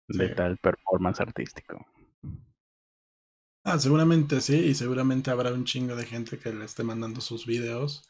de 0.10 0.28
Sí. 0.30 0.36
tal 0.36 0.58
performance 0.58 1.22
artístico. 1.22 1.86
Ah, 3.64 3.78
seguramente 3.80 4.42
sí, 4.42 4.56
y 4.58 4.74
seguramente 4.76 5.30
habrá 5.32 5.54
un 5.54 5.66
chingo 5.66 5.96
de 5.96 6.06
gente 6.06 6.40
que 6.40 6.52
le 6.52 6.66
esté 6.66 6.84
mandando 6.84 7.22
sus 7.22 7.46
videos 7.46 8.10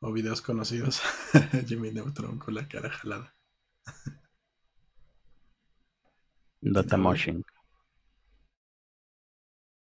o 0.00 0.12
videos 0.12 0.42
conocidos 0.42 1.00
a 1.34 1.38
Jimmy 1.66 1.92
Neutron 1.92 2.38
con 2.38 2.54
la 2.54 2.66
cara 2.68 2.90
jalada. 2.90 3.34
Data 6.60 6.96
No. 6.96 7.02
motion. 7.04 7.44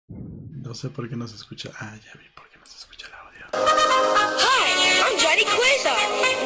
No 0.09 0.73
sé 0.75 0.89
por 0.89 1.09
qué 1.09 1.15
no 1.15 1.27
se 1.27 1.35
escucha. 1.35 1.71
Ah, 1.79 1.95
ya 2.03 2.13
vi 2.19 2.27
por 2.35 2.47
qué 2.49 2.57
no 2.59 2.65
se 2.65 2.77
escucha 2.77 3.07
el 3.07 3.13
audio. 3.13 3.45
Hi, 3.53 4.99
I'm 5.01 5.17
Johnny 5.19 5.45
Quasar. 5.45 5.97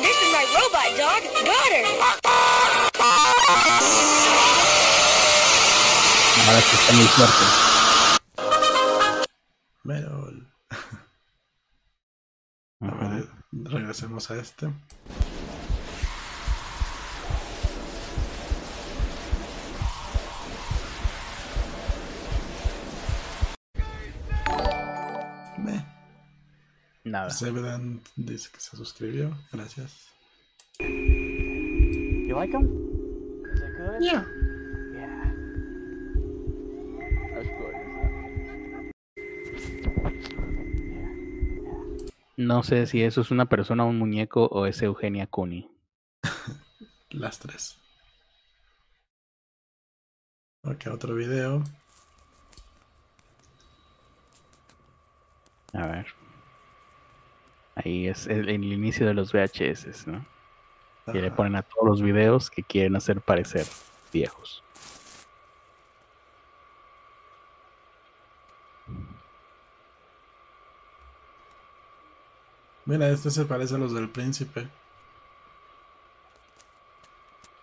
This 0.02 0.18
is 0.22 0.32
my 0.32 0.46
robot 0.56 0.90
dog, 0.98 1.24
Daughter. 1.46 2.94
Ahora 6.46 6.60
sí 6.60 6.76
está 6.76 6.94
muy 6.94 7.06
fuerte. 7.06 7.46
Merol. 9.84 10.54
A 12.82 13.08
ver, 13.08 13.30
regresemos 13.52 14.30
a 14.30 14.36
este. 14.36 14.68
Meh. 25.58 25.86
Nada. 27.06 27.30
Zebdan 27.30 28.02
dice 28.18 28.50
que 28.52 28.60
se 28.60 28.76
suscribió. 28.76 29.38
Gracias. 29.54 30.10
You 30.80 32.36
like 32.36 32.52
them? 32.52 32.66
Is 33.54 33.62
it 33.62 33.78
good? 33.78 34.02
Yeah. 34.02 34.43
No 42.36 42.64
sé 42.64 42.88
si 42.88 43.04
eso 43.04 43.22
es 43.22 43.32
una 43.32 43.46
persona, 43.46 43.86
un 43.86 44.00
muñeco 44.00 44.46
o 44.46 44.66
es 44.66 44.82
Eugenia 44.82 45.28
Cooney. 45.28 45.70
Las 47.12 47.40
tres. 47.40 47.78
Ok, 50.64 50.88
otro 50.92 51.14
video. 51.14 51.64
A 55.74 55.88
ver. 55.88 56.08
Ahí 57.76 58.08
es 58.08 58.28
el, 58.28 58.50
el 58.50 58.64
inicio 58.64 59.06
de 59.06 59.14
los 59.14 59.34
VHS, 59.34 60.08
¿no? 60.08 60.26
Que 61.12 61.22
le 61.22 61.32
ponen 61.32 61.56
a 61.56 61.64
todos 61.64 61.86
los 61.86 62.02
videos 62.02 62.50
que 62.50 62.64
quieren 62.64 62.96
hacer 62.96 63.20
parecer 63.20 63.66
viejos. 64.12 64.63
Mira, 72.86 73.10
este 73.10 73.32
se 73.32 73.46
parece 73.46 73.76
a 73.76 73.78
los 73.78 73.94
del 73.94 74.10
príncipe. 74.10 74.68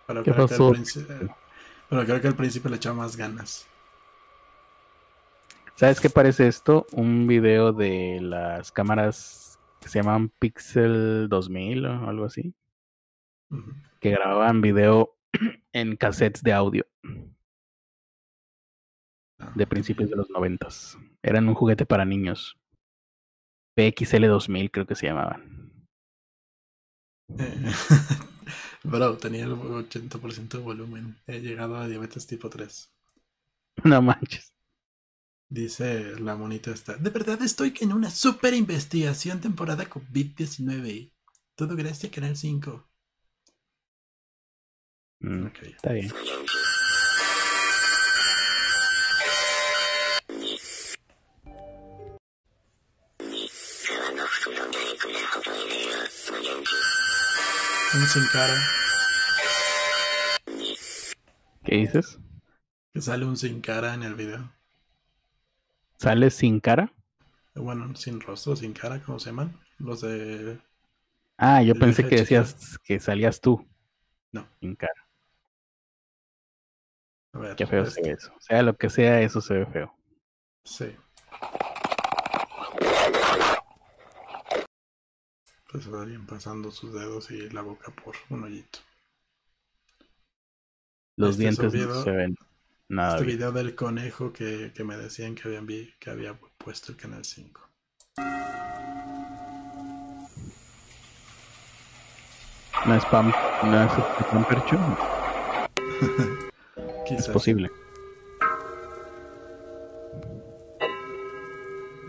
Pero 0.07 0.23
¿Qué 0.23 0.31
creo 0.31 0.47
que 0.47 0.53
el 0.53 0.59
pasó? 0.59 0.71
príncipe- 0.71 1.35
pero 1.89 2.05
creo 2.05 2.21
que 2.21 2.27
el 2.27 2.35
príncipe 2.35 2.69
le 2.69 2.77
echaba 2.77 2.95
más 2.95 3.15
ganas. 3.15 3.67
¿Sabes 5.75 5.99
qué 5.99 6.09
parece 6.09 6.47
esto? 6.47 6.85
Un 6.91 7.27
video 7.27 7.73
de 7.73 8.19
las 8.21 8.71
cámaras 8.71 9.59
que 9.79 9.89
se 9.89 9.99
llaman 10.01 10.29
Pixel 10.29 11.27
2000 11.27 11.85
o 11.85 12.07
algo 12.07 12.25
así, 12.25 12.53
que 13.99 14.11
grababan 14.11 14.61
video 14.61 15.15
en 15.73 15.95
cassettes 15.95 16.43
de 16.43 16.53
audio 16.53 16.85
Ah, 19.39 19.51
de 19.55 19.65
principios 19.65 20.09
de 20.11 20.15
los 20.17 20.29
noventas. 20.29 20.99
Eran 21.23 21.47
un 21.49 21.55
juguete 21.55 21.85
para 21.87 22.05
niños. 22.05 22.57
PXL 23.81 24.27
2000 24.27 24.69
creo 24.71 24.85
que 24.85 24.95
se 24.95 25.07
llamaban. 25.07 25.41
Eh, 27.39 27.71
Bro, 28.83 29.17
tenía 29.17 29.45
el 29.45 29.51
80% 29.53 30.57
de 30.57 30.63
volumen. 30.63 31.15
He 31.27 31.39
llegado 31.39 31.77
a 31.77 31.87
diabetes 31.87 32.27
tipo 32.27 32.49
3. 32.49 32.91
No 33.83 34.01
manches. 34.01 34.53
Dice 35.49 36.19
la 36.19 36.35
monita 36.35 36.71
esta. 36.71 36.95
De 36.95 37.09
verdad 37.09 37.41
estoy 37.41 37.73
en 37.81 37.93
una 37.93 38.09
super 38.09 38.53
investigación 38.53 39.41
temporada 39.41 39.89
COVID-19. 39.89 41.11
Todo 41.55 41.75
gracias 41.75 42.11
a 42.11 42.15
Canal 42.15 42.37
5. 42.37 42.87
Mm, 45.21 45.45
Ok. 45.47 45.63
Está 45.63 45.93
bien. 45.93 46.11
Un 57.93 58.05
sin 58.07 58.27
cara. 58.33 58.53
¿Qué 61.63 61.75
dices? 61.75 62.19
Que 62.93 63.01
sale 63.01 63.25
un 63.25 63.37
sin 63.37 63.61
cara 63.61 63.93
en 63.93 64.03
el 64.03 64.15
video. 64.15 64.51
¿Sale 65.97 66.31
sin 66.31 66.59
cara? 66.59 66.91
Bueno, 67.55 67.95
sin 67.95 68.19
rostro, 68.19 68.57
sin 68.57 68.73
cara, 68.73 69.01
¿cómo 69.01 69.19
se 69.19 69.29
llaman? 69.29 69.57
Los 69.77 70.01
de... 70.01 70.59
Ah, 71.37 71.61
yo 71.63 71.75
pensé 71.75 72.05
que 72.07 72.17
decías 72.17 72.77
que 72.83 72.99
salías 72.99 73.39
tú. 73.39 73.65
No. 74.33 74.45
Sin 74.59 74.75
cara. 74.75 75.07
A 77.33 77.39
ver, 77.39 77.55
Qué 77.55 77.65
feo 77.65 77.83
este, 77.83 78.01
se 78.01 78.09
ve 78.09 78.15
eso. 78.15 78.33
Sea 78.39 78.63
lo 78.63 78.75
que 78.75 78.89
sea, 78.89 79.21
eso 79.21 79.39
se 79.39 79.53
ve 79.53 79.65
feo. 79.65 79.95
Sí. 80.65 80.93
Pues 85.71 85.85
estarían 85.85 86.25
pasando 86.25 86.71
sus 86.71 86.93
dedos 86.93 87.31
y 87.31 87.49
la 87.49 87.61
boca 87.61 87.91
por 87.91 88.15
un 88.29 88.43
hoyito. 88.43 88.79
Los 91.15 91.31
Este 91.31 91.43
dientes 91.43 91.73
no 91.73 92.03
se 92.03 92.11
ven 92.11 92.35
nada 92.89 93.13
este 93.15 93.25
bien. 93.25 93.37
video 93.37 93.51
del 93.51 93.75
conejo 93.75 94.33
que, 94.33 94.71
que 94.75 94.83
me 94.83 94.97
decían 94.97 95.35
que 95.35 95.47
habían 95.47 95.65
vi, 95.65 95.93
que 95.99 96.09
había 96.09 96.37
puesto 96.57 96.91
el 96.91 96.97
canal 96.97 97.23
5. 97.23 97.61
No 102.85 102.95
es 102.95 103.03
spam, 103.03 103.31
no 103.63 103.83
es 103.83 103.91
spam 103.93 104.45
percho. 104.47 104.77
Es 107.17 107.27
posible. 107.27 107.69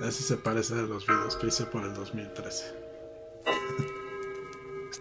Ese 0.00 0.22
se 0.22 0.36
parece 0.36 0.74
a 0.74 0.82
los 0.82 1.06
videos 1.06 1.36
que 1.36 1.48
hice 1.48 1.66
por 1.66 1.84
el 1.84 1.92
2013. 1.92 2.81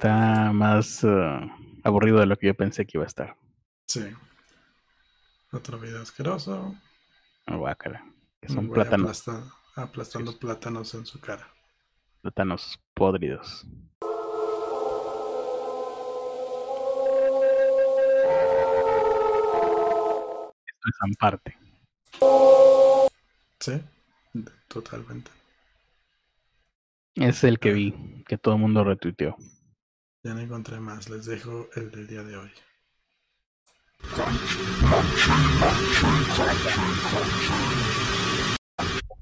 Está 0.02 0.52
más 0.52 1.04
eh, 1.04 1.52
aburrido 1.84 2.20
de 2.22 2.26
lo 2.26 2.36
que 2.36 2.48
yo 2.48 2.56
pensé 2.56 2.88
que 2.88 2.98
iba 2.98 3.04
a 3.04 3.08
estar. 3.08 3.38
Sí. 3.86 4.04
Otro 5.52 5.78
video 5.78 6.02
asqueroso. 6.02 6.76
Oh, 7.48 7.58
guácala. 7.58 8.04
Que 8.42 8.48
son 8.48 8.66
güey 8.66 8.82
plátanos, 8.82 9.28
aplasta- 9.28 9.54
aplastando 9.76 10.40
plátanos 10.40 10.92
en 10.96 11.06
su 11.06 11.20
cara. 11.22 11.48
plátanos 12.24 12.80
podridos. 12.96 13.64
Esto 20.66 20.90
es 20.90 20.96
Amparte. 21.02 21.58
Sí, 23.60 23.82
totalmente. 24.68 25.30
Es 27.16 27.44
el 27.44 27.60
que 27.60 27.74
vi, 27.74 28.24
que 28.28 28.38
todo 28.38 28.56
el 28.56 28.62
mundo 28.62 28.84
retuiteó. 28.84 29.36
Ya 30.24 30.34
no 30.36 30.40
encontré 30.40 30.80
más, 30.80 31.10
les 31.10 31.26
dejo 31.26 31.68
el 31.76 31.90
del 31.90 32.08
día 32.08 32.24
de 32.24 32.38
hoy. 32.38 32.52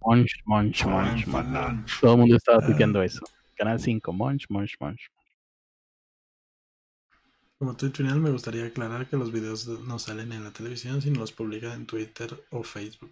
Munch, 0.06 0.42
munch, 0.46 0.86
munch, 0.86 1.28
munch. 1.28 2.00
Todo 2.02 2.14
el 2.14 2.20
mundo 2.20 2.36
estaba 2.36 2.66
tuiteando 2.66 3.02
eso. 3.02 3.22
Canal 3.56 3.80
5, 3.80 4.12
munch, 4.14 4.46
munch, 4.50 4.76
munch. 4.80 5.10
Como 7.58 7.76
final 7.76 8.20
me 8.22 8.32
gustaría 8.32 8.66
aclarar 8.66 9.08
que 9.08 9.18
los 9.18 9.32
videos 9.32 9.68
no 9.68 10.00
salen 10.00 10.32
en 10.32 10.46
la 10.46 10.52
televisión, 10.52 11.02
sino 11.02 11.20
los 11.20 11.34
publican 11.34 11.74
en 11.74 11.86
Twitter 11.86 12.46
o 12.52 12.64
Facebook. 12.64 13.12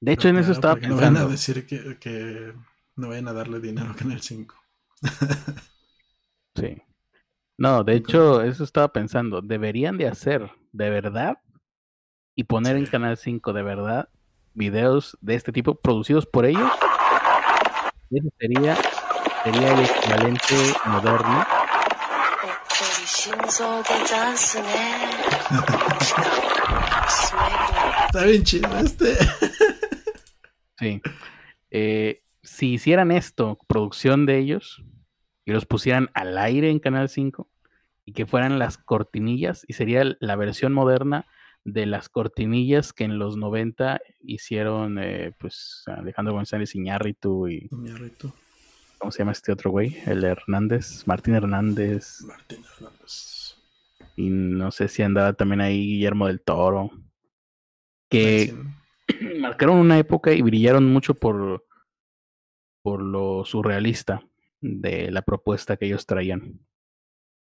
De 0.00 0.12
hecho, 0.12 0.28
en 0.28 0.38
eso 0.38 0.52
estaba 0.52 0.74
Porque 0.74 0.88
No 0.88 0.96
van 0.96 1.04
a 1.04 1.08
pensando. 1.26 1.30
decir 1.30 1.66
que, 1.66 1.98
que 1.98 2.54
no 2.96 3.08
vayan 3.08 3.28
a 3.28 3.32
darle 3.32 3.60
dinero 3.60 3.90
a 3.90 3.96
Canal 3.96 4.20
5. 4.20 4.54
Sí. 6.56 6.76
No, 7.58 7.82
de 7.82 7.94
hecho, 7.94 8.40
eso 8.42 8.62
estaba 8.62 8.92
pensando. 8.92 9.42
Deberían 9.42 9.98
de 9.98 10.06
hacer 10.06 10.48
de 10.70 10.90
verdad 10.90 11.38
y 12.36 12.44
poner 12.44 12.76
en 12.76 12.86
Canal 12.86 13.16
5 13.16 13.52
de 13.52 13.62
verdad 13.64 14.08
videos 14.54 15.18
de 15.20 15.34
este 15.34 15.50
tipo 15.50 15.74
producidos 15.74 16.24
por 16.24 16.46
ellos. 16.46 16.70
Eso 18.10 18.28
sería, 18.38 18.76
sería 19.42 19.72
el 19.74 19.84
equivalente 19.84 20.54
moderno. 20.86 21.44
Está 28.06 28.24
bien 28.24 28.44
chido 28.44 28.78
este. 28.78 29.18
Sí. 30.78 31.02
Eh, 31.72 32.22
si 32.40 32.74
hicieran 32.74 33.10
esto, 33.10 33.58
producción 33.66 34.26
de 34.26 34.38
ellos, 34.38 34.84
y 35.48 35.52
los 35.52 35.64
pusieran 35.64 36.10
al 36.12 36.36
aire 36.36 36.68
en 36.68 36.78
Canal 36.78 37.08
5, 37.08 37.48
y 38.04 38.12
que 38.12 38.26
fueran 38.26 38.58
las 38.58 38.76
cortinillas, 38.76 39.64
y 39.66 39.72
sería 39.72 40.04
la 40.20 40.36
versión 40.36 40.74
moderna 40.74 41.24
de 41.64 41.86
las 41.86 42.10
cortinillas 42.10 42.92
que 42.92 43.04
en 43.04 43.18
los 43.18 43.38
90 43.38 43.98
hicieron, 44.20 44.98
eh, 44.98 45.32
pues, 45.38 45.84
Alejandro 45.86 46.34
González 46.34 46.74
Iñárritu 46.74 47.48
y... 47.48 47.66
Iñárritu. 47.72 48.30
¿Cómo 48.98 49.10
se 49.10 49.20
llama 49.20 49.32
este 49.32 49.50
otro 49.50 49.70
güey? 49.70 49.96
El 50.04 50.22
Hernández, 50.22 51.04
Martín 51.06 51.34
Hernández. 51.34 52.20
Martín 52.26 52.62
Hernández. 52.70 53.56
Y 54.16 54.28
no 54.28 54.70
sé 54.70 54.88
si 54.88 55.02
andaba 55.02 55.32
también 55.32 55.62
ahí 55.62 55.78
Guillermo 55.78 56.26
del 56.26 56.42
Toro. 56.42 56.90
Que 58.10 58.54
marcaron 59.40 59.78
una 59.78 59.98
época 59.98 60.30
y 60.34 60.42
brillaron 60.42 60.84
mucho 60.84 61.14
por, 61.14 61.64
por 62.82 63.00
lo 63.00 63.46
surrealista 63.46 64.22
de 64.60 65.10
la 65.10 65.22
propuesta 65.22 65.76
que 65.76 65.86
ellos 65.86 66.06
traían. 66.06 66.60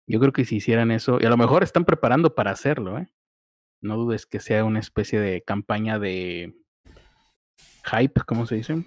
Yo 0.07 0.19
creo 0.19 0.33
que 0.33 0.45
si 0.45 0.57
hicieran 0.57 0.91
eso, 0.91 1.19
y 1.21 1.25
a 1.25 1.29
lo 1.29 1.37
mejor 1.37 1.63
están 1.63 1.85
preparando 1.85 2.35
para 2.35 2.51
hacerlo, 2.51 2.97
¿eh? 2.97 3.11
No 3.81 3.97
dudes 3.97 4.25
que 4.25 4.39
sea 4.39 4.63
una 4.63 4.79
especie 4.79 5.19
de 5.19 5.41
campaña 5.41 5.97
de 5.97 6.53
hype, 7.85 8.21
¿cómo 8.27 8.45
se 8.45 8.55
dice? 8.55 8.85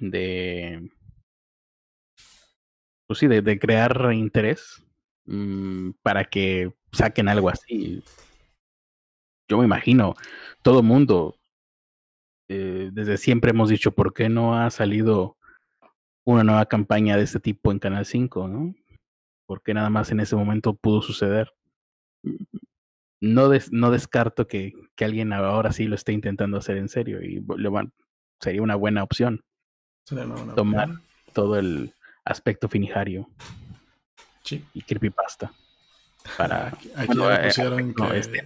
De. 0.00 0.90
Pues 3.06 3.18
sí, 3.18 3.26
de, 3.26 3.58
crear 3.58 4.12
interés 4.12 4.84
mm, 5.26 5.90
para 6.02 6.24
que 6.24 6.72
saquen 6.92 7.28
algo 7.28 7.48
así. 7.48 8.02
Yo 9.48 9.58
me 9.58 9.64
imagino, 9.64 10.14
todo 10.62 10.82
mundo, 10.82 11.40
eh, 12.48 12.90
desde 12.92 13.16
siempre 13.16 13.50
hemos 13.50 13.68
dicho, 13.68 13.92
¿por 13.92 14.14
qué 14.14 14.28
no 14.28 14.56
ha 14.56 14.70
salido 14.70 15.39
una 16.24 16.44
nueva 16.44 16.66
campaña 16.66 17.16
de 17.16 17.22
este 17.24 17.40
tipo 17.40 17.72
en 17.72 17.78
Canal 17.78 18.06
5, 18.06 18.46
no? 18.48 18.74
¿Por 19.46 19.62
qué 19.62 19.74
nada 19.74 19.90
más 19.90 20.10
en 20.12 20.20
ese 20.20 20.36
momento 20.36 20.74
pudo 20.74 21.02
suceder? 21.02 21.52
No, 23.20 23.48
des- 23.48 23.72
no 23.72 23.90
descarto 23.90 24.46
que, 24.46 24.72
que 24.96 25.04
alguien 25.04 25.32
ahora 25.32 25.72
sí 25.72 25.84
lo 25.86 25.94
esté 25.94 26.12
intentando 26.12 26.56
hacer 26.58 26.76
en 26.76 26.88
serio 26.88 27.22
y 27.22 27.42
lo 27.56 27.70
van- 27.70 27.92
sería 28.40 28.62
una 28.62 28.76
buena 28.76 29.02
opción 29.02 29.44
Sería 30.04 30.24
una 30.24 30.34
buena 30.36 30.54
tomar 30.54 30.88
opción. 30.90 31.02
todo 31.34 31.58
el 31.58 31.94
aspecto 32.24 32.68
finijario 32.68 33.28
Sí. 34.42 34.64
y 34.72 34.82
creepypasta 34.82 35.52
para 36.36 36.68
Aquí, 36.72 36.90
aquí 36.94 37.06
bueno, 37.18 37.20
ya 37.30 37.38
le 37.40 37.46
pusieron 37.48 37.94
que, 37.94 38.42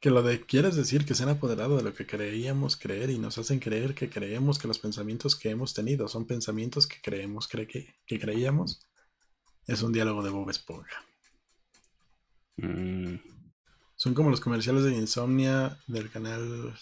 que 0.00 0.10
lo 0.10 0.22
de 0.22 0.40
quieres 0.40 0.74
decir 0.76 1.04
que 1.04 1.14
se 1.14 1.22
han 1.22 1.28
apoderado 1.28 1.76
de 1.76 1.82
lo 1.82 1.94
que 1.94 2.06
creíamos 2.06 2.76
creer 2.76 3.10
y 3.10 3.18
nos 3.18 3.38
hacen 3.38 3.60
creer 3.60 3.94
que 3.94 4.10
creemos 4.10 4.58
que 4.58 4.68
los 4.68 4.78
pensamientos 4.78 5.36
que 5.36 5.50
hemos 5.50 5.74
tenido 5.74 6.08
son 6.08 6.26
pensamientos 6.26 6.86
que 6.86 7.00
creemos 7.02 7.48
cre- 7.48 7.66
que, 7.68 7.94
que 8.06 8.18
creíamos. 8.18 8.86
Es 9.66 9.82
un 9.82 9.92
diálogo 9.92 10.22
de 10.22 10.30
Bob 10.30 10.50
Esponja. 10.50 11.04
Mm, 12.58 13.16
Son 13.96 14.14
como 14.14 14.30
los 14.30 14.40
comerciales 14.40 14.84
de 14.84 14.96
Insomnia 14.96 15.78
del 15.86 16.10
canal 16.10 16.74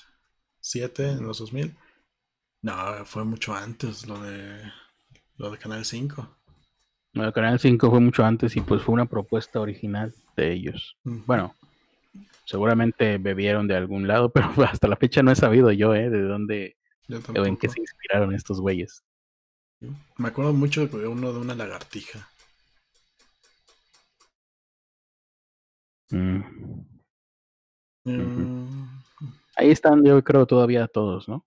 7 0.61 1.11
en 1.11 1.25
los 1.25 1.39
2000. 1.39 1.77
No, 2.63 3.05
fue 3.07 3.25
mucho 3.25 3.55
antes 3.55 4.07
lo 4.07 4.21
de 4.21 4.63
lo 5.37 5.51
de 5.51 5.59
canal 5.59 5.85
5. 5.85 6.37
Bueno, 7.15 7.33
Canal 7.33 7.59
5 7.59 7.91
fue 7.91 8.01
mucho 8.01 8.25
antes 8.25 8.57
y 8.57 8.61
pues 8.61 8.83
fue 8.83 8.95
una 8.95 9.07
propuesta 9.07 9.61
original 9.61 10.15
de 10.37 10.53
ellos. 10.53 10.97
Bueno, 11.05 11.55
seguramente 12.49 13.19
bebieron 13.19 13.69
de 13.69 13.77
algún 13.77 14.09
lado, 14.09 14.31
pero 14.33 14.49
hasta 14.65 14.89
la 14.89 14.97
fecha 14.97 15.23
no 15.23 15.31
he 15.31 15.37
sabido 15.37 15.70
yo, 15.70 15.95
¿eh? 15.95 16.09
De 16.09 16.23
dónde 16.23 16.77
o 17.37 17.45
en 17.45 17.57
qué 17.59 17.69
se 17.69 17.81
inspiraron 17.81 18.35
estos 18.35 18.61
güeyes. 18.61 19.05
Me 20.16 20.29
acuerdo 20.29 20.53
mucho 20.55 20.87
de 20.87 21.07
uno 21.07 21.33
de 21.33 21.39
una 21.41 21.55
lagartija. 21.55 22.29
Mm. 26.11 26.41
Mm, 28.05 28.87
Ahí 29.57 29.70
están, 29.70 30.03
yo 30.05 30.23
creo, 30.25 30.47
todavía 30.47 30.87
todos, 30.89 31.29
¿no? 31.29 31.45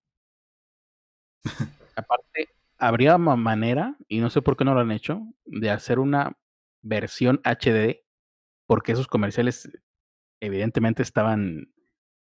Aparte, 1.96 2.50
habría 2.78 3.18
ma- 3.18 3.36
manera, 3.36 3.96
y 4.08 4.20
no 4.20 4.30
sé 4.30 4.42
por 4.44 4.56
qué 4.56 4.66
no 4.66 4.76
lo 4.76 4.82
han 4.82 4.92
hecho, 4.92 5.22
de 5.46 5.72
hacer 5.72 5.98
una 5.98 6.38
versión 6.84 7.42
HD, 7.44 8.04
porque 8.68 8.92
esos 8.92 9.08
comerciales 9.08 9.70
evidentemente 10.42 11.04
estaban 11.04 11.72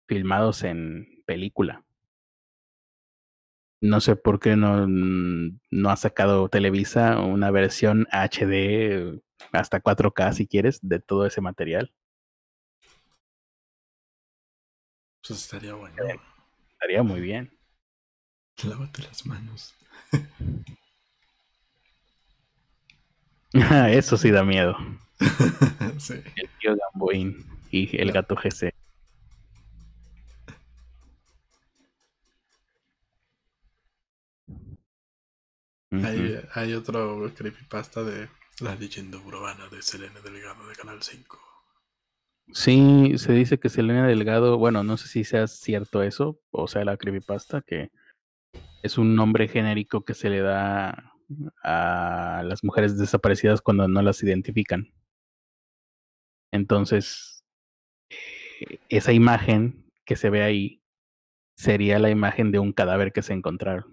filmados 0.07 0.63
en 0.63 1.23
película. 1.25 1.83
No 3.79 3.99
sé 3.99 4.15
por 4.15 4.39
qué 4.39 4.55
no, 4.55 4.85
no 4.87 5.89
ha 5.89 5.95
sacado 5.95 6.49
Televisa 6.49 7.19
una 7.19 7.49
versión 7.49 8.07
HD 8.11 9.19
hasta 9.51 9.81
4K 9.81 10.33
si 10.33 10.45
quieres 10.45 10.79
de 10.83 10.99
todo 10.99 11.25
ese 11.25 11.41
material. 11.41 11.91
Pues 15.27 15.39
estaría 15.39 15.73
bueno. 15.73 15.95
Estaría 16.69 17.01
muy 17.01 17.21
bien. 17.21 17.57
Lávate 18.63 19.01
las 19.03 19.25
manos. 19.25 19.73
Eso 23.53 24.17
sí 24.17 24.29
da 24.29 24.43
miedo. 24.43 24.77
sí. 25.97 26.15
El 26.35 26.49
tío 26.59 26.75
Gamboín 26.75 27.45
y 27.71 27.97
el 27.99 28.11
gato 28.11 28.35
GC. 28.35 28.73
Hay, 35.91 36.39
hay 36.53 36.73
otro 36.73 37.31
creepypasta 37.35 38.03
de 38.03 38.29
la 38.61 38.75
leyenda 38.75 39.17
urbana 39.17 39.67
de 39.69 39.81
Selene 39.81 40.21
Delgado 40.21 40.67
de 40.67 40.75
Canal 40.75 41.01
5. 41.01 41.39
Sí, 42.53 43.13
se 43.17 43.33
dice 43.33 43.59
que 43.59 43.69
Selena 43.69 44.07
Delgado, 44.07 44.57
bueno, 44.57 44.83
no 44.83 44.97
sé 44.97 45.07
si 45.07 45.23
sea 45.23 45.47
cierto 45.47 46.03
eso, 46.03 46.39
o 46.51 46.67
sea, 46.67 46.85
la 46.85 46.97
creepypasta, 46.97 47.61
que 47.61 47.91
es 48.83 48.97
un 48.97 49.15
nombre 49.15 49.47
genérico 49.47 50.03
que 50.03 50.13
se 50.13 50.29
le 50.29 50.41
da 50.41 51.13
a 51.63 52.43
las 52.45 52.63
mujeres 52.63 52.97
desaparecidas 52.97 53.61
cuando 53.61 53.87
no 53.87 54.01
las 54.01 54.21
identifican. 54.23 54.91
Entonces, 56.51 57.30
esa 58.89 59.13
imagen 59.13 59.85
que 60.05 60.15
se 60.15 60.29
ve 60.29 60.43
ahí 60.43 60.81
sería 61.55 61.99
la 61.99 62.09
imagen 62.09 62.51
de 62.51 62.59
un 62.59 62.73
cadáver 62.73 63.11
que 63.11 63.21
se 63.21 63.33
encontraron. 63.33 63.85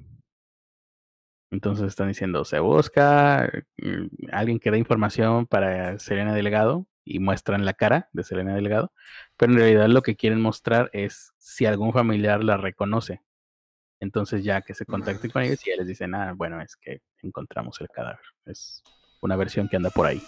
Entonces 1.50 1.86
están 1.86 2.08
diciendo, 2.08 2.44
se 2.44 2.60
busca 2.60 3.50
mm, 3.78 4.28
alguien 4.32 4.58
que 4.58 4.70
dé 4.70 4.78
información 4.78 5.46
para 5.46 5.98
Selena 5.98 6.34
Delgado 6.34 6.86
y 7.04 7.20
muestran 7.20 7.64
la 7.64 7.72
cara 7.72 8.10
de 8.12 8.22
Selena 8.22 8.54
Delgado, 8.54 8.92
pero 9.36 9.52
en 9.52 9.58
realidad 9.58 9.88
lo 9.88 10.02
que 10.02 10.16
quieren 10.16 10.40
mostrar 10.40 10.90
es 10.92 11.32
si 11.38 11.64
algún 11.64 11.92
familiar 11.92 12.44
la 12.44 12.58
reconoce. 12.58 13.22
Entonces 14.00 14.44
ya 14.44 14.62
que 14.62 14.74
se 14.74 14.84
contacten 14.84 15.30
con 15.30 15.42
ellos 15.42 15.66
y 15.66 15.70
ya 15.70 15.76
les 15.76 15.86
dicen, 15.86 16.14
ah, 16.14 16.32
bueno, 16.36 16.60
es 16.60 16.76
que 16.76 17.00
encontramos 17.22 17.80
el 17.80 17.88
cadáver. 17.88 18.20
Es 18.44 18.82
una 19.20 19.36
versión 19.36 19.68
que 19.68 19.76
anda 19.76 19.90
por 19.90 20.06
ahí. 20.06 20.22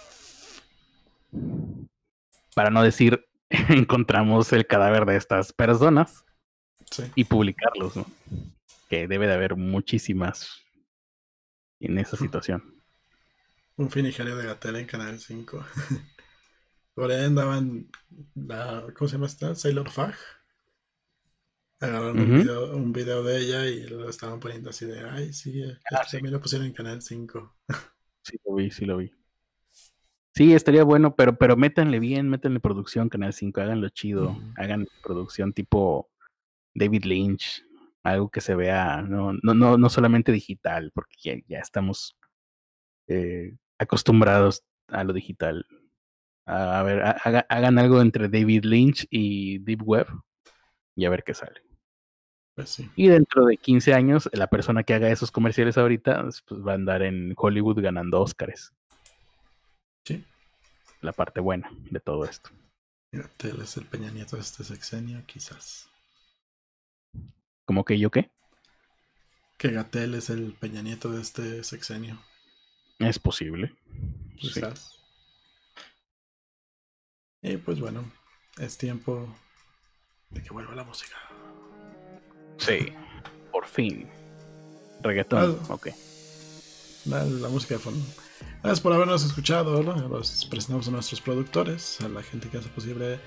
Para 2.55 2.71
no 2.71 2.83
decir, 2.83 3.25
encontramos 3.69 4.53
el 4.53 4.67
cadáver 4.67 5.05
de 5.07 5.17
estas 5.17 5.53
personas 5.53 6.25
Sí. 6.91 7.05
y 7.15 7.25
publicarlos, 7.25 7.97
¿no? 7.97 8.07
Que 8.89 9.07
debe 9.07 9.27
de 9.29 9.35
haber 9.35 9.55
muchísimas 9.55 10.63
en 11.79 11.99
esa 11.99 12.17
situación. 12.17 12.75
Un 13.77 13.91
finijario 13.91 14.37
de 14.37 14.47
Gatel 14.47 14.77
en 14.77 14.87
Canal 14.87 15.21
5. 15.21 15.65
Por 16.95 17.13
ahí 17.13 17.25
andaban 17.25 17.89
la, 18.35 18.85
¿cómo 18.97 19.09
se 19.09 19.15
llama 19.15 19.27
esta? 19.27 19.55
Sailor 19.55 19.89
Fag. 19.91 20.17
Agarraron 21.79 22.19
un, 22.21 22.39
video, 22.41 22.77
un 22.77 22.93
video 22.93 23.23
de 23.23 23.39
ella 23.39 23.67
y 23.67 23.87
lo 23.87 24.09
estaban 24.11 24.39
poniendo 24.39 24.69
así 24.69 24.85
de, 24.85 25.09
ay, 25.09 25.33
sí, 25.33 25.63
Ah, 25.93 26.05
sí. 26.05 26.17
también 26.19 26.35
lo 26.35 26.41
pusieron 26.41 26.67
en 26.67 26.73
Canal 26.75 27.01
5. 27.03 27.57
Sí 28.23 28.37
lo 28.45 28.55
vi, 28.55 28.71
sí 28.71 28.85
lo 28.85 28.99
vi. 28.99 29.11
Sí, 30.35 30.55
estaría 30.55 30.85
bueno, 30.85 31.15
pero, 31.17 31.37
pero 31.37 31.57
métanle 31.57 31.99
bien, 31.99 32.29
métanle 32.29 32.61
producción 32.61 33.09
Canal 33.09 33.33
5, 33.33 33.61
háganlo 33.61 33.89
chido, 33.89 34.37
hagan 34.57 34.87
producción 35.03 35.53
tipo 35.53 36.09
David 36.75 37.05
Lynch, 37.05 37.65
algo 38.05 38.31
que 38.31 38.41
se 38.41 38.55
vea, 38.55 39.03
no, 39.03 39.33
no, 39.43 39.55
no, 39.55 39.77
no 39.77 39.89
solamente 39.91 40.31
digital, 40.33 40.93
porque 40.95 41.17
ya, 41.23 41.35
ya 41.49 41.59
estamos 41.59 42.17
eh, 43.09 43.57
acostumbrados 43.79 44.63
a 44.89 45.03
lo 45.05 45.13
digital. 45.13 45.67
A, 46.47 46.81
a 46.81 46.83
ver, 46.85 47.03
ha- 47.03 47.11
haga- 47.25 47.47
hagan 47.49 47.79
algo 47.79 48.01
entre 48.01 48.29
David 48.29 48.65
Lynch 48.65 49.07
y 49.11 49.59
Deep 49.59 49.83
Web 49.85 50.07
y 50.97 51.05
a 51.05 51.11
ver 51.11 51.25
qué 51.25 51.35
sale. 51.35 51.61
Pues 52.55 52.71
sí. 52.71 52.89
Y 52.97 53.09
dentro 53.09 53.47
de 53.47 53.57
15 53.57 53.95
años, 53.95 54.29
la 54.33 54.47
persona 54.47 54.83
que 54.85 54.95
haga 54.95 55.11
esos 55.11 55.31
comerciales 55.33 55.77
ahorita 55.77 56.23
pues, 56.47 56.61
va 56.67 56.73
a 56.73 56.75
andar 56.77 57.03
en 57.03 57.35
Hollywood 57.37 57.81
ganando 57.83 58.21
Oscars. 58.21 58.73
Sí. 60.05 60.25
La 61.01 61.13
parte 61.13 61.41
buena 61.41 61.71
de 61.91 62.01
todo 62.01 62.25
esto. 62.25 62.51
Gatel 63.13 63.63
es 63.63 63.77
el 63.77 63.87
Peña 63.87 64.11
Nieto 64.11 64.37
de 64.37 64.43
este 64.43 64.65
sexenio, 64.65 65.25
quizás. 65.27 65.89
¿Cómo 67.65 67.85
que 67.85 67.99
yo 67.99 68.11
qué? 68.11 68.31
Que 69.59 69.71
Gatel 69.71 70.15
es 70.15 70.31
el 70.31 70.53
Peña 70.55 70.83
Nieto 70.83 71.11
de 71.11 71.21
este 71.21 71.65
sexenio, 71.65 72.21
Es 72.99 73.19
posible. 73.19 73.75
Sí. 74.41 74.53
quizás. 74.55 74.97
Y 77.43 77.57
pues 77.57 77.81
bueno, 77.81 78.11
es 78.59 78.77
tiempo 78.79 79.35
de 80.31 80.43
que 80.43 80.51
vuelva 80.51 80.75
la 80.75 80.85
música. 80.85 81.17
Sí, 82.59 82.93
por 83.51 83.67
fin. 83.67 84.09
Reggaetón, 85.03 85.59
Ah. 85.69 85.73
ok. 85.75 85.89
La, 87.07 87.25
la 87.25 87.49
música 87.49 87.75
de 87.75 87.81
fondo. 87.81 88.05
Gracias 88.63 88.81
por 88.81 88.93
habernos 88.93 89.25
escuchado. 89.25 89.83
¿no? 89.83 90.09
Los 90.09 90.45
presentamos 90.47 90.89
a 90.89 90.91
nuestros 90.91 91.21
productores, 91.21 92.01
a 92.03 92.09
la 92.09 92.23
gente 92.23 92.49
que 92.49 92.59
hace 92.59 92.69
posible. 92.69 93.19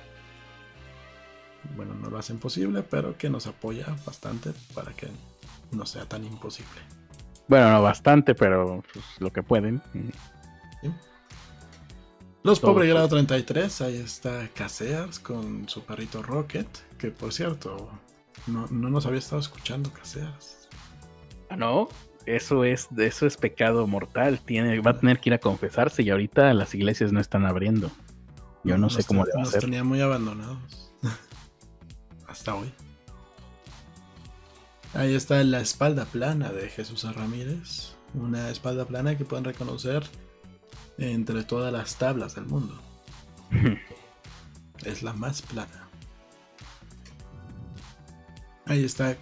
Bueno, 1.75 1.93
no 1.95 2.09
lo 2.09 2.17
hacen 2.17 2.39
posible, 2.39 2.83
pero 2.83 3.17
que 3.17 3.29
nos 3.29 3.47
apoya 3.47 3.95
bastante 4.05 4.51
para 4.75 4.93
que 4.93 5.07
no 5.71 5.85
sea 5.85 6.05
tan 6.05 6.23
imposible. 6.23 6.81
Bueno, 7.47 7.71
no 7.71 7.81
bastante, 7.81 8.35
pero 8.35 8.83
pues, 8.93 9.05
lo 9.19 9.31
que 9.31 9.43
pueden. 9.43 9.81
Los 12.43 12.59
Todo 12.59 12.73
Pobre. 12.73 12.87
Grado 12.89 13.07
33, 13.07 13.81
ahí 13.81 13.97
está 13.97 14.49
Casears 14.53 15.19
con 15.19 15.67
su 15.69 15.83
perrito 15.83 16.21
Rocket, 16.21 16.67
que 16.97 17.09
por 17.09 17.31
cierto, 17.31 17.89
no, 18.47 18.67
no 18.67 18.89
nos 18.89 19.05
había 19.05 19.19
estado 19.19 19.39
escuchando 19.39 19.91
Casears. 19.93 20.67
Ah, 21.49 21.55
no. 21.55 21.87
Eso 22.25 22.63
es, 22.63 22.87
eso 22.97 23.25
es 23.25 23.37
pecado 23.37 23.85
mortal. 23.87 24.39
Tiene, 24.39 24.79
va 24.79 24.91
a 24.91 24.99
tener 24.99 25.19
que 25.19 25.29
ir 25.29 25.33
a 25.33 25.39
confesarse 25.39 26.03
y 26.03 26.09
ahorita 26.09 26.53
las 26.53 26.73
iglesias 26.73 27.11
no 27.11 27.19
están 27.19 27.45
abriendo. 27.45 27.91
Yo 28.63 28.77
no 28.77 28.89
sé 28.89 29.03
cómo 29.03 29.25
le 29.25 29.31
va 29.33 29.39
a 29.39 29.39
Nos 29.41 29.49
hacer. 29.49 29.61
tenía 29.61 29.83
muy 29.83 29.99
abandonados. 29.99 30.93
Hasta 32.27 32.55
hoy. 32.55 32.71
Ahí 34.93 35.15
está 35.15 35.43
la 35.43 35.59
espalda 35.59 36.05
plana 36.05 36.51
de 36.51 36.69
Jesús 36.69 37.03
Ramírez. 37.15 37.95
Una 38.13 38.49
espalda 38.49 38.85
plana 38.85 39.17
que 39.17 39.25
pueden 39.25 39.43
reconocer 39.43 40.03
entre 40.97 41.43
todas 41.43 41.73
las 41.73 41.97
tablas 41.97 42.35
del 42.35 42.45
mundo. 42.45 42.79
es 44.85 45.03
la 45.03 45.13
más 45.13 45.41
plana. 45.41 45.89
Ahí 48.65 48.83
está 48.83 49.17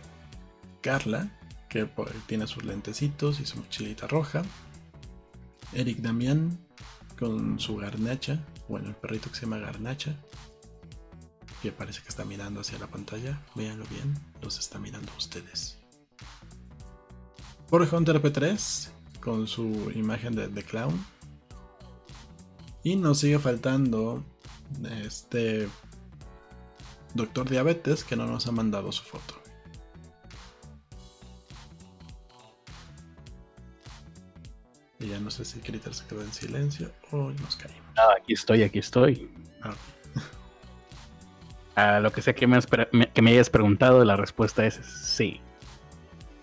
Carla, 0.81 1.29
que 1.71 1.85
po- 1.85 2.05
tiene 2.27 2.45
sus 2.47 2.65
lentecitos 2.65 3.39
y 3.39 3.45
su 3.45 3.57
mochilita 3.57 4.05
roja. 4.05 4.43
Eric 5.71 5.99
Damián 5.99 6.59
con 7.17 7.59
su 7.59 7.77
garnacha, 7.77 8.45
bueno, 8.67 8.89
el 8.89 8.95
perrito 8.95 9.29
que 9.29 9.35
se 9.37 9.41
llama 9.43 9.59
garnacha, 9.59 10.13
que 11.61 11.71
parece 11.71 12.01
que 12.01 12.09
está 12.09 12.25
mirando 12.25 12.59
hacia 12.59 12.77
la 12.77 12.87
pantalla. 12.87 13.41
Véanlo 13.55 13.85
bien, 13.89 14.13
los 14.41 14.59
está 14.59 14.79
mirando 14.79 15.09
ustedes. 15.17 15.77
Jorge 17.69 17.95
Hunter 17.95 18.21
P3 18.21 18.89
con 19.21 19.47
su 19.47 19.91
imagen 19.95 20.35
de, 20.35 20.49
de 20.49 20.63
clown. 20.63 21.05
Y 22.83 22.97
nos 22.97 23.19
sigue 23.19 23.39
faltando 23.39 24.25
este 25.05 25.69
Doctor 27.13 27.47
Diabetes 27.49 28.03
que 28.03 28.15
no 28.17 28.25
nos 28.25 28.47
ha 28.47 28.51
mandado 28.51 28.91
su 28.91 29.03
foto. 29.03 29.40
Y 35.01 35.07
ya 35.07 35.19
no 35.19 35.31
sé 35.31 35.43
si 35.45 35.59
Critter 35.59 35.93
se 35.93 36.05
quedó 36.05 36.21
en 36.21 36.31
silencio 36.31 36.91
o 37.11 37.31
nos 37.31 37.55
caímos. 37.55 37.81
Ah, 37.97 38.13
aquí 38.21 38.33
estoy, 38.33 38.63
aquí 38.63 38.79
estoy. 38.79 39.29
Ah, 39.63 39.73
A 41.95 41.99
lo 42.01 42.11
que 42.11 42.21
sea 42.21 42.33
que 42.35 42.45
me, 42.47 42.57
has 42.57 42.67
pre- 42.67 42.87
me- 42.91 43.09
que 43.11 43.21
me 43.21 43.31
hayas 43.31 43.49
preguntado, 43.49 44.05
la 44.05 44.15
respuesta 44.15 44.65
es 44.65 44.75
sí. 44.75 45.41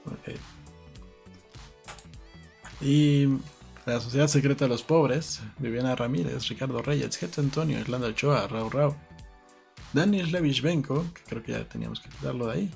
ok. 0.07 0.35
Y 2.81 3.27
la 3.87 4.01
Sociedad 4.01 4.29
Secreta 4.29 4.65
de 4.65 4.69
los 4.69 4.83
Pobres, 4.83 5.41
Viviana 5.59 5.97
Ramírez, 5.97 6.49
Ricardo 6.49 6.83
Reyes, 6.83 7.19
Jet 7.19 7.39
Antonio, 7.39 7.79
Irlanda 7.79 8.09
Ochoa, 8.09 8.47
Rau 8.47 8.71
Rau, 8.71 8.97
Daniel 9.93 10.31
Levich 10.31 10.63
Benko, 10.63 11.05
que 11.15 11.23
creo 11.23 11.43
que 11.43 11.53
ya 11.53 11.65
teníamos 11.69 12.01
que 12.01 12.09
quitarlo 12.11 12.47
de 12.47 12.53
ahí, 12.53 12.71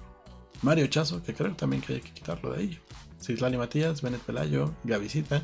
Mario 0.63 0.87
Chazo, 0.87 1.23
que 1.23 1.35
creo 1.35 1.55
también 1.55 1.83
que 1.83 1.95
hay 1.95 2.01
que 2.01 2.13
quitarlo 2.13 2.53
de 2.53 2.61
ahí, 2.61 2.79
Cislali 3.21 3.57
Matías, 3.59 4.01
Benet 4.03 4.23
Pelayo, 4.23 4.73
Gavisita, 4.85 5.43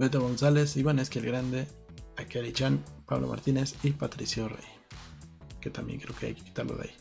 Beto 0.00 0.18
González, 0.18 0.78
Iván 0.78 0.98
Esquiel 0.98 1.26
Grande, 1.26 1.68
Akari 2.16 2.54
Chan, 2.54 2.82
Pablo 3.04 3.28
Martínez 3.28 3.76
y 3.82 3.90
Patricio 3.90 4.48
Rey, 4.48 4.64
que 5.60 5.68
también 5.68 6.00
creo 6.00 6.16
que 6.16 6.28
hay 6.28 6.34
que 6.34 6.42
quitarlo 6.42 6.74
de 6.76 6.84
ahí. 6.84 6.96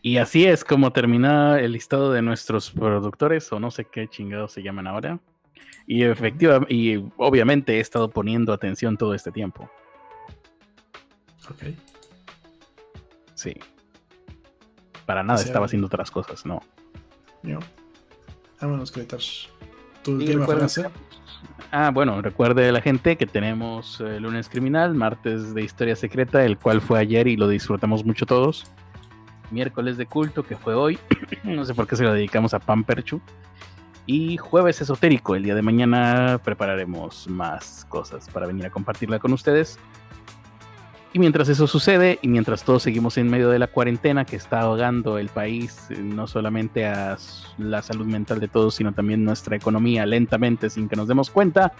Y 0.00 0.16
así 0.16 0.46
es 0.46 0.64
como 0.64 0.94
termina 0.94 1.60
el 1.60 1.72
listado 1.72 2.10
de 2.10 2.22
nuestros 2.22 2.70
productores, 2.70 3.52
o 3.52 3.60
no 3.60 3.70
sé 3.70 3.84
qué 3.84 4.08
chingados 4.08 4.52
se 4.52 4.62
llaman 4.62 4.86
ahora. 4.86 5.20
Y 5.86 6.04
efectivamente, 6.04 6.72
y 6.72 7.06
obviamente 7.18 7.76
he 7.76 7.80
estado 7.80 8.08
poniendo 8.08 8.54
atención 8.54 8.96
todo 8.96 9.12
este 9.12 9.30
tiempo. 9.30 9.70
Ok. 11.50 11.64
Sí. 13.34 13.52
Para 15.06 15.22
nada 15.22 15.38
Sí, 15.38 15.46
estaba 15.46 15.66
haciendo 15.66 15.86
otras 15.86 16.10
cosas, 16.10 16.44
no. 16.44 16.60
Yo. 17.42 17.60
Vámonos, 18.60 18.90
Critters. 18.90 19.48
Tu 20.02 20.10
Y 20.12 20.14
última 20.14 20.40
recuerden- 20.40 20.68
frase. 20.68 20.90
Ah, 21.70 21.90
bueno, 21.92 22.20
recuerde 22.22 22.70
la 22.72 22.80
gente 22.80 23.16
que 23.16 23.26
tenemos 23.26 24.00
eh, 24.00 24.20
lunes 24.20 24.48
criminal, 24.48 24.94
martes 24.94 25.54
de 25.54 25.62
historia 25.62 25.94
secreta, 25.96 26.44
el 26.44 26.58
cual 26.58 26.80
fue 26.80 26.98
ayer 26.98 27.26
y 27.28 27.36
lo 27.36 27.48
disfrutamos 27.48 28.04
mucho 28.04 28.26
todos. 28.26 28.64
Miércoles 29.50 29.96
de 29.96 30.06
culto, 30.06 30.42
que 30.44 30.56
fue 30.56 30.74
hoy. 30.74 30.98
no 31.44 31.64
sé 31.64 31.74
por 31.74 31.86
qué 31.86 31.96
se 31.96 32.04
lo 32.04 32.12
dedicamos 32.12 32.54
a 32.54 32.58
Pamperchu. 32.58 33.20
Y 34.06 34.36
jueves 34.36 34.80
esotérico, 34.80 35.34
el 35.34 35.42
día 35.42 35.54
de 35.56 35.62
mañana 35.62 36.40
prepararemos 36.42 37.28
más 37.28 37.84
cosas 37.88 38.28
para 38.30 38.46
venir 38.46 38.64
a 38.66 38.70
compartirla 38.70 39.18
con 39.18 39.32
ustedes. 39.32 39.78
Y 41.16 41.18
mientras 41.18 41.48
eso 41.48 41.66
sucede, 41.66 42.18
y 42.20 42.28
mientras 42.28 42.62
todos 42.62 42.82
seguimos 42.82 43.16
en 43.16 43.30
medio 43.30 43.48
de 43.48 43.58
la 43.58 43.68
cuarentena 43.68 44.26
que 44.26 44.36
está 44.36 44.60
ahogando 44.60 45.16
el 45.16 45.30
país, 45.30 45.86
eh, 45.88 45.96
no 45.96 46.26
solamente 46.26 46.84
a 46.84 47.16
la 47.56 47.80
salud 47.80 48.04
mental 48.04 48.38
de 48.38 48.48
todos, 48.48 48.74
sino 48.74 48.92
también 48.92 49.24
nuestra 49.24 49.56
economía 49.56 50.04
lentamente 50.04 50.68
sin 50.68 50.90
que 50.90 50.96
nos 50.96 51.08
demos 51.08 51.30
cuenta, 51.30 51.72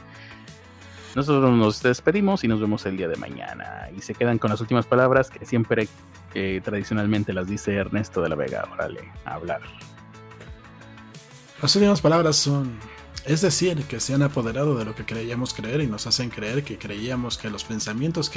nosotros 1.15 1.55
nos 1.55 1.83
despedimos 1.83 2.45
y 2.45 2.49
nos 2.49 2.63
vemos 2.63 2.87
el 2.87 2.97
día 2.97 3.09
de 3.09 3.17
mañana. 3.17 3.91
Y 3.95 4.01
se 4.01 4.15
quedan 4.15 4.39
con 4.39 4.51
las 4.51 4.63
últimas 4.63 4.87
palabras 4.87 5.29
que 5.29 5.45
siempre 5.45 5.87
eh, 6.33 6.63
tradicionalmente 6.65 7.35
las 7.35 7.47
dice 7.47 7.75
Ernesto 7.75 8.23
de 8.23 8.31
la 8.31 8.37
Vega. 8.37 8.67
Órale, 8.73 9.13
a 9.27 9.35
hablar. 9.35 9.61
Las 11.61 11.77
últimas 11.77 12.01
palabras 12.01 12.37
son, 12.37 12.79
es 13.27 13.43
decir, 13.43 13.83
que 13.85 14.01
se 14.01 14.15
han 14.15 14.23
apoderado 14.23 14.79
de 14.79 14.87
lo 14.87 14.95
que 14.95 15.05
creíamos 15.05 15.53
creer 15.53 15.83
y 15.83 15.89
nos 15.89 16.07
hacen 16.07 16.31
creer 16.31 16.65
que 16.65 16.79
creíamos 16.79 17.37
que 17.37 17.51
los 17.51 17.65
pensamientos 17.65 18.31
que 18.31 18.35